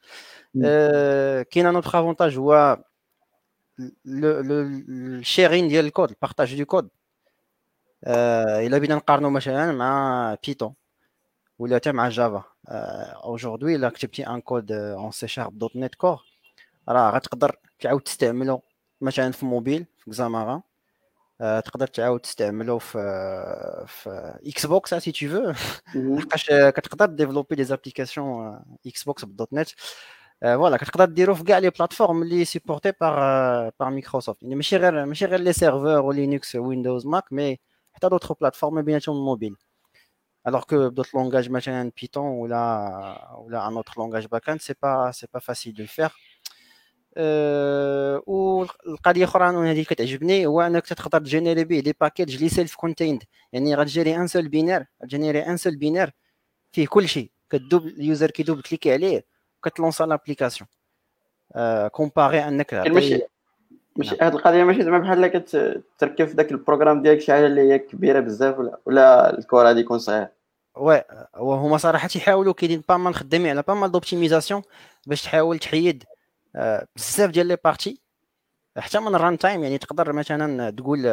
كاين 1.51 1.65
un 1.65 1.75
autre 1.75 1.99
avantage 1.99 2.37
هو 2.37 2.77
ال 4.07 4.27
sharing 4.27 5.67
ديال 5.67 5.85
ال 5.85 5.90
code 5.90 6.09
ال 6.09 6.15
partage 6.15 6.57
de 6.57 6.65
code 6.65 6.89
الا 8.07 8.77
بينا 8.77 8.95
نقارنوا 8.95 9.29
مثلا 9.29 9.71
مع 9.71 10.37
Python 10.47 10.73
ولا 11.59 11.75
حتى 11.75 11.91
مع 11.91 12.09
Java 12.09 12.43
aujourd'hui 13.23 13.75
الا 13.75 13.89
كتبتي 13.89 14.27
ان 14.27 14.41
كود 14.41 14.71
اون 14.71 15.11
سي 15.11 15.27
شارب 15.27 15.57
دوت 15.57 15.75
نت 15.75 15.95
كور 15.95 16.19
راه 16.89 17.11
غتقدر 17.11 17.55
تعاود 17.79 18.01
تستعمله 18.01 18.61
مثلا 19.01 19.31
في 19.31 19.45
موبيل 19.45 19.85
في 19.97 20.11
Xamarin 20.11 20.61
تقدر 21.39 21.87
تعاود 21.87 22.19
تستعمله 22.19 22.77
في 22.77 22.97
في 23.87 24.39
Xbox 24.47 24.93
si 24.93 25.11
tu 25.11 25.53
veux 25.53 26.15
لحقاش 26.17 26.45
كتقدر 26.49 27.05
ديفلوبي 27.05 27.55
les 27.55 27.63
applications 27.63 28.59
Xbox 28.87 29.25
بال 29.25 29.53
.NET. 29.53 29.69
voilà 30.43 30.77
كتقدر 30.77 31.05
ديرو 31.05 31.35
في 31.35 31.43
كاع 31.43 31.57
les 31.59 31.69
plateformes 31.69 32.23
اللي 32.23 32.45
supportées 32.45 32.93
par 33.01 33.15
par 33.79 33.89
Microsoft 33.89 34.43
يعني 34.43 34.55
ماشي 34.55 34.77
غير 34.77 35.05
ماشي 35.05 35.25
غير 35.25 35.39
les 35.39 35.53
serveurs 35.53 35.87
و 36.01 36.10
Linux 36.10 36.55
Windows 36.55 37.07
Mac 37.07 37.33
mais 37.33 37.59
حتى 37.93 38.09
d'autres 38.09 38.33
plateformes 38.41 38.81
بيناتهم 38.81 39.15
ال 39.17 39.22
mobile 39.22 39.55
alors 40.49 40.65
que 40.67 40.89
d'autres 40.89 41.15
langages 41.15 41.49
مثلا 41.51 41.91
Python 42.01 42.17
ولا 42.17 43.35
ولا 43.39 43.69
un 43.69 43.75
autre 43.75 43.93
langage 43.99 44.27
backend 44.29 44.59
c'est 44.61 44.79
pas 44.85 45.11
c'est 45.13 45.31
pas 45.31 45.41
facile 45.41 45.73
de 45.75 45.83
le 45.83 45.87
faire. 45.89 46.11
أه 47.17 48.23
والقضية 48.27 49.23
أخرى 49.23 49.49
أنا 49.49 49.71
هذه 49.71 49.83
كتعجبني 49.83 50.45
هو 50.45 50.61
أنك 50.61 50.87
تقدر 50.87 51.19
تجينيري 51.19 51.63
به 51.63 51.79
des 51.79 51.95
packages 52.01 52.35
اللي 52.35 52.49
self-contained 52.49 53.23
يعني 53.53 53.75
غتجيري 53.75 54.15
un 54.15 54.27
seul 54.27 54.47
binaire 54.47 54.85
غتجينيري 55.03 55.39
un 55.39 55.57
seul 55.57 55.75
binaire 55.75 56.11
فيه 56.71 56.87
كل 56.87 57.07
شيء. 57.07 57.31
كدوب 57.49 57.87
ال 57.87 57.93
user 57.93 58.18
كي 58.18 58.31
double-cliquer 58.31 58.93
عليه 58.93 59.25
وكتلونسا 59.57 60.03
l'application 60.03 60.67
أه 61.55 61.87
comparé 61.87 62.47
أنك 62.47 62.73
ماشي 62.73 63.21
ماشي 63.95 64.17
هاد 64.21 64.33
القضية 64.35 64.63
ماشي 64.63 64.83
زعما 64.83 64.99
بحال 64.99 65.27
كتركب 65.27 66.25
في 66.25 66.33
ذاك 66.33 66.51
ال 66.51 66.56
programme 66.56 67.01
ديالك 67.01 67.21
شي 67.21 67.31
حاجة 67.31 67.45
اللي 67.45 67.61
هي 67.61 67.79
كبيرة 67.79 68.19
بزاف 68.19 68.59
ولا 68.59 68.79
ولا 68.85 69.37
ال 69.37 69.43
Core 69.43 69.65
غادي 69.65 69.79
يكون 69.79 69.99
صغير؟ 69.99 70.27
oui 70.77 71.03
وهما 71.37 71.77
صراحة 71.77 72.07
تيحاولوا 72.07 72.53
كاينين 72.53 72.83
pas 72.89 72.97
mal 72.97 73.15
خدامين 73.15 73.49
على 73.49 73.63
pas 73.67 73.73
mal 73.73 73.91
d'optimisations 73.91 74.61
باش 75.07 75.21
تحاول 75.23 75.59
تحيد 75.59 76.03
بزاف 76.95 77.29
ديال 77.29 77.47
les 77.47 77.57
parties 77.63 78.01
حتى 78.77 78.99
من 78.99 79.15
ال 79.15 79.37
runtime 79.37 79.63
يعني 79.63 79.77
تقدر 79.77 80.13
مثلا 80.13 80.69
تقول 80.69 81.05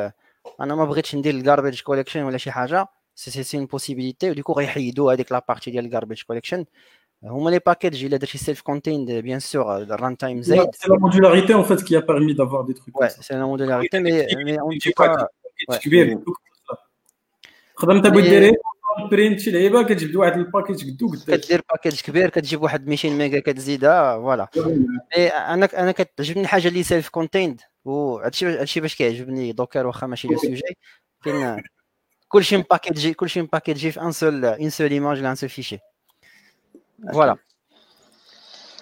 أنا 0.61 0.75
ما 0.75 0.85
بغيتش 0.85 1.15
ندير 1.15 1.35
ال 1.35 1.41
garbage 1.41 1.83
collection 1.83 2.23
ولا 2.23 2.39
شي 2.39 2.51
حاجة 2.51 2.87
c'est 3.15 3.43
c'est 3.43 3.57
une 3.57 3.67
possibilité 3.67 4.31
و 4.31 4.33
d'un 4.33 4.43
coup 4.43 4.53
غيحيدوا 4.53 5.13
هذيك 5.13 5.33
la 5.33 5.45
partie 5.49 5.71
ديال 5.71 5.85
ال 5.85 5.90
garbage 5.90 6.23
collection 6.23 6.65
هما 7.25 7.51
les 7.51 7.61
packages 7.67 8.05
إلا 8.05 8.17
درتي 8.17 8.39
self-contained 8.39 9.11
bien 9.11 9.41
sûr 9.41 9.68
ال 9.68 9.77
runtime 9.77 10.43
زايد. 10.43 10.75
سي 10.75 10.89
لا 10.89 10.99
مودولاريتي 10.99 11.55
ان 11.55 11.63
فيت 11.63 11.83
كي 11.83 11.97
ا 11.99 12.01
بيرمي 12.01 12.33
دافوار 12.33 12.63
دي 12.63 12.73
تروك 12.73 13.05
ouais 13.05 13.07
سي 13.07 13.35
لا 13.35 13.47
مودولاريتي 13.47 13.99
مي 13.99 14.45
مي 14.45 14.61
اون 14.61 14.79
توكا 14.79 15.29
كبير 15.83 16.19
تقدر 17.77 17.93
انت 17.93 18.07
ديري 18.07 18.57
print 19.11 19.41
شي 19.41 19.51
لعيبة 19.51 19.83
كتجبد 19.83 20.17
واحد 20.17 20.39
ال 20.39 20.45
package 20.45 20.91
قدو 20.91 21.09
قداش 21.09 21.47
كدير 21.47 21.63
package 21.71 22.01
كبير 22.01 22.31
كتجيب 22.31 22.63
واحد 22.63 22.87
200 22.87 23.11
ميجا 23.11 23.41
كتزيدها 23.41 24.17
voilà. 24.17 24.49
أنا 25.17 25.65
أنا 25.65 25.93
كتعجبني 25.93 26.43
الحاجة 26.43 26.69
اللي 26.69 26.83
self-contained 26.83 27.61
وهادشي 27.85 28.47
هادشي 28.47 28.81
باش 28.81 28.95
كيعجبني 28.95 29.53
Docker 29.53 29.87
واخا 29.87 30.07
ماشي 30.07 30.29
le 30.29 30.37
sujet 30.37 30.63
كاين 31.25 31.63
كلشي 32.29 32.57
مباكيجي 32.57 33.15
كلشي 33.15 33.43
مباكيجي 33.43 33.91
في 33.91 34.01
une 34.01 34.13
seule 34.13 34.45
une 34.45 34.71
seule 34.71 34.91
image 34.91 35.19
ولا 35.19 35.31
un 35.31 35.35
seul 35.35 35.49
fichier 35.49 35.79
voilà. 37.13 37.37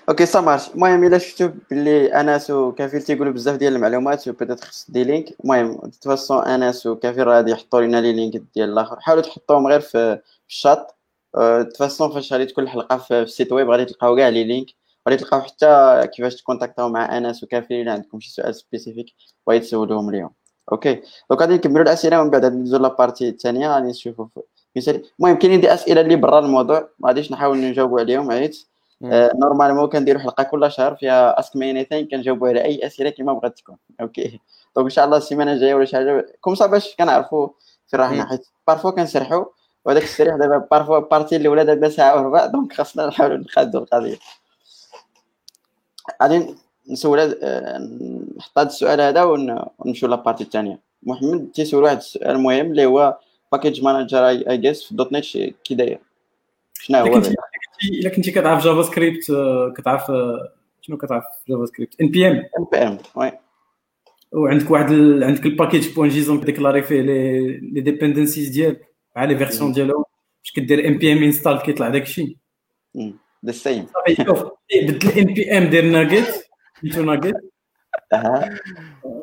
OK 0.08 0.26
ça 0.26 0.40
marche. 0.40 0.70
المهم 0.74 1.04
إلا 1.04 1.18
شفتو 1.18 1.50
باللي 1.70 2.20
انس 2.20 2.50
وكافيل 2.50 3.02
تيقولوا 3.02 3.32
بزاف 3.32 3.56
ديال 3.56 3.76
المعلومات 3.76 4.28
و 4.28 4.32
peut-être 4.32 4.64
خص 4.64 4.90
des 4.90 5.04
links. 5.04 5.34
المهم 5.44 5.76
de 6.00 6.08
toute 6.08 6.26
façon 6.26 6.44
انس 6.44 6.86
وكافيل 6.86 7.28
غادي 7.28 7.50
يحطوا 7.50 7.80
لنا 7.80 8.00
les 8.00 8.12
links 8.12 8.36
ديال 8.54 8.72
الآخر. 8.72 9.00
حاولوا 9.00 9.22
تحطوهم 9.22 9.66
غير 9.66 9.80
في 9.80 10.20
ال 10.48 10.56
chat. 10.56 10.92
de 11.74 11.80
toute 11.80 11.95
façon 11.95 12.10
فاش 12.10 12.32
غادي 12.32 12.46
تكون 12.46 12.64
الحلقة 12.64 12.96
في 12.96 13.22
ال 13.22 13.28
site 13.28 13.52
web 13.52 13.70
غادي 13.70 13.84
تلقاو 13.84 14.16
كاع 14.16 14.28
les 14.28 14.44
links. 14.44 14.66
غادي 15.08 15.22
تلقاو 15.22 15.40
حتى 15.40 16.00
كيفاش 16.16 16.36
تكونتاكتاو 16.36 16.88
مع 16.88 17.18
انس 17.18 17.44
وكافيل 17.44 17.80
إلا 17.80 17.92
عندكم 17.92 18.20
شي 18.20 18.30
سؤال 18.30 18.54
spécifique 18.54 19.06
بغيت 19.46 19.62
تسولوهم 19.62 20.08
اليوم. 20.08 20.30
OK. 20.72 21.02
donc 21.30 21.40
غادي 21.40 21.54
نكملوا 21.54 21.82
الأسئلة 21.82 22.20
ومن 22.20 22.30
بعد 22.30 22.44
ندوزو 22.44 22.76
la 22.76 22.89
partie 22.89 23.28
الثانية 23.28 23.74
غادي 23.74 23.86
نشوفوا 23.86 24.26
المهم 25.20 25.38
كاينين 25.38 25.60
des 25.60 25.74
أسئلة 25.74 26.00
اللي 26.00 26.16
برا 26.16 26.38
الموضوع 26.38 26.88
ما 26.98 27.08
غاديش 27.08 27.32
نحاول 27.32 27.58
نجاوبوا 27.58 28.00
عليهم 28.00 28.30
حيت 28.30 28.66
normalement 29.12 29.88
كنديروا 29.88 30.22
حلقة 30.22 30.42
كل 30.42 30.72
شهر 30.72 30.96
فيها 30.96 31.40
Ask 31.40 31.56
Me 31.56 31.70
Anything 31.70 32.08
كنجاوبوا 32.08 32.48
على 32.48 32.64
أي 32.64 32.86
أسئلة 32.86 33.10
كيما 33.10 33.32
بغات 33.32 33.58
تكون. 33.58 33.76
OK. 34.00 34.40
donc 34.76 34.86
إن 34.90 34.90
شاء 34.90 35.04
الله 35.04 35.16
السيمانة 35.16 35.52
الجاية 35.52 35.74
ولا 35.74 35.84
شي 35.84 35.96
حاجة 35.96 36.26
comme 36.40 36.54
ça 36.54 36.66
باش 36.66 36.96
كنعرفوا 36.96 37.48
في 37.86 37.96
راحنا 37.96 38.26
حيت 38.28 38.46
بارفو 38.66 38.92
كنسرحوا 38.92 39.44
وهذاك 39.84 40.02
السريح 40.02 40.36
دابا 40.36 40.58
بارفو 40.70 41.00
بارتي 41.00 41.36
الاولى 41.36 41.64
دابا 41.64 41.88
ساعه 41.88 42.20
وربع 42.20 42.46
دونك 42.46 42.72
خاصنا 42.72 43.06
نحاولوا 43.06 43.36
نخادوا 43.36 43.80
القضية. 43.80 44.16
غادي 46.22 46.54
نسول 46.90 47.18
نحط 48.38 48.58
هذا 48.58 48.68
السؤال 48.68 49.00
هذا 49.00 49.22
ونمشيو 49.22 50.08
لابارتي 50.08 50.44
الثانية 50.44 50.78
محمد 51.02 51.48
تيسول 51.54 51.82
واحد 51.82 51.96
السؤال 51.96 52.38
مهم 52.38 52.66
اللي 52.66 52.86
هو 52.86 53.18
باكيج 53.52 53.82
مانجر 53.82 54.28
اي 54.28 54.56
جيس 54.56 54.84
في 54.84 54.94
دوت 54.94 55.12
نت 55.12 55.24
كي 55.64 55.74
داير. 55.74 56.00
شنو 56.74 56.98
هو 56.98 57.22
إلا 57.88 58.10
كنتي 58.10 58.30
كتعرف 58.30 58.64
جافا 58.64 58.82
سكريبت 58.82 59.32
كتعرف 59.76 60.12
شنو 60.80 60.96
كتعرف 60.96 61.24
جافا 61.48 61.66
سكريبت 61.66 62.00
ان 62.00 62.08
بي 62.08 62.28
ام 62.28 62.32
ان 62.32 62.66
بي 62.72 62.78
ام 62.78 62.98
وي. 63.16 63.32
وعندك 64.32 64.70
واحد 64.70 64.90
ال... 64.90 65.24
عندك 65.24 65.46
ال 65.46 65.52
package 65.52 65.94
point 65.94 66.08
JSON 66.08 66.40
كديكلاري 66.40 66.82
فيه 66.82 67.00
les 67.00 67.46
les 67.58 67.80
dependencies 67.80 68.48
ديالك 68.48 68.88
مع 69.16 69.24
les 69.24 69.38
versions 69.38 69.72
ديالهم. 69.72 70.04
باش 70.42 70.52
كدير 70.52 70.88
npm 70.88 71.22
install 71.22 71.58
كيطلع 71.62 71.88
داك 71.88 72.02
الشيء. 72.02 72.36
The 73.46 73.52
same 73.52 73.86
صافي 73.86 74.24
شوف 74.24 74.42
بدل 74.42 74.96
ال 75.06 75.34
npm 75.34 75.64
دير 75.64 75.84
NuGet 75.84 76.26
سميتو 76.80 77.02
NuGet 77.02 77.34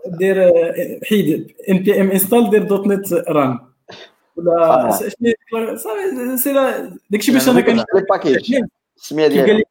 دير 0.06 0.44
آه، 0.44 1.00
حيد 1.04 1.54
npm 1.70 2.12
install 2.12 2.50
دير 2.50 2.64
dotnet 2.64 3.14
run 3.14 3.60
ولا 4.48 4.88
آه. 4.88 4.92
صافي 5.76 6.38
c'est 6.38 7.32
باش 7.32 7.50
أنا 7.50 7.62
كان 7.62 7.84
package 8.10 8.56
السميه 8.98 9.28
كيف 9.28 9.46
قال 9.46 9.58
لك 9.58 9.66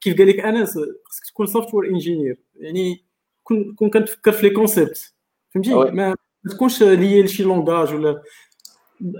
كيف 0.00 0.18
قال 0.18 0.28
لك 0.28 0.40
انس 0.40 0.78
خصك 1.04 1.26
تكون 1.26 1.46
software 1.46 1.90
engineer 1.90 2.38
يعني 2.56 3.04
كون 3.44 3.74
كون 3.74 3.90
كتفكر 3.90 4.32
في 4.32 4.48
les 4.48 4.54
concepts 4.54 5.14
فهمتي؟ 5.54 5.74
oui. 5.74 5.90
ما 5.90 6.16
تكونش 6.50 6.82
lié 6.82 7.22
لشي 7.22 7.42
langage 7.42 7.94
ولا 7.94 8.22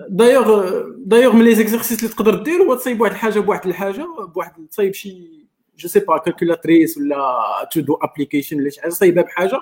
d'ailleurs 0.08 0.80
d'ailleurs 0.96 1.36
من 1.36 1.44
les 1.44 1.54
exercices 1.54 1.98
اللي 1.98 2.14
تقدر 2.14 2.42
دير 2.42 2.62
هو 2.62 2.74
تصايب 2.74 3.00
واحد 3.00 3.12
الحاجة 3.12 3.40
بواحد 3.40 3.66
الحاجة 3.66 4.06
بواحد 4.34 4.66
تصايب 4.66 4.94
شي 4.94 5.46
je 5.78 5.88
sais 5.88 6.00
pas 6.00 6.18
calculatrice 6.18 6.98
ولا 6.98 7.16
to-do 7.72 7.94
application 7.94 8.60
ولا 8.60 8.70
شي 8.70 8.80
حاجة 8.80 8.90
صايبها 8.90 9.22
بحاجة. 9.22 9.60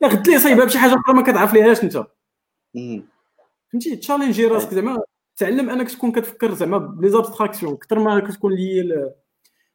لا 0.00 0.08
غد 0.08 0.28
لي 0.28 0.38
صايبها 0.38 0.64
بشي 0.64 0.78
حاجة 0.78 0.94
أخرى 0.94 1.16
ما 1.16 1.22
كتعرف 1.22 1.54
ليهاش 1.54 1.82
أنت. 1.84 2.06
فهمتي؟ 3.76 3.96
تشالنجي 3.96 4.46
راسك 4.46 4.74
زعما 4.74 5.02
تعلم 5.36 5.70
أنك 5.70 5.90
تكون 5.90 6.12
كتفكر 6.12 6.54
زعما 6.54 6.78
ب 6.78 7.08
les 7.08 7.21
abstractions 7.21 7.72
أكثر 7.72 7.98
ما 7.98 8.20
كتكون 8.20 8.52
les 8.54 8.80
ال- 8.80 9.12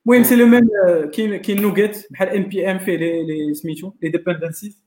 المهم 0.06 0.24
c'est 0.24 0.36
le 0.36 0.46
même 0.46 0.70
كاين 1.14 1.38
كاين 1.38 1.62
NuGet 1.62 2.12
بحال 2.12 2.30
npm 2.30 2.80
فيه 2.80 2.96
les 2.96 3.24
les 3.24 3.54
سميتو 3.54 3.92
les 4.02 4.10
dependencies. 4.10 4.84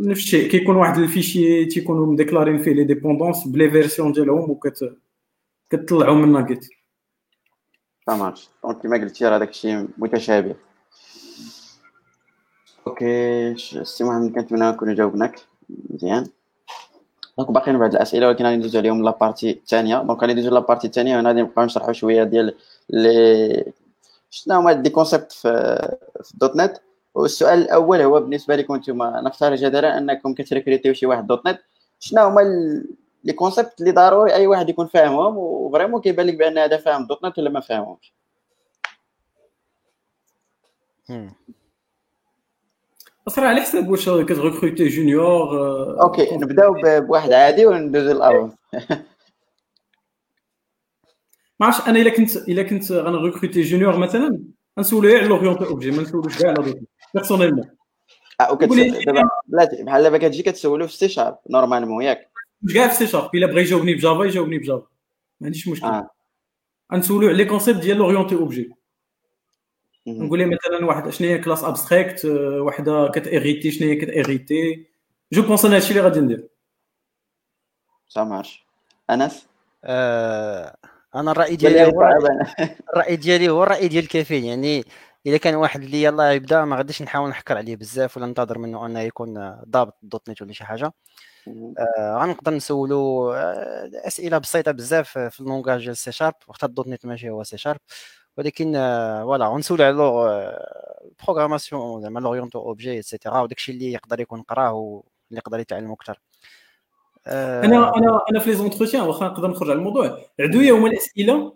نفس 0.00 0.20
الشيء 0.20 0.50
كيكون 0.50 0.76
واحد 0.76 0.98
ال 0.98 1.06
fichier 1.06 1.64
تيكونوا 1.64 2.06
مديكلارين 2.06 2.58
فيه 2.58 2.72
les 2.72 2.84
dépendances 2.84 3.48
ب 3.48 3.53
les 3.53 3.70
versions 3.70 4.12
ديالهم 4.12 4.50
وكت 4.50 4.96
كتطلعوا 5.70 6.14
من 6.14 6.32
NuGet 6.32 6.68
marche 8.08 8.48
donc 8.64 8.82
كما 8.82 8.96
قلتي 8.96 9.24
راه 9.24 9.38
داك 9.38 9.48
الشيء 9.48 9.88
متشابه 9.98 10.56
okay 12.86 13.54
سي 13.84 14.04
محمد 14.04 14.32
كنتمنى 14.34 14.68
نكون 14.70 14.94
جاوبناك 14.94 15.40
مزيان 15.90 16.26
donc 17.38 17.50
باقيين 17.50 17.78
بعض 17.78 17.94
الأسئلة 17.94 18.26
ولكن 18.26 18.44
غادي 18.44 18.56
ندوزو 18.56 18.78
عليهم 18.78 19.04
la 19.04 19.15
partie 19.15 19.50
الثانية 19.50 20.02
donc 20.02 20.20
غادي 20.20 20.32
ندوزو 20.32 20.50
la 20.50 20.59
partie 20.59 20.86
الثانية 20.86 21.20
هنا 21.20 21.28
غادي 21.28 21.42
نبقاو 21.42 21.64
نشرحوا 21.64 21.92
شوية 21.92 22.24
ديال 22.24 22.54
لي 22.90 23.72
شنو 24.30 24.56
هما 24.56 24.72
des 24.72 24.90
concepts 24.90 25.32
في 25.32 25.48
في 26.24 26.32
.NET. 26.38 26.76
والسؤال 27.14 27.58
الأول 27.58 28.00
هو 28.00 28.20
بالنسبة 28.20 28.56
لكم 28.56 28.76
نتوما. 28.76 29.20
نفترض 29.20 29.58
جدلا 29.58 29.98
أنكم 29.98 30.34
كتريكريتيو 30.34 30.94
شي 30.94 31.06
واحد 31.06 31.26
.NET. 31.26 31.58
شنو 32.00 32.22
هما 32.22 32.40
les 33.24 33.32
concepts 33.32 33.80
اللي 33.80 33.92
ضروري 33.92 34.34
أي 34.34 34.46
واحد 34.46 34.68
يكون 34.68 34.86
فاهمهم؟ 34.86 35.38
و 35.38 35.45
vraiment 35.45 36.00
كيبان 36.00 36.26
لك 36.26 36.34
بأن 36.34 36.58
هذا 36.58 36.76
فاهم 36.76 37.06
.NET 37.06 37.38
ولا 37.38 37.50
ما 37.50 37.60
فاهمهمش. 37.60 38.12
صراحة 43.28 43.48
على 43.48 43.60
حساب 43.60 43.88
واش 43.88 44.08
كت 44.08 44.24
recruter 44.24 44.88
junior 44.88 45.60
آه، 45.60 46.02
أوكي 46.02 46.36
نبداو 46.36 46.74
بواحد 47.00 47.32
عادي 47.32 47.66
وندوزو 47.66 48.12
ل 48.12 48.16
l'avancé 48.16 48.52
ما 51.60 51.66
عرفتش 51.66 51.88
أنا 51.88 51.98
الا 51.98 52.10
كنت 52.10 52.36
الا 52.36 52.62
كنت 52.62 52.92
غن 52.92 53.06
recruter 53.06 53.62
junior 53.62 53.96
مثلا 53.96 54.40
غنسولو 54.78 55.08
غير 55.08 55.18
على 55.18 55.28
l'orienté 55.28 55.64
objet 55.64 55.90
ما 55.90 56.02
نسولوش 56.02 56.38
كاع 56.38 56.50
على 56.50 56.62
.NET 56.64 56.78
personnellement 57.14 57.70
آه 58.40 58.54
دابا 58.54 59.28
بلاتي 59.46 59.82
بحال 59.82 60.02
دابا 60.02 60.18
كتجي 60.18 60.42
كتسولو 60.42 60.86
في 60.86 60.96
سي 60.96 61.08
شارب 61.08 61.38
نورمالمون 61.50 62.02
ياك 62.02 62.30
مش 62.62 62.74
كاع 62.74 62.88
في 62.88 62.94
سي 62.94 63.06
شارب 63.06 63.30
إلا 63.34 63.46
بغى 63.46 63.60
يجاوبني 63.60 63.94
ب 63.94 64.00
Java 64.00 64.24
يجاوبني 64.24 64.58
ب 64.58 64.63
Java. 64.63 64.86
ما 65.40 65.46
عنديش 65.46 65.68
مشكل 65.68 66.02
غنسولو 66.92 67.28
على 67.28 67.36
les 67.36 67.44
concepts 67.44 67.80
ديال 67.80 67.96
l'orienté 67.96 68.34
objet. 68.34 68.70
نقول 70.06 70.38
ليه 70.38 70.46
مثلا 70.46 70.86
واحد 70.86 71.10
شنو 71.10 71.28
هي 71.28 71.38
class 71.38 71.64
abstract 71.64 72.24
وحدة 72.60 73.08
كت 73.14 73.26
hériter 73.26 73.70
شنو 73.70 73.88
هي 73.88 73.96
كت 73.96 74.16
hériter 74.16 74.86
je 75.32 75.42
pense 75.42 75.64
أنا 75.64 75.76
هادشي 75.76 75.90
اللي 75.90 76.00
غادي 76.00 76.20
ندير. 76.20 76.48
marche 78.16 78.66
انس 79.10 79.46
آه، 79.84 80.76
أنا 81.14 81.30
الرأي 81.30 81.56
ديالي 81.56 81.74
لي 81.74 81.84
هو 81.86 82.10
الرأي 82.94 83.16
ديالي 83.16 83.48
هو 83.48 83.62
الرأي 83.62 83.88
ديال 83.88 84.04
الكافيين. 84.04 84.44
يعني 84.44 84.84
الا 85.26 85.36
كان 85.36 85.54
واحد 85.54 85.82
اللي 85.82 86.02
يلاه 86.02 86.30
يبدأ 86.30 86.64
ما 86.64 86.76
غاديش 86.76 87.02
نحاول 87.02 87.30
نحكر 87.30 87.56
عليه 87.56 87.76
بزاف 87.76 88.16
ولا 88.16 88.26
ننتظر 88.26 88.58
منه 88.58 88.86
أنه 88.86 89.00
يكون 89.00 89.56
ضابط 89.68 89.94
.NET 90.02 90.42
ولا 90.42 90.52
شي 90.52 90.64
حاجة. 90.64 90.92
آه، 91.78 92.18
غنقدر 92.22 92.54
نسولو 92.54 93.32
آه، 93.32 93.90
أسئلة 93.94 94.38
بسيطة 94.38 94.72
بزاف 94.72 95.18
في 95.18 95.40
ال 95.40 95.45
langage 95.45 95.84
ديال 95.84 95.96
سي 95.96 96.12
شارب 96.12 96.34
وحتى 96.48 96.66
ال 96.66 96.88
.NET 96.88 97.06
ماشي 97.06 97.30
هو 97.30 97.42
سي 97.44 97.58
شارب 97.58 97.80
ولكن 98.36 98.76
آه، 98.76 99.22
voilà 99.22 99.48
ونسولو 99.48 99.84
على 99.84 99.96
programmation 101.24 102.02
زعما 102.02 102.20
l'orientée 102.20 102.58
objet 102.58 102.98
et 102.98 103.09
cetera 103.09 103.40
وداكشي 103.40 103.72
اللي 103.72 103.92
يقدر 103.92 104.20
يكون 104.20 104.42
قراه 104.42 104.72
واللي 104.72 105.04
يقدر 105.38 105.58
يتعلمو 105.58 105.94
أكثر 105.94 106.20
أنا 107.26 107.96
أنا 107.96 108.20
أنا 108.30 108.40
في 108.40 108.50
les 108.50 108.56
entretiens 108.56 109.02
واخا 109.02 109.26
نقدر 109.26 109.48
نخرج 109.48 109.70
على 109.70 109.78
الموضوع. 109.78 110.18
عدويا 110.40 110.72
هما 110.72 110.88
الأسئلة 110.88 111.52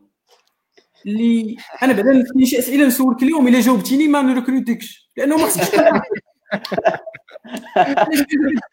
اللي 1.06 1.56
أنا 1.82 1.92
بعدا 1.92 2.12
نسولني 2.12 2.46
شي 2.46 2.58
أسئلة 2.58 2.86
نسولك 2.86 3.22
اليوم 3.22 3.48
إلا 3.48 3.60
جاوبتيني 3.60 4.08
ما 4.08 4.22
نركروتيكش 4.22 5.10
لأنه 5.16 5.36
ما 5.36 5.46
خصكش 5.46 5.80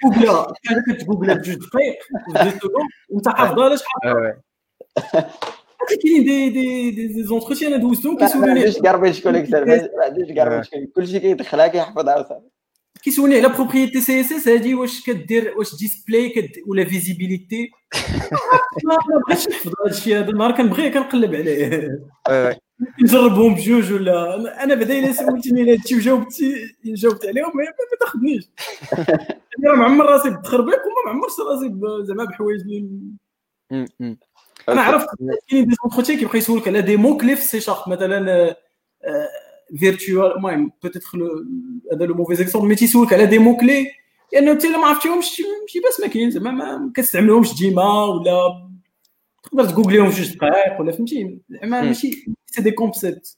جوجلا 0.03 0.53
حاجة 0.65 0.83
كتجوجلا 0.87 1.33
بجوج 1.33 1.55
دقائق 1.55 1.97
وانت 3.09 3.27
حافظها 3.27 3.69
لا 3.69 3.75
شحال 3.75 4.41
كاينين 5.85 6.23
des 6.23 6.49
des 6.49 6.91
des 7.07 7.23
entretiens 7.23 7.73
أنا 7.73 7.81
دوزتهم 7.81 8.13
ما 8.15 8.19
ما 8.21 8.27
كيسولوني 8.27 8.59
عندوش 8.59 8.79
garbage 8.79 9.21
collector 9.23 9.65
ما 9.65 9.73
عندوش 9.99 10.31
garbage 10.31 10.69
collector 10.69 10.85
كلشي 10.95 11.19
كيدخلها 11.19 11.67
كيحفظها 11.67 12.19
وصافي 12.19 12.47
كيسولني 13.03 13.35
على 13.35 13.49
propriété 13.49 14.01
CSS 14.01 14.47
هادي 14.47 14.75
واش 14.75 15.05
كدير 15.05 15.53
واش 15.57 15.75
display 15.75 16.29
كد 16.29 16.49
ولا 16.67 16.85
visibility 16.85 17.71
ما 18.85 18.97
بغيتش 19.27 19.47
نحفظ 19.47 19.71
هذا 19.85 19.97
الشيء 19.97 20.19
هذا 20.19 20.29
النهار 20.29 20.51
كنبغي 20.51 20.89
كنقلب 20.89 21.35
عليه 21.35 21.89
نجربهم 23.01 23.55
بجوج 23.55 23.93
ولا 23.93 24.63
أنا 24.63 24.75
بعدا 24.75 24.99
الا 24.99 25.11
سولتني 25.11 25.61
على 25.61 25.73
هادشي 25.73 25.95
وجاوبتي 25.95 26.75
جاوبت 26.85 27.25
عليهم 27.25 27.51
ما 27.57 27.97
تاخذنيش 27.99 28.49
أنا 29.59 29.75
معمر 29.75 30.05
راسي 30.05 30.29
بالتخربيق 30.29 30.79
وما 30.79 31.13
معمرش 31.13 31.39
راسي 31.39 31.75
زعما 32.05 32.23
بحوايج 32.23 32.61
اللي 32.61 33.07
أنا 34.69 34.81
عرفت 34.81 35.07
كاينين 35.49 35.67
des 35.67 35.75
entretiens 35.83 36.19
كيبقى 36.19 36.37
يسولك 36.37 36.67
على 36.67 36.81
des 36.81 36.97
mots-clés 36.97 37.35
في 37.35 37.41
سي 37.41 37.59
شارب 37.59 37.89
مثلا 37.89 38.55
virtual 39.79 40.35
المهم 40.35 40.71
peut-être 40.83 41.09
هذا 41.93 42.05
le 42.05 42.15
mauvais 42.15 42.35
exemple 42.35 42.67
mais 42.67 42.75
تيسولك 42.75 43.13
على 43.13 43.25
des 43.25 43.39
mots-clés 43.39 43.91
لأنه 44.33 44.51
انت 44.51 44.65
إلا 44.65 44.77
ما 44.77 44.85
عرفتيهمش 44.85 45.41
شي 45.67 45.79
باس 45.79 45.99
ما 45.99 46.07
كاين 46.07 46.31
زعما 46.31 46.51
ما 46.51 46.91
كتستعملهمش 46.95 47.57
ديما 47.59 48.03
ولا 48.03 48.67
تقدر 49.43 49.65
تجوجليهم 49.65 50.09
في 50.09 50.21
جوج 50.21 50.35
دقائق 50.35 50.81
ولا 50.81 50.91
فهمتي؟ 50.91 51.39
زعما. 51.49 51.81
ماشي 51.81 52.25
c'est 52.45 52.61
des 52.61 52.71
concepts 52.71 53.37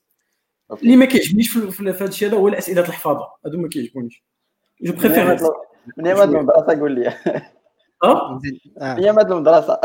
اللي 0.83 0.95
ما 0.95 1.05
كيعجبنيش 1.05 1.49
في 1.49 1.71
في 1.71 1.83
هذا 1.83 2.05
الشيء 2.05 2.27
هذا 2.27 2.37
هو 2.37 2.47
الأسئلة 2.47 2.81
الحفاظة. 2.81 3.27
هادو 3.45 3.57
ما 3.57 3.67
كيعجبونيش. 3.67 4.23
je 4.81 4.93
préfère 4.93 5.31
هاد 5.31 5.41
من 5.97 6.07
أيام 6.07 6.17
هاد 6.17 6.29
المدرسة 6.29 6.79
قول 6.79 6.91
لي. 6.91 7.07
أه؟ 8.03 8.39
من 8.43 8.81
أيام 8.81 9.19
هاد 9.19 9.31
المدرسة. 9.31 9.79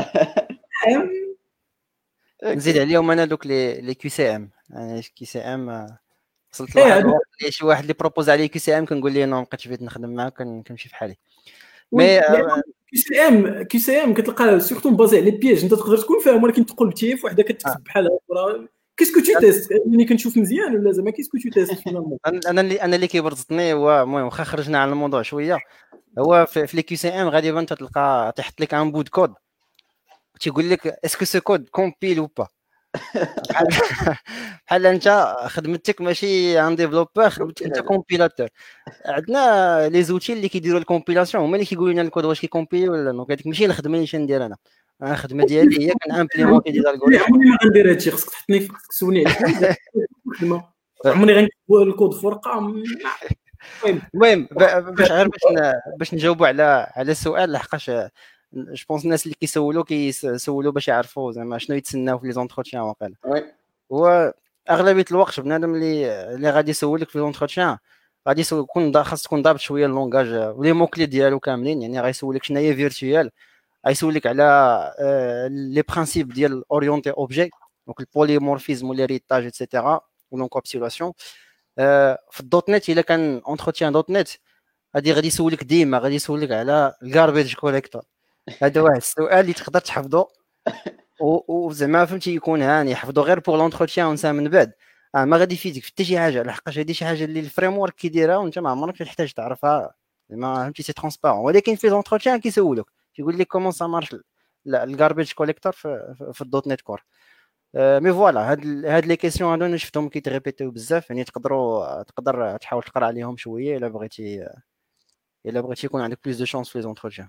نزيد 2.44 2.78
عليهم 2.78 3.10
أنا 3.10 3.24
دوك 3.24 3.46
les 3.46 3.80
les 3.80 3.94
QCM. 3.94 4.50
يعني 4.70 5.02
QCM 5.02 5.86
وصلت 6.52 6.76
إيه، 6.76 6.84
لواحد 7.00 7.14
شي 7.48 7.64
واحد 7.66 7.80
اللي 7.82 7.94
propose 8.00 8.30
عليه 8.30 8.46
QCM 8.46 8.86
كنقول 8.86 9.12
ليه 9.12 9.24
non 9.24 9.36
مابقيتش 9.36 9.68
بغيت 9.68 9.82
نخدم 9.82 10.10
معاه 10.14 10.28
كن- 10.28 10.62
كنمشي 10.62 10.88
في 10.88 10.94
حالي. 10.96 11.16
mais 11.92 12.18
آه، 12.18 12.62
كيو 12.90 13.00
سي 13.00 13.20
إم 13.20 13.62
كيو 13.62 13.80
سي 13.80 13.96
إم 14.04 14.14
كتلقى 14.14 14.60
surtout 14.60 14.90
basé 14.90 15.20
على 15.20 15.30
pièges 15.30 15.62
أنت 15.62 15.74
تقدر 15.74 15.96
تكون 15.96 16.20
فاهم 16.20 16.42
ولكن 16.44 16.66
تقلبتيه 16.66 17.14
في 17.14 17.26
وحدة 17.26 17.42
كتكتب 17.42 17.82
بحال 17.84 18.06
هكا 18.06 18.68
qu'est-ce 18.96 19.14
que 19.14 19.20
tu 19.20 19.40
testes 19.40 19.72
ملي 19.86 20.04
كنشوف 20.04 20.36
مزيان 20.36 20.74
ولا 20.76 20.92
زعما 20.92 21.10
qu'est-ce 21.10 21.31
que 21.31 21.38
tu 21.38 21.48
testes 21.50 21.86
أنا 22.46 22.60
اللي 22.60 22.82
أنا 22.82 22.96
اللي 22.96 23.06
كيبرزطني 23.06 23.72
هو 23.72 24.02
المهم 24.02 24.24
واخا 24.24 24.44
خرجنا 24.44 24.78
على 24.78 24.90
الموضوع 24.92 25.22
شوية. 25.22 25.58
هو 26.18 26.46
في, 26.46 26.66
في 26.66 26.76
les 26.76 26.82
QCM 26.82 27.28
غالبا 27.28 27.64
تلقى 27.64 28.32
تحط 28.36 28.60
لك 28.60 28.74
un 28.74 28.92
bout 28.92 29.03
de 29.03 29.08
code 29.08 29.34
تيقول 30.40 30.70
لك 30.70 30.86
est-ce 31.04 31.17
que 31.17 31.24
ce 31.24 31.40
code 31.40 31.68
compile 31.68 32.18
ou 32.18 32.30
pas 32.38 32.48
بحال 34.66 34.86
انت 34.86 35.34
خدمتك 35.46 36.00
ماشي 36.00 36.60
un 36.60 36.76
développeur 36.76 37.30
خدمتك 37.30 37.62
انت 37.62 37.78
compilateur 37.88 38.48
عندنا 39.06 39.88
les 39.88 40.02
outils 40.02 40.32
اللي 40.32 40.48
كيديروا 40.48 40.80
ال 40.80 40.85
compilation 40.85 41.44
هما 41.44 41.54
اللي 41.54 41.66
كيقولوا 41.66 41.92
لنا 41.92 42.02
الكود 42.02 42.24
واش 42.24 42.40
كي 42.40 42.50
compiler 42.50 42.88
ولا 42.88 43.12
non 43.12 43.26
هذيك 43.30 43.46
ماشي 43.46 43.66
الخدمة 43.66 43.98
اللي 43.98 44.18
ندير 44.18 44.46
أنا. 44.46 44.56
الخدمة 45.02 45.46
ديالي 45.46 45.86
هي 45.88 45.92
كن 46.04 46.14
implémenter 46.14 46.70
des 46.70 46.78
algorithmes 46.78 47.24
عمرني 47.24 47.50
ما 47.50 47.58
غندير 47.64 47.90
هادشي 47.90 48.10
خصك 48.10 48.30
تحطني 48.30 48.60
خصك 48.68 48.86
تسولني 48.90 49.26
على 49.26 49.34
حاجة. 49.34 49.76
خدمة. 50.38 50.64
عمرني 51.06 51.32
غنكتب 51.32 51.88
الكود 51.88 52.14
في 52.14 52.26
ورقه 52.26 52.58
المهم 54.14 54.48
باش 54.50 55.10
غير 55.12 55.28
باش 55.28 55.40
باش 55.98 56.14
نجاوبوا 56.14 56.46
على 56.46 56.92
على 56.96 57.12
السؤال 57.12 57.52
لحقاش 57.52 57.90
je 58.54 58.84
pense 58.88 59.04
الناس 59.04 59.26
اللي 59.26 59.34
كيسولوا 59.40 59.84
كيسولوا 59.84 60.72
باش 60.72 60.88
يعرفوا 60.88 61.32
زعما 61.32 61.58
شنو 61.58 61.76
يتسناو 61.76 62.18
في 62.18 62.26
les 62.26 62.32
entretiens 62.32 62.94
oui 63.24 63.44
هو 63.92 64.34
أغلبية 64.70 65.04
الوقت 65.10 65.40
بنادم 65.40 65.74
اللي 65.74 66.34
اللي 66.34 66.50
غادي 66.50 66.70
يسولك 66.70 67.08
في 67.10 67.18
l'entretien 67.18 67.78
غادي 68.28 68.44
يكون 68.52 69.04
خاص 69.04 69.22
تكون 69.22 69.42
ضابط 69.42 69.60
شوية 69.60 69.86
ال 69.86 69.95
langage 69.95 70.56
و 70.58 70.62
les 70.62 70.72
mots-clés 70.72 71.06
ديالو 71.06 71.40
كاملين. 71.40 71.82
يعني 71.82 72.00
غيسولك 72.00 72.44
شنو 72.44 72.58
هي 72.58 72.74
virtual 72.74 73.30
غيسولك 73.86 74.26
على 74.26 74.44
لي 75.50 75.82
برانسيپ 75.82 76.32
ديال 76.32 76.64
اورينتي 76.70 77.10
اوبجي 77.10 77.50
دونك 77.86 78.00
البوليمورفيزم 78.00 78.90
وليريتاج 78.90 79.44
ايتترا 79.44 80.00
ولونكابسولاسيون 80.30 81.12
في 82.30 82.40
ال 82.40 82.70
.NET 82.70 82.88
إلا 82.88 83.02
كان 83.02 83.42
entretien 83.46 83.92
.NET 83.92 84.28
غادي 84.96 85.12
غادي 85.12 85.26
يسولك 85.26 85.64
ديما 85.64 85.98
غادي 85.98 86.14
يسولك 86.14 86.52
على 86.52 86.94
ال 87.02 87.09
garbage 87.09 87.54
collector 87.54 88.02
هذا 88.62 88.80
واحد 88.80 88.96
السؤال 88.96 89.40
اللي 89.40 89.52
تقدر 89.52 89.80
تحفظه 89.80 90.28
وزعما 91.48 92.04
فهمتي 92.04 92.34
يكون 92.34 92.62
هاني 92.62 92.94
حفظو 92.96 93.22
غير 93.22 93.40
pour 93.40 93.56
l'entretien 93.56 94.06
ونسى 94.06 94.32
من 94.32 94.48
بعد. 94.48 94.72
آه 95.14 95.24
ما 95.24 95.36
غادي 95.36 95.54
يفيدك 95.54 95.84
حتى 95.84 96.04
شي 96.04 96.18
حاجة 96.18 96.42
لحقاش 96.42 96.78
هذه 96.78 96.92
شي 96.92 97.04
حاجة 97.04 97.24
اللي 97.24 97.40
ال 97.40 97.78
framework 97.78 97.94
كيديرها 97.94 98.36
وانت 98.36 98.58
ما 98.58 98.70
عمرك 98.70 98.98
تحتاج 98.98 99.32
تعرفها. 99.32 99.94
زعما 100.30 100.54
فهمتي 100.54 100.82
c'est 100.82 100.92
transparent 100.92 101.44
ولكن 101.44 101.76
في 101.76 101.88
l'entretien 101.88 102.40
كيسولوك. 102.40 102.92
يقول 103.18 103.38
لك 103.38 103.46
comment 103.46 103.72
ça 103.72 103.86
marche 103.86 104.16
ال 104.66 104.74
garbage 104.74 105.32
collector 105.32 105.72
في, 105.72 106.14
في 106.32 106.40
ال 106.42 106.68
.NET 106.68 106.80
Core 106.80 107.04
mais 107.74 108.12
voilà 108.12 108.52
هاد 108.52 108.86
هاد 108.86 109.06
les 109.06 109.16
questions 109.16 109.50
هادو 109.50 109.66
أنا 109.66 109.76
شفتهم 109.76 110.08
كيتريبيتيو 110.08 110.70
بزاف. 110.70 111.10
يعني 111.10 111.24
تقدروا 111.24 112.02
تقدر 112.02 112.56
تحاول 112.56 112.82
تقرأ 112.82 113.06
عليهم 113.06 113.36
شوية 113.36 113.76
إلا 113.76 113.88
بغيتي 113.88 114.48
إلا 115.46 115.60
بغيتي 115.60 115.86
يكون 115.86 116.02
عندك 116.02 116.18
plus 116.24 116.36
de 116.36 116.44
chances 116.44 116.68
في 116.68 116.78
les 116.78 116.82
entretiens 116.82 117.28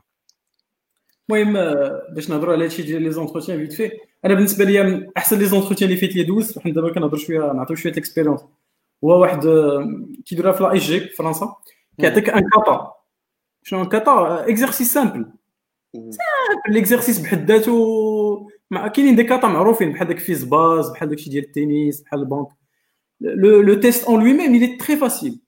المهم 1.32 1.54
باش 2.14 2.30
نهضروا 2.30 2.54
على 2.54 2.64
هادشي 2.64 2.84
ديال 2.84 3.02
les 3.02 3.12
entretiens 3.12 3.60
vite 3.68 3.74
fait 3.74 3.92
أنا 4.26 4.34
بالنسبة 4.34 4.66
لي 4.66 5.10
أحسن 5.18 5.40
les 5.40 5.46
entretiens 5.46 5.90
اللي 5.90 6.00
فيت 6.00 6.16
لي 6.16 6.24
دوز 6.24 6.60
حنا 6.60 6.74
دابا 6.74 6.94
كنهضروا 6.94 7.20
شوية 7.20 7.54
نعطيو 7.54 7.76
شوية 7.76 7.94
ال 7.94 7.98
expérience 7.98 8.42
هو 9.04 9.22
واحد 9.22 9.40
كيديرها 10.26 10.52
في 10.52 10.64
لا 10.64 10.72
اي 10.72 10.78
جي 10.78 11.00
في 11.00 11.10
فرنسا 11.10 11.56
كيعطيك 12.00 12.30
un 12.30 12.50
kata 12.50 12.92
شنو 13.64 13.82
un 13.82 13.86
kata 13.86 14.46
exercice 14.50 14.94
simple 14.94 15.26
simple 15.94 16.12
l'exercice 16.70 17.20
بحد 17.20 17.52
ذاته. 17.52 18.48
كاينين 18.94 19.16
des 19.16 19.24
kata 19.24 19.48
معروفين 19.48 19.92
بحال 19.92 20.08
داك 20.08 20.20
Fizz 20.20 20.44
Buzz 20.44 20.90
بحال 20.90 21.10
داكشي 21.10 21.30
ديال 21.30 21.44
التنس 21.44 22.02
بحال 22.02 22.20
البنك. 22.20 22.48
le 23.22 23.74
test 23.74 24.06
en 24.06 24.20
lui-même 24.20 24.78
il 24.78 24.86
très 24.86 24.98
facile 24.98 25.40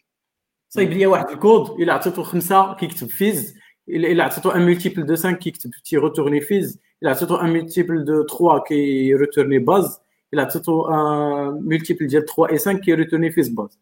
صايب 0.70 0.90
ليا 0.90 1.08
واحد 1.08 1.30
الكود 1.30 1.82
إلا 1.82 1.94
عطيتو 1.94 2.24
خمسة 2.24 2.74
كيكتب 2.74 3.08
Fizz 3.08 3.58
الا 3.90 4.24
عطيتو 4.24 4.50
un 4.50 4.62
multiple 4.62 5.06
de 5.06 5.16
5 5.16 5.32
كيكتب 5.32 5.72
تي 5.72 5.98
retourner 5.98 6.42
Fizz 6.42 6.80
الا 7.04 7.12
عطيتو 7.12 7.36
un 7.36 7.50
multiple 7.50 8.06
de 8.06 8.28
3 8.28 8.64
كي 8.68 9.14
retourner 9.14 9.60
Buzz 9.60 10.00
الا 10.34 10.42
عطيتو 10.42 10.88
un 10.88 11.62
multiple 11.64 12.08
ديال 12.08 12.26
3 12.26 12.50
et 12.50 12.58
5 12.58 12.74
كي 12.74 12.94
retourner 12.94 13.32
Fizz 13.32 13.50
Buzz 13.50 13.80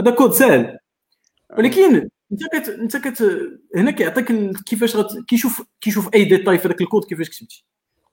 هذا 0.00 0.10
كود 0.10 0.32
سهل 0.32 0.78
ولكن 1.58 2.08
انت 2.32 2.42
كت 2.52 2.68
انت 2.68 2.96
كت 2.96 3.22
هنا 3.76 3.90
كيعطيك 3.90 4.32
كيفاش 4.66 4.96
غت... 4.96 5.24
كيشوف 5.28 5.62
كيشوف 5.80 6.14
أي 6.14 6.24
détail 6.24 6.58
في 6.58 6.68
هذاك 6.68 6.80
الكود 6.80 7.04
كيفاش 7.04 7.30
كتبتي. 7.30 7.64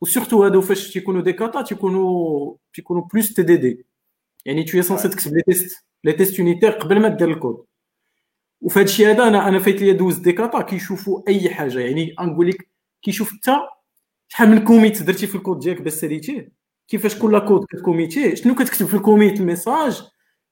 و 0.01 0.07
surtout 0.07 0.43
هادو 0.43 0.61
فاش 0.61 0.93
تيكونوا 0.93 1.21
des 1.21 1.33
kata 1.33 1.61
تيكونوا 1.61 2.55
تيكونوا 2.73 3.03
plus 3.13 3.33
TDD 3.33 3.85
يعني 4.45 4.63
t'es 4.63 4.81
censé 4.81 5.09
تكتب 5.09 5.33
les 5.33 5.41
tests 5.41 5.85
les 6.03 6.13
tests 6.13 6.39
unitaires 6.39 6.71
قبل 6.71 6.99
ما 6.99 7.07
دير 7.07 7.31
الكود. 7.31 7.65
وفي 8.61 8.79
هذا 8.79 8.85
الشيء 8.85 9.09
هذا 9.09 9.27
أنا 9.27 9.47
أنا 9.47 9.59
فايت 9.59 9.81
لي 9.81 9.93
دوز 9.93 10.17
des 10.17 10.31
kata 10.31 10.61
كيشوفوا 10.61 11.21
أي 11.27 11.49
حاجة. 11.49 11.79
يعني 11.79 12.15
نقول 12.19 12.49
لك 12.49 12.69
كيشوف 13.01 13.31
حتى 13.33 13.57
شحال 14.27 14.49
من 14.49 14.63
commit 14.63 15.03
درتي 15.03 15.27
في 15.27 15.35
الكود 15.35 15.59
ديالك 15.59 15.81
باش 15.81 15.93
ساليتيه. 15.93 16.51
كيفاش 16.87 17.19
كل 17.19 17.39
كود 17.39 17.65
كتكوميتيه؟ 17.69 18.35
شنو 18.35 18.55
كتكتب 18.55 18.85
في 18.85 18.93
ال 18.93 19.00
commit 19.00 19.39
ال 19.39 19.46
message؟ 19.46 20.01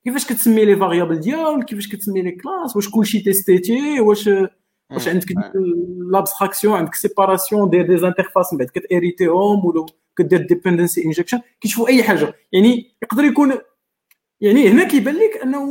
كيفاش 0.04 0.26
كتسمي 0.26 0.66
les 0.66 0.76
variables 0.76 1.20
ديال؟ 1.20 1.66
كيفاش 1.66 1.88
كتسمي 1.88 2.22
les 2.22 2.32
classes 2.32 2.76
واش 2.76 2.90
كلشي 2.90 3.20
تيستيتي 3.20 4.00
واش 4.00 4.30
واش 4.92 5.08
عندك 5.08 5.26
l'abstraction 6.12 6.74
عندك 6.74 6.96
séparation 6.96 7.70
دير 7.70 7.88
des 7.88 7.98
interfaces 7.98 8.54
من 8.54 8.60
بعد 8.60 8.68
كتاريتيهم 8.68 9.66
ولا 9.66 9.86
كدير 10.18 10.42
dependency 10.42 11.06
injection 11.06 11.40
كيشوفوا 11.62 11.88
أي 11.88 12.04
حاجة. 12.04 12.34
يعني 12.52 12.96
يقدر 13.04 13.24
يكون 13.24 13.54
يعني 14.42 14.70
هنا 14.70 14.84
كيبان 14.84 15.16
لك 15.16 15.42
أنه 15.44 15.66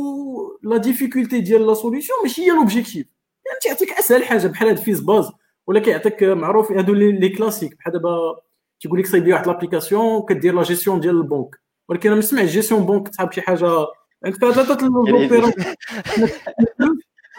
la 0.63 0.77
difficulté 0.77 1.39
ديال 1.39 1.67
la 1.67 1.73
solution 1.73 2.19
ماشي 2.23 2.41
هي 2.41 2.49
l'objectif. 2.49 3.07
يعني 3.45 3.59
تيعطيك 3.61 3.91
أسهل 3.91 4.23
حاجة 4.23 4.47
بحال 4.47 4.67
هاد 4.67 4.77
Fizz 4.77 4.99
Buzz 4.99 5.31
ولا 5.67 5.79
كيعطيك 5.79 6.23
معروف 6.23 6.71
هادو 6.71 6.93
les 6.93 7.29
classiques 7.29 7.77
بحال 7.77 7.93
دابا 7.93 8.39
تيقول 8.79 8.99
لك 8.99 9.05
صايب 9.05 9.27
واحد 9.27 9.47
l'application 9.47 10.25
كدير 10.29 10.53
لا 10.53 10.63
جيستيون 10.63 10.99
ديال 10.99 11.17
البنك. 11.17 11.55
ولكن 11.89 12.09
أنا 12.09 12.15
ما 12.15 12.21
سمعتش 12.21 12.51
جيستيون 12.51 12.85
بنك 12.85 13.07
تحب 13.07 13.31
شي 13.31 13.41
حاجة. 13.41 13.85
عندك 14.25 14.37
ثلاثة 14.37 14.87
les 14.87 15.02
opérations 15.02 15.53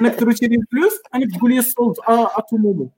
انك 0.00 0.20
ت 0.20 0.25
retirer 0.25 0.56
الفلوس 0.56 0.92
انك 1.14 1.36
تقول 1.36 1.54
le 1.54 1.62
solde 1.62 1.96
à 2.08 2.40
tout 2.50 2.56
moment 2.56 2.90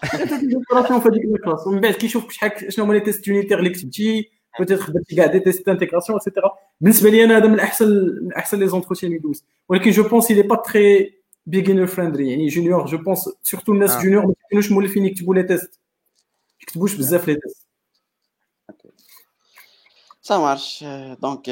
في 0.00 0.16
هذيك 0.16 1.24
ال 1.24 1.30
classe 1.30 1.66
ومن 1.66 1.80
بعد 1.80 1.92
كيشوف 1.92 2.32
شحال 2.32 2.72
شنو 2.72 2.84
هما 2.84 2.94
les 2.94 3.00
tests 3.00 3.28
unitaires 3.28 3.58
اللي 3.58 3.70
كتبتي. 3.70 4.30
peut-être 4.58 4.80
خدمتي 4.80 5.16
كاع 5.16 5.26
des 5.26 5.40
tests 5.40 5.68
intégration 5.68 6.18
et 6.18 6.27
cetera 6.27 6.52
بالنسبة 6.80 7.10
لي 7.10 7.24
أنا 7.24 7.36
هذا 7.36 7.46
من 7.46 7.60
احسن 7.60 7.86
من 8.22 8.32
احسن 8.32 8.58
les 8.58 8.68
entretiens 8.68 9.12
اللي 9.12 9.22
دوز 9.22 9.44
ولكن 9.68 9.90
je 9.90 10.08
pense 10.08 10.30
il 10.30 10.35
est 10.35 10.42
pas 10.42 10.56
très 10.56 11.14
beginner 11.46 11.86
friendly 11.86 12.30
يعني 12.30 12.46
junior 12.46 12.86
je 12.86 12.98
pense 12.98 13.30
surtout 13.42 13.72
الناس 13.72 14.02
junior 14.02 14.26
ما 14.26 14.34
كيكونوش 14.42 14.72
مولفين 14.72 15.06
يكتبوا 15.06 15.34
les 15.34 15.42
tests 15.42 15.70
ما 15.70 16.62
يكتبوش 16.62 16.94
بزاف 16.94 17.28
les 17.28 17.34
tests 17.34 17.66
ça 20.22 20.38
marche 20.38 20.84
donc 21.22 21.48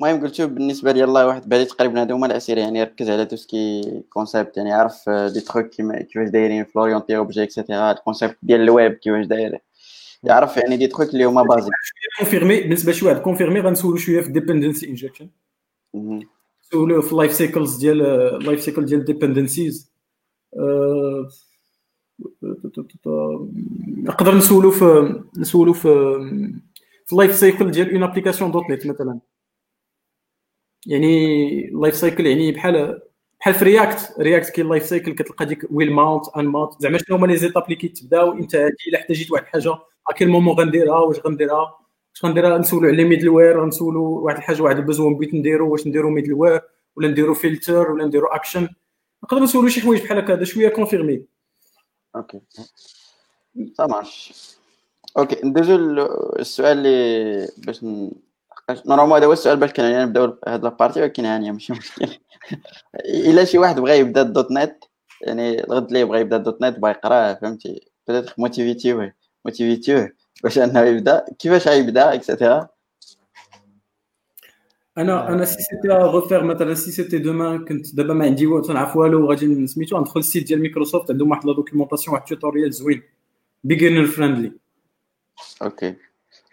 المهم 0.00 0.20
قلت 0.20 0.40
بالنسبة 0.40 0.92
لي 0.92 1.04
الله 1.04 1.26
واحد 1.26 1.48
بالي 1.48 1.64
تقريبا 1.64 2.00
هادو 2.00 2.14
هما 2.14 2.26
الاسئله 2.26 2.62
يعني 2.62 2.82
ركز 2.82 3.10
على 3.10 3.26
tout 3.26 3.36
ce 3.36 3.62
qui 3.62 4.02
concept 4.10 4.56
يعني 4.56 4.72
عرف 4.72 5.10
des 5.10 5.40
trucs 5.40 5.66
كيفاش 5.66 6.28
دايرين 6.28 6.64
في 6.64 6.72
l'orienté 6.76 7.16
objet 7.16 7.42
et 7.42 7.55
cetera 7.55 7.92
ال 7.92 7.98
concept 7.98 8.36
ديال 8.42 8.60
الويب 8.60 8.92
كيفاش 8.92 9.26
داير. 9.26 9.58
يعرف 10.26 10.56
يعني 10.56 10.76
des 10.76 10.86
trucs 10.86 11.08
اللي 11.08 11.24
هما 11.24 11.42
basique 11.42 11.70
confirmé 12.18 12.60
بالنسبة 12.60 12.92
لشي 12.92 13.06
واحد 13.06 13.20
confirmé 13.20 13.60
غنسولو 13.60 13.96
شوية 13.96 14.20
في 14.20 14.32
dependency 14.32 14.88
injection 14.88 15.28
نسولو 16.66 17.02
في 17.02 17.12
ال 17.12 17.16
life 17.16 17.32
cycles 17.32 17.76
ديال 17.76 18.02
ال 18.02 18.14
life 18.14 18.60
cycle 18.62 18.84
ديال 18.84 19.04
dependencies 19.04 19.92
نقدر 23.86 24.34
نسولو 24.34 24.70
في 24.70 25.20
نسولو 25.38 25.72
في 25.72 25.88
في 27.06 27.12
ال 27.12 27.16
life 27.16 27.34
cycle 27.34 27.70
ديال 27.70 27.92
une 27.92 28.02
application 28.02 28.50
.NET 28.50 28.86
مثلا. 28.86 29.20
يعني 30.86 31.68
ال 31.68 31.73
life 31.73 31.94
cycle 31.96 32.26
يعني 32.26 32.52
بحال 32.52 33.00
بحال 33.40 33.54
في 33.54 33.64
React 33.64 34.14
React 34.20 34.50
كاين 34.50 34.68
life 34.68 34.86
cycle 34.86 35.14
كتلقى 35.14 35.46
ديك 35.46 35.66
will 35.70 35.92
mount 35.92 36.24
unmount 36.36 36.72
زعما 36.82 36.98
شنو 36.98 37.16
هما 37.16 37.26
les 37.26 37.36
étapes 37.36 37.64
اللي 37.64 37.76
كيتبداو؟ 37.76 38.32
انت 38.32 38.54
إلا 38.54 38.98
احتاجيت 39.00 39.30
واحد 39.30 39.44
الحاجة 39.44 39.78
à 40.08 40.12
quel 40.12 40.28
moment 40.28 40.56
غنديرها 40.56 40.98
واش 40.98 41.20
غنديرها؟ 41.20 41.78
واش 42.10 42.24
غنديرها؟ 42.24 42.58
نسولو 42.58 42.88
على 42.88 43.04
middleware 43.04 43.60
غنسولو 43.60 44.24
واحد 44.24 44.36
الحاجة 44.36 44.62
واحد 44.62 44.76
ال 44.76 44.81
besoin 44.81 45.14
بغيت 45.14 45.34
نديرو 45.34 45.72
واش 45.72 45.86
نديرو 45.86 46.10
middleware 46.10 46.60
ولا 46.96 47.08
نديرو 47.08 47.34
فلتر؟ 47.34 47.90
ولا 47.90 48.04
نديرو 48.04 48.26
اكشن 48.26 48.68
نقدر 49.24 49.42
نسولو 49.42 49.68
شي 49.68 49.80
حوايج 49.80 50.02
بحال 50.02 50.18
هكا 50.18 50.44
شوية 50.44 50.68
confirmé 50.68 51.24
OK 52.16 52.40
ça 53.74 53.86
marche 53.86 54.32
OK 55.18 55.46
ندوزو 55.46 55.76
السؤال 56.38 56.78
اللي 56.78 57.48
باش 57.58 57.84
normalement 58.86 59.16
هذا 59.16 59.26
هو 59.26 59.32
السؤال 59.32 59.56
باش 59.56 59.72
كان 59.72 60.02
نبداو 60.02 60.38
هاد 60.48 60.64
la 60.64 60.73
partie 60.73 61.00
ولكن 61.00 61.24
يعني 61.24 61.52
ماشي 61.52 61.72
مشكل 61.72 62.08
إلا 63.30 63.44
شي 63.44 63.58
واحد 63.58 63.80
بغى 63.80 63.98
يبدا 63.98 64.22
ال 64.22 64.52
.NET 64.52 64.84
يعني 65.20 65.64
الغد 65.64 65.86
اللي 65.86 66.04
بغى 66.04 66.20
يبدا 66.20 66.36
ال 66.36 66.62
.NET 66.62 66.78
بغى 66.78 66.90
يقراه 66.90 67.34
فهمتي؟ 67.34 67.90
peut-être 68.08 68.34
موتيفيتيوه 68.38 69.12
موتيفيتيوه 69.46 70.12
باش 70.42 70.58
انه 70.58 70.80
يبدا 70.80 71.24
كيفاش 71.38 71.68
غيبدا 71.68 72.14
et 72.14 72.27
cetera 72.27 72.68
أنا 74.98 75.28
أنا 75.28 75.44
si 75.44 75.62
c'était 75.62 75.88
à 75.88 75.95
refaire 75.95 76.44
مثلا 76.44 76.74
si 76.74 76.90
c'était 76.90 77.18
demain 77.18 77.64
كنت 77.64 77.94
دابا 77.94 78.14
ما 78.14 78.24
عندي 78.24 78.46
والو 78.46 78.64
تنعرف 78.64 78.96
والو 78.96 79.30
غادي 79.30 79.66
سميتو 79.66 80.00
ندخل 80.00 80.20
ال 80.20 80.25
site 80.25 80.46
ديال 80.46 80.60
مايكروسوفت 80.60 81.10
عندهم 81.10 81.30
واحد 81.30 81.46
la 81.46 81.54
documentation 81.54 82.14
واحد 82.14 82.32
ال 82.32 82.36
tutorial 82.36 82.72
زوين. 82.72 83.02
beginner 83.64 84.06
friendly 84.06 84.52
OK 85.62 85.94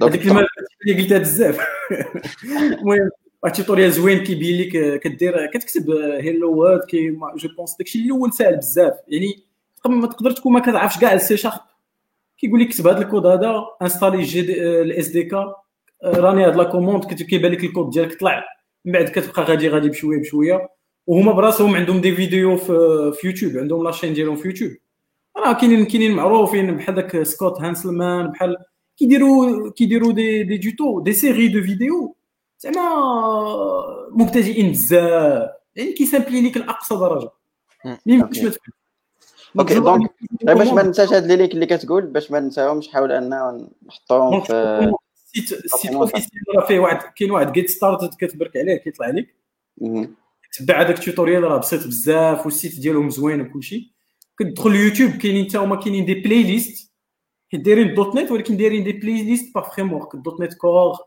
هذيك 0.02 0.22
الكلمة 0.22 0.46
اللي 0.88 1.04
قلتها 1.04 1.18
بزاف. 1.18 1.60
المهم 2.80 3.10
واحد 3.44 3.56
ال 3.56 3.60
tutorial 3.60 3.92
زوين 3.92 4.24
كيبين 4.24 4.62
لك 4.62 5.00
كدير 5.00 5.46
كتكتب 5.46 5.92
hello 5.92 6.54
world 6.54 6.82
que 6.86 7.10
je 7.12 7.50
pense 7.58 7.76
داكشي 7.80 8.00
الأول 8.00 8.34
ساهل 8.34 8.58
بزاف. 8.58 8.94
يعني 9.08 9.44
ما 9.86 10.08
تقدر 10.08 10.32
تكون 10.32 10.54
ما 10.54 10.60
كتعرفش 10.60 11.00
كاع 11.00 11.14
السي 11.14 11.38
شارب 11.38 11.60
كيقول 12.44 12.60
لك 12.60 12.68
كتب 12.68 12.88
هذا 12.88 13.02
الكود 13.02 13.26
هذا 13.26 13.66
installer 13.82 14.22
جي 14.22 14.42
ال 14.82 15.08
SDK 15.08 15.56
run 16.06 16.46
هاد 16.46 16.56
la 16.56 16.64
commande 16.64 17.06
كيبان 17.06 17.52
لك 17.52 17.64
الكود 17.64 17.90
ديالك 17.90 18.20
طلع. 18.20 18.44
من 18.86 18.92
بعد 18.92 19.06
كتبقى 19.10 19.44
غادي 19.44 19.70
غادي 19.70 19.90
بشوية 19.90 20.20
بشوية. 20.20 20.70
وهما 21.08 21.32
براسهم 21.32 21.76
عندهم 21.76 22.02
des 22.02 22.16
vidéos 22.16 22.58
في, 22.58 23.12
في 23.16 23.28
يوتيوب 23.28 23.58
عندهم 23.58 23.84
la 23.84 23.91
chaîne 23.91 24.14
ديالهم 24.14 24.36
في 24.36 24.48
يوتيوب. 24.48 24.72
راه 25.38 25.54
كاينين 25.54 25.86
كاينين 25.86 26.12
معروفين 26.12 26.78
بحال 26.78 26.96
داك 26.96 27.24
Scott 27.24 27.62
Hanselman 27.62 28.28
بحال 28.28 28.58
كيديروا 28.98 29.72
كيديروا 29.72 30.12
des 30.12 30.44
des 30.44 30.58
tutos 30.58 31.00
des 31.00 31.14
séries 31.14 31.48
de 31.48 31.62
vidéos 31.62 32.16
زعما 32.60 32.90
مبتدئين 34.12 34.72
بزاف. 34.72 35.50
يعني 35.76 35.94
كي 35.94 36.02
simplifier 36.02 36.42
ليك 36.42 36.58
لأقصى 36.58 36.96
درجة. 36.96 37.30
ما 37.86 37.98
يمكنش 38.06 38.40
ما 38.40 38.50
تفهم 38.50 38.74
OK 39.60 39.80
donc 39.80 40.12
غير 40.48 40.58
باش 40.58 40.68
ما 40.68 40.84
ننساش 40.84 41.14
هاد 41.14 41.26
les 41.26 41.36
links 41.36 41.52
اللي 41.54 41.66
كتقول 41.66 42.06
باش 42.06 42.32
ما 42.32 42.40
ننساوهمش 42.40 42.88
حاول 42.88 43.12
انه 43.12 43.68
نحطوهم 43.88 44.42
في 44.42 44.54
ال 45.36 45.42
site 45.42 45.66
ال 45.66 45.71
site 45.71 45.92
officiel 45.92 46.42
راه 46.58 46.66
فيه 46.66 46.80
واحد 46.80 47.14
كاين 47.16 47.32
واحد 47.32 47.52
get 47.52 47.70
start 47.70 48.16
كتبرك 48.26 48.58
عليه 48.58 48.76
كيطلع 48.76 49.10
لك. 49.10 49.36
تبع 50.60 50.82
هذاك 50.82 51.00
ال 51.00 51.05
tutorial 51.05 51.44
راه 51.44 51.58
بسيط 51.58 51.88
بزاف 51.88 52.46
وال 52.46 52.57
site 52.57 52.80
ديالهم 52.80 53.10
زوين 53.10 53.42
وكلشي 53.42 53.94
كتدخل 54.40 54.70
اليوتيوب 54.70 55.12
كاينين 55.12 55.46
حتى 55.46 55.58
هما 55.58 55.76
كاينين 55.76 56.06
des 56.06 56.14
playlists 56.14 56.92
حيت 57.52 57.62
دايرين 57.62 57.94
.NET 57.94 58.32
ولكن 58.32 58.58
دايرين 58.58 58.84
دي 58.84 58.92
بلاي 58.92 59.24
ليست 59.24 59.56
باغ 59.56 59.70
فريم 59.70 59.94
ورك 59.94 60.16
دوت 60.16 60.42
نت 60.42 60.54
كور 60.54 60.98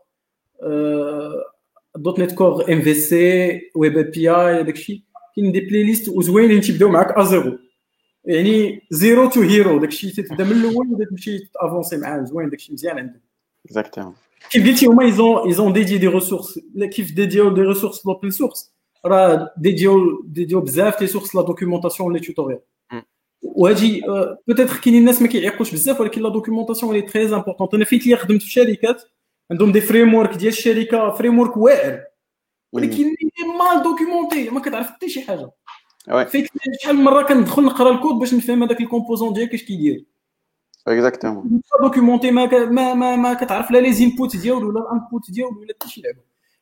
دوت 1.95 2.19
نت 2.19 2.31
كور 2.31 2.73
ام 2.73 2.81
في 2.81 2.93
سي 2.93 3.61
ويب 3.75 3.97
اي 3.97 4.03
بي 4.03 4.29
اي 4.29 4.61
الشيء 4.61 5.01
كاين 5.35 5.51
des 5.51 5.59
playlists 5.59 6.09
وزوينين 6.09 6.61
تيبداو 6.61 6.89
معاك 6.89 7.11
à 7.17 7.25
zéro 7.25 7.57
يعني 8.27 8.81
zero 8.89 9.29
to 9.29 9.41
hero 9.41 9.79
داك 9.79 9.89
الشيء 9.89 10.11
تبدا 10.11 10.43
من 10.43 10.51
الأول 10.51 10.87
وتبدا 10.87 11.05
تمشي 11.09 11.39
ت 11.53 11.59
avancer 11.59 11.97
معاه 11.97 12.23
زوين 12.23 12.49
داك 12.49 12.59
الشيء 12.59 12.73
مزيان 12.73 12.97
عندهم 12.97 13.21
exactement 13.65 14.13
كيف 14.49 14.67
قلتي 14.67 14.85
هما 14.85 15.03
ils 15.03 15.25
ont 15.25 15.47
ils 15.47 15.60
ont 15.60 15.73
dédié 15.73 15.97
des 15.97 16.07
ressources 16.07 16.59
كيف 16.91 17.11
ديديو 17.11 17.53
des 17.53 17.61
ressources 17.61 18.05
l'open 18.05 18.29
source 18.29 18.73
راه 19.05 19.53
ديديو 19.57 20.21
ديديو 20.25 20.61
بزاف 20.61 20.99
des 20.99 21.07
sources 21.07 21.35
la 21.35 21.41
documentation 21.41 22.13
les 22.13 22.19
tutorials 22.19 22.59
وهادي 23.41 24.01
peut-être 24.47 24.77
كاينين 24.77 25.01
الناس 25.01 25.21
ما 25.21 25.27
كيعيقوش 25.27 25.71
بزاف 25.71 26.01
ولكن 26.01 26.21
la 26.21 26.29
documentation 26.29 26.93
elle 26.93 27.01
est 27.01 27.16
très 27.16 27.35
importante 27.35 27.73
أنا 27.73 27.85
فيت 27.85 28.07
لي 28.07 28.15
خدمت 28.15 28.41
في 28.41 28.51
شركات 28.51 29.03
عندهم 29.51 29.71
des 29.71 29.81
frameworks 29.81 30.35
ديال 30.35 30.53
الشركة 30.53 31.09
framework 31.09 31.57
واعر 31.57 32.03
ولكن 32.73 33.15
mal 33.59 33.83
documenté 33.83 34.49
ما 34.49 34.59
كتعرف 34.59 34.87
حتى 34.87 35.09
شي 35.09 35.21
حاجة. 35.21 35.51
فيت 36.07 36.47
شحال 36.81 36.95
من 36.95 37.03
مره 37.03 37.21
كندخل 37.21 37.63
نقرا 37.63 37.91
الكود 37.91 38.15
باش 38.15 38.33
نفهم 38.33 38.63
هذاك 38.63 38.81
ال 38.81 38.86
composant 38.86 39.33
ديالك 39.33 39.53
اش 39.53 39.63
كيدير 39.63 40.05
exactement 40.87 41.61
documenté 41.81 42.31
ما 42.31 42.65
ما 42.65 42.93
ما, 42.93 43.15
ما 43.15 43.33
كتعرف 43.33 43.71
لا 43.71 43.77
les 43.77 43.93
inputs 43.93 44.37
ديالو 44.37 44.69
ولا 44.69 44.79
ال 44.79 44.86
output 44.86 45.31
ديالو 45.31 45.59
ولا 45.59 45.73
حتى 45.79 45.89
شي 45.89 46.01
لعبه 46.01 46.19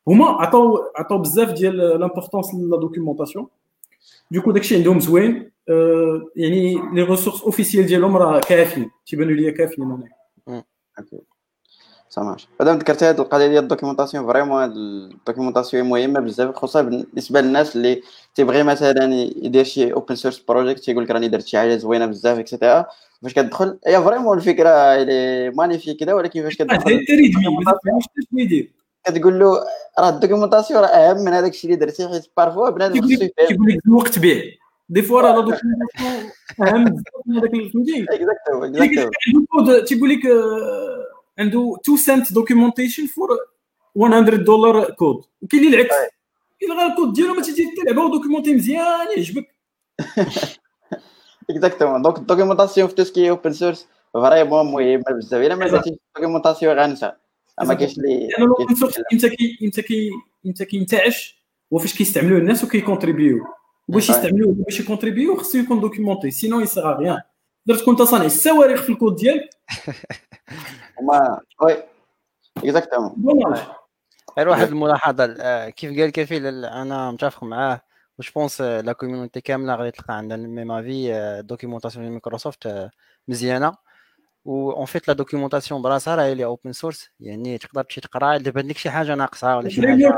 هما 0.08 0.26
عطاو 0.26 0.78
عطاو 0.96 1.18
بزاف 1.18 1.52
ديال 1.52 1.78
l'importance 1.78 2.56
la 2.56 2.78
documentation 2.78 3.48
du 4.32 4.39
coup 4.39 4.52
داكشي 4.52 4.76
عندهم 4.76 5.00
زوين 5.00 5.52
يعني 6.36 6.74
les 6.94 7.04
ressources 7.04 7.42
officielles 7.42 7.86
ديالهم 7.86 8.18
راه 8.18 8.40
كافيين 8.40 8.92
تيبانوا 9.06 9.34
لي 9.34 9.52
كافيين 9.52 9.92
أنا 9.92 10.06
ça 12.16 12.24
marche 12.24 12.48
مادام 12.60 12.78
ذكرت 12.78 13.04
هذه 13.04 13.22
القضية 13.22 13.48
ديال 13.48 13.64
ال 13.64 13.68
documentation 13.68 14.26
vraiment 14.28 14.62
هاد 14.62 14.72
ال 14.76 14.84
documentation 14.84 15.90
مهمة 15.90 16.20
بزاف 16.20 16.56
خصوصا 16.56 16.82
بالنسبة 16.82 17.42
للناس 17.42 17.76
اللي 17.76 18.02
تيبغي 18.36 18.64
مثلا 18.64 19.14
يدير 19.14 19.64
شي 19.64 19.94
open 19.94 20.16
source 20.16 20.40
project 20.40 20.84
تيقول 20.84 21.04
لك 21.04 21.12
راني 21.12 21.28
درت 21.28 21.46
شي 21.46 21.58
حاجة 21.58 21.76
زوينة 21.76 22.06
بزاف 22.06 22.40
et 22.40 22.51
cetera 22.51 22.86
فاش 23.24 23.34
كتدخل 23.34 23.80
هي 23.88 24.04
vraiment 24.04 24.38
الفكرة 24.38 24.70
elle 24.70 25.50
est 25.50 25.61
magnifique 25.61 26.00
كذا 26.00 26.14
ولكن 26.14 26.44
فاش 26.44 26.56
كتدخل 26.56 27.06
كتقول 29.06 29.40
له 29.40 29.64
راه 30.00 30.10
ال 30.10 30.15
documentation 30.15 30.82
راه 30.82 30.88
أهم 30.88 31.18
من 31.26 31.34
هذاك 31.34 31.52
الشيء 31.52 31.74
اللي 31.74 31.86
درتي 31.86 32.08
حيت 32.08 32.26
parfois 32.38 32.70
بنادم 32.70 33.08
كيقول 33.08 33.68
لك 33.68 33.86
الوقت 33.88 34.20
بيع 34.20 34.44
des 34.90 35.02
fois 35.02 35.22
راه 35.22 35.32
la 35.36 35.42
documentation 35.42 36.32
أهم 36.62 36.86
بزاف 36.86 37.04
من 37.26 37.38
هذاك 37.38 37.52
فهمتي 37.52 38.06
exactement 38.10 39.86
تيقول 39.86 40.10
لك 40.10 40.22
عنده 41.40 41.60
كود 41.60 41.80
تيقول 41.84 41.98
لك 41.98 42.10
آه، 42.10 42.20
عنده 42.20 42.22
2 42.22 42.24
cent 42.24 42.34
documentation 42.34 43.08
for 43.08 43.30
100 43.96 44.20
dollar 44.22 44.92
code 44.92 45.24
وكاين 45.42 45.64
اللي 45.66 45.78
العكس 45.78 45.96
كاين 46.60 46.72
غير 46.72 46.88
الكود 46.88 47.14
ديالو 47.14 47.34
ما 47.34 47.42
تيجي 47.42 47.66
تلعبه 47.84 48.06
و 48.06 48.11
documenté 48.11 48.54
مزيان 48.56 49.08
يعجبك. 49.18 49.56
exactement 51.50 52.02
donc 52.02 52.18
ال 52.18 52.23
documentation 52.23 52.88
في 52.88 52.96
tout 52.96 53.11
ce 53.11 53.18
qui 53.18 53.30
open 53.30 53.54
source 53.54 53.88
vraiment 54.14 54.66
مهمه 54.66 55.04
بزاف 55.18 55.42
الا 55.42 55.56
ما 55.56 55.68
درتيش 55.68 55.94
ال 55.94 56.00
documentation 56.00 56.80
غنسى 56.80 57.12
ما 57.62 57.74
كاينش 57.74 57.98
اللي 57.98 58.28
لأن 58.28 58.44
الاوبن 58.44 58.76
سورس 58.76 58.96
إمتى 59.14 59.30
كي 59.30 59.58
إمتى 59.64 59.82
كي 59.82 60.10
إمتى 60.46 60.66
كينتعش 60.66 61.46
هو 61.74 61.78
فاش 61.78 61.94
كيستعملوه 61.98 62.40
الناس 62.40 62.64
وكي 62.64 62.83
contribuer 62.83 63.46
باش. 63.88 64.10
يستعملوه 64.10 64.54
باش 64.54 64.80
ي 64.80 64.85
contribuer 64.85 65.36
خصو 65.36 65.58
يكون 65.58 65.80
documenté 65.80 66.32
sinon 66.32 66.60
ça 66.60 66.69
sert 66.69 66.88
à 67.00 67.04
rien 67.04 67.22
درت 67.66 67.84
كنت 67.84 68.02
صانع 68.02 68.26
الصواريخ 68.26 68.82
في 68.82 68.90
الكود 68.90 69.16
ديالك 69.16 69.50
هما 71.00 71.40
oui 71.62 71.84
exactement 72.58 73.56
غير 74.38 74.50
واحد 74.50 74.68
الملاحظة 74.68 75.36
آه، 75.40 75.70
كيف 75.70 76.00
قال 76.00 76.10
كفيل 76.12 76.66
أنا 76.66 77.12
متفق 77.12 77.44
معاه. 77.44 77.82
و 78.20 78.24
je 78.24 78.32
pense 78.32 78.62
la 78.62 78.94
community 78.94 79.42
كاملة 79.42 79.76
غادي 79.76 79.92
تلقى 79.92 80.18
عندها 80.18 80.38
même 80.38 80.72
avis 80.72 81.42
documentation 81.42 82.10
Microsoft 82.12 82.66
آه، 82.66 82.92
مزيانة. 83.28 83.76
و 84.46 84.72
en 84.72 84.86
fait 84.86 85.08
la 85.08 85.14
documentation 85.14 85.82
براسها 85.82 86.16
راهي 86.16 86.36
elle 86.36 86.46
est 86.46 86.57
open 86.57 86.72
source 86.72 87.10
يعني 87.20 87.58
تقدر 87.58 87.84
تمشي 87.84 88.02
تقرا 88.02 88.36
الا 88.36 88.52
بان 88.52 88.68
لك 88.68 88.78
شي 88.78 88.90
حاجة 88.90 89.16
ناقصه 89.16 89.58
ولا 89.58 89.70
شي 89.70 89.82
حاجة 89.82 90.16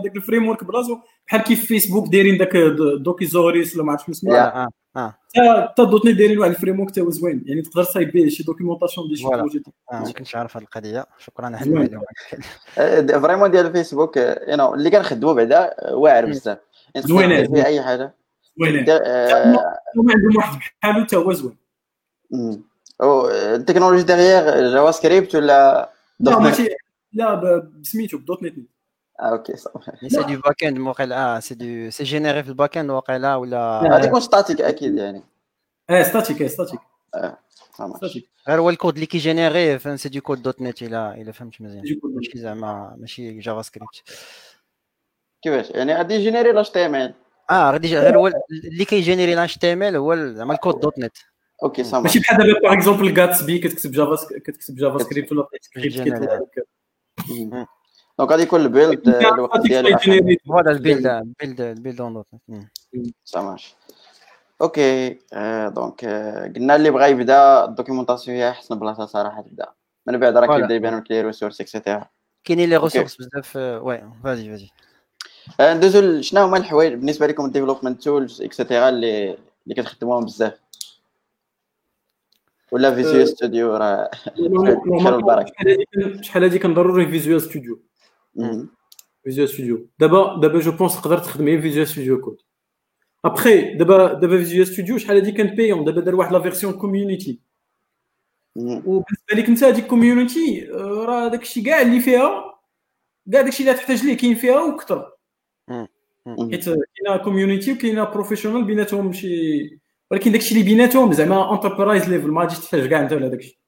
هذاك 0.00 0.16
ال 0.16 0.48
framework 0.48 0.64
براسو 0.64 0.98
بحال 1.26 1.42
كيف 1.42 1.66
فيسبوك 1.66 2.08
دايرين 2.08 2.38
داك 2.38 2.56
Docusaurus 3.00 3.74
ولا 3.76 3.84
ما 3.84 3.92
عرفتش 3.92 4.20
شنو 4.20 4.34
آه 4.34 4.68
آه 4.96 5.14
حتى 5.36 5.84
dot 5.84 6.06
net 6.06 6.16
دايرين 6.16 6.38
واحد 6.38 6.50
ال 6.50 6.80
framework 6.80 6.90
تا 6.90 7.02
هو 7.02 7.10
زوين 7.10 7.42
يعني 7.46 7.62
تقدر 7.62 7.84
تصايب 7.84 8.12
به 8.12 8.28
شي 8.28 8.42
documentation 8.42 9.06
ديال 9.08 9.18
شي. 9.18 9.24
projet 9.24 9.62
آه 9.92 10.00
ما 10.00 10.12
كنتش 10.12 10.36
عارف 10.36 10.56
هذه 10.56 10.64
القضية 10.64 11.06
شكرا 11.18 11.46
على 11.46 11.58
vraiment 13.20 13.50
ديال 13.50 13.84
you 13.92 14.56
know 14.56 14.74
اللي 14.74 14.90
كنخدموا 14.90 15.32
بعدا 15.32 15.74
آه، 15.78 15.94
واعر. 15.94 16.26
بزاف 16.26 16.58
فيه 17.06 17.64
اي 17.64 17.82
حاجة 17.82 18.14
آه، 18.90 19.54
هما 19.96 20.12
عندهم 20.12 20.36
واحد 20.36 20.58
بحالو 20.82 21.04
حتى 21.04 21.16
هو 21.16 21.32
زوين 21.32 21.52
آه، 21.52 21.67
ال 23.54 24.02
technologie 24.02 24.72
derrière 24.72 24.90
JavaScript 24.90 25.34
ولا 25.34 25.46
لا 25.46 25.92
dot 26.20 26.34
net؟ 26.34 26.40
ماشي. 26.42 26.68
لا 27.12 27.34
بسميتو 27.80 28.18
ب 28.18 28.24
dot 28.24 28.42
net. 28.42 28.54
آه، 29.20 29.22
okay 29.32 29.56
صافي 29.56 29.90
c'est 30.08 30.22
du 30.22 30.40
back 30.40 30.64
end 30.64 30.78
واقيلا 30.78 31.36
آه 31.36 31.40
c'est 31.40 31.54
du 31.54 31.90
c'est 31.90 32.04
généré 32.04 32.42
في 32.42 32.48
ال 32.48 32.54
back 32.54 32.78
end 32.78 32.90
واقيلا 32.90 33.34
ولا 33.36 33.80
لا. 33.82 33.94
غادي 33.94 34.06
يكون 34.06 34.20
statique 34.20 34.60
أكيد 34.60 34.96
يعني. 34.98 35.22
آه 35.90 36.02
statique 36.02 36.42
آه 36.42 36.46
statique 36.48 36.80
صافي. 37.78 37.92
statique 37.96 38.28
غير 38.48 38.58
هو 38.60 38.70
الكود 38.70 38.94
اللي 38.94 39.06
كي 39.06 39.22
générer 39.22 39.78
c'est 39.78 40.08
du 40.08 40.20
code 40.20 40.42
dot 40.42 40.62
net 40.62 40.82
إلا 40.82 41.14
إلا 41.14 41.32
فهمت 41.32 41.60
مزيان. 41.60 41.84
ماشي 42.04 42.38
زعما 42.38 42.96
ماشي 42.98 43.38
JavaScript 43.38 44.02
كيفاش؟ 45.42 45.70
يعني 45.70 45.94
غادي 45.94 46.18
générer 46.18 46.52
l'HTML 46.52 47.14
آه 47.50 47.70
غادي 47.70 47.98
غير 47.98 48.18
هو 48.18 48.26
اللي 48.72 48.84
كي 48.84 48.95
générer 48.95 49.34
l'HTML 49.34 49.96
هو 49.96 50.12
ال- 50.12 50.34
زعما 50.36 50.54
ال 50.54 50.59
code 50.59 50.80
dot 50.80 50.98
net. 50.98 51.16
okay 51.62 51.84
صافي 51.84 52.02
ماشي 52.02 52.18
بحال 52.18 52.36
دابا 52.38 52.60
par 52.60 52.72
exemple 52.72 53.14
Gatsby 53.14 53.58
كتكتب 53.58 53.90
Java 53.90 54.38
كتكتب 54.38 54.74
JavaScript 54.76 55.32
ولا 55.32 55.48
سكريبت. 55.60 55.94
كيطلع 56.00 56.34
لك 56.34 56.66
مم. 57.30 57.66
donc 58.18 58.30
غادي 58.30 58.42
يكون 58.42 58.60
ال 58.60 58.68
build 58.68 59.08
آه، 59.08 59.34
الوقت 59.34 59.60
ديالو 59.60 59.88
ال 59.88 60.08
build 60.08 61.06
ال 61.06 61.15
build 61.15 61.60
ال 61.60 61.67
build 61.67 62.00
اون 62.00 62.24
ça 63.24 63.37
marche 63.37 63.74
okay 64.62 65.18
آه، 65.32 65.68
donc 65.68 66.04
آه، 66.04 66.52
قلنا 66.56 66.76
اللي 66.76 66.90
بغى 66.90 67.10
يبدا 67.10 67.64
ال 67.64 67.69
documentation 67.69 68.36
هي 68.36 68.50
احسن 68.50 68.78
بلاصه 68.78 69.06
صراحة 69.06 69.42
تبدا 69.42 69.66
من 70.06 70.18
بعد 70.18 70.36
راه. 70.36 70.56
كيبدا 70.58 70.74
يبان 70.74 70.98
لك 70.98 71.10
les 71.10 71.20
ressources 71.22 71.60
et 71.60 71.72
cetera 71.72 72.08
كاينين 72.44 72.68
les. 72.70 72.76
ressources 72.76 73.16
بزاف 73.16 73.56
آه، 73.56 73.80
oui 73.82 74.02
vas-y 74.24 74.50
vas-y 74.50 74.68
آه، 75.60 75.74
ندوزو 75.74 76.20
شنو 76.20 76.40
هما 76.44 76.56
الحوايج 76.56 76.94
بالنسبة 76.94 77.26
لكم 77.26 77.44
ال 77.44 77.49
development 77.49 78.02
tools 78.02 78.42
et 78.42 78.54
cetera 78.54 78.88
اللي 78.88 79.30
اللي 79.64 79.74
كتخدموهم 79.82 80.24
بزاف 80.24 80.60
ولا 82.72 82.88
أه، 82.88 82.94
Visual 82.94 83.26
Studio 83.26 83.76
راه 83.76 84.10
شحال 86.22 86.44
هادي 86.44 86.58
كان- 86.58 86.74
ضروري 86.74 87.06
Visual 87.06 87.42
Studio. 87.42 87.82
مم. 88.34 88.68
Visual 89.24 89.48
Studio. 89.48 89.86
دابا 89.98 90.40
دابا 90.40 90.60
je 90.60 90.72
pense 90.72 91.00
تقدر 91.00 91.18
تخدم 91.18 91.44
غير 91.44 91.60
Visual 91.60 91.88
Studio 91.88 92.20
Code. 92.20 92.36
ابخي 93.24 93.74
دابا 93.74 94.12
دابا 94.12 94.38
Visual 94.38 94.66
Studio 94.66 94.98
شحال 94.98 95.16
هادي 95.16 95.32
كان 95.32 95.46
payant 95.56 95.84
دابا 95.84 96.00
دار 96.00 96.14
واحد 96.14 96.32
la 96.32 96.40
version 96.40 96.72
community. 96.72 97.40
وبالنسبه 98.56 99.34
لك 99.34 99.48
انت 99.48 99.64
هذيك 99.64 99.86
community 99.86 100.68
راه 100.72 101.28
داكشي 101.28 101.62
كاع 101.62 101.80
اللي 101.82 102.00
فيها 102.00 102.28
كاع 103.32 103.42
داكشي 103.42 103.62
اللي 103.62 103.74
تحتاج 103.74 104.04
ليه 104.04 104.16
كاين 104.16 104.34
فيها 104.34 104.60
وكثر. 104.60 105.12
حيت 106.26 106.64
كاينة 106.64 107.16
community 107.24 107.72
وكاينة 107.72 108.04
professional 108.04 108.64
بيناتهم 108.64 109.12
شي 109.12 109.28
ولكن 110.10 110.32
داكشي 110.32 110.54
اللي 110.54 110.64
بيناتهم 110.64 111.12
زعما 111.12 111.54
enterprise 111.54 112.08
level 112.08 112.30
ما 112.30 112.40
غاديش 112.40 112.58
تحتاج 112.58 112.88
كاع 112.88 113.00
انت 113.00 113.12
ولا 113.12 113.28
داكشي. 113.28 113.60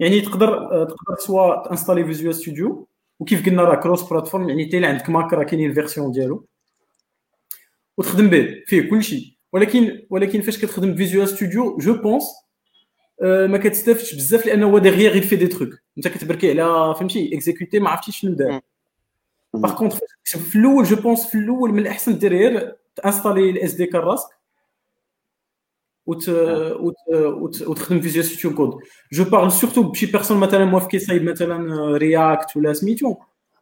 يعني 0.00 0.20
تقدر 0.20 0.54
آه، 0.58 0.84
تقدر 0.84 1.16
soit 1.18 1.68
ت 1.68 1.72
installer 1.72 2.04
Visual 2.04 2.34
Studio 2.34 2.88
وكيف 3.20 3.46
قلنا 3.46 3.62
راه 3.62 3.74
cross 3.74 4.02
platform 4.02 4.48
يعني 4.48 4.66
حتى 4.66 4.78
إلا 4.78 4.88
عندك 4.88 5.10
Mac 5.10 5.32
راه 5.32 5.44
كاينين 5.44 5.70
ال 5.70 5.75
version 5.75 6.12
ديالو. 6.12 6.46
وتخدم 7.96 8.30
به 8.30 8.62
فيه 8.66 8.90
كلشي. 8.90 9.40
ولكن 9.52 10.06
ولكن 10.10 10.40
فاش 10.40 10.58
كتخدم 10.58 10.96
Visual 10.96 11.28
Studio 11.28 11.78
je 11.78 11.94
pense 11.94 12.24
ما 13.22 13.58
كتستافدش 13.58 14.14
بزاف 14.14 14.46
لأنه 14.46 14.66
هو 14.66 14.78
derrière 14.78 15.16
il 15.16 15.22
fait 15.22 15.36
des 15.36 15.46
trucs 15.46 15.68
أنت 15.98 16.08
كتبركي 16.08 16.60
على 16.60 16.94
فهمتي 16.94 17.34
exécuter 17.36 17.78
ما 17.78 17.90
عرفتيش 17.90 18.16
شنو 18.20 18.34
دار. 18.34 18.60
باغ 19.54 19.74
كونتر 19.78 19.98
في 20.24 20.56
الأول 20.56 20.84
جو 20.84 20.96
بونس 20.96 21.26
في 21.26 21.34
الأول 21.34 21.72
من 21.72 21.78
الأحسن 21.78 22.18
دير 22.18 22.76
تانستالي 22.96 23.50
الاس 23.50 23.72
دي 23.74 23.86
كار 23.86 24.04
راسك. 24.04 24.39
وتخدم 26.10 28.00
فيجوال 28.00 28.24
ستوديو 28.24 28.56
كود 28.56 28.80
جو 29.12 29.24
بارل 29.24 29.52
سورتو 29.52 29.82
بشي 29.82 30.06
بيرسون 30.06 30.38
مثلا 30.38 30.64
موافق 30.64 30.88
كيصايب 30.88 31.22
مثلا 31.22 31.96
رياكت 31.96 32.56
ولا 32.56 32.72
سميتو 32.72 33.16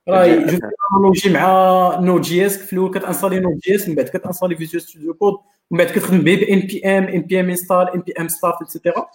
راهي 0.09 0.47
جو 0.47 0.59
انالوجي 0.93 1.31
مع 1.31 1.99
نود 2.01 2.21
جي 2.21 2.47
اس 2.47 2.59
في 2.59 2.73
الأول 2.73 2.99
كتانستالي 2.99 3.41
نود 3.41 3.59
جي 3.59 3.75
اس 3.75 3.89
من 3.89 3.95
بعد 3.95 4.09
كتانستالي 4.09 4.57
فيجوال 4.57 4.83
ستوديو 4.83 5.15
كود 5.15 5.35
ومن 5.71 5.85
بعد 5.85 5.87
كتخدم 5.87 6.19
به 6.19 6.37
بان 6.37 6.61
بي 6.61 6.83
ام 6.85 7.05
ان 7.05 7.23
بي 7.23 7.41
ام 7.41 7.51
انستال 7.51 7.91
ان 7.95 8.01
بي 8.01 8.13
ام 8.21 8.29
ستارت 8.29 8.57
ايتترا 8.63 9.11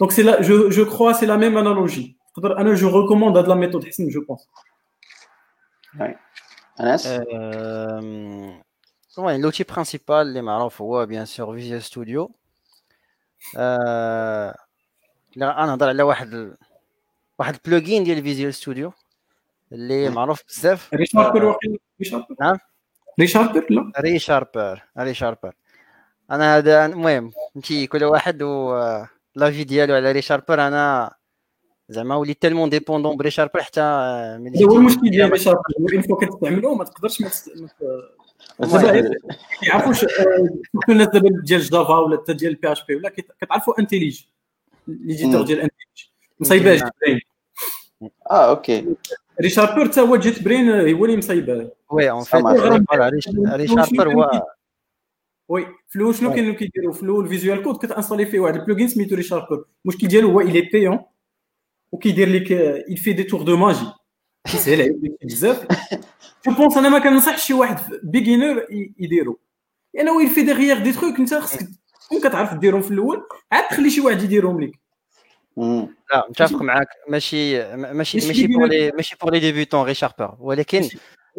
دونك 0.00 0.12
سي 0.12 0.22
لا 0.22 0.42
جو 0.42 0.68
جو 0.68 0.84
كخوا 0.84 1.12
سي 1.12 1.26
لا 1.26 1.36
ميم 1.36 1.58
انالوجي 1.58 2.16
تقدر 2.34 2.58
أنا 2.58 2.74
جو 2.74 3.00
ريكوموند 3.00 3.36
هاد 3.36 3.48
لا 3.48 3.54
ميثود 3.54 3.84
حسن 3.84 4.08
جو 4.08 4.20
بونس 4.20 4.48
انس 6.80 7.06
المهم 9.18 9.40
l'outil 9.40 9.64
principal 9.64 10.16
اللي 10.16 10.42
معروف 10.42 10.82
هو 10.82 11.06
bien 11.06 11.24
sûr 11.24 11.54
Visual 11.58 11.82
Studio 11.82 12.30
لا 15.36 15.58
أنا 15.62 15.66
نهضر 15.66 15.88
على 15.88 16.02
واحد 16.02 16.56
واحد 17.38 17.54
ال 17.54 17.61
plugin 17.61 18.04
ديال 18.04 18.22
Visual 18.22 18.54
Studio 18.54 18.92
اللي 19.72 20.08
معروف 20.08 20.42
بزاف. 20.48 20.94
ReSharper 20.94 21.44
واقيلا 21.44 21.78
ReSharper 22.00 22.36
نعم. 22.40 22.58
ReSharper 23.20 23.66
لا. 23.70 23.92
ReSharper 24.00 24.82
ReSharper 24.98 25.52
أنا 26.30 26.56
هذا 26.56 26.86
المهم 26.86 27.30
فهمتي 27.30 27.86
كل 27.86 28.04
واحد 28.04 28.42
و 28.42 28.76
l'avis 29.34 29.64
ديالو 29.64 29.94
على 29.94 30.12
ReSharper 30.12 30.66
أنا 30.66 31.14
زعما 31.88 32.16
وليت 32.16 32.42
tellement 32.42 32.70
dépendant 32.70 33.16
ب 33.16 33.21
ReSharper 33.21 33.62
حتى 33.62 33.80
ملي 34.40 34.64
هو 34.64 34.76
المشكل 34.76 35.10
ديال 35.10 35.32
ReSharper 35.32 35.62
une 35.94 36.02
fois 36.02 36.16
كتستعملو 36.16 36.74
ما 36.74 36.84
تقدرش 36.84 37.20
ما 37.20 37.30
يعرفوش 39.62 40.06
الناس 40.88 41.08
دابا 41.08 41.28
ديال 41.44 41.60
Java 41.60 41.98
ولا 41.98 42.16
حتى 42.16 42.32
ديال 42.32 42.52
ال 42.52 42.72
PHP 42.72 42.96
ولا 42.96 43.08
كتعرفوا 43.08 43.80
IntelliJ 43.80 44.20
l'éditeur 44.88 45.42
ديال 45.42 45.60
IntelliJ 45.60 46.10
مصايبا 46.40 46.80
JetBrains 46.80 47.20
آه 48.30 48.50
okay. 48.50 48.96
ReSharper 49.40 49.88
حتى 49.88 50.00
هو 50.00 50.16
JetBrains 50.16 50.70
هو 50.70 51.04
اللي 51.04 51.16
مصايبة. 51.16 51.70
oui 51.90 52.10
en 52.10 52.24
fait 52.24 52.34
هو 54.00 54.42
oui 55.48 55.66
الأول 55.96 56.14
شنو 56.14 56.34
كانوا 56.34 56.54
كيديروا؟ 56.54 56.92
في 56.92 57.02
الأول 57.02 57.28
Visual 57.28 57.62
Code 57.62 57.76
كت 57.76 57.85
installer 57.85 58.26
فيه 58.26 58.40
واحد 58.40 58.54
ال 58.56 58.61
plugin 58.61 58.88
سميتو 58.88 59.14
ReSharper 59.14 59.64
المشكل 59.84 60.08
ديالو 60.08 60.30
هو 60.30 60.40
il 60.40 60.60
est 60.60 60.73
payant 60.73 60.98
وكيدير 61.92 62.28
لك 62.28 62.50
il 62.50 62.96
fait 62.96 63.12
des 63.12 63.22
tours 63.22 63.42
de 63.42 63.56
magie 63.56 63.86
كيسهل 64.44 64.82
عليك 64.82 64.96
بزاف. 65.24 65.66
je 66.46 66.54
pense 66.54 66.76
أنا 66.76 66.88
ما 66.88 66.98
كننصحش 66.98 67.46
شي 67.46 67.54
واحد 67.54 67.78
beginner 68.02 68.66
يديرو. 68.98 69.40
لأنه 69.94 70.22
il 70.22 70.30
fait 70.30 70.42
derrière 70.42 70.82
des 70.82 70.92
trucs 70.92 71.18
أنت 71.18 71.34
خصك 71.34 71.68
تكون 72.06 72.20
كتعرف 72.20 72.54
ديرهم 72.54 72.82
في 72.82 72.90
الأول 72.90 73.22
عاد 73.52 73.68
تخلي 73.68 73.90
شي 73.90 74.00
واحد 74.00 74.22
يديرهم 74.22 74.60
لك 74.60 74.72
لا 76.12 76.26
متفق 76.28 76.62
معاك. 76.62 76.88
ماشي 77.08 77.74
ماشي 77.76 78.26
ماشي 78.26 78.46
pour 78.46 78.66
les 78.66 78.90
ماشي 78.90 79.16
pour 79.22 79.32
les 79.32 79.40
débutants 79.40 79.82
ReSharper 79.84 80.36
ولكن 80.40 80.88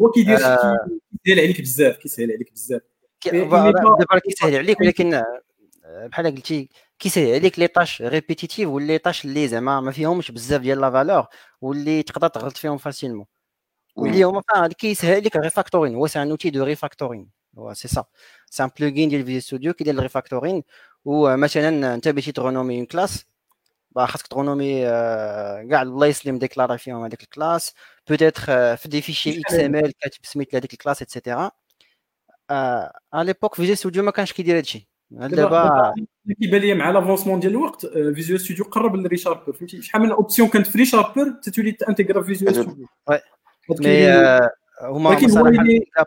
هو 0.00 0.10
كيدير 0.10 0.36
كيسهل 0.36 1.40
عليك 1.40 1.60
بزاف 1.60 1.96
كيسهل 1.96 2.32
عليك 2.32 2.52
بزاف. 2.52 2.82
دابا 3.32 4.18
كيسهل 4.24 4.56
عليك 4.56 4.80
ولكن 4.80 5.22
بحال 6.06 6.26
قلتي 6.26 6.68
كيسهل 6.98 7.34
عليك 7.34 7.58
les 7.58 7.66
tâches 7.66 8.02
répétitives 8.02 8.68
و 8.68 8.76
les 8.76 8.98
tâches 8.98 9.24
اللي 9.24 9.48
زعما 9.48 9.80
ما 9.80 9.90
فيهمش 9.90 10.30
بزاف 10.30 10.60
ديال 10.60 10.80
la 10.80 10.90
valeur 10.90 11.26
واللي 11.60 12.02
تقدر 12.02 12.28
تغلط 12.28 12.56
فيهم 12.56 12.78
facilement 12.78 13.26
واللي 13.98 14.22
هما 14.22 14.42
كيسهل 14.78 15.14
عليك 15.14 15.36
ال 15.36 15.41
refactoring 15.41 15.94
هو 15.94 16.06
c'est 16.06 16.22
un 16.22 16.30
outil 16.30 16.50
de 16.50 16.64
refactoring 16.64 17.28
هو 17.58 17.74
c'est 17.74 17.88
ça 17.88 18.04
c'est 18.50 18.64
un 18.64 18.70
plugin 18.80 19.08
ديال 19.08 19.24
Visual 19.24 19.42
Studio 19.42 19.72
كيدير 19.72 19.94
ال 19.94 20.00
refactoring 20.00 20.62
ومثلا 21.04 21.94
انت 21.94 22.08
بغيتي 22.08 22.32
ت 22.32 22.37
renommer 22.37 22.78
une 22.78 22.86
classe 22.86 23.26
خاصك 23.96 24.26
ت 24.26 24.32
renommer 24.32 24.80
كاع 25.70 25.82
البلايص 25.82 26.20
اللي 26.20 26.32
م 26.32 26.37
déclarer 26.37 26.78
فيهم 26.78 27.04
هذيك 27.04 27.22
ال 27.22 27.29
classe 27.29 27.74
peut-être 28.08 28.76
في 28.76 28.88
des 28.88 29.02
fichiers 29.02 29.54
XML 29.54 29.92
كاتب 29.98 30.20
سميت 30.22 30.54
لهذيك 30.54 30.72
ال 30.72 30.76
classe 30.76 31.02
et 31.02 31.14
cetera 31.14 31.50
à 32.50 32.90
l'époque 33.14 33.54
Visual 33.54 33.78
Studio 33.78 34.02
ما 34.02 34.10
كانش 34.10 34.32
كيدير 34.32 34.56
هادشي 34.56 34.88
دابا 35.10 35.94
كيبان 36.40 36.60
لي 36.60 36.74
مع 36.74 36.90
l'avancement 36.90 37.40
ديال 37.40 37.52
الوقت 37.52 37.86
Visual 37.86 38.40
Studio 38.40 38.64
قرب 38.64 38.96
ل 38.96 39.02
ReSharper 39.02 39.52
فهمتي 39.52 39.82
شحال 39.82 40.02
من 40.02 40.10
option 40.10 40.48
كانت 40.48 40.66
في 40.66 40.78
ReSharper 40.78 41.30
تتولي 41.42 41.72
ت 41.72 41.78
intégrer 41.78 42.22
في 42.22 42.34
Visual 42.34 42.54
Studio 42.54 42.86
mais 43.70 44.08
هما 44.82 45.28
صراحة 45.28 45.62
ال 45.62 45.73
gap 45.73 46.06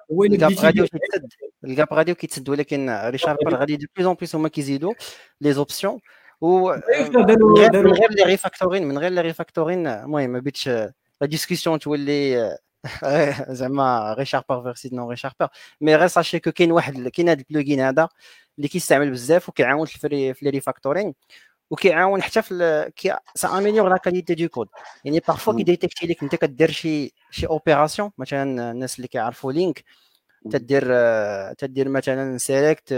غادي 0.60 0.88
كيتسد 0.88 1.30
ال 1.64 1.71
gap 1.71 1.94
غادي 1.94 2.14
كيتسد 2.14 2.50
ولكن 2.50 2.90
ReSharper 2.90 3.56
غادي 3.56 3.76
de 3.76 3.88
plus 3.96 4.08
en 4.08 4.16
plus 4.16 4.36
هما 4.36 4.50
كيزيدوا 4.50 4.94
les 5.42 5.54
options 5.54 6.00
و 6.42 6.70
من 6.70 7.94
غير 7.94 8.12
les 8.12 8.24
refactorings 8.24 8.88
من 8.88 8.98
غير 8.98 9.12
les 9.12 9.22
refactorings 9.22 9.88
المهم 9.88 10.30
ما 10.30 10.40
بيتش 10.40 10.68
la 10.68 10.94
discussion 11.22 11.80
تولي 11.80 12.58
زعما 13.50 14.14
ReSharper 14.14 14.64
versus 14.64 14.90
non 14.94 15.10
ReSharper 15.10 15.48
mais 15.82 15.96
غير 15.96 16.08
sachez 16.08 16.40
que 16.40 16.52
كاين 16.52 16.72
واحد 16.72 17.08
كاين 17.08 17.30
هذا 17.30 17.40
ال 17.40 17.45
plugin 17.45 17.80
هذا 17.80 18.10
اللي 18.58 18.68
كيستعمل 18.68 19.12
بزاف 19.12 19.50
وكيعاون 19.50 19.86
في 19.86 20.36
les 20.42 20.50
refactorings 20.50 21.14
وكيعاون 21.72 22.22
حتى 22.22 22.42
في 22.42 22.92
كي 22.96 23.16
ça 23.36 23.58
améliore 23.58 23.90
la 23.90 23.98
qualité 23.98 24.36
de 24.36 24.48
code 24.50 24.68
يعني 25.06 25.22
parfois 25.28 25.54
كي 25.58 25.68
détecter 25.68 26.08
لك 26.08 26.24
انت 26.24 26.36
كدير 26.36 26.72
شي 26.72 27.14
شي 27.32 27.48
opération 27.48 28.12
مثلا 28.18 28.72
الناس 28.72 28.96
اللي 28.96 29.08
كيعرفوا 29.08 29.52
LINQ 29.52 29.84
تدير 30.52 30.84
تدير 31.54 31.90
مثلا 31.90 32.38
select 32.38 32.94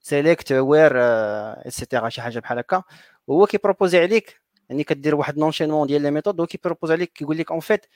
select 0.00 0.52
where 0.52 0.92
et 1.66 1.76
cetera 1.76 2.08
شي 2.08 2.22
حاجة 2.22 2.38
بحال 2.38 2.58
هكا 2.58 2.82
وهو 3.26 3.46
كي 3.46 3.56
proposer 3.56 3.98
عليك 3.98 4.40
يعني 4.68 4.84
كدير 4.84 5.14
واحد 5.14 5.38
un 5.38 5.45
enchaînement 5.45 5.86
ديال 5.86 6.02
les 6.02 6.10
méthodes 6.10 6.40
هو 6.40 6.46
كي 6.46 6.55
proposer 6.55 6.90
عليك 6.92 7.12
كيقول 7.12 7.38
لك 7.38 7.50
en 7.50 7.60
fait 7.60 7.86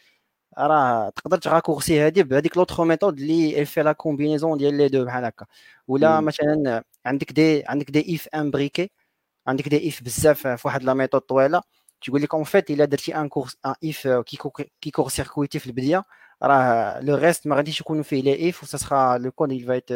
راه 0.58 1.08
تقدر 1.10 1.36
ت 1.38 1.44
raccourcir 1.44 2.00
هادي 2.00 2.22
بهذيك 2.22 2.56
l'autre 2.56 2.84
méthode 2.84 3.18
اللي 3.18 3.64
في 3.64 3.82
la 3.82 3.92
combinaison 3.92 4.58
ديال 4.58 4.74
les 4.74 4.88
deux 4.88 5.04
بحال 5.04 5.24
هكا 5.24 5.46
ولا 5.88 6.20
مثلا 6.20 6.84
عندك 7.06 7.32
des 7.32 7.64
عندك 7.66 7.90
des 7.90 8.16
if 8.16 8.28
imbriqués 8.28 8.90
عندك 9.46 9.68
des 9.68 9.88
if 9.88 10.02
بزاف 10.02 10.46
في 10.46 10.68
واحد 10.68 10.82
la 10.82 10.94
méthode 10.94 11.20
طويلة. 11.20 11.62
تقول 12.04 12.22
لك 12.22 12.34
en 12.34 12.44
fait 12.44 12.70
إلا 12.70 12.84
درتي 12.84 13.16
un 13.16 13.28
court 13.28 13.56
un 13.66 13.74
if 13.84 14.08
qui 14.80 14.90
court-circuiter 14.90 15.58
في 15.58 15.66
البداية 15.66 16.04
راه 16.42 17.00
le 17.00 17.14
reste 17.14 17.46
ما 17.46 17.56
غاديش 17.56 17.80
يكونوا 17.80 18.02
فيه 18.02 18.22
les 18.22 18.50
if 18.50 18.62
و 18.62 18.81
ça 18.81 19.18
le 19.18 19.30
code 19.30 19.50
va 19.50 19.80
être 19.80 19.92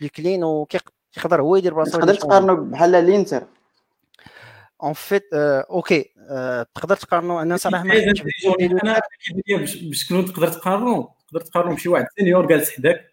plus 0.00 0.08
clean 0.16 0.44
وكيقدر 0.44 1.40
هو 1.40 1.56
يدير 1.56 1.72
راسو 1.72 1.98
تقدر 1.98 2.14
تقارنو 2.14 2.64
بحال 2.64 3.04
لينتر 3.04 3.42
en 4.82 4.92
fait 4.92 5.28
OK 5.34 6.04
تقدر 6.74 6.96
تقارنو 6.96 7.40
أنا 7.40 7.56
صراحة 7.56 7.84
ما 7.84 7.94
أنا 7.94 9.00
باش 9.58 10.08
كنت 10.08 10.28
تقدر 10.28 10.48
تقارنو؟ 10.48 11.12
تقدر 11.28 11.40
تقارنو 11.40 11.74
بشي 11.74 11.88
واحد 11.88 12.06
senior 12.18 12.46
جالس 12.46 12.70
حداك 12.70 13.10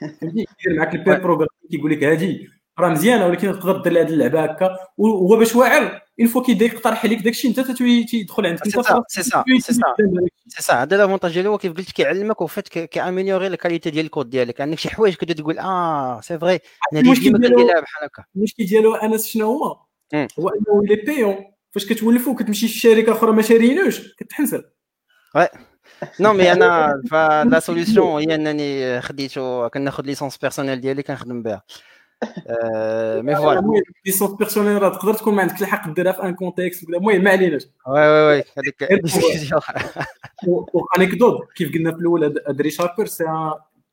فهمتي؟ 0.00 0.44
كيدير 0.58 0.78
معاك 0.78 0.94
ال 0.94 0.99
pair 0.99 1.20
program 1.20 1.48
كيقول 1.70 1.90
لك 1.92 2.04
هادي. 2.04 2.50
راه 2.78 2.88
مزيانه 2.88 3.26
ولكن 3.26 3.52
تقدر 3.52 3.82
دير 3.82 4.00
هذه 4.00 4.08
اللعبة 4.08 4.44
هكا. 4.44 4.76
وهو 4.96 5.36
باش 5.36 5.56
واعر 5.56 6.00
une 6.20 6.28
fois 6.28 6.42
كيبدا 6.42 6.64
يقترح 6.64 7.04
عليك 7.04 7.18
داكشي 7.22 7.48
انت 7.48 7.60
تتولي 7.60 8.04
تيدخل 8.04 8.46
عندك. 8.46 8.64
انت 8.66 8.74
سي 8.76 8.82
سا 8.82 9.02
سي 9.08 9.22
سا 9.22 9.44
سي 10.48 10.62
سا 10.62 10.74
هذا 10.82 10.96
l'avantage 10.96 11.32
ديالو 11.32 11.58
كيف 11.58 11.72
قلت 11.72 11.90
كيعلمك 11.92 12.40
وفات 12.40 12.68
كي 12.68 12.83
améliorer 12.83 13.48
la 13.48 13.56
qualité 13.56 13.90
ديال 13.90 14.04
الكود 14.04 14.30
ديالك. 14.30 14.60
عندك 14.60 14.78
شي 14.78 14.90
حوايج 14.90 15.14
كتبدا 15.14 15.34
تقول 15.34 15.58
آه 15.58 16.20
c'est 16.20 16.38
vrai 16.38 16.58
أنا 16.92 17.00
ديما 17.00 17.14
كنديرها 17.14 17.80
بحال 17.80 18.04
هكا. 18.04 18.24
المشكل 18.36 18.66
ديالو 18.66 18.94
انس 18.94 19.26
شنو 19.26 19.46
هو؟ 19.46 19.78
هو 20.14 20.48
أنه 20.48 20.82
لي 20.84 20.96
بيون 20.96 21.36
فاش 21.70 21.86
كتولفو 21.86 22.34
كتمشي 22.34 22.66
لشركه 22.66 23.12
أخرى 23.12 23.32
ما 23.32 23.42
شاريينوش 23.42 24.14
كتحنسر. 24.16 24.64
وي 25.36 25.48
نو 26.20 26.32
مي 26.32 26.52
أنا 26.52 26.92
فلا 27.10 27.60
سوليسيون 27.60 28.22
هي 28.22 28.34
أنني 28.34 29.00
خديتو 29.00 29.68
كناخذ 29.68 30.04
ليسونس 30.04 30.36
بيرسونيل 30.36 30.80
ديالي 30.80 31.02
كنخدم 31.02 31.42
بها. 31.42 31.62
مي 33.22 33.36
فوالا 33.36 33.82
ليسونس 34.06 34.30
بيرسونيل 34.30 34.82
راه 34.82 34.88
تقدر 34.88 35.14
تكون 35.14 35.34
ما 35.34 35.42
عندك 35.42 35.62
الحق 35.62 35.94
ديرها 35.94 36.12
في 36.12 36.22
ان 36.22 36.34
كونتكست 36.34 36.88
المهم 36.88 37.24
ما 37.24 37.30
عليناش. 37.30 37.66
وي 37.88 38.08
وي 38.08 38.26
وي 38.26 38.44
هذيك 38.58 38.82
وانيكدوت 40.74 41.52
كيف 41.52 41.74
قلنا 41.74 41.92
في 41.92 41.98
الأول 41.98 42.24
هاد 42.24 42.60
ريشاربر 42.60 43.06
سي 43.06 43.24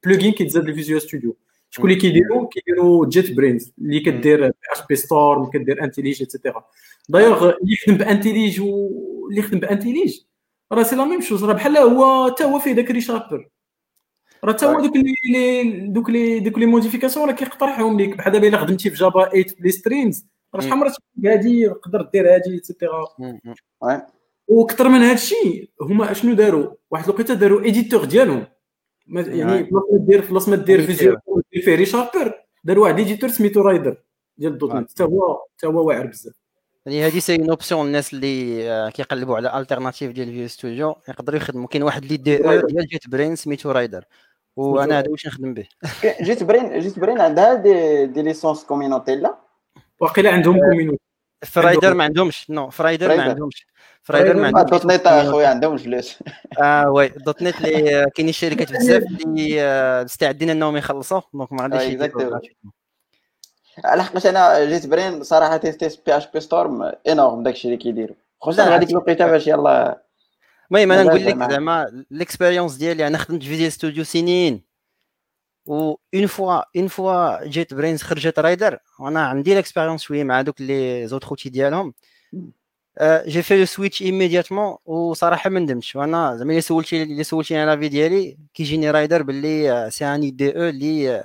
plugin 0.06 0.32
كيتزاد 0.32 0.70
ل 0.70 0.74
Visual 0.74 1.02
Studio 1.02 1.38
شكون 1.70 1.90
اللي 1.90 2.02
كيديروا 2.02 2.48
كيديروا 2.48 3.06
JetBrains 3.06 3.72
اللي 3.82 4.00
كدير 4.00 4.46
اش 4.48 4.86
بي 4.90 4.96
ستورم 4.96 5.50
كدير 5.50 5.84
IntelliJ 5.84 6.22
et 6.22 6.33
cetera 6.33 6.66
d'ailleurs 7.10 7.50
اللي 7.50 7.74
يخدم 7.74 7.98
ب 7.98 8.05
IntelliJ 8.05 8.62
واللي 8.62 9.40
يخدم 9.40 9.60
ب 9.60 9.67
IntelliJ 9.67 10.20
راه 10.72 10.84
c'est 10.84 10.96
la 10.96 11.06
même 11.06 11.22
chose 11.22 11.44
راه 11.44 11.54
بحال 11.54 11.78
هو 11.78 12.32
حتى 12.32 12.44
هو 12.44 12.60
فيه 12.60 12.72
داك 12.72 12.92
ReSharper 12.92 13.50
راه 14.44 14.54
حتى 14.54 14.66
هو 14.66 14.80
دوك 14.86 14.96
les 14.96 15.88
دوك 15.88 16.10
les 16.10 16.40
دوك 16.40 16.58
les 16.58 16.66
modifications 16.66 17.28
راه 17.28 17.34
كيقترحهم 17.34 18.02
لك 18.02 18.18
بحال 18.18 18.34
دابا 18.34 18.48
الا 18.48 18.58
خدمتي 18.58 18.90
في 18.90 18.96
Java 18.96 19.30
8 19.30 19.46
ب 19.60 19.63
les 19.63 19.72
streams 19.72 20.26
راه 20.56 20.62
شحال 20.62 20.78
مرات 20.78 20.96
هادي 21.26 21.70
تقدر 21.70 22.10
دير 22.14 22.36
هادي 22.36 22.54
et 22.54 22.67
cetera 22.67 23.06
وكثر 24.48 24.90
من 24.90 25.00
هذا 25.00 25.14
الشيء 25.14 25.70
هما 25.82 26.12
أشنو 26.12 26.34
داروا؟ 26.34 26.74
واحد 26.92 27.04
الوقيتة 27.04 27.34
داروا 27.34 27.62
éditeur 27.62 28.06
ديالهم. 28.06 28.46
يعني 29.08 29.64
بلاص 29.64 29.84
ما 29.92 30.06
دير 30.06 30.26
بلاص 30.30 30.50
ما 30.50 30.56
دير 30.56 30.82
Visual 30.82 31.18
فيه 31.52 31.76
ReSharper 31.76 32.34
داروا 32.64 32.84
واحد 32.84 33.00
éditeur 33.00 33.30
سميتو 33.30 33.62
Rider 33.62 33.98
ديال 34.38 34.58
dot 34.58 34.76
net 34.76 34.92
حتى 34.92 35.04
هو 35.04 35.46
حتى 35.58 35.68
هو 35.68 35.88
واعر 35.88 36.06
بزاف. 36.06 36.34
يعني 36.86 37.08
هذه 37.08 37.20
c'est 37.20 37.36
une 37.36 37.50
option 37.50 37.88
الناس 37.88 38.14
اللي 38.14 38.70
آه، 38.72 38.90
كيقلبوا 38.90 39.36
على 39.36 39.60
alternatives 39.60 40.12
ديال 40.12 40.28
Visual 40.28 40.48
Studio 40.48 40.96
يقدروا 41.10 41.38
يخدموا. 41.38 41.68
كاين 41.68 41.84
واحد 41.84 42.04
اللي 42.04 42.18
IDE 42.18 42.68
ديال 42.68 42.88
JetBrains 42.88 43.36
سميتو 43.36 43.72
Rider 43.72 44.06
وأنا 44.56 45.00
هذا 45.00 45.10
واش 45.10 45.28
نخدم 45.28 45.54
به. 45.54 45.68
JetBrains 46.22 46.80
JetBrains 46.80 47.22
عندها 47.22 47.54
des 47.54 48.06
des 48.06 48.22
licences 48.22 48.64
community 48.64 49.16
لا؟ 49.16 49.36
واقيلا 50.00 50.32
عندهم 50.32 50.60
community 50.60 51.00
ف 51.46 51.54
Rider 51.54 51.94
ما 51.94 52.04
عندهمش 52.04 52.50
non 52.50 52.70
ف 52.70 52.78
Rider 52.78 53.18
ما 53.18 53.24
عندهمش. 53.24 53.68
ف 54.02 54.08
Rider 54.08 54.36
ما 54.36 54.48
عندهمش. 54.48 54.70
dot 54.70 54.86
net 54.86 55.08
آخويا 55.08 55.48
عندهم 55.48 55.78
فلوس 55.78 56.20
آه 56.62 56.90
oui 56.90 57.08
dot 57.08 57.42
net 57.44 57.66
اللي 57.66 58.10
كاينين 58.16 58.34
شركات 58.34 58.72
بزاف 58.72 59.04
اللي 59.04 59.62
آه، 59.62 60.04
مستعدين 60.04 60.50
إنهم 60.50 60.78
يخلصوا 60.78 61.22
donc 61.34 61.54
ما 61.54 61.64
غاديش 61.64 62.02
على 63.86 64.04
حقاش 64.04 64.26
أنا 64.26 64.66
JetBrains 64.66 65.24
صراحة 65.24 65.58
testé 65.58 66.02
PhpStorm 66.06 66.92
énorme 67.08 67.44
داكشي 67.44 67.68
اللي 67.68 67.78
كيديروا 67.78 68.16
خصوصا 68.42 68.64
هذيك 68.64 68.90
الوقيتة 68.90 69.28
باش 69.28 69.48
يلاه 69.48 70.02
المهم 70.72 70.92
أنا 70.92 71.04
نقول 71.04 71.26
لك 71.26 71.52
زعما 71.52 72.04
ال 72.12 72.18
expérience 72.18 72.76
ديالي 72.76 73.08
أنا 73.08 73.18
خدمت 73.18 73.44
في 73.44 73.50
Visual 73.50 73.72
Studio 73.72 74.04
سنين. 74.04 74.62
و 75.66 75.96
une 76.16 76.28
fois 76.28 76.62
une 76.76 76.88
fois 76.88 77.46
JetBrains 77.46 78.02
خرجت 78.02 78.40
Rider 78.40 78.80
وأنا 79.00 79.28
عندي 79.28 79.54
ال 79.54 79.58
expérience 79.58 80.02
شوية 80.02 80.24
مع 80.24 80.42
دوك 80.42 80.62
les 80.62 81.08
autres 81.08 81.24
خوتي 81.24 81.50
ديالهم. 81.50 81.94
j'ai 83.02 83.42
fait 83.42 83.60
le 83.60 83.66
switch 83.66 84.02
immédiatement 84.02 84.78
وصراحه 84.86 85.50
ما 85.50 85.60
ندمتش. 85.60 85.96
وأنا 85.96 86.38
زعما 86.38 86.50
اللي 86.50 86.62
سولتي 86.62 87.04
اللي 87.04 87.24
سولتيني 87.24 87.60
على 87.62 87.78
IDE 87.78 87.88
ديالي 87.90 88.38
كيجيني 88.54 88.92
Rider 88.92 89.22
باللي 89.24 89.90
c'est 89.92 90.06
un 90.06 90.36
IDE 90.36 90.70
اللي 90.70 91.24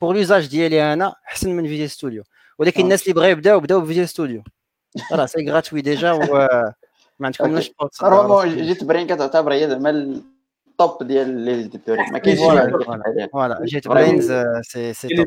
pour 0.00 0.16
l'usage 0.16 0.46
ديالي 0.46 0.92
أنا 0.92 1.14
أحسن 1.28 1.50
من 1.50 1.68
Visual 1.68 1.88
Studio 1.88 2.22
ولكن 2.58 2.82
الناس 2.82 3.02
اللي 3.02 3.14
بغاو 3.14 3.30
يبداو 3.30 3.60
بداو 3.60 3.80
ب 3.80 3.84
Visual 3.84 4.06
Studio 4.06 4.42
راه 5.12 5.26
c'est 5.26 5.50
gratuit 5.50 5.80
déjà 5.80 6.12
و 6.12 6.48
ما 7.18 7.26
عندكمش 7.26 7.72
JetBrains 8.44 9.06
كتعتبر 9.06 9.52
هي 9.52 9.68
زعما 9.68 9.90
ال 9.90 10.18
top 10.18 11.02
ديال 11.02 11.28
les 11.28 11.62
éditeurs 11.62 12.02
ما 12.10 12.18
كاينش 12.18 12.40
voilà 13.32 13.64
JetBrains 13.64 14.32
c'est 14.62 14.92
c'est 14.92 15.26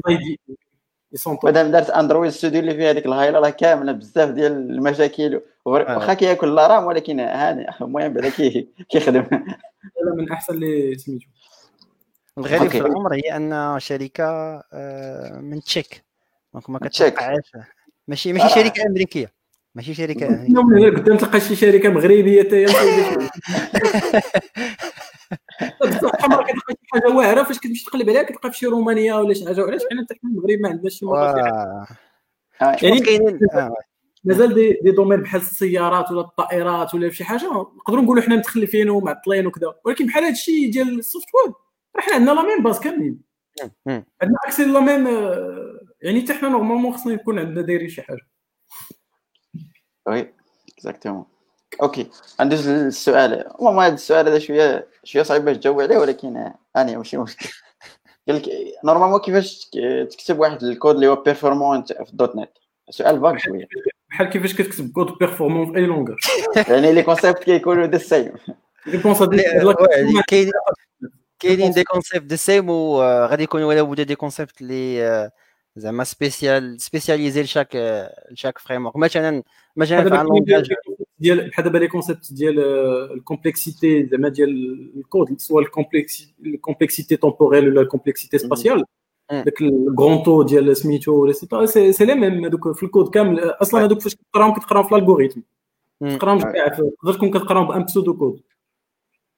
مادام 1.44 1.72
دارت 1.72 1.90
Android 1.90 2.32
Studio 2.32 2.60
اللي 2.60 2.76
فيها 2.76 2.90
هذيك 2.92 3.06
الهايلة 3.06 3.40
راه 3.40 3.50
كاملة 3.50 3.92
بزاف 3.92 4.30
ديال 4.30 4.52
المشاكل. 4.52 5.42
واخا 5.66 6.14
كياكل 6.14 6.56
la 6.56 6.68
RAM 6.68 6.86
ولكن 6.86 7.20
هاني 7.20 7.66
المهم 7.82 8.14
بعدا 8.14 8.30
كيخدم. 8.90 9.26
من 10.18 10.32
أحسن 10.32 10.54
اللي 10.54 10.96
سميتو. 10.96 11.28
الغريب 12.38 12.72
في 12.72 12.78
الامر 12.78 13.14
هي 13.14 13.36
أن 13.36 13.80
شركة 13.80 14.64
من 15.42 15.62
تشيك. 15.62 16.04
donc 16.54 16.70
ما 16.70 16.80
كتوقعش 16.80 17.52
ماشي 18.08 18.34
ماشي 18.34 18.50
شركة 18.50 18.86
أمريكية. 18.88 19.37
ماشي 19.78 19.94
شركة. 19.94 20.28
قدام 20.98 21.18
تلقى 21.18 21.40
شي 21.40 21.56
شركة 21.56 21.90
مغربية 21.90 22.44
حتى 22.44 22.56
هي 22.56 22.66
بصح 25.82 26.30
ما 26.30 26.44
كتلقى 26.44 26.74
شي 26.74 26.88
حاجة 26.94 27.08
واعرة 27.08 27.44
فاش 27.44 27.60
كتمشي 27.60 27.86
تقلب 27.86 28.10
عليها 28.10 28.24
كتلقى 28.24 28.52
في 28.52 28.58
شي 28.58 28.66
رومانيا 28.66 29.16
ولا 29.16 29.34
شي 29.34 29.46
حاجة 29.46 29.62
وعلاش 29.62 29.82
حنا 29.92 30.04
حتى 30.04 30.16
في 30.16 30.24
المغرب 30.24 30.60
ما 30.60 30.70
عندناش 30.70 30.94
شي 30.94 31.06
يعني 32.88 33.00
كاينين 33.00 33.40
مازال 34.24 34.54
des, 34.54 34.80
des 34.84 34.92
domaines 34.92 35.22
بحال 35.22 35.42
السيارات 35.42 36.12
ولا 36.12 36.22
الطائرات 36.22 36.94
ولا 36.94 37.10
شي 37.10 37.24
حاجة 37.24 37.46
نقدروا 37.46 38.02
نقولوا 38.04 38.24
حنا 38.24 38.36
متخلفين 38.36 38.90
ومعطلين 38.90 39.48
وكذا. 39.48 39.74
ولكن 39.86 40.06
بحال 40.06 40.24
هذا 40.24 40.32
الشيء 40.32 40.72
ديال 40.72 41.00
ال 41.00 41.28
software 41.36 41.54
حنا 41.98 42.16
عندنا 42.16 42.32
la 42.32 42.42
même 42.42 42.64
base 42.64 42.80
كاملين. 42.80 43.20
عندنا 43.88 44.38
accès 44.46 44.66
la 44.66 44.80
même 44.80 45.08
يعني 46.02 46.22
حتى 46.22 46.34
حنا 46.34 46.50
normalement 46.50 46.94
خصنا 46.94 47.14
يكون 47.14 47.40
عندنا 47.40 47.62
دايرين 47.62 47.90
شي 47.90 48.02
حاجة. 48.02 48.28
oui 50.08 50.34
exactement 50.74 51.26
OK 51.82 52.10
ندوز 52.42 52.70
للسؤال 52.70 53.34
المهم 53.60 53.80
هذا 53.80 53.94
السؤال 53.94 54.28
هذا 54.28 54.40
شوية 54.40 54.88
شوية 55.04 55.24
صعيب 55.24 55.46
باش 55.46 55.58
تجاوب 55.58 55.82
عليه 55.82 55.98
ولكن 55.98 56.52
أنا 56.76 56.98
ماشي 56.98 57.18
مشكل. 57.18 57.50
قال 58.28 58.36
لك 58.36 58.50
normalement 58.84 59.20
كيفاش 59.20 59.70
تكتب 60.10 60.40
واحد 60.40 60.64
الكود 60.64 60.96
اللي 60.96 61.08
هو 61.08 61.16
performant 61.16 61.84
في 61.84 62.10
ال 62.10 62.36
.NET؟ 62.36 62.50
سؤال 62.90 63.22
فاك 63.22 63.40
شوية. 63.40 63.68
بحال 64.10 64.30
كيفاش 64.30 64.54
كتكتب 64.54 64.92
code 64.92 65.18
performant 65.20 65.72
في 65.72 65.78
أي 65.78 65.86
langage 65.86 66.18
يعني 66.70 66.94
les 66.94 67.04
concepts 67.04 67.44
كيكونوا 67.44 67.86
the 67.86 67.98
same 67.98 68.34
كاينين 71.40 71.72
des 71.72 71.84
concepts 71.84 72.26
the 72.26 72.38
same 72.38 72.70
وغادي 72.70 73.44
يكونوا 73.44 73.68
ولا 73.68 73.82
بد 73.82 74.02
des 74.02 74.16
concepts 74.16 74.62
اللي 74.62 75.32
زعما 75.78 76.04
spécial 76.04 76.82
spécialisés 76.82 77.42
ل 77.42 77.47
chaque 77.47 77.76
ل 78.32 78.35
chaque 78.35 78.58
framework 78.58 78.96
مثلا 78.96 79.44
مثلا 79.76 80.10
في 80.10 80.22
ال 80.22 80.28
langage 80.28 80.70
ديال 81.20 81.50
بحال 81.50 81.66
دابا 81.66 81.78
لي 81.78 81.88
كونسيبت 81.88 82.34
ديال 82.34 82.60
الكومبلكسيتي 83.14 84.06
زعما 84.06 84.30
ديال 84.30 84.50
الكود 84.98 85.40
سواء 85.40 85.64
الكومبلكسيتي 86.46 87.16
تومبوريل 87.18 87.70
ولا 87.70 87.82
الكومبلكسيتي 87.82 88.38
سباسيال 88.38 88.84
داك 89.32 89.62
الكرون 89.62 90.24
تو 90.24 90.44
ديال 90.44 90.78
سميتو 90.78 91.12
ولا 91.14 91.34
سي 91.66 91.94
سي 91.94 92.06
لي 92.06 92.16
ميم 92.16 92.46
هذوك 92.46 92.78
في 92.78 92.84
الكود 92.84 93.10
كامل 93.10 93.40
أصلا 93.40 93.86
هذوك 93.86 94.02
فاش 94.02 94.16
كتقراهم 94.16 94.54
كتقراهم 94.54 94.84
في 94.84 94.96
الالغوريثم 94.96 95.42
تقراهم 96.02 96.40
كاع 96.40 96.68
تقدر 96.68 97.14
تكون 97.14 97.32
كتقراهم 97.32 97.68
بان 97.68 97.84
بسودو 97.84 98.18
كود 98.18 98.42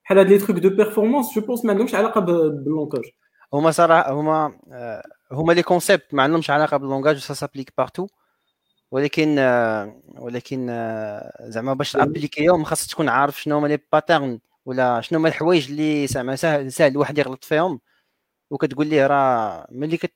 بحال 0.03 0.17
هاد 0.17 0.27
لي 0.27 0.37
تروك 0.37 0.59
دو 0.59 0.69
بيرفورمانس 0.69 1.35
جو 1.35 1.41
بونس 1.41 1.65
ما 1.65 1.71
عندهمش 1.71 1.95
علاقه 1.95 2.21
باللونكاج 2.21 3.03
هما 3.53 3.71
صراحة 3.71 4.11
هما 4.11 4.59
هما 5.31 5.53
لي 5.53 5.63
كونسيبت 5.63 6.13
ما 6.13 6.23
عندهمش 6.23 6.49
علاقة 6.49 6.77
باللونغاج 6.77 7.17
سا 7.17 7.33
سابليك 7.33 7.73
بارتو 7.77 8.07
ولكن 8.91 9.39
ولكن 10.17 10.67
زعما 11.41 11.73
باش 11.73 11.91
t'appliquer 11.91 12.48
يهم 12.48 12.63
خاص 12.63 12.87
تكون 12.87 13.09
عارف 13.09 13.41
شنو 13.41 13.57
هما 13.57 13.67
les 13.67 13.79
patterns 13.93 14.39
ولا 14.65 15.01
شنو 15.01 15.19
هما 15.19 15.29
الحوايج 15.29 15.69
اللي 15.69 16.07
زعما 16.07 16.35
سهل 16.35 16.71
سهل 16.71 16.91
الواحد 16.91 17.17
يغلط 17.17 17.43
فيهم. 17.43 17.79
وكتقول 18.51 18.87
ليه 18.87 19.07
راه 19.07 19.67
ملي 19.71 19.97
كت 19.97 20.13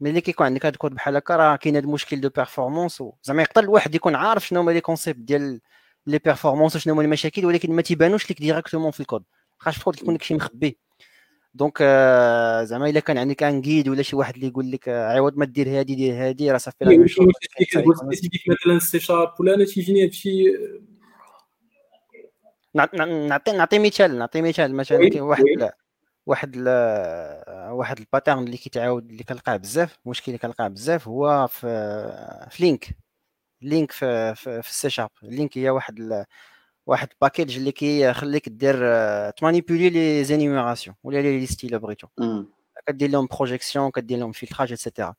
ملي 0.00 0.20
كيكون 0.20 0.46
عندك 0.46 0.66
هاد 0.66 0.72
الكود 0.72 0.94
بحال 0.94 1.16
هكا 1.16 1.36
راه 1.36 1.56
كاين 1.56 1.76
هاد 1.76 1.84
المشكل 1.84 2.20
de 2.20 2.28
performance 2.28 3.04
زعما 3.24 3.42
يقدر 3.42 3.64
الواحد 3.64 3.94
يكون 3.94 4.14
عارف 4.14 4.46
شنو 4.48 4.60
هما 4.60 4.70
les 4.72 4.80
concepts 4.80 5.18
ديال 5.20 5.60
les 6.06 6.18
performances 6.18 6.76
وشنو 6.76 6.94
هما 6.94 7.02
المشاكل 7.02 7.46
ولكن 7.46 7.72
ما 7.72 7.82
تيبانوش 7.82 8.30
لك 8.30 8.40
directement 8.40 8.90
في 8.90 9.00
الكود. 9.00 9.24
خاص 9.58 9.78
تكون 9.78 9.94
يكون 9.94 10.14
لك 10.14 10.22
شي 10.22 10.34
مخبي. 10.34 10.78
donc 11.56 11.82
زعما 12.62 12.88
إلا 12.88 13.00
كان 13.00 13.18
عندك 13.18 13.42
un 13.42 13.60
guide 13.60 13.88
ولا 13.88 14.02
شي 14.02 14.16
واحد 14.16 14.34
اللي 14.34 14.46
يقول 14.46 14.70
لك 14.70 14.88
عوض 14.88 15.36
ما 15.36 15.44
دير 15.44 15.68
هادي 15.68 15.94
دير 15.94 16.14
هادي 16.14 16.50
راه 16.50 16.58
صافي 16.58 16.84
لا 16.84 16.98
مثلا 18.48 18.78
سي 18.78 19.00
شارب 19.00 19.32
ولا 19.40 19.54
أنا 19.54 19.64
تيجيني 19.64 20.04
هادشي 20.04 20.44
نعطي 22.74 23.52
نعطي 23.52 23.78
مثال 23.78 24.18
نعطي 24.18 24.42
مثال 24.42 24.74
مثلا 24.74 25.08
كاين 25.08 25.22
واحد 25.22 25.44
واحد 26.26 26.56
واحد 27.70 27.98
ال 27.98 28.04
pattern 28.04 28.44
اللي 28.44 28.56
كيتعاود 28.56 29.10
اللي 29.10 29.22
كنلقاه 29.24 29.56
بزاف 29.56 29.98
المشكل 30.06 30.24
اللي 30.28 30.38
كنلقاه 30.38 30.68
بزاف 30.68 31.08
هو 31.08 31.46
في 31.46 31.66
في 32.50 32.62
LINQ. 32.62 32.88
لينك 33.62 33.92
في 33.92 34.34
في, 34.34 34.62
في 34.62 34.70
السي 34.70 34.90
شارب. 34.90 35.10
لينك 35.22 35.58
هي 35.58 35.70
واحد 35.70 36.24
واحد 36.86 37.08
ال 37.12 37.18
package 37.18 37.56
اللي 37.56 37.72
كيخليك 37.72 38.48
دير 38.48 38.76
تmanipuler 39.30 39.90
les 39.90 40.24
énumérations 40.24 40.96
ولا 41.04 41.18
les 41.22 41.46
الا 41.64 41.76
بغيتو. 41.78 42.06
كدير 42.88 43.10
لهم 43.10 43.26
projection 43.26 43.90
كدير 43.90 44.18
لهم 44.18 44.32
filtrage 44.32 44.72
et 44.72 44.82
cetera 44.82 45.14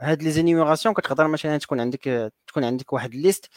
هاد 0.00 0.22
les 0.22 0.30
énumérations 0.30 0.94
كتقدر 0.94 1.28
مثلا 1.28 1.58
تكون 1.58 1.80
عندك 1.80 2.32
تكون 2.46 2.64
عندك 2.64 2.92
واحد 2.92 3.14
liste 3.14 3.48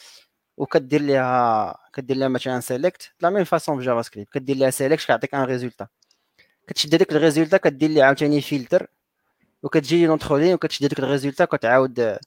وكدير 0.58 1.02
ليها 1.02 1.78
كدير 1.94 2.18
لها 2.18 2.28
مثلا 2.28 2.60
select 2.60 3.14
la 3.22 3.30
même 3.30 3.44
façon 3.44 3.80
في 3.80 3.86
JavaScript 3.86 4.30
كدير 4.34 4.58
لها 4.58 4.70
select 4.70 5.06
كيعطيك 5.06 5.36
un 5.36 5.44
résultat 5.44 5.88
كتشد 6.68 6.96
هذاك 6.96 7.12
ال 7.12 7.17
résultat 7.17 7.58
كدير 7.58 7.90
ليه 7.90 8.04
عاوتاني 8.04 8.42
فلتر 8.42 8.88
وكتجي 9.64 10.06
لونتخ 10.06 10.32
لين 10.32 10.54
وكتشد 10.54 10.86
هذاك 10.86 11.00
ال 11.00 11.05
résultat 11.05 11.46
كتعاود 11.46 12.18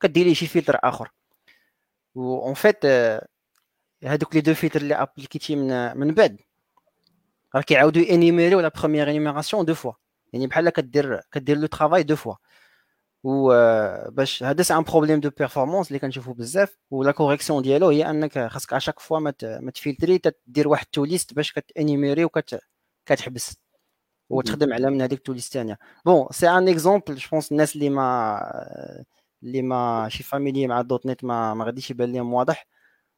كدير 0.00 0.26
ليه 0.26 0.34
شي 0.34 0.46
فلتر 0.46 0.78
آخر. 0.84 1.10
و 2.14 2.46
en 2.46 2.54
fait 2.54 2.84
هذوك 4.04 4.34
les 4.34 4.40
deux 4.40 4.54
filtres 4.54 4.80
اللي 4.80 4.94
appliqué 4.94 5.39
يتي 5.39 5.56
من 5.56 5.96
من 5.98 6.14
بعد. 6.14 6.40
راه 7.54 7.60
كيعاودوا 7.62 8.02
énumérer 8.02 8.60
يو 8.60 8.64
la 8.64 8.68
première 8.68 9.10
énumération 9.10 9.64
deux 9.64 9.74
fois 9.74 9.92
يعني 10.32 10.46
بحال 10.46 10.70
كدير 10.70 11.20
كدير 11.32 11.58
لو 11.58 11.66
ترافاي 11.66 12.02
دو 12.02 12.16
فوا 12.16 12.34
و 13.24 13.52
باش 14.10 14.42
هذا 14.42 14.62
سي 14.62 14.74
ان 14.74 14.82
بروبليم 14.82 15.20
دو 15.20 15.30
بيرفورمانس 15.30 15.88
اللي 15.88 15.98
كنشوفو 15.98 16.32
بزاف. 16.32 16.78
ولا 16.90 17.12
كوريكسيون 17.12 17.62
ديالو 17.62 17.88
هي 17.88 18.10
أنك 18.10 18.46
خاصك 18.46 18.72
اشاك 18.72 19.00
فوا 19.00 19.18
ما 19.18 19.70
تفلتري 19.74 20.18
تدير 20.18 20.68
واحد 20.68 20.86
تو 20.86 21.04
ليست 21.04 21.34
باش 21.34 21.52
كتانيميري 21.52 22.24
وكت 22.24 22.60
كتحبس. 23.06 23.56
وتخدم 24.30 24.72
على 24.72 24.90
من 24.90 25.02
هذيك 25.02 25.18
التوليز 25.18 25.44
الثانية 25.44 25.78
بون 26.06 26.26
سي 26.30 26.48
ان 26.50 26.68
اكزومبل 26.68 27.14
جو 27.14 27.28
بونس 27.32 27.52
الناس 27.52 27.74
اللي 27.74 27.90
ما 27.90 29.04
اللي 29.42 29.62
ما 29.62 30.08
شي 30.10 30.22
فاميلي 30.22 30.66
مع 30.66 30.82
دوت 30.82 31.06
نت 31.06 31.24
ما 31.24 31.54
ما 31.54 31.64
غاديش 31.64 31.90
يبان 31.90 32.12
لهم 32.12 32.32
واضح. 32.34 32.66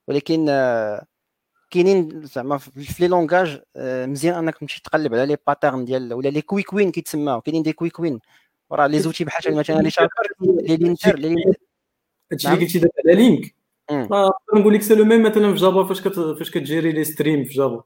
ولكن 0.08 0.46
كاينين 1.70 2.26
زعما 2.26 2.58
في 2.58 2.96
لي 3.00 3.08
لونغاج 3.08 3.62
مزيان 3.76 4.34
انك 4.34 4.58
تمشي 4.58 4.82
تقلب 4.82 5.14
على 5.14 5.26
لي 5.26 5.36
باترن 5.46 5.84
ديال 5.84 6.14
ولا 6.14 6.28
لي 6.28 6.42
كويك 6.42 6.72
وين 6.72 6.90
كيتسماو 6.90 7.40
كاينين 7.40 7.62
دي 7.62 7.72
كويك 7.72 8.00
وين 8.00 8.20
راه 8.72 8.86
لي 8.86 8.98
زوتي 8.98 9.24
بحال 9.24 9.54
مثلا 9.54 9.82
لي 9.82 9.90
شابر 9.90 10.10
لي 10.40 10.76
لينتر 10.76 11.18
لي 11.18 11.34
هادشي 12.32 12.48
اللي 12.48 12.64
قلتي 12.64 12.78
دابا 12.78 12.92
على 13.06 13.14
لينك 13.14 13.54
نقول 14.54 14.74
لك 14.74 14.82
سي 14.82 14.94
لو 14.94 15.04
ميم 15.04 15.22
مثلا 15.22 15.54
في 15.54 15.60
جافا 15.60 15.84
فاش 15.84 16.00
فاش 16.38 16.50
كتجيري 16.50 16.92
لي 16.92 17.04
ستريم 17.04 17.44
في 17.44 17.54
جافا 17.54 17.82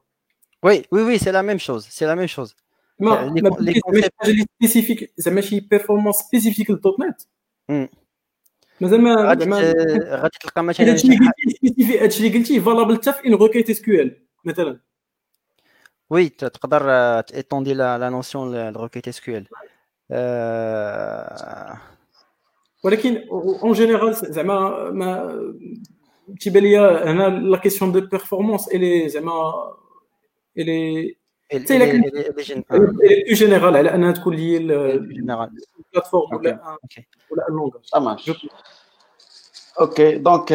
وي 0.63 0.83
وي 0.91 1.03
وي 1.03 1.17
سي 1.17 1.31
لا 1.31 1.41
ميم 1.41 1.57
شوز 1.57 1.85
سي 1.85 2.05
لا 2.05 2.15
ميم 2.15 2.27
شوز. 2.27 2.55
ما 2.99 3.33
لي 3.59 3.81
حاجة 3.85 4.11
اللي 4.31 4.45
سبيسيفيك 4.57 5.13
زعما 5.17 5.41
شي 5.41 5.59
بيرفورمانس 5.59 6.15
سبيسيفيك 6.15 6.69
للدوت 6.69 6.95
نت؟ 6.99 7.21
مازال 8.81 9.01
ما 9.01 9.15
غادي 9.15 10.37
تلقى 10.41 10.63
مثلا 10.63 10.91
هادشي 10.91 11.07
اللي 11.07 11.17
قلتي 11.63 11.99
هادشي 11.99 12.27
اللي 12.27 12.37
قلتي 12.37 12.61
فالابل 12.61 12.95
حتى 12.95 13.13
في 13.13 13.27
ان 13.27 13.33
روكيت 13.33 13.69
اس 13.69 13.81
كيو 13.81 14.01
ال 14.01 14.21
مثلا. 14.45 14.79
Oui 16.09 16.29
تقدر 16.29 17.21
ت 17.21 17.27
étendre 17.27 17.73
la 17.73 18.09
notion 18.09 19.37
ال 19.37 19.38
requête 19.38 19.44
SQL 19.44 19.47
ولكن 22.83 23.27
en 23.63 23.73
général 23.73 24.13
زعما 24.13 24.89
ما 24.91 25.39
تيبان 26.39 26.63
ليا 26.63 27.11
هنا 27.11 27.29
la 27.29 27.57
question 27.57 27.91
de 27.91 28.01
performance 28.01 28.67
الي 28.67 29.09
زعما 29.09 29.53
الي 30.57 31.18
حتى 31.53 31.75
الا 31.75 31.85
كانت 31.85 32.71
plus 32.71 32.99
générale 33.33 33.77
على 33.77 33.95
انها 33.95 34.11
تكون 34.11 34.35
les 34.35 34.57
ال 34.57 34.72
plateformes 34.72 36.35
ولا 36.35 36.77
ولا 37.31 37.47
ال 37.49 37.59
langage 37.59 38.31
OK 39.79 40.17
donc 40.17 40.53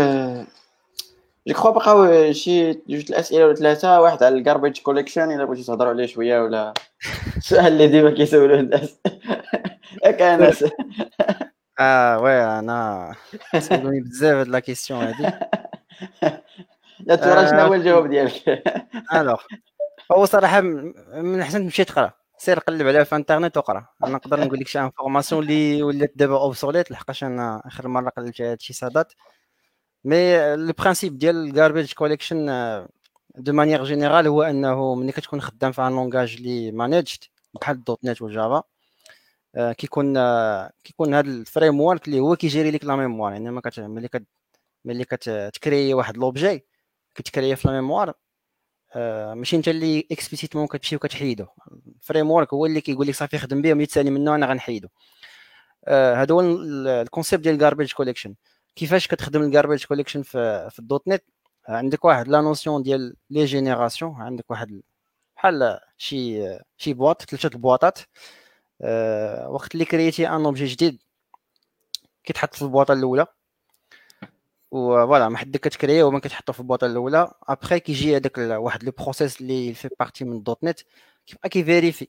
جو 1.46 1.54
كخوا 1.54 1.70
بقاو 1.70 2.32
شي 2.32 2.72
جوج 2.72 3.04
الاسئله 3.10 3.46
ولا 3.46 3.54
ثلاثة 3.54 4.00
واحد 4.00 4.22
على 4.22 4.38
الكاربيج 4.38 4.80
كوليكشن 4.80 5.30
الا 5.30 5.44
بغيتي 5.44 5.62
تهضروا 5.62 5.90
عليه 5.90 6.06
شوية 6.06 6.42
ولا 6.42 6.74
السؤال 7.36 7.66
اللي 7.66 7.86
ديما 7.86 8.10
كيسولوه 8.10 8.60
الناس 8.60 8.98
ياك 10.04 10.22
انس 10.22 10.64
آه 11.80 12.18
وي 12.22 12.44
أنا 12.44 13.14
سولوني 13.58 14.00
بزاف 14.00 14.36
هاد 14.36 14.48
لا 14.48 14.58
كيسيون 14.58 15.00
هادي 15.00 15.22
لا 17.00 17.16
ترى 17.16 17.48
شنو 17.48 17.60
هو 17.60 17.74
الجواب 17.74 18.10
ديالك 18.10 18.62
الوغ 19.14 19.42
هو 20.12 20.24
صراحة 20.24 20.60
من 20.60 21.40
احسن 21.40 21.62
تمشي 21.62 21.84
تقرا. 21.84 22.12
سير 22.38 22.58
قلب 22.58 22.86
عليها 22.86 23.04
في 23.04 23.16
انترنت 23.16 23.56
وقرا. 23.56 23.86
أنا 24.04 24.12
نقدر 24.12 24.40
نقول 24.40 24.58
لك 24.58 24.68
شي 24.68 24.80
انفورماسيون 24.80 25.42
اللي 25.42 25.82
ولات 25.82 26.12
دابا 26.16 26.36
اوبسوليت 26.36 26.90
لحقاش 26.90 27.24
أنا 27.24 27.62
آخر 27.66 27.88
مرة 27.88 28.10
قلبت 28.10 28.40
على 28.40 28.50
هادشي 28.50 28.72
صادات. 28.72 29.12
Mais 30.04 30.56
le 30.56 30.72
principe 30.78 31.18
ديال 31.18 31.36
ال 31.36 31.43
garbage 31.43 31.92
collection 31.92 32.46
de 33.36 33.52
manière 33.52 33.84
générale 33.84 34.26
هو 34.26 34.42
أنه 34.42 34.94
ملي 34.94 35.12
كتكون 35.12 35.40
خدام 35.40 35.72
في 35.72 35.82
un 35.82 35.92
langage 35.92 36.34
اللي 36.34 36.72
managed 36.72 37.18
بحال 37.60 37.84
.NET 37.84 38.04
وال 38.04 38.22
Java 38.22 38.62
كيكون 39.56 40.14
كيكون 40.84 41.14
هذا 41.14 41.28
ال 41.28 41.80
framework 41.80 42.08
اللي 42.08 42.20
هو 42.20 42.36
كي 42.36 42.46
gérer 42.46 42.70
لك 42.70 42.84
la 42.84 42.96
mémoire 42.96 43.32
يعني 43.32 43.50
ملي 43.78 44.08
كت 44.08 44.24
ملي 44.84 45.04
كت 45.04 45.30
créer 45.30 45.94
واحد 45.94 46.16
l'objet 46.16 46.66
كت 47.14 47.26
créer 47.26 47.56
في 47.56 47.68
la 47.68 47.74
mémoire 47.74 48.14
ماشي 49.34 49.56
انت 49.56 49.68
اللي 49.68 50.06
explicitement 50.12 50.66
كتمشي 50.66 50.96
وكتحيدو. 50.96 51.46
ال 52.00 52.30
framework 52.30 52.54
هو 52.54 52.66
اللي 52.66 52.80
كيقول 52.80 53.06
لك 53.06 53.14
صافي 53.14 53.38
خدم 53.38 53.62
به 53.62 53.74
ملي 53.74 54.10
منه 54.10 54.34
أنا 54.34 54.46
غنحيدو. 54.46 54.88
هذا 55.88 56.34
هو 56.34 56.40
ال 56.40 56.53
concept 56.53 57.42
ديال 57.42 57.54
ال 57.54 57.59
garbage 57.59 57.92
collection 57.92 58.34
كيفاش 58.76 59.08
كتخدم 59.08 59.42
ال 59.42 59.48
garbage 59.48 59.84
collection 59.84 60.22
في, 60.22 60.68
في 60.70 60.78
ال 60.78 61.08
.NET؟ 61.08 61.24
عندك 61.68 62.04
واحد 62.04 62.28
la 62.28 62.40
notion 62.40 62.82
ديال 62.82 63.16
les 63.30 63.44
générations 63.44 64.14
عندك 64.14 64.50
واحد 64.50 64.82
بحال 65.36 65.80
شي 65.96 66.48
شي 66.76 66.94
boîtes 66.94 67.22
ثلاثة 67.22 67.46
ال 67.46 67.53
boîte 67.53 67.85
ات. 67.85 67.98
وقت 69.48 69.74
اللي 69.74 69.84
créer 69.84 70.12
يتي 70.12 70.28
un 70.28 70.44
objet 70.44 70.66
جديد 70.66 70.98
كيتحط 72.24 72.54
في 72.54 72.62
ال 72.62 72.67
boîte 72.67 72.88
ة 72.88 72.92
الأولى. 72.92 73.26
و 74.74 74.83
voilà 74.83 75.28
ما 75.28 75.38
حدك 75.38 75.60
كت 75.60 75.70
créer 75.70 75.95
يه 75.95 76.04
وما 76.04 76.18
كتحطو 76.18 76.52
في 76.52 76.60
ال 76.60 76.64
boîte 76.64 76.83
ه 76.83 76.86
الأولى. 76.86 77.32
ابخي 77.48 77.80
كيجي 77.80 78.16
هذاك 78.16 78.38
واحد 78.38 78.84
le 78.84 78.92
process 78.98 79.40
اللي 79.40 79.74
fait 79.74 79.88
partie 80.00 80.24
من 80.24 80.42
.NET 80.42 80.80
كيبقى 81.26 81.48
كي 81.48 81.59
vérifier. 81.59 82.08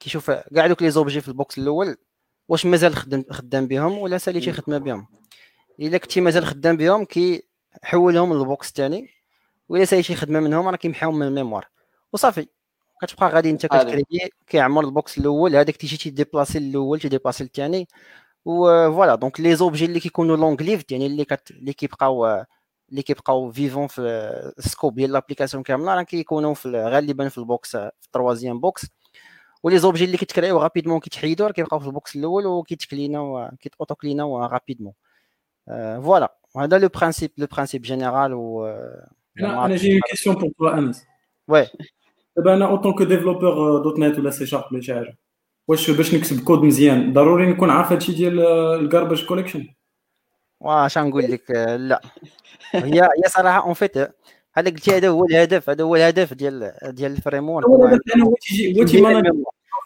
كيشوف 0.00 0.30
كاع 0.30 0.66
دوك 0.66 0.82
les 0.82 0.90
objets 0.90 1.20
في 1.20 1.28
ال 1.28 1.35
box 1.35 1.58
الأول 1.58 1.96
واش 2.48 2.66
مازال 2.66 2.96
خدام 2.96 3.24
خدام 3.30 3.66
بهم 3.66 3.98
ولا 3.98 4.18
ساليتي 4.18 4.52
خدمة 4.52 4.78
بهم 4.78 5.06
إلا 5.80 5.98
كنتي 5.98 6.20
مازال 6.20 6.46
خدام 6.46 6.76
بهم 6.76 7.04
كيحولهم 7.04 8.34
لل 8.34 8.48
box 8.48 8.68
الثاني 8.68 9.10
ولا 9.68 9.84
ساليتي 9.84 10.14
خدمة 10.14 10.40
منهم 10.40 10.68
راه 10.68 10.76
كيمحيهم 10.76 11.18
من 11.18 11.26
ال 11.26 11.31
mémoire. 11.31 11.68
وصافي. 12.12 12.48
كتبقى 13.02 13.28
غادي 13.28 13.50
أنت 13.50 13.66
كت 13.66 13.77
créer 13.77 14.04
كيعمر 14.46 14.84
ال 14.84 14.92
box 14.92 15.18
الأول. 15.18 15.56
هذاك 15.56 15.76
تيجي 15.76 15.96
تي 15.96 16.08
déplacer 16.08 16.58
الأول 16.58 17.00
تي 17.00 17.09
déplacer 17.09 17.44
الثاني 17.44 17.88
و 18.44 18.56
voilà 18.56 19.14
donc 19.14 19.40
les 19.40 19.56
objets 19.56 19.84
اللي 19.84 20.00
كيكونوا 20.00 20.36
long-lived 20.36 20.92
يعني 20.92 21.06
اللي 21.06 21.24
كت... 21.24 21.50
اللي 21.50 21.72
كيبقاو 21.72 22.44
اللي 22.90 23.02
كيبقاو 23.02 23.52
vivants 23.52 23.86
في 23.86 24.00
ال 24.58 24.64
scope 24.64 24.94
ديال 24.94 25.12
l'application 25.12 25.62
كامله 25.62 25.94
راه 25.94 26.02
كيكونوا 26.02 26.54
في 26.54 26.68
غالبا 26.68 27.28
في 27.28 27.38
ال 27.38 27.47
box 27.47 27.76
في 27.76 27.90
ال 28.04 28.10
troisième 28.10 28.60
box 28.60 28.86
و 29.62 29.66
les 29.66 29.78
objets 29.78 30.04
اللي 30.04 30.16
كيتكريو 30.16 30.58
rapidement 30.58 31.00
كيتحيدوا 31.00 31.46
راه 31.46 31.52
كيبقاو 31.52 31.80
في 31.80 31.86
ال 31.86 31.93
box 31.93 32.16
الأول 32.16 32.46
وكيتكليناو 32.46 33.50
كيتاوتوكليناو 33.60 34.44
rapidement 34.44 34.92
voilà 36.02 36.36
هذا 36.56 36.78
le 36.78 36.88
principe 36.88 37.30
le 37.38 37.46
principe 37.46 37.82
général 37.82 38.34
و 38.34 38.66
أنا 39.40 39.64
أنا 39.66 39.76
j'ai 39.76 40.00
question 40.10 40.36
pour 40.36 40.50
toi 40.58 40.78
Anas 40.78 41.06
oui 41.48 41.66
دابا 42.36 42.54
أنا 42.54 42.66
en 42.66 42.92
tant 42.92 43.04
que 43.04 43.78
développeur 43.82 43.98
.NET 43.98 44.18
ولا 44.18 44.30
سي 44.30 44.46
شارب 44.46 44.72
ولا 44.72 44.80
شي 44.80 44.94
حاجة 44.94 45.18
واش 45.68 45.90
باش 45.90 46.14
نكتب 46.14 46.40
كود 46.40 46.62
مزيان؟ 46.62 47.12
ضروري 47.12 47.46
نكون 47.46 47.70
عارف 47.70 47.92
هادشي 47.92 48.12
ديال 48.12 48.40
الكارباج 48.80 49.24
كوليكشن 49.24 49.66
واش 50.60 50.98
نقول 50.98 51.22
لك؟ 51.22 51.50
لا. 51.78 52.00
هي 52.72 53.00
هي 53.02 53.28
صراحة 53.28 53.62
en 53.66 53.74
fait 53.74 53.96
هذا 54.56 54.70
قلتي 54.70 54.96
هذا 54.96 55.08
هو 55.08 55.24
الهدف 55.24 55.70
هذا 55.70 55.84
هو 55.84 55.96
الهدف 55.96 56.34
ديال 56.34 56.72
ديال 56.82 57.12
ال 57.12 57.48
framework 57.48 57.66
هو 57.66 57.98
تيجي 58.40 58.84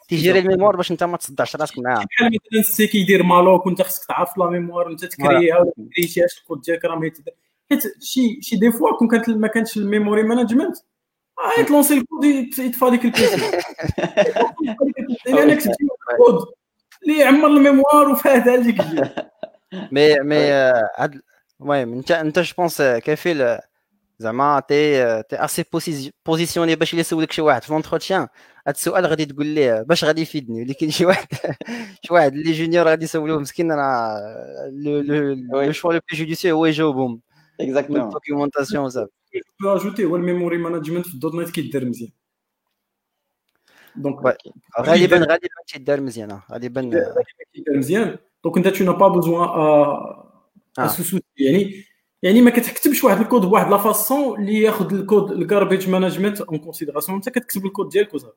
تيجيري 0.08 0.38
la 0.38 0.47
mémoire 0.47 0.76
باش 0.76 0.90
أنت 0.92 1.04
ما 1.04 1.16
تصدعش 1.16 1.56
راسك 1.56 1.78
معاه. 1.78 2.04
بحال 2.04 2.26
مثلا 2.26 2.60
ال 2.60 2.73
C 2.73 2.86
كيدير 2.86 3.22
malloc 3.22 3.66
وأنت 3.66 3.82
خصك 3.82 4.04
تعرف 4.08 4.38
la 4.38 4.46
mémoire 4.50 4.88
وانت 4.88 5.04
تكريها 5.04 5.58
ولا. 5.58 5.72
تكريتيهاش 5.90 6.38
الكود 6.38 6.60
ديالك 6.60 6.84
راه 6.84 6.96
ما 6.96 7.10
حيت 7.70 7.82
شي 8.00 8.38
شي 8.42 8.56
des 8.56 8.72
fois 8.72 8.96
quand 8.98 9.08
كانت 9.08 9.28
ما 9.28 9.48
كانش 9.48 9.76
ال 9.76 9.83
memory 9.83 10.22
management 10.22 10.76
يتلونسي 11.58 11.94
الكود 11.94 12.24
يطفى 12.24 12.90
ديك 12.90 13.04
ال 13.04 13.23
PC 13.23 13.60
أنا 15.28 15.54
كتبت 15.54 15.76
الكود 16.12 16.46
اللي 17.02 17.18
يعمر 17.18 17.48
الميموار 17.48 18.08
وفاهدها 18.08 18.56
لك 18.56 18.80
مي 19.92 20.20
مي 20.20 20.36
هاد 20.98 21.20
المهم 21.60 21.92
انت 21.92 22.10
انت 22.10 22.38
جو 22.38 22.54
بونس 22.58 22.82
كفيل 22.82 23.58
زعما 24.18 24.62
تي 24.68 25.22
تي 25.22 25.36
اسي 25.44 25.64
بوزيسيوني 26.26 26.74
باش 26.76 26.90
اللي 26.90 27.00
يسولك 27.00 27.32
شي 27.32 27.42
واحد 27.42 27.62
في 27.62 27.72
لونتروتيان 27.72 28.28
هاد 28.66 28.74
السؤال 28.74 29.06
غادي 29.06 29.24
تقول 29.24 29.46
ليه 29.46 29.82
باش 29.82 30.04
غادي 30.04 30.22
يفيدني 30.22 30.62
ولكن 30.62 30.90
شي 30.90 31.06
واحد 31.06 31.26
شي 32.02 32.14
واحد 32.14 32.32
اللي 32.32 32.52
جونيور 32.52 32.88
غادي 32.88 33.04
يسولوه 33.04 33.38
مسكين 33.38 33.72
راه 33.72 34.20
لو 34.72 35.72
شوا 35.72 35.92
لو 35.92 36.00
بلو 36.10 36.18
جوديسيو 36.18 36.56
هو 36.56 36.66
يجاوبهم 36.66 37.20
اكزاكتومون 37.60 38.08
دوكيومونطاسيون 38.10 38.84
وصافي 38.84 39.17
جو 39.62 39.76
اجوتي 39.76 40.04
هو 40.04 40.16
الميموري 40.16 40.58
مانجمنت 40.58 41.06
في. 41.06 41.14
الدوت 41.14 41.34
نت 41.34 41.50
كيدار 41.50 41.84
مزيان 41.84 42.10
donc 43.96 44.16
غالبا 44.80 45.16
غالبا 45.16 45.38
تيدار 45.66 46.00
مزيان 46.00 46.40
غالبا 46.52 46.80
كيدار 47.54 47.76
مزيان 47.78 48.16
donc 48.44 48.56
انت 48.56 48.68
t'as 48.68 48.92
pas 48.92 49.08
besoin 49.08 49.48
يعني 51.38 51.84
يعني 52.22 52.40
ما 52.40 52.50
كتكتبش 52.50 53.04
واحد 53.04 53.20
الكود 53.20 53.40
بواحد 53.40 53.70
la 53.70 53.76
façon 53.76 54.40
اللي 54.40 54.60
ياخذ 54.60 54.94
الكود 54.94 55.32
ال 55.32 55.39
garbage 55.39 55.88
management 55.88 56.40
en 56.40 56.58
considération 56.58 57.16
أنت 57.16 57.28
كتكتب 57.28 57.66
الكود 57.66 57.88
ديالك 57.88 58.14
وصافي. 58.14 58.36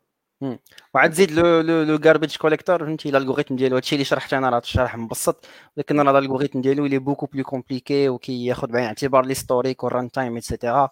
وعاد 0.93 1.13
زيد 1.13 1.31
le 1.31 1.61
le 1.61 1.99
garbage 2.05 2.37
collector 2.37 2.85
فهمتي؟ 2.85 3.09
ال 3.09 3.13
algorithme 3.13 3.55
ديالو. 3.55 3.75
هادشي 3.75 3.95
اللي 3.95 4.05
شرحت 4.05 4.33
أنا 4.33 4.49
راه 4.49 4.61
شرح 4.65 4.95
مبسط. 4.97 5.45
ولكن 5.77 5.99
راه 5.99 6.11
ال 6.19 6.23
algorithme 6.23 6.61
ديالو 6.61 6.85
اللي 6.85 6.97
beaucoup 6.97 7.25
plus 7.25 7.43
compliqué 7.43 8.09
وكياخذ 8.09 8.67
بعين 8.67 8.83
الاعتبار 8.83 9.25
l'historique 9.25 9.75
و 9.75 9.79
ال 9.79 9.83
runtime 9.83 10.35
et 10.35 10.49
cetera 10.49 10.89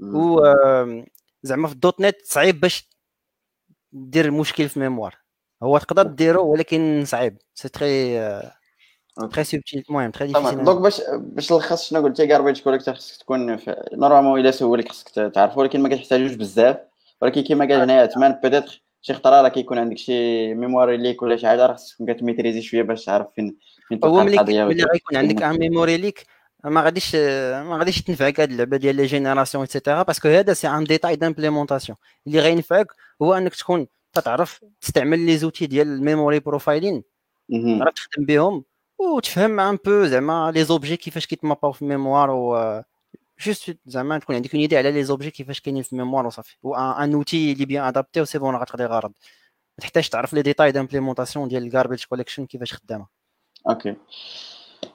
و 0.00 0.40
زعما 1.42 1.68
في 1.68 1.74
ال 1.74 2.00
.NET 2.00 2.16
صعيب 2.24 2.60
باش 2.60 2.90
دير 3.92 4.30
مشكل 4.30 4.68
في 4.68 4.80
mémoire 4.80 5.16
هو 5.62 5.78
تقدر 5.78 6.02
ديرو 6.02 6.52
ولكن 6.52 7.04
صعيب. 7.06 7.38
c'est 7.54 7.68
très 7.68 8.18
très 9.32 9.44
subtil 9.44 9.84
المهم 9.88 10.10
très 10.10 10.26
difficile 10.26 10.64
donc 10.64 10.80
باش 10.80 11.02
باش 11.10 11.52
نلخص 11.52 11.88
شنو 11.88 12.02
قلتي 12.02 12.26
garbage 12.26 12.60
collector 12.60 12.94
خصك 12.94 13.22
تكون 13.22 13.58
normalement 13.92 14.40
إلا 14.40 14.50
سولك 14.50 14.88
خصك 14.88 15.08
تعرفو 15.34 15.60
ولكن 15.60 15.80
ما 15.82 15.88
كتحتاجوش 15.88 16.32
بزاف. 16.32 16.91
ولكن 17.22 17.40
كما 17.42 17.64
قال 17.64 17.80
هنايا 17.80 18.02
عثمان 18.02 18.38
peut-être 18.42 18.82
شي 19.00 19.14
خطرة 19.14 19.42
راه 19.42 19.48
كيكون 19.48 19.78
عندك 19.78 19.98
شي 19.98 20.54
memory 20.54 20.96
leak 20.96 21.22
ولا 21.22 21.36
شي 21.36 21.46
حاجة 21.46 21.66
راه 21.66 21.74
خصك 21.74 21.96
كتميتريزي 22.08 22.62
شوية 22.62 22.82
باش 22.82 23.04
تعرف 23.04 23.26
فين 23.34 23.56
فين 23.88 24.00
هو 24.04 24.24
ملي 24.24 24.34
القضية 24.34 24.64
ملي 24.64 24.82
غيكون 24.82 25.16
عندك 25.16 25.42
un 25.42 25.58
memory 25.58 25.96
leak 25.96 26.26
ما 26.64 26.82
غاديش 26.82 27.14
ما 27.14 27.76
غاديش 27.78 28.02
تنفعك 28.02 28.40
هاد 28.40 28.50
اللعبة 28.50 28.76
ديال 28.76 28.96
les 28.96 29.06
générations 29.06 29.53
et 29.53 29.62
cetera 29.62 30.02
parce 30.02 30.18
que 30.18 30.28
هذا 30.28 30.52
c'est 30.52 30.68
un 30.68 30.84
détail 30.84 31.16
d'implémentation 31.16 31.98
اللي 32.26 32.40
غينفعك 32.40 32.86
هو 33.22 33.34
أنك 33.34 33.54
تكون 33.54 33.86
تعرف 34.24 34.64
تستعمل 34.80 35.18
les 35.18 35.36
outils 35.36 35.66
ديال 35.66 35.86
ال 35.86 35.94
memory 35.94 36.40
profiling. 36.40 37.02
تعرف 37.78 37.94
تخدم 37.94 38.24
بهم 38.24 38.64
وتفهم 38.98 39.60
un 39.60 39.78
peu 39.84 40.04
زعما 40.04 40.52
les 40.54 40.64
objets 40.64 40.96
كيفاش 40.96 41.26
كيتماباو 41.26 41.72
في 41.72 41.82
la 41.82 41.93
mémoire 41.93 42.30
و 42.30 42.82
juste 43.42 43.78
زعما 43.86 44.18
تكون 44.18 44.36
عندك 44.36 44.54
une 44.54 44.60
idée 44.60 44.76
على 44.76 44.92
les 44.92 45.04
objets 45.04 45.30
كيفاش 45.30 45.60
كاينين 45.60 45.82
في 45.82 45.92
la 45.92 46.00
mémoire 46.00 46.26
وصافي. 46.26 46.56
و 46.62 46.74
un 46.74 47.14
outil 47.14 47.52
اللي 47.52 47.64
bien 47.64 47.84
adapté 47.84 48.20
و 48.20 48.24
c'est 48.24 48.38
bon 48.38 48.54
راه 48.54 48.60
غتقضي 48.60 48.84
غرض 48.84 49.12
ما 49.78 49.82
تحتاج 49.82 50.08
تعرف 50.08 50.34
les 50.34 50.42
détails 50.42 50.72
d'implémentation 50.72 51.48
ديال 51.48 51.62
ال 51.62 51.67
garbage 51.67 52.04
collection 52.04 52.46
كيفاش 52.46 52.72
خدامة. 52.72 53.06
OK 53.68 53.96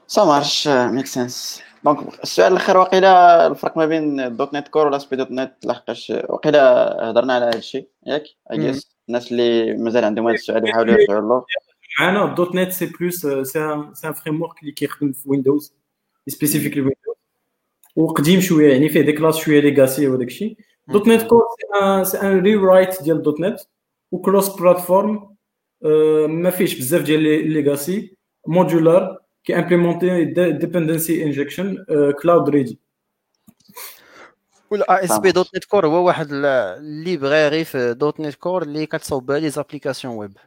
ça 0.07 0.23
marche 0.23 0.67
make 0.67 1.05
sense 1.05 1.63
donc 1.83 2.23
السؤال 2.23 2.51
الآخر 2.51 2.77
واقيلا 2.77 3.47
الفرق 3.47 3.77
ما 3.77 3.85
بين 3.85 4.35
.NET 4.37 4.67
Core 4.67 4.87
ولا 4.87 4.97
ASP.NET 4.97 5.65
لحقاش 5.65 6.13
واقيلا 6.29 6.93
هضرنا 7.09 7.33
على 7.33 7.45
هذا 7.45 7.57
الشيء 7.57 7.89
ياك؟ 8.05 8.23
اي 8.51 8.81
الناس 9.09 9.31
اللي 9.31 9.73
مازال 9.73 10.05
عندهم 10.05 10.27
هذا 10.27 10.35
السؤال 10.35 10.69
يحاولوا 10.69 10.93
يرجعوا 10.93 11.21
له. 11.21 11.45
معنا 11.99 12.35
.NET 12.35 12.71
c'est 12.71 12.85
plus 12.85 13.27
c'est 13.27 13.59
un 13.59 13.93
c'est 13.93 14.07
un 14.07 14.13
framework 14.13 14.61
اللي 14.61 14.71
كيخدم 14.71 15.11
في 15.11 15.29
Windows 15.29 15.73
spécifique 16.27 16.77
ل 16.77 16.82
Windows. 16.82 17.15
وقديم 17.97 18.41
شوية 18.41 18.73
يعني 18.73 18.89
فيه 18.89 19.01
des 19.01 19.11
classes 19.11 19.37
شوية 19.37 19.59
legacy 19.59 20.07
وداك 20.07 20.27
الشيء. 20.27 20.57
.NET 20.87 21.21
Core 21.21 21.43
c'est 22.03 22.21
un 22.21 22.39
rewrite 22.39 23.03
ديال 23.03 23.21
.NET. 23.21 23.59
و 24.11 24.49
cross-platform 24.49 25.35
ما 26.27 26.49
فيش 26.49 26.79
بزاف 26.79 27.01
ديال 27.01 27.21
legacy 27.53 28.17
modulaire 28.47 29.17
qui 29.43 29.55
implémente 29.55 30.25
dependency 30.51 31.23
injection 31.23 31.85
cloud 32.21 32.49
ready 32.49 32.79
ولا 34.71 35.03
ASP. 35.03 35.31
.NET 35.31 35.65
Core 35.65 35.87
هو 35.87 36.07
واحد 36.07 36.31
ال- 36.31 36.45
اللي 36.45 37.17
بغى 37.17 37.47
غير 37.49 37.63
في 37.65 37.93
.NET 37.93 38.35
Core 38.35 38.63
اللي 38.63 38.85
كتصاوب 38.85 39.25
بها 39.25 39.39
les 39.39 39.49
applications 39.49 40.15
web 40.15 40.37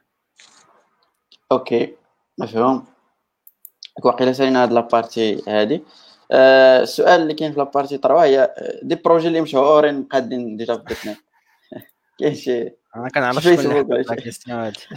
OK 1.53 1.95
مفهوم 2.39 2.85
واقيلا 4.05 4.33
سالينا 4.33 4.63
هاد 4.63 4.73
la 4.73 4.90
partie 4.90 5.43
هادي. 5.49 5.75
آه، 5.75 5.81
السؤال 6.33 7.23
اللي 7.23 7.35
كاين 7.35 7.53
في 7.53 7.59
la 7.59 7.69
partie 7.69 7.99
3 7.99 8.25
هي 8.25 8.41
آه، 8.41 8.81
des 8.83 8.95
projets 8.95 9.29
اللي 9.29 9.41
مشهورين 9.41 10.03
قادين 10.03 10.57
déjà 10.57 10.85
في 10.89 11.11
.NET 11.11 11.19
كاين 12.19 12.35
شي 12.35 12.63
أنا 12.97 13.09
كنعرف 13.15 13.43
شكون 13.43 13.95
هادي 14.49 14.79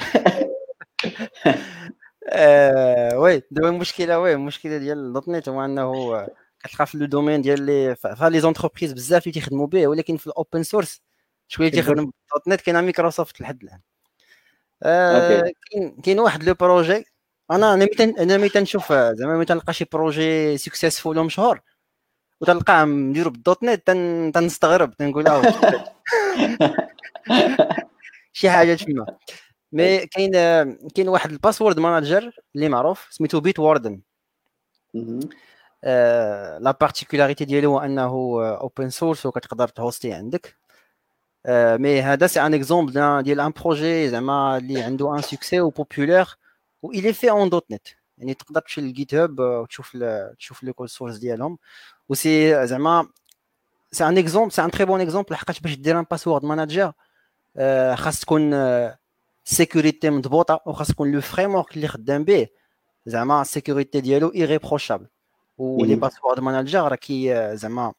آه، 2.30 3.20
oui 3.20 3.44
دابا 3.52 3.70
المشكلة 3.70 4.20
oui 4.20 4.34
المشكلة 4.34 4.78
ديال 4.78 5.14
.NET 5.14 5.50
هو 5.50 5.66
أنه 5.66 6.28
كتلقى 6.64 6.88
في 6.88 6.98
le 6.98 7.06
domaine 7.06 7.42
ديال 7.42 7.62
les 7.62 7.96
فا 7.96 8.30
les 8.30 8.40
entreprises 8.40 8.94
بزاف 8.94 9.24
اللي 9.24 9.34
تيخدموا 9.34 9.68
به 9.68 9.88
ولكن 9.88 10.18
في 10.18 10.28
ال 10.28 10.35
open 10.35 10.64
source 10.64 11.02
شوية 11.48 11.68
اللي 11.68 11.82
تيخدم. 11.82 12.04
دوت 12.04 12.48
نت 12.48 12.62
كاين 12.62 12.80
مايكروسوفت 12.80 13.42
لحد 13.42 13.64
الآن. 13.64 13.80
آه،. 14.84 15.52
كاين 15.72 16.02
كاين 16.02 16.20
واحد 16.20 16.44
le 16.44 16.54
projet 16.54 17.06
أنا 17.52 17.74
أنا 17.74 17.86
ملي 17.86 18.14
أنا 18.20 18.38
ملي 18.38 18.50
تنشوف 18.50 18.92
آه، 18.92 19.14
زعما 19.14 19.36
ملي 19.36 19.46
تنلقى 19.46 19.74
شي 19.74 19.86
projet 19.92 20.58
successful 20.58 21.18
ومشهور 21.18 21.62
وتلقاه 22.42 22.86
مديرو 22.86 23.30
بال 23.30 23.64
.NET 23.64 23.88
تن- 23.88 24.32
تنستغرب 24.36 24.94
تنقول 24.98 25.28
آه 25.28 25.42
شي 28.34 28.50
حاجة 28.50 28.74
تما 28.74 29.06
mais 29.72 30.06
كاين 30.08 30.36
آه، 30.36 30.78
كاين 30.96 31.10
واحد 31.10 31.32
ال 31.32 31.37
password 31.37 31.80
manager 31.80 32.32
اللي 32.56 32.70
معروف 32.70 33.08
سميتو 33.12 33.40
Bitwarden 33.40 34.02
مهم. 34.94 35.20
la 36.60 36.78
particularité 36.82 37.46
ديالو 37.46 37.72
هو 37.72 37.80
أنه 37.80 38.04
open 38.62 38.90
source 38.90 39.26
وكتقدر 39.26 39.68
تهوستي 39.68 40.14
عندك. 40.14 40.56
آه، 41.46 41.78
mais 41.78 42.02
هذا 42.02 42.28
c'est 42.28 42.42
un 42.46 42.54
exemple 42.54 43.24
ديال 43.24 43.40
un 43.40 43.52
projet 43.64 44.10
زعما 44.10 44.58
اللي 44.58 44.82
عنده 44.82 45.16
un 45.16 45.22
succès 45.22 45.62
و 45.62 45.70
populaire 46.84 47.02
و 47.04 47.06
il 47.08 47.14
est 47.14 47.30
fait 47.32 47.50
en 47.50 47.72
.NET 47.72 47.88
يعني 48.18 48.34
تقدر 48.34 48.62
تمشي 48.62 48.82
لل 48.82 49.14
GitHub 49.14 49.42
آه، 49.42 49.60
وتشوف 49.62 49.92
ال- 49.96 50.38
تشوف 50.38 50.64
les 50.64 50.74
codes 50.74 50.88
source 50.88 51.18
ديالهم 51.18 51.58
و 52.10 52.14
c'est 52.14 52.68
زعما 52.68 53.10
c'est 53.92 54.08
un 54.08 54.18
exemple 54.18 54.52
c'est 54.52 54.64
un 54.64 54.72
très 54.72 54.86
bon 54.86 55.02
exemple 55.02 55.34
لحقاش 55.34 55.60
باش 55.60 55.76
دير 55.76 56.00
un 56.00 56.06
password 56.12 56.46
manager 56.46 56.94
خاص 57.96 58.20
تكون 58.20 58.54
sécurité 59.44 60.10
مضبوطه 60.10 60.60
وخاص 60.66 60.88
تكون 60.88 61.12
le 61.12 61.22
framework 61.22 61.76
اللي 61.76 61.88
خدام 61.88 62.24
به 62.24 62.48
زعما 63.06 63.42
la 63.42 63.54
sécurité 63.54 64.02
ديالو 64.02 64.34
irréprochable 64.36 65.08
ولي 65.58 65.90
مهم. 65.92 66.00
password 66.00 66.40
manager 66.40 66.88
راه 66.88 66.96
كي 66.96 67.56
زعما 67.58 67.94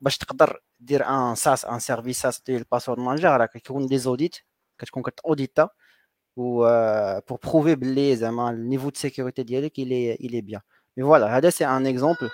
باش 0.00 0.18
تقدر 0.18 0.60
دير 0.80 1.04
un 1.08 1.34
SaaS 1.34 1.64
un 1.64 1.78
service 1.78 2.20
SaaS 2.20 2.40
ديال 2.46 2.58
ال 2.58 2.62
password 2.62 2.98
manager 3.00 3.36
راه 3.40 3.46
كيكون 3.46 3.86
des 3.86 3.98
audits 3.98 4.36
كتكون 4.78 5.02
كتاوديتا 5.02 5.68
و 6.36 6.64
pour 7.28 7.38
prouver 7.44 7.74
باللي 7.74 8.16
زعما 8.16 8.50
le 8.50 8.60
niveau 8.60 8.88
de 8.88 8.94
sécurité 8.94 9.42
ديالك 9.42 9.78
il 9.78 10.14
est 10.14 10.30
il 10.30 10.40
est 10.40 10.49
bien 10.49 10.60
mais 10.96 11.04
voilà 11.04 11.36
هذا 11.36 11.50
c'est 11.50 11.66
un 11.66 11.86
exemple 11.86 12.30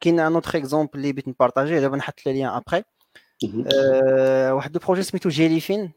كاين 0.00 0.20
un 0.20 0.34
autre 0.34 0.58
exemple 0.58 0.90
اللي 0.94 1.12
بغيت 1.12 1.28
نبارطاجيه 1.28 1.80
دابا 1.80 1.96
نحط 1.96 2.26
les 2.26 2.32
liens 2.32 2.48
après 2.48 2.84
مهم. 3.44 3.64
آه، 3.74 4.54
واحد 4.54 4.74
ال 4.76 4.80
projet 4.80 5.02
سميتو 5.02 5.28
Jellyfin 5.28 5.92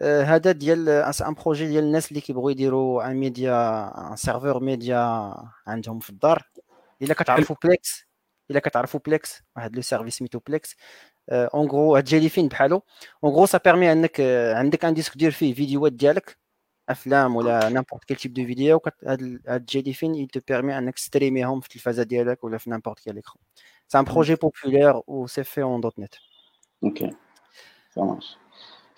آه، 0.00 0.22
هذا 0.22 0.52
ديال 0.52 0.88
un 0.88 1.34
projet 1.34 1.66
ديال 1.66 1.84
الناس 1.84 2.08
اللي 2.08 2.20
كيبغيو 2.20 2.48
يديروا 2.48 3.10
un 3.10 3.16
média 3.16 3.88
un 4.10 4.16
serveur 4.16 4.60
média 4.60 5.34
عندهم 5.66 5.98
في 5.98 6.10
الدار 6.10 6.42
الا 7.02 7.14
كتعرفوا 7.14 7.56
Plex 7.64 8.06
الا 8.50 8.60
كتعرفوا 8.60 9.00
Plex 9.06 9.42
واحد 9.56 9.76
le 9.76 9.82
service 9.82 10.18
سميتو 10.18 10.38
Plex 10.38 10.76
en 11.30 11.68
gros 11.68 11.96
هاد 11.96 12.04
Jellyfin 12.04 12.48
بحالو؟ 12.48 12.82
en 13.24 13.32
gros 13.32 13.46
ça 13.46 13.58
permet 13.64 13.92
انك 13.92 14.20
آه، 14.20 14.54
عندك 14.54 14.84
un 14.84 14.94
disque 14.94 15.16
دير 15.16 15.30
فيه 15.30 15.54
فيديوهات 15.54 15.92
ديالك 15.92 16.38
أفلام 16.88 17.36
ولا 17.36 17.68
n'importe 17.68 18.04
quel 18.04 18.16
type 18.16 18.32
de 18.34 18.46
vidéo 18.46 18.76
وكت- 18.76 19.04
هاد 19.04 19.40
هاد 19.48 19.66
Jellyfin 19.66 19.92
il 19.92 20.14
te 20.14 20.40
permet 20.48 20.78
انك 20.78 20.94
تستريميهم 20.94 21.60
في 21.60 21.66
التلفازة 21.66 22.02
ديالك 22.02 22.44
ولا 22.44 22.58
في 22.58 22.70
n'importe 22.70 23.00
quel 23.00 23.18
écran 23.18 23.36
c'est 23.88 23.98
un 23.98 24.04
projet 24.04 24.34
populaire 24.34 25.02
و 25.06 25.26
c'est 25.26 25.44
fait 25.44 25.98
en 25.98 26.03
.NET 26.03 26.14
OK 26.84 27.10
ça 27.94 28.00
marche 28.02 28.36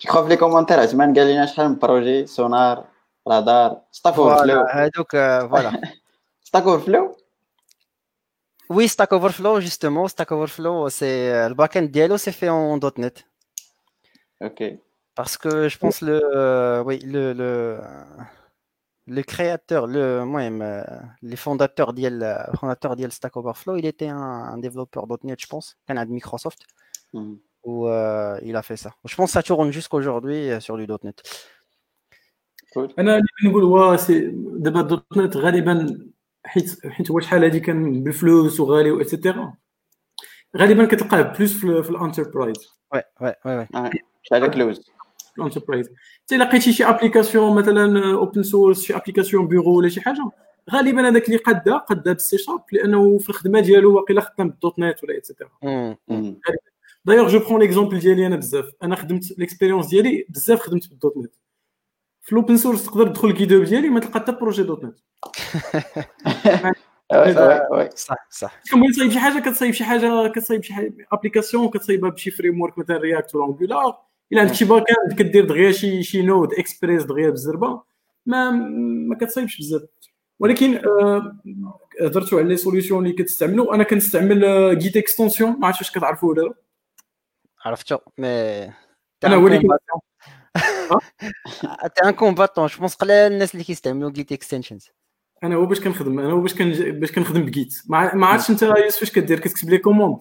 je 0.01 0.09
crois 0.09 0.23
في 0.23 0.29
les 0.29 0.35
commentaires 0.37 0.79
عثمان 0.79 1.13
قال 1.13 1.27
لنا 1.27 1.45
شحال 1.45 1.69
من 1.69 1.77
projet 1.79 2.25
Sonarr 2.25 2.85
Radarr 3.27 3.81
Stack 3.91 4.13
Overflow 4.13 4.53
voilà 4.55 4.83
هادوك 4.83 5.15
آه، 5.15 5.47
voilà 5.47 5.81
Stack 6.43 6.63
Overflow 6.63 7.17
Oui, 8.69 8.87
Stack 8.87 9.11
Overflow, 9.13 9.59
justement. 9.59 10.07
Stack 10.07 10.31
Overflow, 10.31 10.89
c'est 10.89 11.31
euh, 11.31 11.49
le 11.49 11.55
backend 11.55 11.89
Diallo, 11.89 12.17
c'est 12.17 12.31
fait 12.31 12.49
en 12.49 12.79
.NET. 12.97 13.27
OK. 14.41 14.63
Parce 15.15 15.37
que 15.37 15.69
je 15.69 15.77
pense 15.77 16.01
le, 16.01 16.21
euh, 16.35 16.83
oui, 16.83 16.99
le, 16.99 17.31
le, 17.31 17.79
le, 19.07 19.21
créateur, 19.23 19.87
le, 19.87 20.25
moi, 20.25 20.41
euh, 20.41 20.83
les 21.21 21.37
fondateurs 21.37 21.93
d'IEL, 21.93 22.21
euh, 22.21 22.43
fondateur 22.59 22.95
d'IEL 22.97 23.11
Stack 23.13 23.37
Overflow, 23.37 23.77
il 23.77 23.85
était 23.85 24.09
un, 24.09 24.17
un 24.17 24.57
développeur 24.57 25.05
.NET, 25.23 25.39
je 25.39 25.47
pense, 25.47 25.77
un 25.87 26.05
Microsoft, 26.05 26.63
hmm. 27.13 27.35
où 27.63 27.87
il 27.87 28.55
a 28.55 28.61
fait 28.61 28.77
ça. 28.77 28.93
Je 29.05 29.15
pense 29.15 29.29
que 29.29 29.33
ça 29.33 29.43
tourne 29.43 29.71
jusqu'aujourd'hui 29.71 30.49
sur 30.59 30.77
du 30.77 30.85
.NET. 31.03 31.23
Cool. 32.73 32.89
حيت 36.45 36.87
حيت 36.87 37.11
هو 37.11 37.19
شحال 37.19 37.43
هادي 37.43 37.59
كان 37.59 38.03
بفلوس 38.03 38.59
وغالي 38.59 38.91
و 38.91 38.98
et 38.98 39.12
cetera 39.12 39.53
غالبا 40.57 40.85
كتلقاه 40.85 41.21
بلوس 41.21 41.53
في, 41.53 41.83
في 41.83 41.89
ال 41.89 41.93
en:enterprise. 41.93 42.57
Ouais, 42.95 42.99
ouais, 42.99 43.25
ouais, 43.25 43.45
ouais. 43.45 43.75
آه، 43.75 43.91
شحال 44.23 44.51
كلوز 44.51 44.91
ال 45.37 45.41
enterprise. 45.41 45.89
حتى 46.23 46.35
الا 46.35 46.43
لقيتي 46.43 46.73
شي 46.73 46.83
application 46.83 47.55
مثلا 47.55 48.13
open 48.13 48.43
source 48.43 48.81
شي 48.81 48.95
application 48.95 49.47
bureau 49.47 49.77
ولا 49.77 49.89
شي 49.89 50.01
حاجة 50.01 50.31
غالبا 50.71 51.09
هذاك 51.09 51.25
اللي 51.25 51.37
قادها 51.37 51.77
قادها 51.77 52.13
بالسي 52.13 52.37
شارب 52.37 52.63
لأنه 52.71 53.17
في 53.17 53.29
الخدمة 53.29 53.59
ديالو 53.59 53.95
واقيلا 53.95 54.21
خدام 54.21 54.49
بال 54.49 54.79
.NET 54.79 55.03
ولا 55.03 55.17
et 55.17 55.24
cetera. 55.24 55.49
d'ailleurs 57.05 57.27
je 57.27 57.39
prends 57.39 57.59
l'exemple 57.59 57.99
ديالي 57.99 58.27
أنا 58.27 58.35
بزاف. 58.35 58.71
أنا 58.83 58.95
خدمت 58.95 59.39
l'expérience 59.39 59.87
ديالي 59.87 60.25
بزاف 60.29 60.59
خدمت 60.59 60.89
بال 60.89 61.17
.NET. 61.17 61.33
في 62.25 62.31
ال 62.31 62.36
open 62.36 62.57
source 62.57 62.85
تقدر 62.85 63.07
تدخل 63.07 63.27
ال 63.27 63.32
GitHub 63.32 63.63
ديالي 63.63 63.89
ما 63.89 63.99
تلقى 63.99 64.19
حتى 64.19 64.31
projet 64.31 64.83
.NET 64.85 64.95
صح 67.97 68.27
صح 68.29 68.61
كنبغي 68.71 68.91
تصايب 68.91 69.11
شي 69.11 69.19
حاجة 69.19 69.39
كتصايب 69.39 69.73
شي 69.73 69.83
حاجة 69.83 70.27
كتصايب 70.27 70.63
شي 70.63 70.73
application 71.11 71.69
كتصايبها 71.69 72.09
بشي 72.09 72.31
framework 72.31 72.77
مثلا 72.77 72.97
React 72.97 73.35
ولا 73.35 73.45
Angular 73.45 73.97
إلا 74.31 74.41
عندك 74.41 74.53
شي 74.53 74.65
back-end 74.65 75.19
كدير 75.19 75.45
دغيا 75.45 75.71
شي 75.71 76.03
شي 76.03 76.21
Node 76.21 76.53
Express 76.53 77.03
دغيا 77.03 77.29
بالزربة 77.29 77.81
ما 78.25 78.51
ما 79.09 79.15
كتصايبش 79.15 79.57
بزاف. 79.59 79.81
ولكن 80.39 80.75
آه، 80.77 81.35
هضرتوا 82.01 82.39
على 82.39 82.47
les 82.49 82.57
solutions 82.57 83.05
اللي 83.05 83.15
كتستعملوا 83.15 83.75
أنا 83.75 83.83
كنستعمل 83.83 84.39
Git 84.79 84.97
Extensions 84.97 85.59
ما 85.59 85.67
عرفتش 85.67 85.81
واش 85.81 85.91
كتعرفوا 85.97 86.29
ولا 86.29 86.41
لا. 86.41 86.53
عرفتو 87.65 87.97
mais 88.17 88.27
أنا 89.23 89.35
وليك- 89.35 89.61
t'es 91.95 92.03
un 92.05 92.11
combattant 92.11 92.67
je 92.67 92.79
pense 92.79 92.95
قلال 92.95 93.31
الناس 93.31 93.53
اللي 93.53 93.63
كيستعملوا 93.63 94.11
Git 94.11 94.31
Extensions 94.31 94.89
أنا 95.43 95.55
هو 95.55 95.65
باش 95.65 95.79
كنخدم 95.79 96.19
أنا 96.19 96.31
هو 96.31 96.41
باش 96.41 96.53
كن 96.55 96.71
باش 96.99 97.11
كنخدم 97.11 97.45
ب 97.45 97.52
Git 97.52 97.73
ما 97.89 98.15
ما 98.15 98.27
عرفتش 98.27 98.49
أنت 98.49 98.61
يوسف 98.61 98.99
فاش 98.99 99.11
كدير؟ 99.11 99.39
كتكتب 99.39 99.69
les 99.69 99.77
commandes 99.77 100.17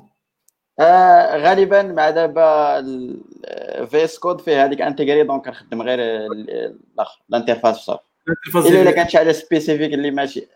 آه 0.80 1.36
غالبا 1.36 1.82
مع 1.82 2.10
دابا 2.10 2.82
VS 3.86 4.18
Code 4.18 4.40
فيه 4.40 4.64
هذيك 4.64 4.80
intégrée 4.80 5.22
donc 5.22 5.44
كنخدم 5.44 5.82
غير 5.82 5.98
ال- 6.00 6.50
الآخر 6.94 7.22
l'interface 7.30 7.76
وصافي 7.78 8.04
إلا 8.56 8.90
كانت 8.90 9.10
شي 9.10 9.18
حاجة 9.18 9.32
spécifique 9.32 9.94
اللي 9.94 10.10
ماشي. 10.10 10.46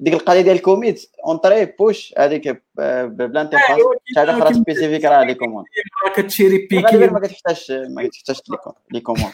ديك 0.00 0.14
القضية 0.14 0.40
ديال 0.40 0.56
ال 0.56 0.64
commit 0.64 1.10
entre 1.26 1.64
push 1.64 2.14
هذيك 2.18 2.48
ب- 2.48 2.58
ب- 2.74 3.16
ب 3.16 3.20
l'interface 3.20 3.70
أيوة، 3.70 3.96
شي 4.04 4.20
حاجة 4.20 4.30
أخرى 4.30 4.42
كاين- 4.44 4.54
spécifique 4.54 5.04
راه 5.04 5.24
les 5.24 5.34
commandes 5.34 5.66
كتشيري 6.16 6.68
غالبا 6.72 6.90
بيكي 6.90 7.06
ما 7.12 7.18
كتحتاجش 7.20 7.70
ما 7.70 8.08
كتحتاجش 8.08 8.42
les 8.50 8.56
les 8.92 9.00
commandes 9.00 9.32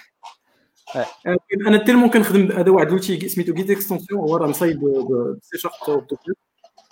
أنا 1.66 1.76
tellement 1.84 2.10
كنخدم 2.10 2.52
هذا 2.52 2.70
واحد 2.70 2.90
l'outil 2.90 3.28
سميتو 3.28 3.54
Git 3.54 3.70
Extensions 3.70 4.20
هو 4.20 4.36
راه 4.36 4.46
مصايب 4.46 4.80
بسي 5.40 5.58
شارب 5.58 6.06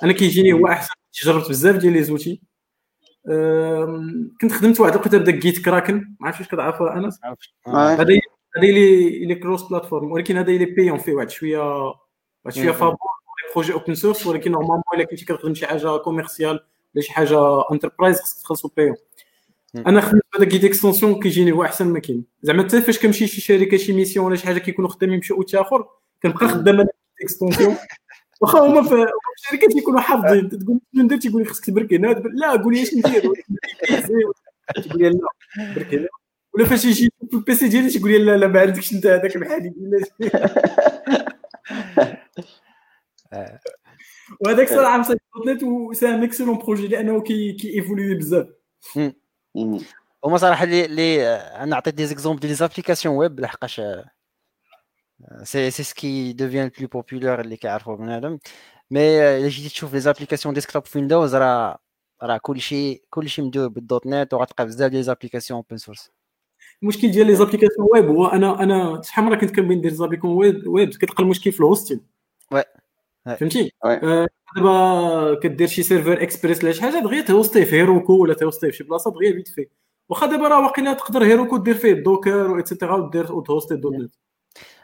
أنا 0.03 0.13
كيجيني 0.13 0.53
هو 0.53 0.67
أحسن. 0.67 0.95
جربت 1.25 1.49
بزاف 1.49 1.77
ديال 1.77 1.93
les 1.93 2.03
outils. 2.03 2.41
كنت 4.41 4.53
خدمت 4.53 4.81
واحد 4.81 4.93
الوقت 4.93 5.15
بدا 5.15 5.31
GitKraken 5.33 5.95
ما 6.21 6.27
عرفتش 6.27 6.41
واش 6.41 6.49
كتعرفها 6.49 6.95
أنس؟ 6.97 7.21
آه. 7.25 7.37
هذا 7.71 8.03
هذا 8.57 8.69
اللي 8.69 9.09
اللي 9.23 9.35
cross-platform 9.35 10.13
ولكن 10.13 10.37
هذا 10.37 10.51
اللي 10.51 10.65
bien 10.65 10.99
فيه 10.99 11.13
واحد 11.13 11.31
شوية 11.31 11.59
واحد 12.45 12.57
شوية. 12.57 12.71
فابور 12.73 12.97
projet 13.55 13.73
open 13.73 13.95
source 13.95 14.27
ولكن 14.27 14.53
normalement 14.53 14.83
إلا 14.95 15.05
كنتي 15.05 15.25
كتخدم 15.25 15.55
شي 15.55 15.67
حاجة 15.67 15.97
commercial 15.97 16.61
ولا 16.95 17.05
شي 17.05 17.13
حاجة 17.13 17.71
enterprise 17.73 18.21
خصك 18.21 18.43
تخلصو 18.43 18.69
bien. 18.77 18.97
أنا 19.75 20.01
خدمت 20.01 20.23
هذا 20.37 20.45
Git 20.45 20.65
Extensions 20.65 21.21
كيجيني 21.21 21.53
هو 21.53 21.65
أحسن 21.65 21.87
ما 21.87 21.99
كاين 21.99 22.25
زعما 22.43 22.63
حتى 22.63 22.83
فاش 22.83 22.99
كنمشي 22.99 23.27
شي 23.27 23.41
شركة 23.41 23.77
شي 23.77 23.93
mission 23.93 24.27
ولا 24.27 24.37
شي 24.37 24.47
حاجة 24.47 24.59
كيكونوا 24.59 24.91
خدامين 24.91 25.21
بشي 25.21 25.35
outil 25.35 25.61
آخر 25.61 25.89
كنبقى 26.23 26.49
خدام 26.49 26.81
أنا 26.81 26.89
Extensions 27.23 27.77
واخا 28.41 28.59
هما 28.59 28.83
في 28.83 29.07
الشركات 29.39 29.77
يكونوا 29.77 30.01
حافظين. 30.01 30.49
تقول 30.49 30.81
شنو 30.95 31.03
ندير؟ 31.03 31.19
تيقول 31.19 31.43
لي 31.43 31.49
خصك 31.49 31.65
تبرك 31.65 31.95
هنا 31.95 32.07
لا 32.35 32.51
قول 32.51 32.75
لي 32.75 32.83
اش 32.83 32.95
ندير. 32.95 33.21
تقول 34.85 35.03
لي 35.03 35.09
لا 35.09 35.19
برك 35.77 35.95
هنا. 35.95 36.09
ولا 36.55 36.65
فاش 36.65 36.85
يجي 36.85 37.13
في 37.31 37.37
ال 37.37 37.47
PC 37.47 37.69
ديالي 37.69 37.91
تيقول 37.91 38.11
لي 38.11 38.19
لا 38.19 38.37
لا 38.37 38.47
ما 38.47 38.61
عندكش 38.61 38.93
انت 38.93 39.07
هذاك 39.07 39.39
بحال 39.39 39.67
يقول 39.67 39.91
لي 39.91 40.31
وهذاك 44.41 44.69
صراحة 44.69 44.99
مساك 44.99 45.19
.NET 45.37 45.47
و 45.49 45.63
c'est 45.63 46.09
un 46.09 46.23
excellent 46.23 46.59
projet 46.59 46.89
لأنه 46.89 47.21
كي 47.21 47.53
كي 47.53 47.75
évolué 47.75 48.15
بزاف 48.15 48.47
مم. 48.97 49.81
هما 50.25 50.37
صراحة 50.37 50.65
اللي 50.65 50.85
اللي 50.85 51.27
أنا 51.37 51.77
عطيت 51.77 51.95
des 51.95 52.07
exemples 52.07 52.41
ديال 52.41 52.55
applications 52.55 53.17
web 53.17 53.41
لحقاش 53.41 53.81
c'est 55.43 55.71
c'est 55.71 55.83
ce 55.83 56.03
qui 56.03 56.33
devient 56.33 56.71
plus 56.79 56.89
populaire 56.89 57.41
اللي 57.41 57.57
كيعرفوا 57.57 57.97
بنادم 57.97 58.39
mais 58.91 59.21
الا 59.39 59.49
جيتي 59.49 59.69
تشوف 59.69 59.95
les 59.95 60.01
applications 60.01 60.55
desktop 60.55 60.85
في 60.85 60.99
Windows 60.99 61.35
راه 61.35 61.79
راه 62.23 62.39
كلشي 62.39 63.03
كلشي 63.11 63.43
مدور 63.43 63.69
بال 63.69 64.07
.NET 64.07 64.35
وغتلقى 64.35 64.67
بزاف 64.67 64.91
ديال 64.91 65.05
applications 65.05 65.57
open 65.57 65.77
source 65.77 66.11
المشكل 66.83 67.11
ديال 67.11 67.27
les 67.27 67.37
applications 67.37 67.89
web 67.93 68.09
هو 68.09 68.27
أنا 68.27 68.63
أنا 68.63 69.03
شحال 69.05 69.25
مره 69.25 69.37
كنت 69.37 69.57
كنبغي 69.57 69.75
ندير 69.77 69.93
application 69.93 70.37
web 70.37 70.67
web 70.67 70.89
كتلقى 70.89 71.23
المشكل 71.23 71.53
في 71.53 71.61
ال 71.61 71.66
hosting 71.66 72.01
Oui. 72.53 72.63
Oui. 73.31 73.37
فهمتي؟ 73.37 73.73
Oui. 73.85 73.95
آه، 74.03 74.29
دابا 74.57 75.35
كدير 75.43 75.69
شي 75.69 75.83
serveur 75.83 76.23
Express 76.23 76.65
ولا 76.65 76.73
شي 76.73 76.83
حاجة 76.83 76.99
دغيا 76.99 77.23
تهوستي 77.23 77.65
في 77.65 77.77
Heroku 77.77 78.23
ولا 78.23 78.35
تهوستي 78.35 78.71
في 78.71 78.77
شي 78.77 78.85
بلاصة 78.85 79.11
دغيا 79.11 79.33
vite 79.33 79.49
fait 79.49 79.67
واخا 80.09 80.27
دابا 80.27 80.49
راه 80.49 80.61
واقيلا 80.61 80.93
تقدر 80.93 81.25
Heroku 81.25 81.57
دير 81.57 81.75
فيه 81.75 81.93
ال 81.93 82.01
Docker 82.01 82.51
و 82.51 82.56
et 82.56 82.66
cetera 82.66 82.97
ودير 82.97 83.33
وتهوستي 83.33 83.77
.NET 83.77 84.15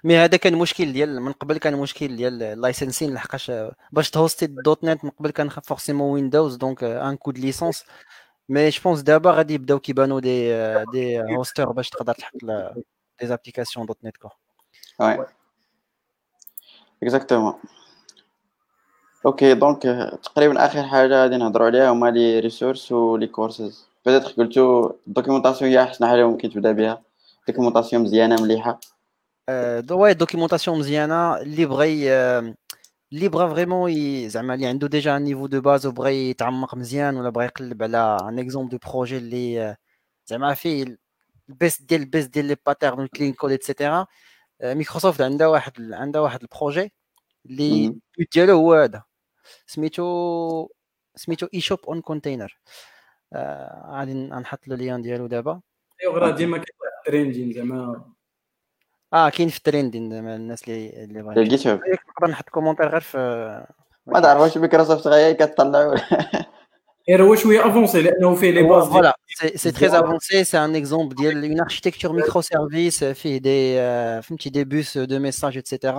mais 0.04 0.16
هذا 0.16 0.36
كان 0.36 0.54
مشكل 0.54 0.92
ديال 0.92 1.20
من 1.22 1.32
قبل 1.32 1.58
كان 1.58 1.76
مشكل 1.76 2.16
ديال 2.16 2.42
ال 2.42 2.49
licensing 2.49 3.14
لحقاش 3.14 3.52
باش 3.92 4.10
تهوستي 4.10 4.46
.NET 4.46 5.04
من 5.04 5.10
قبل 5.10 5.30
كان 5.30 5.48
forcément 5.48 6.10
Windows 6.12 6.56
donc 6.56 6.84
un 6.84 7.16
coût 7.16 7.31
de 7.31 7.38
licence 7.38 7.84
mais 8.48 8.68
je 8.68 8.80
pense 8.84 9.00
دابا 9.00 9.30
غادي 9.30 9.54
يبداو 9.54 9.78
كيبانوا 9.78 10.20
des 10.20 10.48
des 10.92 11.20
hosters 11.36 11.72
باش 11.72 11.90
تقدر 11.90 12.14
تحط 12.14 12.42
لا- 12.42 12.74
des 13.20 13.26
applications 13.26 13.86
.NET 13.86 14.16
Co 14.16 14.28
oui 15.00 15.26
exactement 17.02 17.54
OK 19.26 19.54
donc 19.54 19.82
تقريبا 20.22 20.66
آخر 20.66 20.82
حاجة 20.82 21.22
غادي 21.22 21.36
نهضروا 21.36 21.66
عليها 21.66 21.90
هما 21.90 22.10
les 22.10 22.40
ressources 22.40 22.92
و 22.92 23.01
les 23.01 23.26
courses 23.26 23.86
peut-être 24.06 24.32
قلتو 24.42 24.92
ال 25.06 25.11
documentation 25.11 25.70
هي 25.70 25.82
أحسن 25.82 26.06
حاجة 26.06 26.26
ممكن 26.28 26.50
تبدأ 26.50 26.72
بها 26.72 27.02
documentation 27.48 28.02
مزيانة 28.02 28.42
مليحة. 28.42 28.80
آه، 29.48 29.80
دو- 29.80 29.98
ouais 29.98 30.14
documentation 30.14 30.78
مزيانة. 30.78 31.36
اللي 31.38 31.66
بغى 31.66 32.12
آه، 32.12 32.54
اللي 33.12 33.28
بغى 33.28 33.50
vraiment 33.50 34.28
زعما 34.28 34.54
اللي 34.54 34.66
عنده 34.66 34.86
déjà 34.88 35.16
un 35.16 35.22
niveau 35.24 35.46
de 35.46 35.60
base 35.60 35.86
وبغى 35.86 36.30
يتعمق 36.30 36.74
مزيان 36.74 37.16
ولا 37.16 37.28
بغى 37.30 37.44
يقلب 37.44 37.82
على 37.82 38.18
un 38.28 38.38
exemple 38.38 38.70
de 38.70 38.78
projet 38.90 39.16
اللي 39.16 39.62
آه، 39.62 39.76
زعما 40.26 40.54
فيه 40.54 40.96
البيست 41.48 41.82
ديال 41.82 42.00
البيست 42.00 42.30
ديال 42.34 42.44
لي 42.44 42.56
باترن 42.66 42.98
والكلين 43.00 43.32
كود 43.32 43.52
اتسيتيرا 43.52 44.06
مايكروسوفت 44.62 45.20
عندها 45.20 45.46
واحد 45.46 45.72
عندها 45.92 46.20
واحد 46.20 46.42
ال 46.42 46.49
projet 46.49 46.92
اللي 47.46 47.94
ديالو 48.34 48.52
هو 48.56 48.74
هذا. 48.74 49.02
سميتو 49.66 50.68
سميتو 51.16 51.46
eShopOnContainers 51.54 52.58
غادي 53.90 54.14
نحط 54.14 54.68
له 54.68 54.76
lien 54.76 55.02
ديالو 55.02 55.26
دابا. 55.26 55.60
ايوا 56.02 56.18
راه 56.18 56.30
ديما 56.30 56.56
كاين 56.56 56.76
واحد 56.80 56.92
ال 57.06 57.11
trending 57.11 57.52
زعما. 57.52 58.04
آه 59.12 59.28
كاين 59.28 59.48
في 59.48 59.56
ال 59.56 59.62
trending 59.62 60.10
زعما 60.10 60.36
الناس 60.36 60.68
اللي 60.68 61.04
اللي 61.04 61.34
ديال 61.34 61.48
GitHub 61.48 61.80
نقدر 62.18 62.32
نحط 62.32 62.48
commentaire 62.48 62.88
غير 62.88 63.00
في 63.00 63.18
ما 64.06 64.20
تعرف 64.20 64.40
واش 64.40 64.58
مايكروسوفت 64.58 65.06
غير 65.06 65.32
كتطلعوا 65.32 65.96
غير 67.08 67.22
هو 67.22 67.34
شوية 67.34 67.66
avancé 67.66 68.02
لأنه 68.02 68.34
فيه 68.34 68.50
les 68.50 68.62
bases 68.62 68.84
Voilà, 68.84 69.14
c'est 69.38 69.56
c'est 69.58 69.72
très 69.72 69.94
avancé. 69.94 70.44
C'est 70.44 70.56
un 70.56 70.74
exemple 70.74 71.14
d'une 71.14 71.60
architecture 71.60 72.12
microservice, 72.14 73.04
fait 73.14 73.40
des, 73.40 73.76
euh, 73.78 74.20
فهمتي 74.20 74.50
des 74.50 74.64
bus 74.64 74.96
de 74.96 75.18
messages, 75.18 75.56
etc. 75.56 75.94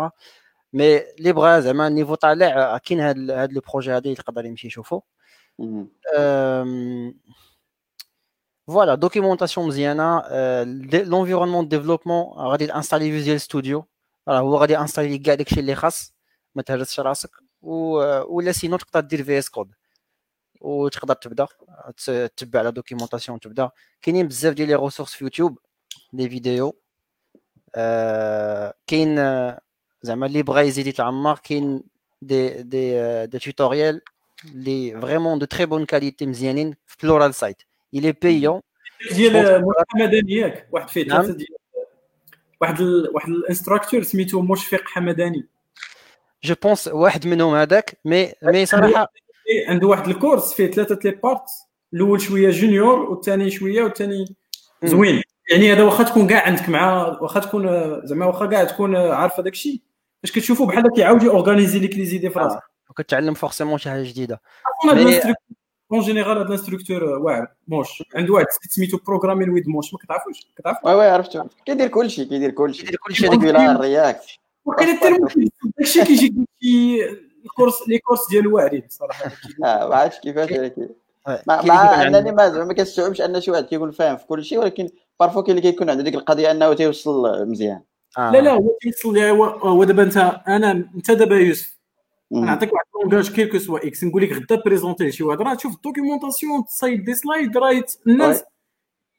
Mais 0.74 1.06
les 1.18 1.34
bras, 1.34 1.60
زعما 1.60 1.88
ال 1.88 1.92
niveau 1.92 2.16
طالع 2.16 2.78
كاين 2.78 3.00
هاد 3.00 3.32
هاد 3.32 3.54
le 3.54 3.62
projet 3.62 3.92
هادي 3.92 4.10
يقدر 4.10 4.46
يمشي 4.46 4.68
يشوفو. 4.68 5.02
Voilà, 8.70 8.98
documentation 8.98 9.58
مزيانه 9.58 10.22
de 10.64 11.70
développement 11.70 12.38
غادي 12.38 12.74
انستالي 12.76 13.12
Visual 13.12 13.42
Studio 13.42 13.86
راه 14.28 14.40
هو 14.40 14.58
غادي 14.58 14.78
انستالي 14.78 15.18
كاع 15.18 15.34
داكشي 15.34 15.60
اللي 15.60 15.76
خاص 15.76 16.14
ما 16.56 16.62
تهرسش 16.62 17.00
راسك. 17.00 17.32
ولا 17.62 18.52
sinon 18.52 18.78
تقدر 18.78 19.00
دير 19.00 19.24
VS 19.24 19.50
Code 19.50 19.74
وتقدر 20.62 21.14
تبدا 21.14 21.48
تتبع 22.36 22.62
la 22.62 22.70
documentation 22.70 23.40
تبدا 23.40 23.70
كاينين 24.02 24.28
بزاف 24.28 24.54
ديال 24.54 24.68
les 24.68 24.76
ressources 24.76 25.14
في 25.14 25.24
YouTube 25.24 25.60
les 26.14 26.30
vidéos 26.30 26.82
كاين 28.88 29.16
زعما 30.08 30.26
اللي 30.26 30.44
بغا 30.44 30.62
يزيد 30.62 30.88
يتعمق 30.88 31.40
كاين 31.40 31.84
des 32.22 32.50
des 32.50 33.26
des 33.26 33.40
tutoriels 33.40 34.02
لي 34.54 35.02
vraiment 35.02 35.40
de 35.40 35.46
très 35.46 35.66
bonne 35.66 35.86
qualité 35.86 36.26
مزيانين 36.26 36.76
في 36.86 36.98
Pluralsight 37.04 37.62
est 37.96 38.00
payant. 38.00 38.62
ديال 39.16 39.66
حمداني 39.90 40.34
ياك 40.34 40.68
واحد 40.72 40.90
فيه 40.90 41.06
نعم. 41.06 41.22
ثلاثة 41.22 41.38
ديال 41.38 41.48
واحد 42.62 42.82
ال... 42.82 43.10
واحد 43.14 43.30
ال 43.30 43.37
instructor 43.37 44.04
سميتو 44.04 44.42
مشفق 44.42 44.82
حمداني. 44.86 45.48
je 46.44 46.56
pense 46.64 46.88
واحد 46.88 47.28
منهم 47.28 47.56
هذاك 47.56 48.00
مي 48.06 48.34
مي 48.44 48.66
صراحة 48.66 49.08
عنده 49.68 49.88
واحد 49.88 50.08
ال 50.08 50.16
cours 50.16 50.54
فيه 50.54 50.72
ثلاثة 50.72 51.00
les 51.06 51.12
parts 51.12 51.44
الأول 51.94 52.22
شوية 52.22 52.50
junior 52.50 53.00
والثاني 53.00 53.52
شوية 53.52 53.84
والثاني 53.84 54.36
مم. 54.82 54.90
زوين. 54.90 55.22
يعني 55.52 55.74
هذا 55.74 55.84
واخا 55.84 56.04
تكون 56.04 56.28
كاع 56.28 56.46
عندك 56.46 56.70
مع 56.70 57.08
واخا 57.22 57.40
تكون 57.40 57.68
زعما 58.08 58.26
واخا 58.26 58.46
كاع 58.46 58.64
تكون 58.64 58.96
عارف 58.96 59.40
هذاك 59.40 59.54
الشيء. 59.54 59.82
فاش 60.24 60.32
كتشوفو 60.32 60.66
بحال 60.66 60.92
كيعاود 60.96 61.24
organiser 61.24 61.80
لك 61.80 61.96
لي 61.96 62.06
زيدي 62.06 62.30
في 62.30 62.40
راسك 62.40 62.62
كتعلم 62.98 63.34
forcément 63.34 63.78
شي 63.78 63.90
حاجة 63.90 64.04
جديدة. 64.04 64.42
en 65.92 66.02
général 66.02 66.38
هذا 66.38 66.48
ال 66.48 66.53
instructor 66.53 67.04
واعر 67.04 67.48
Mosh. 67.68 68.04
عنده 68.16 68.34
واحد 68.34 68.46
سميتو 68.70 68.98
Programming 68.98 69.50
with 69.50 69.68
Mosh. 69.68 69.94
ما 69.94 70.00
كتعرفوش؟ 70.00 70.48
كتعرف؟ 70.58 70.78
oui 70.84 70.94
oui 70.94 71.10
عرفتو 71.10 71.44
كيدير 71.66 71.88
كلشي 71.88 72.26
كيدير 72.26 72.52
كلشي. 72.52 72.84
كيدير 72.84 73.00
كلشي 73.08 73.28
هذاك 73.28 73.34
Angular 73.34 73.80
React. 73.80 74.26
وكاين 74.66 74.98
حتى 74.98 75.18
داكشي 75.78 76.06
كيجي 76.06 76.34
ال 77.46 77.53
cours 77.53 77.88
les 77.88 78.00
cours 78.00 78.30
ديالو 78.30 78.56
واعرين 78.56 78.84
صراحة. 78.90 79.26
آه 79.66 79.90
ما 79.90 79.96
عرفتش 79.96 80.20
كيفاش 80.20 80.52
ولكن 80.52 80.90
آه، 81.28 81.44
مع, 81.48 82.02
انني 82.02 82.32
ما 82.32 82.50
زعما 82.50 82.66
ما 82.66 82.74
كنستوعبش 82.74 83.22
أن 83.22 83.42
شي 83.42 83.52
واحد 83.52 83.66
كيكون 83.66 83.92
فاهم 83.92 84.18
في 84.18 84.26
كل 84.26 84.46
شيء 84.46 84.60
ولكن 84.60 84.90
parfois 85.20 85.44
كاين 85.44 85.58
اللي 85.58 85.72
كيكون 85.72 85.90
عنده 85.90 86.04
ديك 86.04 86.16
القضية 86.16 86.52
أنه 86.52 86.74
تيوصل 86.74 87.48
مزيان. 87.50 87.82
آه. 88.18 88.32
لا 88.32 88.42
لا 88.42 88.52
هو 88.52 88.78
كيوصل 88.82 89.14
ليها 89.14 89.32
هو 89.32 89.44
هو 89.46 89.84
دابا 89.84 90.04
انت 90.04 90.18
أنا 90.48 90.72
انت 90.72 91.12
دابا 91.12 91.36
يوسف. 91.36 91.78
نعطيك 92.32 92.74
واحد 92.74 92.86
langage 93.04 93.32
quel 93.32 93.47
que 93.47 93.58
soit 93.58 93.88
X 93.88 94.04
نقول 94.04 94.22
لك 94.24 94.32
غدا 94.32 94.62
présenter 94.66 95.12
شي 95.12 95.24
واحد. 95.24 95.42
راه 95.42 95.54
تشوف 95.54 95.76
ال 95.76 95.82
documentation 95.82 96.66
تصايب 96.66 97.04
des 97.04 97.14
slides 97.14 97.58
راه 97.58 97.84
الناس 98.08 98.44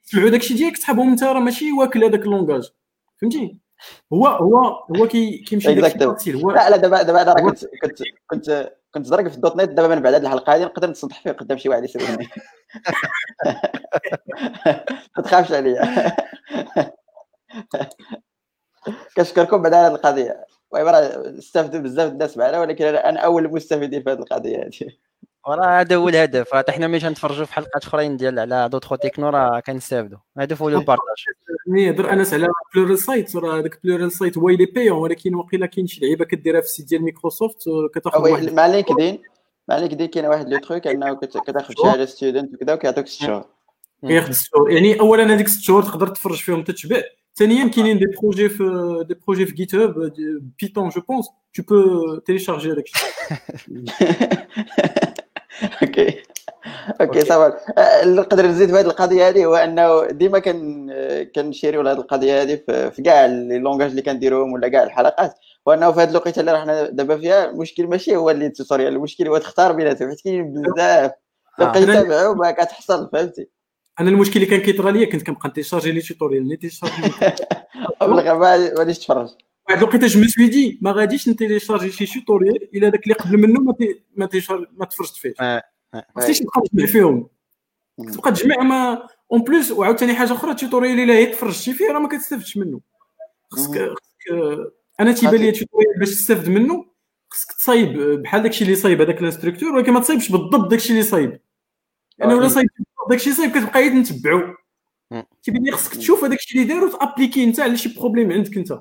سمعوا 0.03 0.29
داكشي 0.29 0.55
ديالك 0.55 0.79
تحبهم 0.79 1.11
انت 1.11 1.23
راه 1.23 1.41
ماشي 1.41 1.73
واكل 1.73 2.05
هذاك 2.05 2.21
اللونغاج 2.21 2.71
فهمتي؟ 3.21 3.59
هو 4.13 4.27
هو 4.27 4.85
هو 4.97 5.09
كي 5.09 5.39
كيمشي 5.39 5.75
لا 5.75 5.81
لا 6.71 6.77
دابا 6.77 7.03
دابا 7.03 7.23
أنا 7.23 7.35
كنت 7.35 7.65
كنت 7.83 8.03
كنت 8.31 8.73
كنت 8.95 9.07
زرق 9.07 9.29
في 9.29 9.37
الدوت 9.37 9.57
نت 9.57 9.69
دابا 9.71 9.95
من 9.95 10.03
بعد 10.03 10.15
هذه 10.15 10.23
الحلقة 10.23 10.55
هذه 10.55 10.65
نقدر 10.65 10.91
نتصدح 10.91 11.23
فيه 11.23 11.31
قدام 11.31 11.59
شي 11.59 11.69
واحد 11.69 11.85
يسولني 11.85 12.29
ما 15.17 15.23
تخافش 15.25 15.53
عليا. 15.53 15.83
كنشكركم 19.17 19.63
بعد 19.63 19.75
على 19.75 19.87
هذه 19.87 19.95
القضية. 19.95 20.45
المهم 20.75 20.89
راه 20.89 21.39
استفدوا 21.39 21.81
بزاف 21.81 22.13
الناس 22.13 22.37
معنا 22.37 22.61
ولكن 22.61 22.85
أنا 22.85 23.21
أول 23.21 23.45
المستفيدين 23.45 24.03
في 24.03 24.11
هذه 24.11 24.19
القضية 24.19 24.57
هذه. 24.57 24.91
وراه 25.47 25.81
هذا 25.81 25.97
هو 25.97 26.09
الهدف. 26.09 26.55
حنا 26.55 26.87
ملي 26.87 27.09
نتفرجوا 27.09 27.45
في 27.45 27.53
حلقات 27.53 27.85
أخرين 27.85 28.17
ديال 28.17 28.39
على 28.39 28.69
d'autres 28.69 28.95
techno 28.95 29.29
راه 29.29 29.61
كنستافدوا. 29.61 30.19
الهدف 30.37 30.63
هو 30.63 30.69
ال 30.69 30.76
partage 30.76 31.25
يهضر 31.77 32.13
أنس 32.13 32.35
على 32.35 32.49
Pluralsight 32.75 33.37
راه 33.37 33.59
هذاك 33.59 33.81
Pluralsight 33.85 34.39
هو 34.39 34.49
اللي 34.49 34.67
bien 34.67 34.99
ولكن 34.99 35.35
وقيلا 35.35 35.67
كاين 35.67 35.87
شي 35.87 36.01
لعيبة 36.01 36.25
كديرها 36.25 36.61
في 36.61 36.67
ال 36.67 36.71
site 36.71 36.89
ديال 36.89 37.03
مايكروسوفت 37.03 37.65
كتاخذ 37.95 38.55
مع 38.55 38.67
LinkedIn 38.67 39.23
مع 39.69 39.79
LinkedIn 39.79 40.07
كاين 40.07 40.27
واحد 40.27 40.49
le 40.49 40.59
truc 40.59 40.87
أنه 40.87 41.15
كتاخذ 41.17 41.75
شهادة 41.83 42.07
student 42.07 42.55
وكذا 42.55 42.75
وكيعطوك 42.75 43.07
ست 43.07 43.23
شهور. 43.23 43.45
كياخذ 44.07 44.33
ست 44.33 44.51
شهور. 44.55 44.71
يعني 44.71 45.01
اولا 45.01 45.35
هذيك 45.35 45.49
ست 45.49 45.61
شهور 45.61 45.83
تقدر 45.83 46.09
تفرج 46.09 46.37
فيهم 46.37 46.65
تتبع 46.65 47.03
ثانيا 47.39 47.69
كاينين 47.69 47.99
des 47.99 48.07
projets 48.23 48.49
في 48.49 48.65
des 49.09 49.15
projets 49.27 49.47
في 49.47 49.55
GitHub 49.55 50.13
بيتون 50.61 50.89
je 50.89 51.01
pense 51.09 51.27
tu 51.55 51.63
peux 51.63 52.17
télécharger 52.17 52.73
هذاك 52.73 52.85
OK 55.83 56.23
OK 57.01 57.21
صافي 57.21 57.57
نقدر 58.05 58.47
نزيد 58.47 58.69
في 58.69 58.75
هذه 58.75 58.87
القضية 58.87 59.29
هذه 59.29 59.45
هو 59.45 59.55
انه 59.55 60.07
ديما 60.07 60.39
كان 60.39 60.89
كنشيريو 61.37 61.81
هذه 61.81 61.93
القضية 61.93 62.43
هذه 62.43 62.61
في 62.67 63.03
كاع 63.05 63.27
les 63.27 63.59
langages 63.59 63.91
اللي 63.91 64.03
كنديروهم 64.03 64.53
ولا 64.53 64.69
كاع 64.69 64.83
الحلقات 64.83 65.35
وانه 65.67 65.93
في 65.93 66.01
هذه 66.01 66.11
الوقيته 66.11 66.41
اللي 66.41 66.53
راحنا 66.53 66.91
دابا 66.91 67.17
فيها 67.17 67.51
المشكل 67.51 67.87
ماشي 67.87 68.17
هو 68.17 68.31
اللي 68.31 68.47
ال 68.47 68.52
tutorial 68.52 68.93
المشكل 68.93 69.29
هو 69.29 69.39
تختار 69.39 69.73
بيناتهم 69.73 70.09
حيت 70.09 70.21
كاين 70.21 70.53
بزاف 70.63 71.13
تبقى 71.59 71.81
تتابعوا 71.87 72.35
ما 72.35 72.51
كتحصل 72.51 73.11
فهمتي 73.13 73.49
أنا 74.01 74.11
المشكل 74.11 74.35
اللي 74.35 74.47
كان 74.47 74.61
كيطرى 74.61 74.93
ليا 74.93 75.07
كنت 75.07 75.23
كنبقى 75.23 75.49
ن 75.49 75.53
télécharger 75.53 75.93
les 75.93 76.01
tutorials 76.01 76.49
لي. 76.49 76.57
télécharger 76.57 77.09
ما 78.03 78.73
غاديش 78.79 78.99
تفرج. 78.99 79.29
واحد 79.69 79.79
الوقيته 79.79 80.07
je 80.07 80.21
me 80.21 80.30
suis 80.30 80.49
dit 80.49 80.79
ما 80.83 80.93
غاديش 80.93 81.29
ن 81.29 81.34
télécharger 81.34 81.91
شي 82.07 82.21
tutorial 82.21 82.77
إلا 82.77 82.89
داك 82.89 83.03
اللي 83.03 83.15
قبل 83.15 83.37
منه 83.39 83.61
ما 83.61 83.75
ما 84.17 84.27
تيشارج 84.27 84.67
ما 84.73 84.85
تفرجت 84.85 85.17
فيه. 85.17 85.35
ما 85.41 85.63
خصنيش 86.17 86.43
نبقى 86.43 86.61
نجمع 86.75 86.87
فيهم. 86.87 87.29
تبقى 88.13 88.33
تجمع 88.33 88.63
mais 88.63 89.07
en 89.33 89.43
plus 89.43 89.71
وعاوتاني 89.71 90.15
حاجة 90.15 90.33
أخرى 90.33 90.51
ال 90.51 90.57
tutorial 90.57 91.01
إلا 91.01 91.15
هي 91.15 91.27
تفرجتي 91.27 91.73
فيه 91.73 91.93
راه 91.93 91.99
ما 91.99 92.09
كتستافدش 92.09 92.57
منه. 92.57 92.81
خصك 93.51 93.95
أنا 95.01 95.13
تيبان 95.13 95.41
لي 95.41 95.49
ال 95.49 95.55
tutorial 95.55 95.99
باش 95.99 96.11
تستافد 96.11 96.49
منه 96.49 96.85
خصك 97.31 97.53
تصايب 97.53 97.99
بحال 97.99 98.43
داكشي 98.43 98.65
اللي 98.65 98.77
صايب 98.77 99.01
هذاك 99.01 99.23
l'instructeur 99.23 99.73
ولكن 99.75 99.93
ما 99.93 100.01
تصايبش 100.01 100.33
بالضبط 100.33 100.71
داكشي 100.71 100.91
اللي 100.91 101.03
صايب. 101.03 101.41
يعني 102.19 102.35
ولا 102.35 102.49
صايب 102.49 102.69
داكشي 103.09 103.33
صايب 103.33 103.51
كتبقى 103.51 103.81
غير 103.81 103.93
نتبعو. 103.93 104.55
تيبان 105.43 105.63
لي 105.63 105.73
خصك 105.73 105.95
تشوف 105.97 106.25
هذاك 106.25 106.39
الشيء 106.39 106.63
اللي 106.63 106.75
دار 106.75 106.85
و 106.85 106.90
ت 106.90 106.96
appliquer 106.96 107.45
انت 107.45 107.61
على 107.61 107.77
شي 107.77 107.95
problème 107.99 108.33
عندك 108.33 108.57
انت 108.57 108.73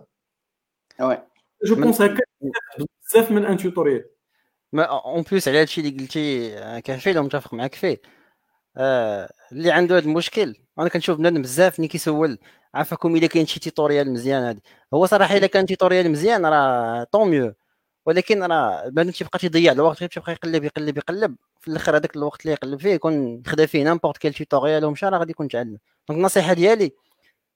oui. 1.01 1.23
je 1.65 1.75
pense 1.75 2.01
هكا 2.01 2.23
بزاف 3.05 3.31
من 3.31 3.45
un 3.45 3.57
tutorial. 3.57 4.05
mais 4.73 4.83
en 4.83 5.21
plus 5.21 5.47
على 5.47 5.61
هادشي 5.61 5.81
اللي 5.81 5.99
قلتي 5.99 6.57
آه، 6.57 6.79
كفيل 6.79 7.19
ومتفق 7.19 7.53
معاك 7.53 7.75
فيه. 7.75 8.01
آه 8.77 9.29
اللي 9.51 9.71
عنده 9.71 9.97
هذا 9.97 10.05
المشكل 10.05 10.55
أنا 10.79 10.89
كنشوف 10.89 11.17
بنادم 11.17 11.41
بزاف 11.41 11.79
ملي 11.79 11.87
كيسول 11.87 12.37
عافاكم 12.73 13.15
إلا 13.15 13.27
كاين 13.27 13.45
شي 13.45 13.59
tutorial 13.59 14.13
مزيان 14.13 14.43
هادي. 14.43 14.63
هو 14.93 15.05
صراحة 15.05 15.37
إلا 15.37 15.47
كان 15.47 15.65
tutorial 15.65 16.11
مزيان 16.11 16.45
راه 16.45 17.03
tant 17.03 17.29
mieux. 17.29 17.53
ولكن 18.07 18.43
راه 18.43 18.89
بنادم 18.89 19.11
تيبقى 19.11 19.39
تيضيع 19.39 19.71
الوقت 19.71 19.99
غير 19.99 20.09
تيبقى 20.09 20.31
يقلب 20.31 20.63
يقلب 20.63 20.97
يقلب. 20.97 21.35
في 21.61 21.67
الآخر 21.67 21.97
هذاك 21.97 22.15
الوقت 22.15 22.41
اللي 22.41 22.53
يقلب 22.53 22.79
فيه 22.79 22.89
يكون 22.93 23.43
خدا 23.47 23.65
فيه 23.65 23.83
n'importe 23.83 24.17
quel 24.17 24.33
tutorial 24.33 24.85
ومشى 24.85 25.05
راه 25.05 25.17
غادي 25.19 25.31
يكون 25.31 25.47
تعلم 25.47 25.77
donc 26.09 26.19
النصيحة 26.19 26.53
ديالي 26.53 26.91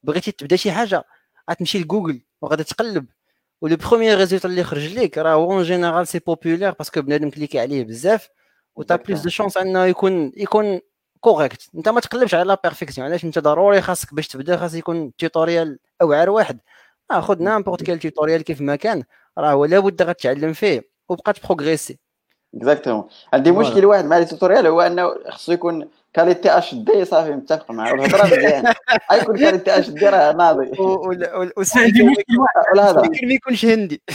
بغيتي 0.04 0.32
تبدا 0.32 0.56
شي 0.56 0.72
حاجة 0.72 1.04
غتمشي 1.52 1.80
لجوجل 1.80 2.22
وغادي 2.42 2.64
تقلب. 2.64 3.06
و 3.62 3.66
le 3.66 3.76
premier 3.76 4.18
résultat 4.18 4.46
اللي 4.46 4.64
خرج 4.64 4.94
لك 5.00 5.18
راه 5.18 5.34
هو 5.34 5.52
en 5.52 5.64
général 5.64 6.08
c'est 6.08 6.20
populaire 6.20 6.72
parce 6.72 6.90
que 6.90 7.02
بنادم 7.02 7.30
cliquer 7.30 7.60
عليه 7.60 7.84
بزاف 7.84 8.30
و 8.76 8.84
t'as 8.84 8.96
plus 8.96 9.22
de 9.22 9.30
chance 9.30 9.58
أنه 9.58 9.86
يكون 9.86 10.32
يكون 10.38 10.80
correct 11.20 11.70
أنت 11.76 11.90
ما 11.90 12.00
تقلبش 12.00 12.36
على 12.36 12.44
la 12.44 12.60
perfection 12.64 13.08
علاش؟ 13.08 13.26
أنت 13.26 13.40
ضروري 13.40 13.82
خاصك 13.82 14.14
باش 14.14 14.28
تبدا 14.28 14.58
خاص 14.58 14.74
يكون 14.76 15.16
tutorial 15.18 15.80
أوعر 16.02 16.30
واحد. 16.30 16.60
آه 17.12 17.22
خذ 17.22 17.44
n'importe 17.44 17.84
quel 17.84 18.00
tutorial 18.00 18.42
كيف 18.42 18.62
ما 18.62 18.76
كان. 18.76 19.04
راه 19.42 19.52
هو 19.52 19.66
لابد 19.66 20.02
غتعلم 20.02 20.54
فيه 20.54 20.82
وبقى 21.10 21.34
ت 21.34 21.40
progresser 21.40 22.00
exactement 22.56 23.08
عندي 23.34 23.52
مشكل 23.52 23.86
واحد 23.86 24.06
مع 24.06 24.18
les 24.18 24.26
tutorials 24.26 24.68
هو 24.68 24.82
أنه 24.82 25.14
خصو 25.30 25.52
يكون 25.52 25.90
qualité 26.14 26.58
HD 26.58 27.06
صافي 27.06 27.32
متفق 27.32 27.72
معاه 27.72 27.92
والهضرة 27.92 28.24
مزيان 28.26 28.74
غيكون 29.12 29.38
qualité 29.38 29.80
HD 29.80 30.10
راه 30.10 30.32
ناضي. 30.32 30.72
ولا 30.80 31.38
هذا 32.90 33.02
ما 33.02 33.34
يكونش 33.34 33.66
هندي. 33.66 34.02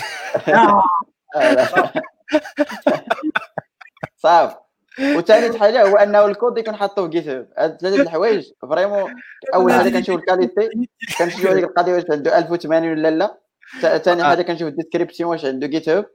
صافي 4.16 4.56
وثالث 5.00 5.56
حاجة 5.56 5.86
هو 5.86 5.96
أنه 5.96 6.24
الكود 6.24 6.58
يكون 6.58 6.76
حاطه 6.76 7.02
في 7.02 7.08
GitHub 7.08 7.48
هاد 7.58 7.80
ثلاثة 7.80 8.02
الحوايج 8.02 8.46
vraiment 8.70 9.14
أول 9.54 9.72
حاجة 9.72 9.88
كنشوف 9.88 10.16
ال 10.16 10.25
qualité 10.25 10.88
كنشوف 11.18 11.46
هذيك 11.46 11.64
القضية 11.64 11.94
واش 11.94 12.04
عنده 12.10 12.38
1080 12.38 12.90
ولا 12.90 13.10
لا. 13.10 13.45
ثاني 13.80 14.24
حاجة 14.24 14.42
كنشوف 14.42 14.68
ال 14.68 14.74
description 14.74 15.30
واش 15.30 15.44
عنده 15.44 15.66
GitHub 15.66 16.06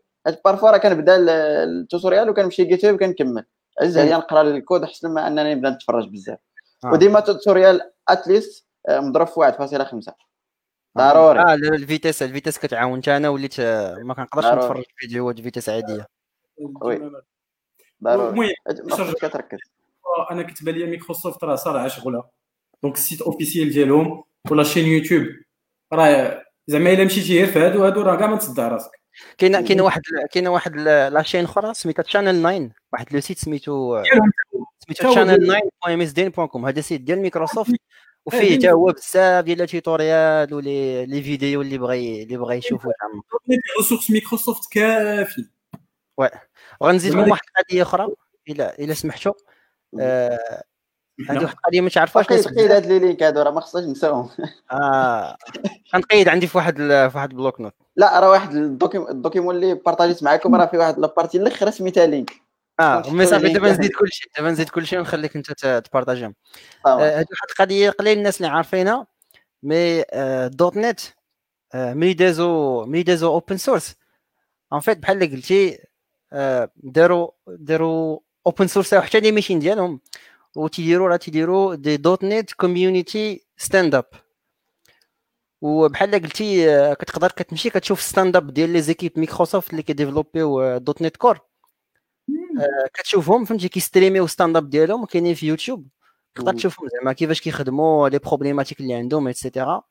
parfois 0.45 0.71
راه 0.71 0.77
كنبدا 0.77 1.15
ال 1.63 1.71
tutorial 1.71 2.29
وكنمشي 2.29 2.63
GitHub 2.63 2.99
كنكمل 2.99 3.45
عز 3.81 3.97
عليا 3.97 4.17
نقرا 4.17 4.41
الكود 4.41 4.83
احسن 4.83 5.13
ما 5.13 5.27
أنني 5.27 5.55
نبدا 5.55 5.69
نتفرج 5.69 6.09
بزاف. 6.09 6.39
آه. 6.83 6.91
وديما 6.91 7.19
ال 7.19 7.26
tutorial 7.26 7.81
at 8.09 8.26
least 8.26 8.67
آه، 8.89 8.99
مضروب 8.99 9.27
في 9.27 9.39
1.5 9.39 10.13
ضروري. 10.97 11.39
آه 11.39 11.53
ال 11.53 11.62
vitesse 11.62 12.23
ال 12.23 12.28
vitesse 12.28 12.59
كتعاون 12.59 13.01
حتى 13.01 13.17
أنا 13.17 13.29
وليت 13.29 13.59
آه، 13.59 13.95
ما 13.95 14.13
كنقدرش 14.13 14.45
نتفرج 14.45 14.83
فيديوهات 14.97 15.41
vitesse 15.41 15.69
عادية. 15.69 16.07
oui. 16.81 17.11
ضروري. 18.03 18.53
كتركز. 19.21 19.59
أنا 20.31 20.43
كتبان 20.43 20.75
لي 20.75 20.85
مايكروسوفت 20.85 21.43
راه 21.43 21.55
صراحة 21.55 21.87
شغلة. 21.87 22.23
donc 22.83 22.95
ال 22.95 23.00
site 23.00 23.21
officiel 23.21 23.69
ديالهم 23.69 24.23
و 24.51 24.55
la 24.55 24.63
chaîne 24.63 24.85
YouTube 24.87 25.27
راه 25.93 26.43
زعما 26.67 26.93
الا 26.93 27.03
مشيتي 27.03 27.37
غير 27.37 27.47
في 27.47 27.59
هادو 27.59 27.85
هادو 27.85 28.01
راه 28.01 28.15
كاع 28.15 28.27
ما 28.27 28.35
تصدع 28.35 28.67
راسك. 28.67 28.91
كاين 29.37 29.65
كاين 29.65 29.81
واحد 29.81 30.01
كاين 30.31 30.47
واحد 30.47 30.75
la 30.77 30.94
chaîne 30.94 31.43
أخرى 31.43 31.73
سميتها 31.73 32.03
Channel 32.03 32.43
9 32.43 32.69
واحد 32.93 33.13
le 33.13 33.19
site 33.19 33.37
سميتو 33.37 34.03
سميتو 34.87 35.15
channel9.msdn.com 35.15 36.65
هذا. 36.65 36.81
site 36.81 37.01
ديال 37.01 37.21
مايكروسوفت 37.21 37.75
وفيه 38.25 38.57
حتى 38.57 38.71
هو 38.71 38.85
بزاف 38.85 39.45
ديال 39.45 39.61
ال 39.61 39.71
tutorial 39.71 40.53
ولي 40.53 41.05
les 41.05 41.23
vidéos 41.23 41.61
اللي 41.61 41.77
بغى 41.77 42.23
اللي 42.23 42.37
بغى 42.37 42.57
يشوفو. 42.57 42.91
ressources 43.77 44.11
Microsoft 44.11 44.73
كافي. 44.73 45.45
oui 46.17 46.29
وغنزيد 46.81 47.13
لكم 47.13 47.31
واحد 47.31 47.41
القضية 47.57 47.81
أخرى 47.81 48.07
الا 48.49 48.79
إلا 48.79 48.93
سمحتوا 48.93 49.33
آه 49.99 50.63
عندي 51.29 51.43
واحد 51.43 51.55
القضية 51.57 51.81
ما 51.81 51.89
تعرفوش 51.89 52.27
قيد 52.27 52.71
هاد 52.71 52.85
les 52.85 52.99
links 52.99 53.23
هادو 53.23 53.41
راه 53.41 53.51
ما 53.51 53.61
خصناش 53.61 53.83
نساوهم. 53.83 54.29
آه. 54.71 55.37
غنقيد 55.95 56.29
عندي 56.29 56.47
في 56.47 56.57
واحد 56.57 56.75
في 56.77 57.11
واحد 57.15 57.31
ال 57.31 57.61
bloc-notes. 57.61 57.73
لا 57.95 58.19
راه 58.19 58.29
واحد 58.29 58.55
ال 58.95 59.02
document 59.02 59.55
اللي 59.55 59.73
بارطاجيت 59.73 60.23
معكم 60.23 60.55
راه 60.55 60.65
فيه 60.65 60.77
واحد 60.77 60.99
la 60.99 61.09
partie 61.09 61.37
الأخر 61.37 61.69
سميتها 61.69 62.05
link 62.05 62.31
آه 62.79 63.09
mais 63.09 63.25
صافي 63.25 63.53
دابا 63.53 63.71
نزيد 63.71 63.91
كلشي 63.91 64.29
دابا 64.37 64.51
نزيد 64.51 64.69
كلشي 64.69 64.97
ونخليك 64.97 65.35
انت 65.35 65.81
تبارطاجيهم. 65.89 66.35
هذه 66.85 66.93
آه 66.93 67.15
واحد 67.15 67.25
القضية 67.49 67.89
قليل 67.89 68.17
الناس 68.17 68.37
اللي 68.37 68.47
عارفينها 68.47 69.07
mais 69.63 70.03
آه 70.11 70.47
.NET 70.47 70.99
آه 71.73 71.93
ملي 71.93 72.13
دازو 72.13 72.85
ملي 72.85 73.03
دازو 73.03 73.33
open 73.33 73.57
source 73.57 73.95
en 74.73 74.79
fait 74.79 74.97
بحال 74.97 75.23
اللي 75.23 75.35
قلتي 75.35 75.79
آه 76.33 76.71
داروا 76.75 77.29
داروا 77.47 78.19
open 78.47 78.67
source 78.67 78.95
حتى 78.95 79.19
les 79.19 79.31
meetings 79.31 79.59
ديالهم. 79.59 79.99
وتيديروا 80.55 81.07
راه 81.07 81.15
تيديروا 81.17 81.75
des 81.75 82.23
.NET 82.23 82.51
community 82.53 83.45
stand-up 83.57 84.05
وبحال 85.61 86.11
قلتي 86.11 86.65
كتقدر 86.95 87.31
كتمشي 87.31 87.69
كتشوف 87.69 88.01
stand-up 88.01 88.53
ديال 88.53 88.69
les 88.69 88.81
équipes 88.81 89.11
Microsoft 89.17 89.71
اللي 89.71 89.83
كيديفلوبيو 89.83 90.77
.NET 90.77 91.17
Core 91.17 91.39
كتشوفهم 92.93 93.45
فهمتي 93.45 93.69
كيستريميو 93.69 94.27
stand-up 94.27 94.69
ديالهم 94.69 95.05
كاينين 95.05 95.35
في 95.35 95.47
يوتيوب 95.47 95.87
تقدر 96.35 96.53
تشوفهم 96.53 96.87
زعما 96.89 97.13
كيفاش 97.13 97.41
كيخدموا 97.41 98.09
les 98.09 98.19
problématiques 98.19 98.79
اللي 98.79 98.93
عندهم 98.93 99.27
et 99.27 99.41
cetera 99.41 99.83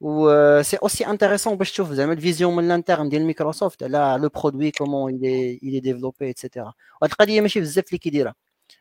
و 0.00 0.62
c'est 0.62 0.76
aussi 0.76 1.06
intéressant 1.06 1.54
باش 1.56 1.72
تشوف 1.72 1.92
زعما 1.92 2.12
ال 2.12 2.18
vision 2.18 2.56
من 2.56 2.64
ال 2.64 2.69
interne 2.69 3.08
ديال 3.08 3.24
مايكروسوفت 3.24 3.82
على 3.82 4.18
le 4.22 4.28
produit 4.28 4.70
comment 4.70 5.24
il 5.24 5.80
est 5.80 5.91
développé 5.91 6.26
et 6.26 6.38
cetera 6.38 6.72
وهاد 7.02 7.10
القضية 7.12 7.40
ماشي 7.40 7.60
بزاف 7.60 7.86
اللي 7.88 7.98
كيديرها 7.98 8.34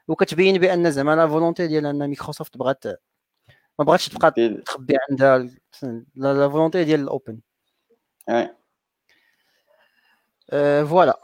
وكتبين 0.07 0.57
بأن 0.57 0.91
زعما 0.91 1.15
la 1.15 1.27
volonté 1.27 1.67
ديال 1.67 1.85
أن 1.85 1.99
مايكروسوفت 1.99 2.57
بغات 2.57 2.85
ما 3.79 3.85
بغاتش 3.85 4.09
تبقى 4.09 4.31
تخبي 4.65 4.97
عندها 5.09 5.49
la 6.15 6.49
volonté 6.49 6.83
ديال 6.83 6.99
ال 6.99 7.06
open. 7.06 7.39
Voilà. 10.89 11.19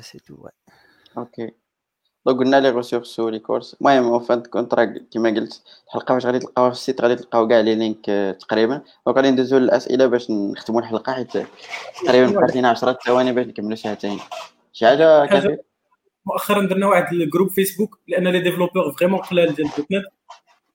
C'est 0.00 0.18
tout. 0.18 0.48
OK. 1.18 1.50
donc 2.26 2.38
قلنا 2.38 2.60
les 2.60 2.70
ressources 2.70 3.20
les 3.20 3.38
cours 3.38 3.74
المهم 3.74 4.04
en 4.04 4.22
fin 4.22 4.42
de 4.42 4.50
compte 4.50 4.74
راه 4.74 4.84
كيما 4.84 5.30
قلت 5.30 5.62
الحلقة 5.86 6.14
فاش 6.14 6.26
غادي 6.26 6.38
تلقاوها 6.38 6.70
في 6.70 6.76
ال 6.76 6.81
site 6.81 7.00
غادي 7.00 7.16
تلقاو 7.16 7.48
كاع 7.48 7.60
les 7.60 7.74
links 7.74 8.36
تقريبا. 8.40 8.82
donc 9.06 9.16
غادي 9.16 9.30
ندوزو 9.30 9.58
للأسئلة 9.58 10.06
باش 10.06 10.30
نختموا 10.30 10.80
الحلقة 10.80 11.12
حيت 11.12 11.32
تقريبا 12.06 12.40
بقات 12.40 12.54
لينا 12.54 12.68
10 12.68 12.98
ثواني 13.06 13.32
باش 13.32 13.46
نكملوا 13.46 13.76
ساعتين 13.76 14.20
شي 14.72 14.86
حاجة 14.86 15.26
كافي؟ 15.26 15.58
مؤخرا 16.26 16.66
درنا 16.66 16.86
واحد 16.86 17.12
ال 17.12 17.17
groupe 17.17 17.50
Facebook 17.50 17.98
لأن 18.08 18.28
les 18.28 18.40
développeurs 18.40 18.92
vraiment 18.92 19.20
قلال 19.20 19.54
ديال 19.54 19.68
.NET 19.76 20.04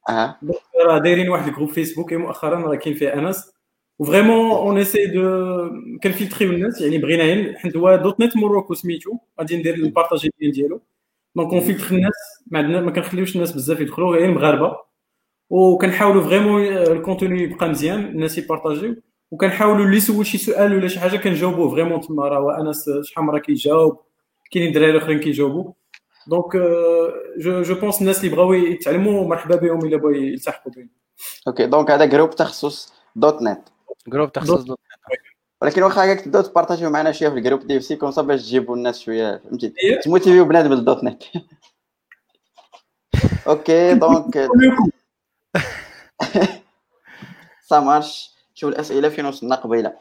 آه 0.10 0.40
راه 0.86 0.98
دايرين 0.98 1.30
واحد 1.30 1.48
ال 1.48 1.51
groupe 1.51 1.70
Facebook 1.70 2.14
مؤخرا 2.14 2.60
راه 2.60 2.76
كاين 2.76 2.96
فيه 2.96 3.14
أنس. 3.14 3.54
و 4.00 4.06
vraiment 4.06 4.52
on 4.52 4.78
essaie 4.78 5.06
de 5.06 5.22
كن 6.04 6.13
filtreيو 6.13 6.52
الناس 6.52 6.82
يعني 6.82 6.98
بغينا 6.98 7.60
حيت 7.60 7.78
هو 7.78 7.96
.NET 7.96 8.38
Morocco 8.38 8.74
سميتو 8.74 9.18
غادي 9.40 9.58
ندير 9.58 9.74
ال 9.76 9.82
partager 9.82 10.32
ديالو. 10.42 10.82
donc 11.36 11.54
on 11.54 11.62
filtre 11.62 11.96
الناس 11.96 12.14
ما 12.52 12.60
عندنا 12.60 12.82
ما 12.82 12.92
كنخليوش 12.92 13.36
الناس 13.36 13.52
بزاف 13.52 13.80
يدخلوا 13.80 14.16
غير 14.16 14.26
المغاربة. 14.26 14.78
وكنحاولوا 15.50 16.24
vraiment 16.24 16.62
ال 16.64 16.74
contenu 16.74 17.44
يبقى 17.44 17.70
مزيان 17.70 18.00
الناس 18.00 18.38
ي 18.38 18.43
partagerيو. 18.43 18.96
وكنحاولوا 19.32 19.86
اللي 19.86 19.98
يسول 19.98 20.26
شي 20.26 20.38
سؤال 20.38 20.76
ولا 20.76 20.88
شي 20.88 21.00
حاجة 21.00 21.18
كنجاوبوه. 21.18 21.72
vraiment 21.72 22.02
تما 22.02 22.28
راه 22.28 22.62
أنس 22.62 22.90
شحال 23.04 23.26
مرة 23.26 23.40
كيجاوب. 23.40 24.00
كاينين 24.52 24.74
دراري 24.74 24.98
آخرين 24.98 25.20
كيجاوبوا. 25.20 25.74
donc 26.28 26.56
je 27.38 27.62
je 27.62 27.76
pense 27.76 28.02
الناس 28.02 28.24
اللي 28.24 28.36
بغاو 28.36 28.54
يتعلموا 28.54 29.28
مرحبا 29.28 29.56
بهم 29.56 29.86
إلا 29.86 29.98
بغاو 29.98 30.12
يلتحقوا 30.12 30.74
بهم. 30.74 30.90
OK 31.48 31.66
donc 31.66 31.92
هذا 31.92 32.06
groupe 32.06 32.36
تخصص 32.36 32.94
.NET. 33.16 33.62
groupe 34.08 34.32
تخصص 34.32 34.64
.NET. 34.64 35.20
ولكن 35.62 35.84
واخا 35.84 36.06
هكاك 36.06 36.22
تبداو 36.22 36.42
ت 36.42 36.46
partagerيو 36.46 36.90
معنا 36.90 37.12
شوية 37.12 37.30
في 37.30 37.36
ال 37.36 37.40
groupe 37.40 37.68
dès 37.68 37.80
c'est 37.80 37.96
comme 37.96 38.12
ça 38.12 38.22
باش 38.22 38.42
تجيبوا 38.42 38.76
الناس 38.76 39.00
شوية 39.00 39.38
فهمتي؟ 39.38 39.74
ت 40.04 40.08
motiverيو 40.08 40.46
بنادم 40.46 40.70
بال 40.70 41.04
.NET. 41.04 41.24
OK 43.48 43.94
donc 43.94 44.50
ça 47.62 47.80
marche 47.80 48.32
شوف 48.54 48.70
الأسئلة 48.70 49.10
فين 49.10 49.26
وصلنا 49.26 49.56
قبيله 49.56 49.94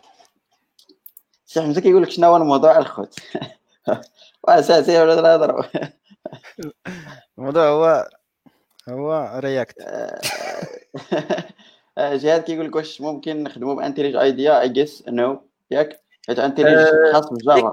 سي 1.46 1.62
حمزه 1.62 1.80
كيقول 1.80 2.02
لك 2.02 2.10
شنو 2.10 2.26
هو 2.26 2.36
الموضوع 2.36 2.78
الخوت؟ 2.78 3.14
واساسي 4.42 5.02
ولا 5.02 5.20
نهضروا 5.20 5.62
الموضوع 7.38 7.68
هو 7.68 8.08
هو 8.88 9.32
React 9.38 9.76
جهاد 11.98 12.42
كيقول 12.42 12.66
لك 12.66 12.76
واش 12.76 13.00
ممكن 13.00 13.42
نخدموا 13.42 13.74
ب 13.74 13.79
IntelliJ 13.79 14.16
IDEA؟ 14.16 14.60
I 14.60 14.68
guess 14.68 15.04
no 15.08 15.48
ياك؟ 15.70 16.00
حيت 16.26 16.38
IntelliJ 16.38 16.78
خاص 17.12 17.32
ب 17.32 17.39
Java. 17.39 17.72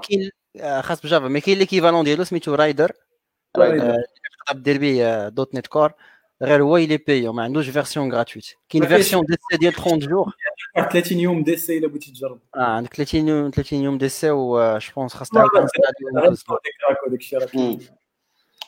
خاص 0.80 1.00
ب 1.00 1.05
Java. 1.05 1.28
mais 1.28 1.40
كاين 1.40 1.58
l'équivalent 1.58 2.04
ديالو 2.04 2.24
سميتو 2.24 2.54
Rider 2.54 2.92
تقدر 3.54 4.02
دير 4.52 4.78
به 4.78 5.28
.NET 5.28 5.66
Core. 5.66 5.92
غير 6.42 6.62
هو 6.62 6.76
يلي 6.76 6.96
بيو 6.96 7.32
ما 7.32 7.42
عندوش 7.42 7.68
فيرسيون 7.68 8.12
غراتويت 8.12 8.46
كاين 8.68 8.86
فيرسيون 8.86 9.24
دي 9.24 9.36
سي 9.50 9.56
ديال 9.56 9.72
30 9.72 9.98
جور 9.98 10.32
30 10.92 11.18
يوم 11.18 11.42
دي 11.42 11.56
سي 11.56 11.78
الا 11.78 11.88
بغيتي 11.88 12.10
تجرب 12.10 12.38
آه 12.56 12.60
عندك 12.60 12.94
30 12.94 13.28
يوم 13.28 13.50
30 13.50 13.78
يوم 13.78 13.98
دي 13.98 14.08
سي 14.08 14.30
و 14.30 14.78
جو 14.78 14.92
بونس 14.96 15.14
خاص 15.14 15.28
تعاود 15.28 15.50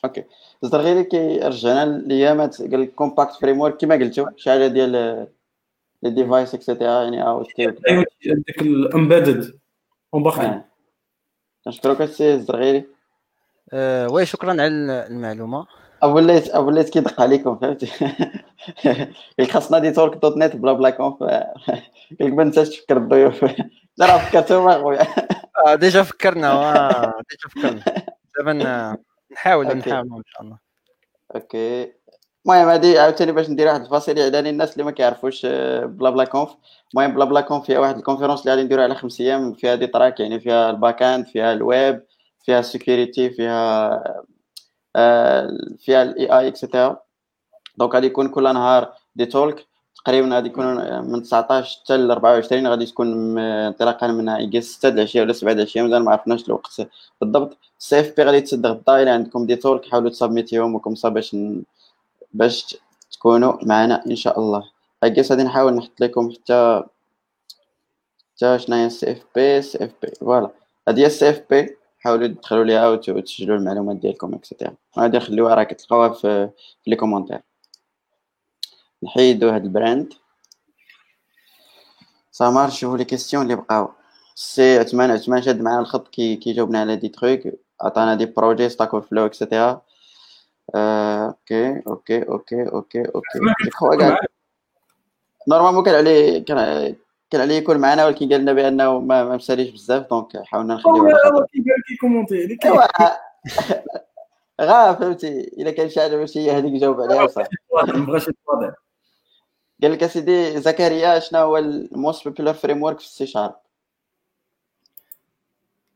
أوكي 0.04 0.24
الزرغيري 0.64 1.04
كيرجعنا 1.04 1.84
لايامات 1.84 2.62
قال 2.62 2.82
لك 2.82 2.94
كومباكت 2.94 3.32
فريم 3.40 3.60
ورك 3.60 3.76
كما 3.76 3.94
قلتو 3.94 4.26
شي 4.36 4.50
حاجة 4.50 4.66
ديال 4.66 5.26
لي 6.02 6.10
ديفايس 6.10 6.54
اكسيتيرا 6.54 7.02
يعني 7.02 7.26
أو 7.26 7.42
ديك 7.42 8.60
الامبيدد 8.60 9.58
اون 10.14 10.62
كنشكرك 11.64 12.00
السي 12.00 12.34
الزرغيري 12.34 12.84
Oui 14.12 14.26
شكرا 14.26 14.50
على 14.50 14.66
المعلومه 14.66 15.66
وليت 16.06 16.54
وليت 16.56 16.88
كيدق 16.88 17.20
عليكم 17.20 17.58
فهمتي؟ 17.58 17.90
خاصنا 19.52 19.78
des 19.78 19.90
talks 19.90 20.36
.NET 20.36 20.56
BlaBlaConf 20.56 21.22
ما 22.20 22.44
ننساش 22.44 22.68
تفكر 22.68 22.96
الضيوف. 22.96 23.44
راه 24.02 24.18
فكرتهم 24.18 24.68
أخويا. 24.68 25.06
déjà 25.74 26.02
فكرنا 26.02 26.52
déjà 27.30 27.48
فكرنا. 27.48 27.82
دابا 28.38 28.52
نحاول 28.52 28.96
نحاول 29.32 29.70
إن 29.70 29.82
شاء 29.82 30.02
الله. 30.40 30.58
OK. 31.34 31.92
المهم 32.46 32.68
هادي 32.68 32.98
عاوتاني 32.98 33.32
باش 33.32 33.50
ندير 33.50 33.66
واحد 33.66 33.80
الفاصل 33.80 34.18
اعلاني 34.18 34.50
للناس 34.52 34.72
اللي 34.72 34.84
ما 34.84 34.90
كيعرفوش 34.90 35.46
بلا 35.46 36.10
بلا 36.10 36.24
كونف 36.24 36.50
المهم 36.94 37.14
بلا 37.14 37.24
بلا 37.24 37.40
كونف 37.40 37.64
فيها 37.66 37.78
واحد 37.78 37.96
ال 37.96 38.00
conférence 38.00 38.40
اللي 38.40 38.50
غادي 38.50 38.62
نديروها 38.62 38.84
على 38.84 38.94
خمس 38.94 39.20
أيام 39.20 39.54
فيها 39.54 39.74
des 39.74 39.86
tracks 39.86 40.20
يعني 40.20 40.40
فيها 40.40 40.70
ال 40.70 41.02
backend 41.02 41.26
فيها 41.26 41.52
الويب 41.52 42.02
فيها 42.44 42.60
ال 42.60 42.68
sécurité 42.68 43.30
فيها 43.30 44.02
فيها 45.78 46.02
ال 46.02 46.38
AI 46.38 46.48
et 46.48 46.61
cetera 46.61 47.00
donc 47.76 47.94
غادي 47.94 48.06
يكون 48.06 48.28
كل 48.28 48.42
نهار 48.42 48.92
des 49.16 49.26
talks 49.26 49.66
تقريبا 50.04 50.34
غادي 50.34 50.48
يكون 50.48 50.66
من 51.12 51.22
19 51.22 51.80
حتى 51.80 51.96
ل 51.96 52.10
24 52.10 52.66
غادي 52.66 52.86
تكون 52.86 53.38
انطلاقا 53.38 54.06
من 54.06 54.28
يجي 54.28 54.60
6 54.60 54.88
العشيه 54.88 55.20
ولا 55.20 55.32
7 55.32 55.52
العشيه 55.52 55.82
مازال 55.82 56.04
ما 56.04 56.10
عرفناش 56.12 56.46
الوقت 56.46 56.88
بالضبط. 57.20 57.56
ال 57.78 58.00
CFP 58.00 58.22
غادي 58.22 58.40
تسد 58.40 58.66
غدا 58.66 59.02
إلى 59.02 59.10
عندكم 59.10 59.46
des 59.46 59.56
talks 59.56 59.88
حاولوا 59.88 60.10
ت 60.10 60.17
submitيهم 60.17 60.74
و 60.74 60.78
comme 60.78 60.94
ça 60.94 61.08
باش 61.08 61.36
باش 62.32 62.76
تكونوا 63.12 63.64
معنا 63.64 64.06
إن 64.06 64.16
شاء 64.16 64.38
الله. 64.38 64.62
I 65.02 65.07
guess 65.07 65.30
غادي 65.32 65.42
نحاول 65.42 65.72
نحط 65.74 66.00
لكم 66.00 66.32
حتى 66.32 66.82
حتى 68.36 68.58
شنو 68.58 68.76
هي 68.76 68.86
ال 68.86 69.12
CFP 69.12 69.62
CFP 69.62 69.90
voilà. 70.02 70.50
هذه 70.88 71.00
هي 71.00 71.06
ال 71.06 71.30
CFP. 71.30 71.76
حاولوا 72.06 72.26
تدخلوا 72.26 72.64
ليها 72.64 72.88
وتسجلوا 72.88 73.56
المعلومات 73.56 73.96
ديالكم 73.96 74.34
et 74.34 74.44
cetera 74.44 74.74
غادي 74.98 75.16
نخليوها 75.16 75.54
راه 75.54 75.62
كتلقاوها 75.62 76.08
في, 76.08 76.50
في 76.84 76.90
les 76.90 76.96
commentaires 76.96 77.40
نحيدو 79.02 79.48
هاد 79.48 79.64
ال 79.64 79.71
brand. 79.71 80.12
Ça 82.30 82.40
marche 82.40 82.70
شوفوا 82.70 82.98
les 82.98 83.04
questions 83.04 83.42
اللي 83.42 83.56
بقاو. 83.56 83.88
سي 84.34 84.78
عثمان 84.78 85.10
عثمان 85.10 85.42
شاد 85.42 85.60
معنا 85.60 85.80
الخط 85.80 86.08
كي 86.08 86.36
كيجاوبنا 86.36 86.80
على 86.80 86.96
des 86.96 87.08
trucs 87.08 87.40
عطانا 87.80 88.14
des 88.14 88.26
projets 88.26 88.68
Stack 88.68 88.94
Overflow 88.94 89.10
et 89.10 89.26
cetera 89.26 89.82
OK 90.74 91.82
OK 91.86 92.28
OK 92.28 92.68
OK 92.68 93.02
OK 93.14 93.38
نورمالمون 95.48 95.84
كان 95.84 95.94
عليه 95.94 96.44
كان 96.44 96.96
كان 97.30 97.40
عليه 97.40 97.54
يكون 97.54 97.78
معنا 97.78 98.06
ولكن 98.06 98.28
قال 98.28 98.40
لنا 98.40 98.52
بأنه 98.52 99.00
ما, 99.00 99.24
ما 99.24 99.36
مساليش 99.36 99.70
بزاف 99.70 100.10
دونك 100.10 100.42
حاولنا 100.44 100.74
نخليوه 100.74 101.12
قال 101.12 101.46
كي 101.88 101.96
كومونتي 102.00 102.58
غا 104.60 104.94
فهمتي. 104.94 105.40
إلا 105.40 105.70
كان 105.70 105.88
شي 105.88 106.00
حاجة 106.00 106.16
ماشي 106.16 106.40
هي 106.40 106.50
هذيك 106.50 106.72
جاوب 106.72 107.00
عليها 107.00 107.26
صح 107.26 107.46
ما 107.72 108.04
بغاش 108.04 108.28
يتواضع. 108.28 108.72
قال 109.82 109.92
لك 109.92 110.02
أسيدي 110.02 110.60
زكريا 110.60 111.18
شنو 111.18 111.40
هو 111.40 111.58
الموست 111.58 112.28
بوبولار 112.28 112.54
فريم 112.54 112.82
ورك 112.82 112.98
في 112.98 113.04
السي 113.04 113.26
شارب؟ 113.26 113.54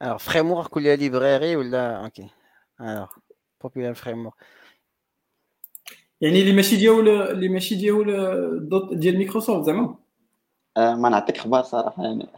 الوغ 0.02 0.16
فريم 0.19 0.51
ورك 0.51 0.77
ولا 0.77 0.97
ليبراري 0.97 1.57
ولا 1.57 2.05
أوكي 2.05 2.28
الوغ 2.81 3.09
بوبولار 3.61 3.94
فريم 3.94 4.27
ورك 4.27 4.35
يعني 6.20 6.40
اللي 6.40 6.52
ماشي 6.52 6.77
ديال 6.77 7.09
اللي 7.09 7.48
ماشي 7.48 7.74
ديال 7.74 8.69
دوت 8.69 8.94
ديال 8.94 9.16
مايكروسوفت 9.19 9.66
زعما. 9.66 9.98
ما 10.77 11.09
نعطيك 11.09 11.37
أخبار 11.37 11.63
صراحة 11.63 12.03
يعني. 12.03 12.29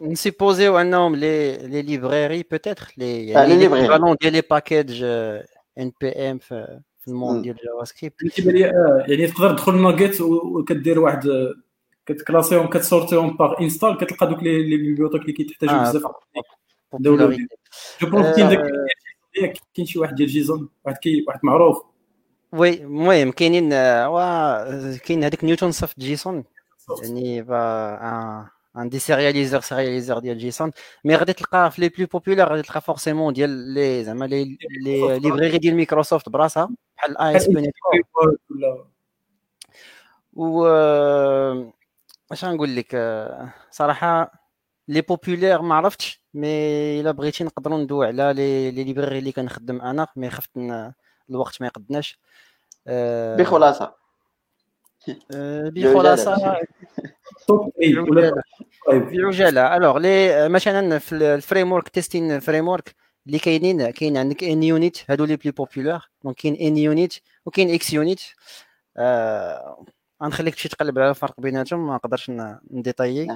نسيبوزيو 0.00 0.78
انهم 0.78 1.16
لي 1.16 1.56
لي 1.56 1.82
ليبراري 1.82 2.44
بوتيتر 2.50 2.92
لي 2.96 3.28
يعني 3.28 3.56
لي 3.56 3.68
ليبرالون 3.68 4.16
ديال 4.20 4.32
لي 4.32 4.42
باكيج 4.50 5.02
ان 5.78 5.92
بي 6.00 6.08
ام 6.08 6.38
في 6.38 7.08
الموند 7.08 7.42
ديال 7.42 7.56
جافا 7.56 7.84
سكريبت 7.84 8.38
يعني 9.08 9.26
تقدر 9.26 9.50
تدخل 9.50 9.82
ناجيت 9.82 10.20
وكدير 10.20 11.00
واحد 11.00 11.28
كتكلاسيهم 12.06 12.66
كتسورتيهم 12.66 13.36
باغ 13.36 13.54
انستال 13.60 13.96
كتلقى 13.98 14.26
دوك 14.26 14.42
لي 14.42 14.76
بيبيوتيك 14.76 15.22
اللي 15.22 15.32
كيتحتاجوا 15.32 15.82
بزاف 15.82 16.02
دولة 16.92 17.36
je 18.02 18.10
pense 18.10 18.36
كاين 18.36 18.48
داك 18.48 19.58
كاين 19.74 19.86
شي 19.86 19.98
واحد 19.98 20.14
ديال 20.14 20.28
JSON 20.28 20.68
واحد 20.84 20.96
كي 20.96 21.24
واحد 21.28 21.40
معروف 21.42 21.82
Oui 22.52 22.82
المهم 22.82 23.30
كاينين 23.30 23.70
كاين 24.98 25.24
هذاك 25.24 25.44
Newtonsoft 25.44 26.00
JSON 26.00 26.44
يعني 27.02 27.46
un 28.76 28.88
désérialiseur 28.88 29.60
sérialiseur 29.60 30.18
ديال 30.18 30.38
JSON. 30.38 30.70
mais 31.04 31.16
غادي 31.16 31.32
تلقى 31.32 31.70
في 31.70 31.80
les 31.80 31.88
plus 31.88 32.06
populaires 32.06 32.48
غادي 32.50 32.62
تلقى 32.62 32.80
forcément 32.80 33.32
ديال 33.32 33.50
لي 33.50 34.04
زعما 34.04 34.24
لي 34.24 34.58
لي 34.84 35.18
ليبريري 35.18 35.58
ديال 35.58 35.76
مايكروسوفت 35.76 36.28
براسها 36.28 36.70
بحال 36.96 37.18
ASP 37.18 37.72
و 40.34 40.66
اش 42.32 42.44
غنقول 42.44 42.76
لك؟ 42.76 42.96
صراحة 43.70 44.32
les 44.88 45.00
populaires 45.00 45.62
ما 45.62 45.74
عرفتش 45.74 46.22
mais 46.34 47.00
إلا 47.00 47.10
بغيتي 47.10 47.44
نقدروا 47.44 47.78
ندوي 47.78 48.06
على 48.06 48.32
les 48.32 48.70
les 48.70 48.84
librairies 48.84 49.18
اللي 49.18 49.32
كنخدم 49.32 49.80
أنا 49.80 50.06
mais 50.16 50.30
خفت 50.30 50.50
الوقت 51.30 51.60
ما 51.60 51.66
يقدناش. 51.66 52.18
بخلاصة. 53.38 53.84
آه، 53.84 54.01
بخلاصه 55.74 56.56
بعجاله 58.86 59.76
alors 59.76 59.98
les 59.98 60.48
مثلا 60.48 60.98
في 60.98 61.14
ال 61.14 61.20
framework 61.20 61.72
testing 61.72 62.40
framework 62.40 62.94
اللي 63.26 63.38
كاينين 63.38 63.90
كاين 63.90 64.16
عندك 64.16 64.44
NUnit 64.44 64.98
هادو 65.10 65.24
les 65.24 65.36
plus 65.36 65.52
populaires 65.52 66.08
donc 66.24 66.36
كاين 66.36 66.54
NUnit 66.54 67.14
وكاين 67.46 67.74
xUnit 67.74 68.20
غنخليك 70.22 70.54
تمشي 70.54 70.68
تقلب 70.68 70.98
على 70.98 71.10
الفرق 71.10 71.40
بيناتهم 71.40 71.86
ما 71.86 71.94
نقدرش 71.94 72.30
ن 72.70 72.76
détailler 72.76 73.30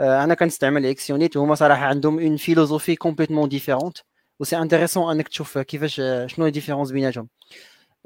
آه، 0.00 0.24
أنا 0.24 0.34
كنستعمل 0.34 0.86
xUnit 0.86 1.36
وهما 1.36 1.54
صراحة 1.54 1.84
عندهم 1.84 2.18
une 2.18 2.36
philosophie 2.36 2.96
complètement 2.96 3.48
différente 3.48 3.98
و 4.40 4.43
c'est 4.43 4.58
intéressant 4.58 5.10
انك 5.12 5.28
تشوف 5.28 5.58
كيفاش 5.58 6.02
شنو 6.26 6.44
هي 6.44 6.50
différence 6.50 6.90
بيناتهم 6.90 7.28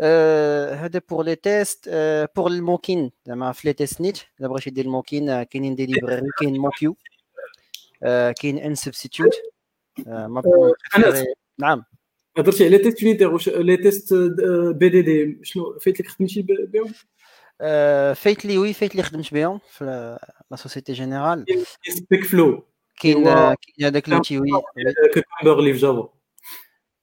هذا 0.00 1.00
pour 1.10 1.24
les 1.24 1.34
tests 1.34 1.88
pour 2.36 2.50
ال 2.50 2.58
mocking 2.58 3.10
زعما 3.26 3.52
في 3.52 3.68
les 3.68 3.72
tests 3.74 4.00
نيت 4.00 4.18
إلا 4.40 4.48
بغيتي 4.48 4.70
دير 4.70 4.84
ال 4.84 4.91
mocking 4.92 5.42
كاينين 5.42 5.74
des 5.74 5.86
libraries 5.86 6.28
كاين 6.40 6.58
Moq 6.58 6.96
كاين 8.40 8.58
NSubstitute 8.58 9.32
نعم. 11.58 11.84
هضرتي 12.38 12.64
على 12.64 12.78
tests 12.78 13.02
unitaires 13.02 13.62
les 13.62 13.76
tests 13.76 14.14
BDD 14.74 15.38
شنو؟ 15.42 15.78
فايت 15.78 16.00
لك 16.00 16.08
خدمتي 16.08 16.42
بهم؟ 16.42 16.92
فايت 18.14 18.44
لي 18.44 18.58
oui 18.58 18.72
فايت 18.72 18.96
لي 18.96 19.02
خدمت 19.02 19.34
بهم 19.34 19.60
في 19.70 19.84
la 20.50 20.56
Société 20.56 20.92
Générale 20.92 21.44
SpecFlow 21.88 22.66
كاين 23.00 23.24
كاين 23.24 23.56
هذاك 23.82 24.08
l'outil 24.08 24.38
oui. 24.38 24.50
Cucumber 25.14 25.58
اللي 25.58 25.72
في 25.72 25.78
Java 25.78 26.08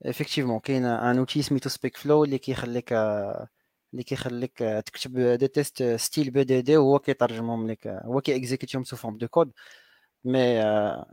effectivement 0.06 0.60
كاين 0.60 0.84
un 0.84 1.18
outil 1.18 1.42
سميتو 1.42 1.68
SpecFlow 1.68 2.24
اللي 2.24 2.38
كيخليك 2.38 2.92
اللي 3.92 4.02
كيخليك 4.06 4.58
تكتب 4.58 5.18
des 5.18 5.48
tests 5.48 5.82
style 5.82 6.30
BDD 6.30 6.76
وهو 6.76 6.98
كيترجمهم 6.98 7.70
لك 7.70 7.86
هو 7.86 8.20
كي 8.20 8.36
exécuter 8.36 8.74
هم 8.74 8.84
sous 8.84 8.96
forme 8.96 9.18
de 9.18 9.28
code 9.28 9.52
mais 10.24 10.62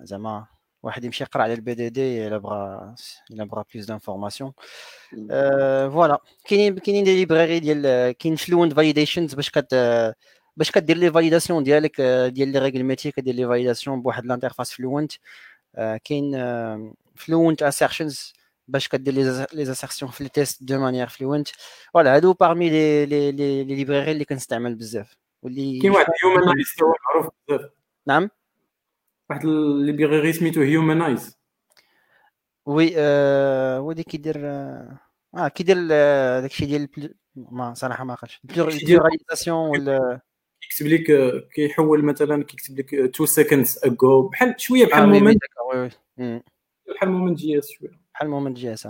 زعما 0.01 0.47
واحد 0.83 1.03
يمشي 1.03 1.23
يقرأ 1.23 1.43
على 1.43 1.53
ال 1.53 1.73
BDD 1.73 2.27
إلا 2.27 2.37
بغى 2.37 2.95
إلا 3.31 3.43
بغى 3.43 3.63
plus 3.73 3.85
d'informations 3.85 4.53
voilà 5.93 6.21
كاينين 6.45 6.79
كاينين 6.79 7.03
des 7.03 7.15
libraries 7.15 7.59
ديال 7.59 8.11
كاين 8.11 8.35
Fluent 8.35 8.73
Validations 8.73 9.33
باش 9.35 9.49
كت 9.49 9.75
باش 10.57 10.71
كدير 10.71 10.97
les 10.97 11.11
validations 11.11 11.63
ديالك 11.63 12.01
ديال 12.01 12.49
les 12.49 12.59
règles 12.59 12.83
métier 12.83 13.11
كدير 13.11 13.35
les 13.35 13.47
validations 13.47 14.01
بواحد 14.01 14.25
l'interface 14.25 14.73
fluent 14.73 15.11
كاين 16.05 16.31
Fluent 17.15 17.63
Assertions 17.63 18.33
باش 18.69 18.87
كدير 18.87 19.13
les 19.53 19.65
assertions 19.65 20.11
في 20.11 20.23
les 20.23 20.29
tests 20.29 20.63
de 20.63 20.79
manière 20.79 21.07
fluent 21.07 21.47
voilà 21.93 22.15
هادو 22.15 22.33
parmi 22.33 22.69
les 22.69 23.05
les 23.05 23.31
les 23.31 23.63
libraries 23.63 24.11
اللي 24.11 24.25
كنستعمل 24.25 24.75
بزاف. 24.75 25.17
واللي 25.41 25.79
كاين 25.79 25.91
واحد 25.91 26.05
Humanize 26.23 26.75
معروف 27.09 27.33
بزاف. 27.47 27.71
نعم؟ 28.07 28.29
واحد 29.29 29.45
ال 29.45 29.56
library 29.56 30.33
سميتو 30.33 30.61
Humanize 30.61 31.37
oui 32.65 32.93
آه 32.97 33.81
ودي 33.81 34.03
كيدير 34.03 34.35
آه 34.45 35.47
كيدير 35.55 35.87
داكشي 36.41 36.65
ديال 36.65 37.09
ما 37.35 37.73
صراحة 37.73 38.03
ما 38.03 38.13
عقلتش. 38.13 38.39
pluralisation 38.43 39.69
ولا 39.69 40.19
كيكتب 40.61 40.87
لك 40.87 41.03
كيحول 41.53 42.05
مثلا 42.05 42.43
كيكتب 42.43 42.79
لك 42.79 42.93
2 42.93 43.27
seconds 43.27 43.79
ago 43.83 44.27
بحال 44.27 44.61
شوية 44.61 44.85
بحال 44.85 45.09
مومنت 45.09 45.39
بحال 46.95 47.09
Moment 47.09 47.37
JS 47.37 47.69
شوية. 47.69 47.98
بحال 48.19 48.29
Moment 48.29 48.57
JS 48.57 48.73
mais 48.73 48.87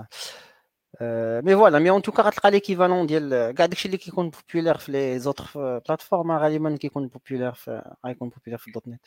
voilà 1.44 1.56
mais 1.56 1.80
en 1.80 1.90
tout 1.90 2.02
cas 2.02 2.24
غتلقى 2.24 2.52
l'équivalent 2.52 3.08
ديال 3.08 3.56
كاع 3.56 3.66
داكشي 3.66 3.86
اللي 3.86 3.98
كيكون 3.98 4.30
populaire 4.30 4.78
في 4.78 4.92
les 4.92 5.20
autres 5.20 5.46
plateformes 5.56 6.32
غالبا 6.32 6.78
كيكون 6.78 7.08
populaire 7.08 7.54
في 7.54 7.96
غيكون 8.06 8.30
بوبولير 8.30 8.58
في 8.58 8.68
ال 8.68 8.88
.NET 8.88 9.06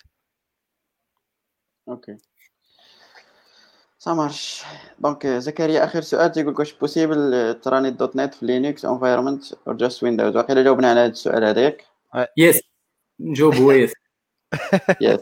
OK 1.88 2.16
ça 3.98 4.15
marche 4.15 4.64
donc 4.98 5.26
زكريا 5.26 5.84
اخر 5.84 6.00
سؤال 6.00 6.32
تيقول 6.32 6.54
واش 6.58 6.72
possible 6.72 7.54
to 7.62 7.90
run 7.90 8.16
.NET 8.16 8.34
في 8.34 8.46
Linux 8.46 8.84
environment 8.84 9.52
or 9.52 9.74
just 9.74 10.02
Windows 10.02 10.36
واقيلا 10.36 10.62
جاوبنا 10.62 10.90
على 10.90 11.00
هذا 11.00 11.10
السؤال 11.10 11.44
هذاك 11.44 11.84
yes 12.36 12.60
نجاوب 13.20 13.54
هو 13.54 13.72
yes 13.72 13.92
yes 15.00 15.20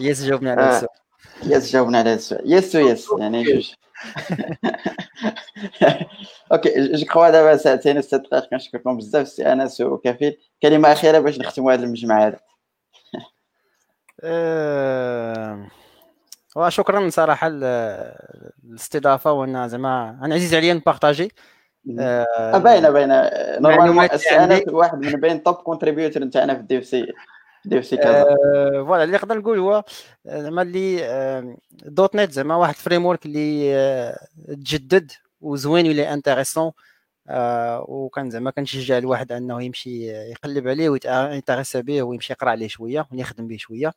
yes 0.00 0.24
جاوبنا 0.24 0.50
على 0.52 0.62
هذا 0.62 0.76
السؤال 0.76 1.01
yes 1.46 1.72
جاوبنا 1.72 1.98
على 1.98 2.10
هذا 2.10 2.16
السؤال. 2.16 2.52
yes 2.52 2.76
و 2.76 2.84
yes 2.84 3.08
يعني 3.18 3.42
جوج. 3.42 3.72
OK 6.52 6.92
je 6.92 7.06
crois 7.06 7.30
دابا 7.30 7.56
ساعتين 7.56 7.98
وست 7.98 8.14
دقائق 8.14 8.50
كنشكركم 8.50 8.96
بزاف 8.96 9.28
سي 9.28 9.52
انس 9.52 9.80
وكفيل. 9.80 10.38
كلمة 10.62 10.92
أخيرة 10.92 11.18
باش 11.18 11.38
نختموا 11.38 11.72
هذا 11.72 11.84
المجمع 11.84 12.26
هذا. 12.26 12.38
أه... 14.24 15.66
وشكرا 16.56 17.10
صراحة 17.10 17.50
الاستضافه 18.64 19.32
وأنا 19.32 19.68
زعما 19.68 20.18
أنا 20.22 20.34
عزيز 20.34 20.54
عليا 20.54 20.74
ن 20.74 20.80
partager. 20.80 21.32
أه 22.00 22.58
باينة 22.58 22.90
باينة. 22.90 23.30
normalement 23.60 24.08
أنا 24.30 24.62
واحد 24.68 24.98
من 24.98 25.20
بين 25.20 25.42
top 25.42 25.54
contributor 25.54 26.24
نتاعنا 26.24 26.54
في 26.54 26.60
ال 26.60 26.78
DevC. 26.78 27.06
كذا. 27.96 28.24
voilà 28.84 29.04
اللي 29.04 29.16
نقدر 29.16 29.38
نقول 29.38 29.58
هو 29.58 29.84
زعما 30.26 30.62
اللي 30.62 31.56
.NET 31.72 32.32
زعما 32.32 32.56
واحد 32.56 32.74
framework 32.74 33.26
اللي 33.26 33.72
تجدد 34.48 35.12
وزوين 35.40 35.88
واللي 35.88 36.12
intéressant 36.14 36.72
آه 37.28 37.84
وكان 37.88 38.30
زعما 38.30 38.50
كنشجع 38.50 38.98
الواحد 38.98 39.32
انه 39.32 39.62
يمشي 39.62 40.06
يقلب 40.06 40.68
عليه 40.68 40.88
ويتغسى 40.90 41.82
به 41.82 42.02
ويمشي 42.02 42.32
يقرا 42.32 42.50
عليه 42.50 42.68
شوية 42.68 43.06
ويخدم 43.12 43.46
به 43.48 43.56
شوية. 43.56 43.92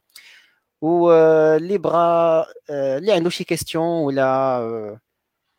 واللي 0.81 1.77
بغى 1.77 2.45
اللي 2.69 3.13
عنده 3.13 3.29
شي 3.29 3.43
question 3.43 3.85
ولا 4.05 4.99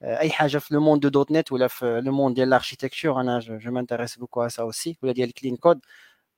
أي 0.02 0.30
حاجة 0.30 0.58
في 0.58 0.74
le 0.74 0.80
monde 0.80 1.02
de 1.02 1.32
.NET 1.32 1.52
ولا 1.52 1.68
في 1.68 2.00
le 2.04 2.12
monde 2.12 2.36
ديال 2.36 2.48
l'architecture 2.48 3.20
أنا 3.20 3.38
je 3.38 3.72
m'intéresse 3.72 4.18
beaucoup 4.18 4.48
ça 4.48 4.62
aussi 4.62 4.98
ولا 5.02 5.12
ديال 5.12 5.34
clean 5.34 5.56
code 5.56 5.80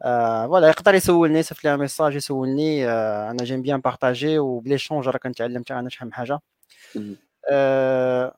voilà 0.04 0.68
يقدر 0.68 0.94
يسولني 0.94 1.38
يصيفط 1.38 1.64
لي 1.64 1.76
message 1.76 2.14
يسولني 2.14 2.88
أنا 3.30 3.44
j'aime 3.44 3.62
bien 3.62 3.80
partager 3.80 4.38
et 4.38 4.48
puis 4.48 4.66
l'échange 4.66 5.08
راه 5.08 5.18
كنتعلم 5.18 5.62
حتى 5.62 5.74
أنا 5.74 5.88
شحال 5.88 6.08
من 6.08 6.14
حاجة 6.14 6.38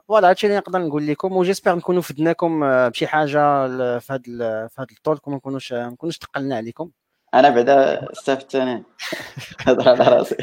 voilà 0.09 0.31
هادشي 0.31 0.47
اللي 0.47 0.59
نقدر 0.59 0.79
نقول 0.79 1.07
لكم 1.07 1.37
و 1.37 1.41
j'espère 1.41 1.75
نكونوا 1.75 2.03
فدناكم 2.03 2.61
بشي 2.89 3.07
حاجة 3.07 3.69
في 3.99 4.13
هذا 4.13 4.67
في 4.69 4.75
هذا 4.79 4.87
ال 4.93 5.00
talk 5.00 5.27
وما 5.29 5.37
نكونوش 5.37 5.73
ما 5.73 5.89
نكونوش 5.89 6.19
تقلنا 6.19 6.57
عليكم. 6.57 6.91
أنا 7.35 7.51
بعدا 7.51 8.13
استفدت 8.13 8.55
أنا. 8.55 8.83
هضر 9.67 9.89
على 9.89 10.17
راسي. 10.17 10.37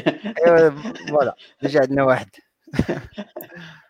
voilà 1.08 1.34
déjà 1.62 1.80
عندنا 1.80 2.04
واحد. 2.04 2.28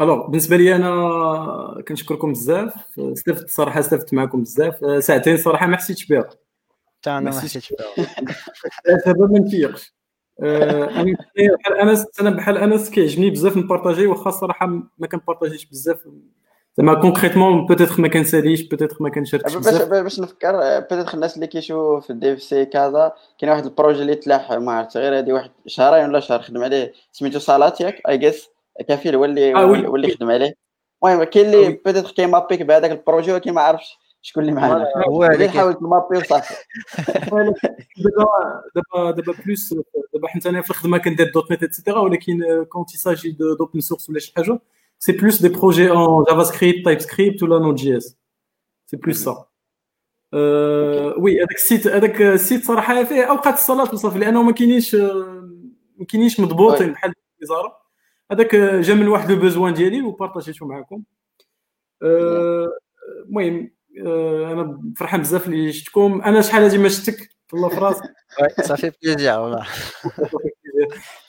alors 0.00 0.26
بالنسبة 0.26 0.56
لي 0.56 0.76
أنا 0.76 1.82
كنشكركم 1.88 2.32
بزاف 2.32 2.98
استفدت 2.98 3.50
صراحة 3.50 3.80
استفدت 3.80 4.14
معكم 4.14 4.42
بزاف. 4.42 5.04
ساعتين 5.04 5.36
صراحة 5.36 5.66
ما 5.66 5.76
حسيتش 5.76 6.06
بها. 6.06 6.28
حتى 7.00 7.10
أنا 7.10 7.20
ما 7.20 7.40
حسيتش 7.40 7.72
بها. 7.72 8.06
دابا 9.06 9.26
ما 9.32 9.38
نفيقش. 9.38 9.94
أنا 10.42 11.16
بحال 11.58 11.78
أنس 11.80 12.06
أنا 12.20 12.30
بحال 12.30 12.58
أنس 12.58 12.90
كيعجبني 12.90 13.30
بزاف 13.30 13.56
ن 13.56 13.62
partager 13.62 14.06
واخا 14.06 14.30
الصراحه 14.30 14.66
ما 14.98 15.06
كن 15.06 15.16
partager 15.16 15.56
ش 15.56 15.66
بزاف. 15.66 15.98
زعما 16.78 16.94
كونكريتمون 16.94 17.66
بوتيتر 17.66 18.00
ما 18.00 18.08
كنساليش 18.08 18.62
بوتيتر 18.62 18.96
ما 19.00 19.08
كنشاركش 19.10 19.56
باش 19.56 19.82
باش 19.82 20.20
نفكر 20.20 20.80
بوتيتر 20.80 21.14
الناس 21.14 21.34
اللي 21.34 21.46
كيشوفوا 21.46 22.00
في 22.00 22.10
الدي 22.10 22.32
اف 22.32 22.42
سي 22.42 22.64
كذا 22.64 23.12
كاين 23.38 23.52
واحد 23.52 23.64
البروجي 23.64 24.02
اللي 24.02 24.14
تلاح 24.14 24.52
ما 24.52 24.72
عرفت 24.72 24.96
غير 24.96 25.18
هذه 25.18 25.32
واحد 25.32 25.50
شهرين 25.66 26.08
ولا 26.08 26.20
شهر 26.20 26.42
خدم 26.42 26.64
عليه 26.64 26.92
سميتو 27.12 27.38
صالات 27.38 27.80
ياك 27.80 28.00
اي 28.08 28.18
جيس 28.18 28.53
كفيل 28.88 29.14
هو 29.14 29.24
اللي 29.24 29.54
هو 29.54 29.96
اللي 29.96 30.14
خدم 30.14 30.30
عليه. 30.30 30.54
المهم 31.04 31.24
كاين 31.24 31.46
اللي 31.46 31.80
بوتيتر 31.86 32.10
كيمابيك 32.10 32.62
بهذاك 32.62 32.90
البروجي 32.90 33.32
ولكن 33.32 33.52
ما 33.52 33.60
عرفش 33.60 33.98
شكون 34.22 34.42
اللي 34.42 34.54
معنا 34.54 34.86
هو 35.08 35.24
اللي 35.24 35.48
حاول 35.48 35.74
تمابي 35.74 36.18
وصافي 36.18 36.54
دابا 37.30 37.54
دابا 38.74 39.10
دابا 39.10 39.34
بلوس 39.46 39.74
دابا 40.14 40.28
حيت 40.28 40.46
أنا 40.46 40.60
في 40.62 40.70
الخدمة 40.70 40.98
كندير 40.98 41.30
دوت 41.34 41.52
نت 41.52 41.62
اتسيتيرا 41.62 42.00
ولكن 42.00 42.64
كونت 42.68 42.90
ساجي 42.90 43.30
d'open 43.58 43.80
source 43.80 44.10
ولا 44.10 44.18
شي 44.18 44.32
حاجة 44.36 44.58
c'est 44.98 45.12
plus 45.12 45.42
des 45.42 45.48
projets 45.48 45.90
en 45.90 46.24
JavaScript 46.24 46.84
TypeScript 46.84 47.42
ولا 47.42 47.58
Node 47.58 47.74
JS 47.74 47.96
c'est 47.96 48.96
plus 48.96 49.16
ça 49.24 49.46
oui 51.18 51.38
هذاك 51.38 51.54
ال 51.54 51.60
site 51.60 51.86
هذاك 51.86 52.22
ال 52.22 52.30
site 52.30 52.64
صراحة 52.64 53.04
فيه 53.04 53.24
أوقات 53.24 53.54
الصلاة 53.54 53.94
وصافي 53.94 54.18
لأنه 54.18 54.42
ما 54.42 54.52
كاينينش 54.52 54.94
ما 55.96 56.04
كاينينش 56.08 56.40
مضبوطين 56.40 56.92
بحال 56.92 57.12
الوزاره 57.38 57.83
هذاك 58.32 58.56
جا 58.56 58.94
من 58.94 59.08
واحد 59.08 59.30
le 59.30 59.38
besoin 59.40 59.74
ديالي 59.74 60.02
و 60.02 60.08
partager 60.08 60.54
تو 60.54 60.66
معكم 60.66 61.02
المهم 62.02 63.70
أنا 64.52 64.80
فرحان 64.96 65.20
بزاف 65.20 65.46
اللي 65.46 65.72
شفتكم. 65.72 66.22
أنا 66.22 66.40
شحال 66.40 66.62
هادي 66.62 66.78
ما 66.78 66.88
شفتك؟ 66.88 67.28
الله 67.54 67.68
في 67.68 67.76
راسك. 67.76 68.02
صافي 68.60 68.92
plaisir 69.02 69.38
والله 69.38 69.66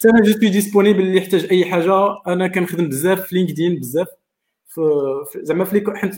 أنا 0.06 0.22
je 0.24 0.32
suis 0.32 0.50
disponible 0.50 1.02
اللي 1.02 1.18
يحتاج 1.18 1.48
أي 1.52 1.66
حاجة. 1.66 1.94
أنا 2.28 2.48
كنخدم 2.48 2.90
بزاف 2.90 3.22
في 3.22 3.36
LinkedIn 3.36 3.80
بزاف. 3.80 4.08
زعما 5.36 5.64
في 5.64 5.84
حيت 5.96 6.16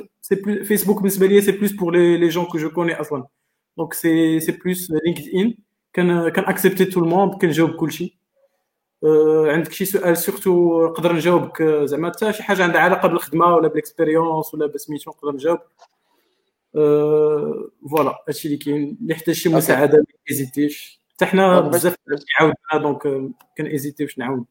فيسبوك 0.64 0.98
بالنسبة 0.98 1.28
لي 1.28 1.42
c'est 1.42 1.52
plus 1.52 1.72
pour 1.72 1.96
les 1.96 2.28
gens 2.28 2.46
que 2.46 2.58
je 2.58 2.70
connais 2.70 3.02
أصلا. 3.02 3.28
donc 3.78 3.94
c'est 3.94 4.40
c'est 4.40 4.52
plus 4.52 4.92
LinkedIn 4.92 5.36
كن 5.36 5.54
كن 5.94 6.30
accepter 6.30 6.46
tout 6.46 6.86
le 6.86 7.00
monde 7.00 7.34
كنجاوب 7.34 7.72
كلشي. 7.72 8.17
عندك 9.48 9.72
شي 9.72 9.86
سؤال 9.86 10.18
surtout 10.18 10.86
نقدر 10.86 11.14
نجاوبك 11.14 11.64
زعما 11.64 12.10
حتى 12.10 12.34
شي 12.34 12.44
حاجة 12.44 12.64
عندها 12.64 12.82
علاقة 12.82 13.08
بالخدمة 13.08 13.56
ولا 13.56 13.68
ب 13.68 13.74
l'expérience 13.74 14.54
ولا 14.54 14.68
بسميتو 14.68 15.12
نقدر 15.12 15.32
نجاوب 15.32 15.60
voilà 17.92 18.24
هادشي 18.28 18.48
اللي 18.48 18.58
كاين 18.58 18.98
اللي 19.02 19.14
احتاج 19.14 19.36
شي 19.36 19.50
مساعدة 19.50 19.98
ما 19.98 20.06
hésiter 20.32 20.86
ش 20.86 21.02
حتى 21.14 21.26
حنا 21.26 21.60
بزاف 21.60 21.96
عاودنا 22.40 22.56
donc 22.74 23.32
كن 23.58 23.68
hésiter 23.68 24.03
وش 24.03 24.18
نعاود 24.18 24.46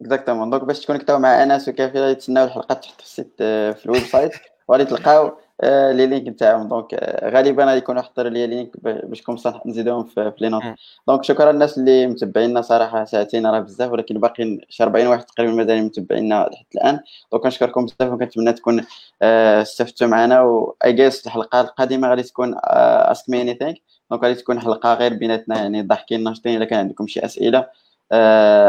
exactement 0.00 0.50
donc 0.50 0.64
باش 0.64 0.80
ت 0.80 0.84
connecter 0.84 1.14
او 1.14 1.18
مع 1.18 1.42
أنس 1.42 1.68
وكافي 1.68 1.98
يتسناو 1.98 2.44
الحلقات 2.44 2.84
تحت 2.84 3.00
في 3.00 3.06
ال 3.06 3.12
site 3.12 3.34
في 3.78 3.86
ال 3.86 4.02
website 4.02 4.32
وغادي 4.68 4.84
تلقاو 4.84 5.38
les 5.64 6.06
links 6.06 6.28
نتاعهم. 6.28 6.68
donc 6.68 6.94
غالبا 7.24 7.64
غادي 7.64 7.78
يكونوا 7.78 8.02
حطوا 8.02 8.24
les 8.24 8.46
links 8.46 8.70
باش 8.82 9.22
comme 9.22 9.49
ça 9.49 9.60
نزيدوهم 9.66 10.04
في 10.04 10.32
les 10.40 10.48
notes. 10.48 10.62
donc 11.08 11.24
شكرا 11.24 11.52
للناس 11.52 11.78
اللي 11.78 12.06
متبعينا 12.06 12.62
صراحة 12.62 13.04
ساعتين 13.04 13.46
راه 13.46 13.60
بزاف 13.60 13.92
ولكن 13.92 14.20
باقيين 14.20 14.60
شي 14.68 14.82
40 14.82 15.06
واحد 15.06 15.24
تقريبا 15.24 15.52
مازال 15.52 15.84
متبعينا 15.84 16.48
لحد 16.52 16.64
الآن. 16.74 17.00
donc 17.32 17.42
كنشكركم 17.42 17.86
بزاف 17.86 18.12
وكنتمنى 18.12 18.52
تكون 18.52 18.84
استفدتوا 19.22 20.06
معنا. 20.06 20.42
و 20.42 20.76
hey 20.84 20.92
guys 20.92 21.26
الحلقة 21.26 21.60
القادمة 21.60 22.08
غادي 22.08 22.22
تكون 22.22 22.54
ask 22.64 23.30
me 23.30 23.42
anything 23.42 23.76
donc 24.10 24.22
غادي 24.24 24.34
تكون 24.34 24.60
حلقة 24.60 24.94
غير 24.94 25.14
بيناتنا 25.14 25.56
يعني 25.58 25.82
ضاحكين 25.82 26.22
ناشطين 26.24 26.56
إلا 26.56 26.64
كان 26.64 26.78
عندكم 26.78 27.06
شي 27.06 27.24
أسئلة. 27.24 27.66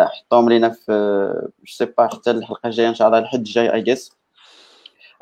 حطوهم 0.05 0.49
لينا 0.49 0.69
في 0.69 0.91
je 1.59 1.73
sais 1.73 1.85
pas 1.85 2.07
حتى 2.07 2.31
الحلقة 2.31 2.67
الجاية 2.67 2.89
إن 2.89 2.95
شاء 2.95 3.07
الله 3.07 3.19
الحد 3.19 3.39
الجاي 3.39 3.73
hey 3.73 3.81
guys 3.81 4.11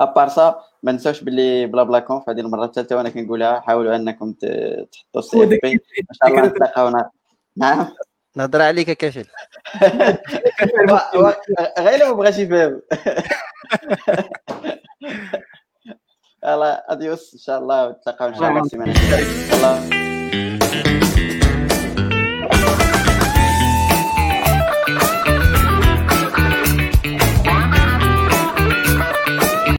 à 0.00 0.06
part 0.06 0.28
ça 0.28 0.60
ما 0.82 0.92
نساوش 0.92 1.20
باللي 1.20 1.66
BlaBla 1.66 1.98
Conf 1.98 2.28
هذه 2.28 2.40
المره 2.40 2.64
الثالثه 2.64 2.96
وأنا 2.96 3.08
كنقولها 3.08 3.60
حاولوا 3.60 3.96
انكم 3.96 4.32
تحطوا 4.32 5.20
ال 5.20 5.44
CFP 5.44 5.72
ان 5.72 5.78
شاء 6.12 6.28
الله 6.28 6.46
نتلاقاونا 6.46 7.10
نعم 7.56 7.88
نهضر 8.36 8.62
عليك 8.62 8.90
كافل 8.90 9.26
غير 11.78 12.06
ما 12.06 12.12
بغاش 12.12 12.38
يفهم 12.38 12.80
يلا 16.44 16.92
اديوس 16.92 17.34
ان 17.34 17.38
شاء 17.38 17.58
الله 17.58 17.90
نتلاقاو 17.90 18.28
ان 18.28 18.34
شاء 18.34 18.48
الله 18.48 18.60
السيمانه 18.60 18.94
الله 19.52 20.15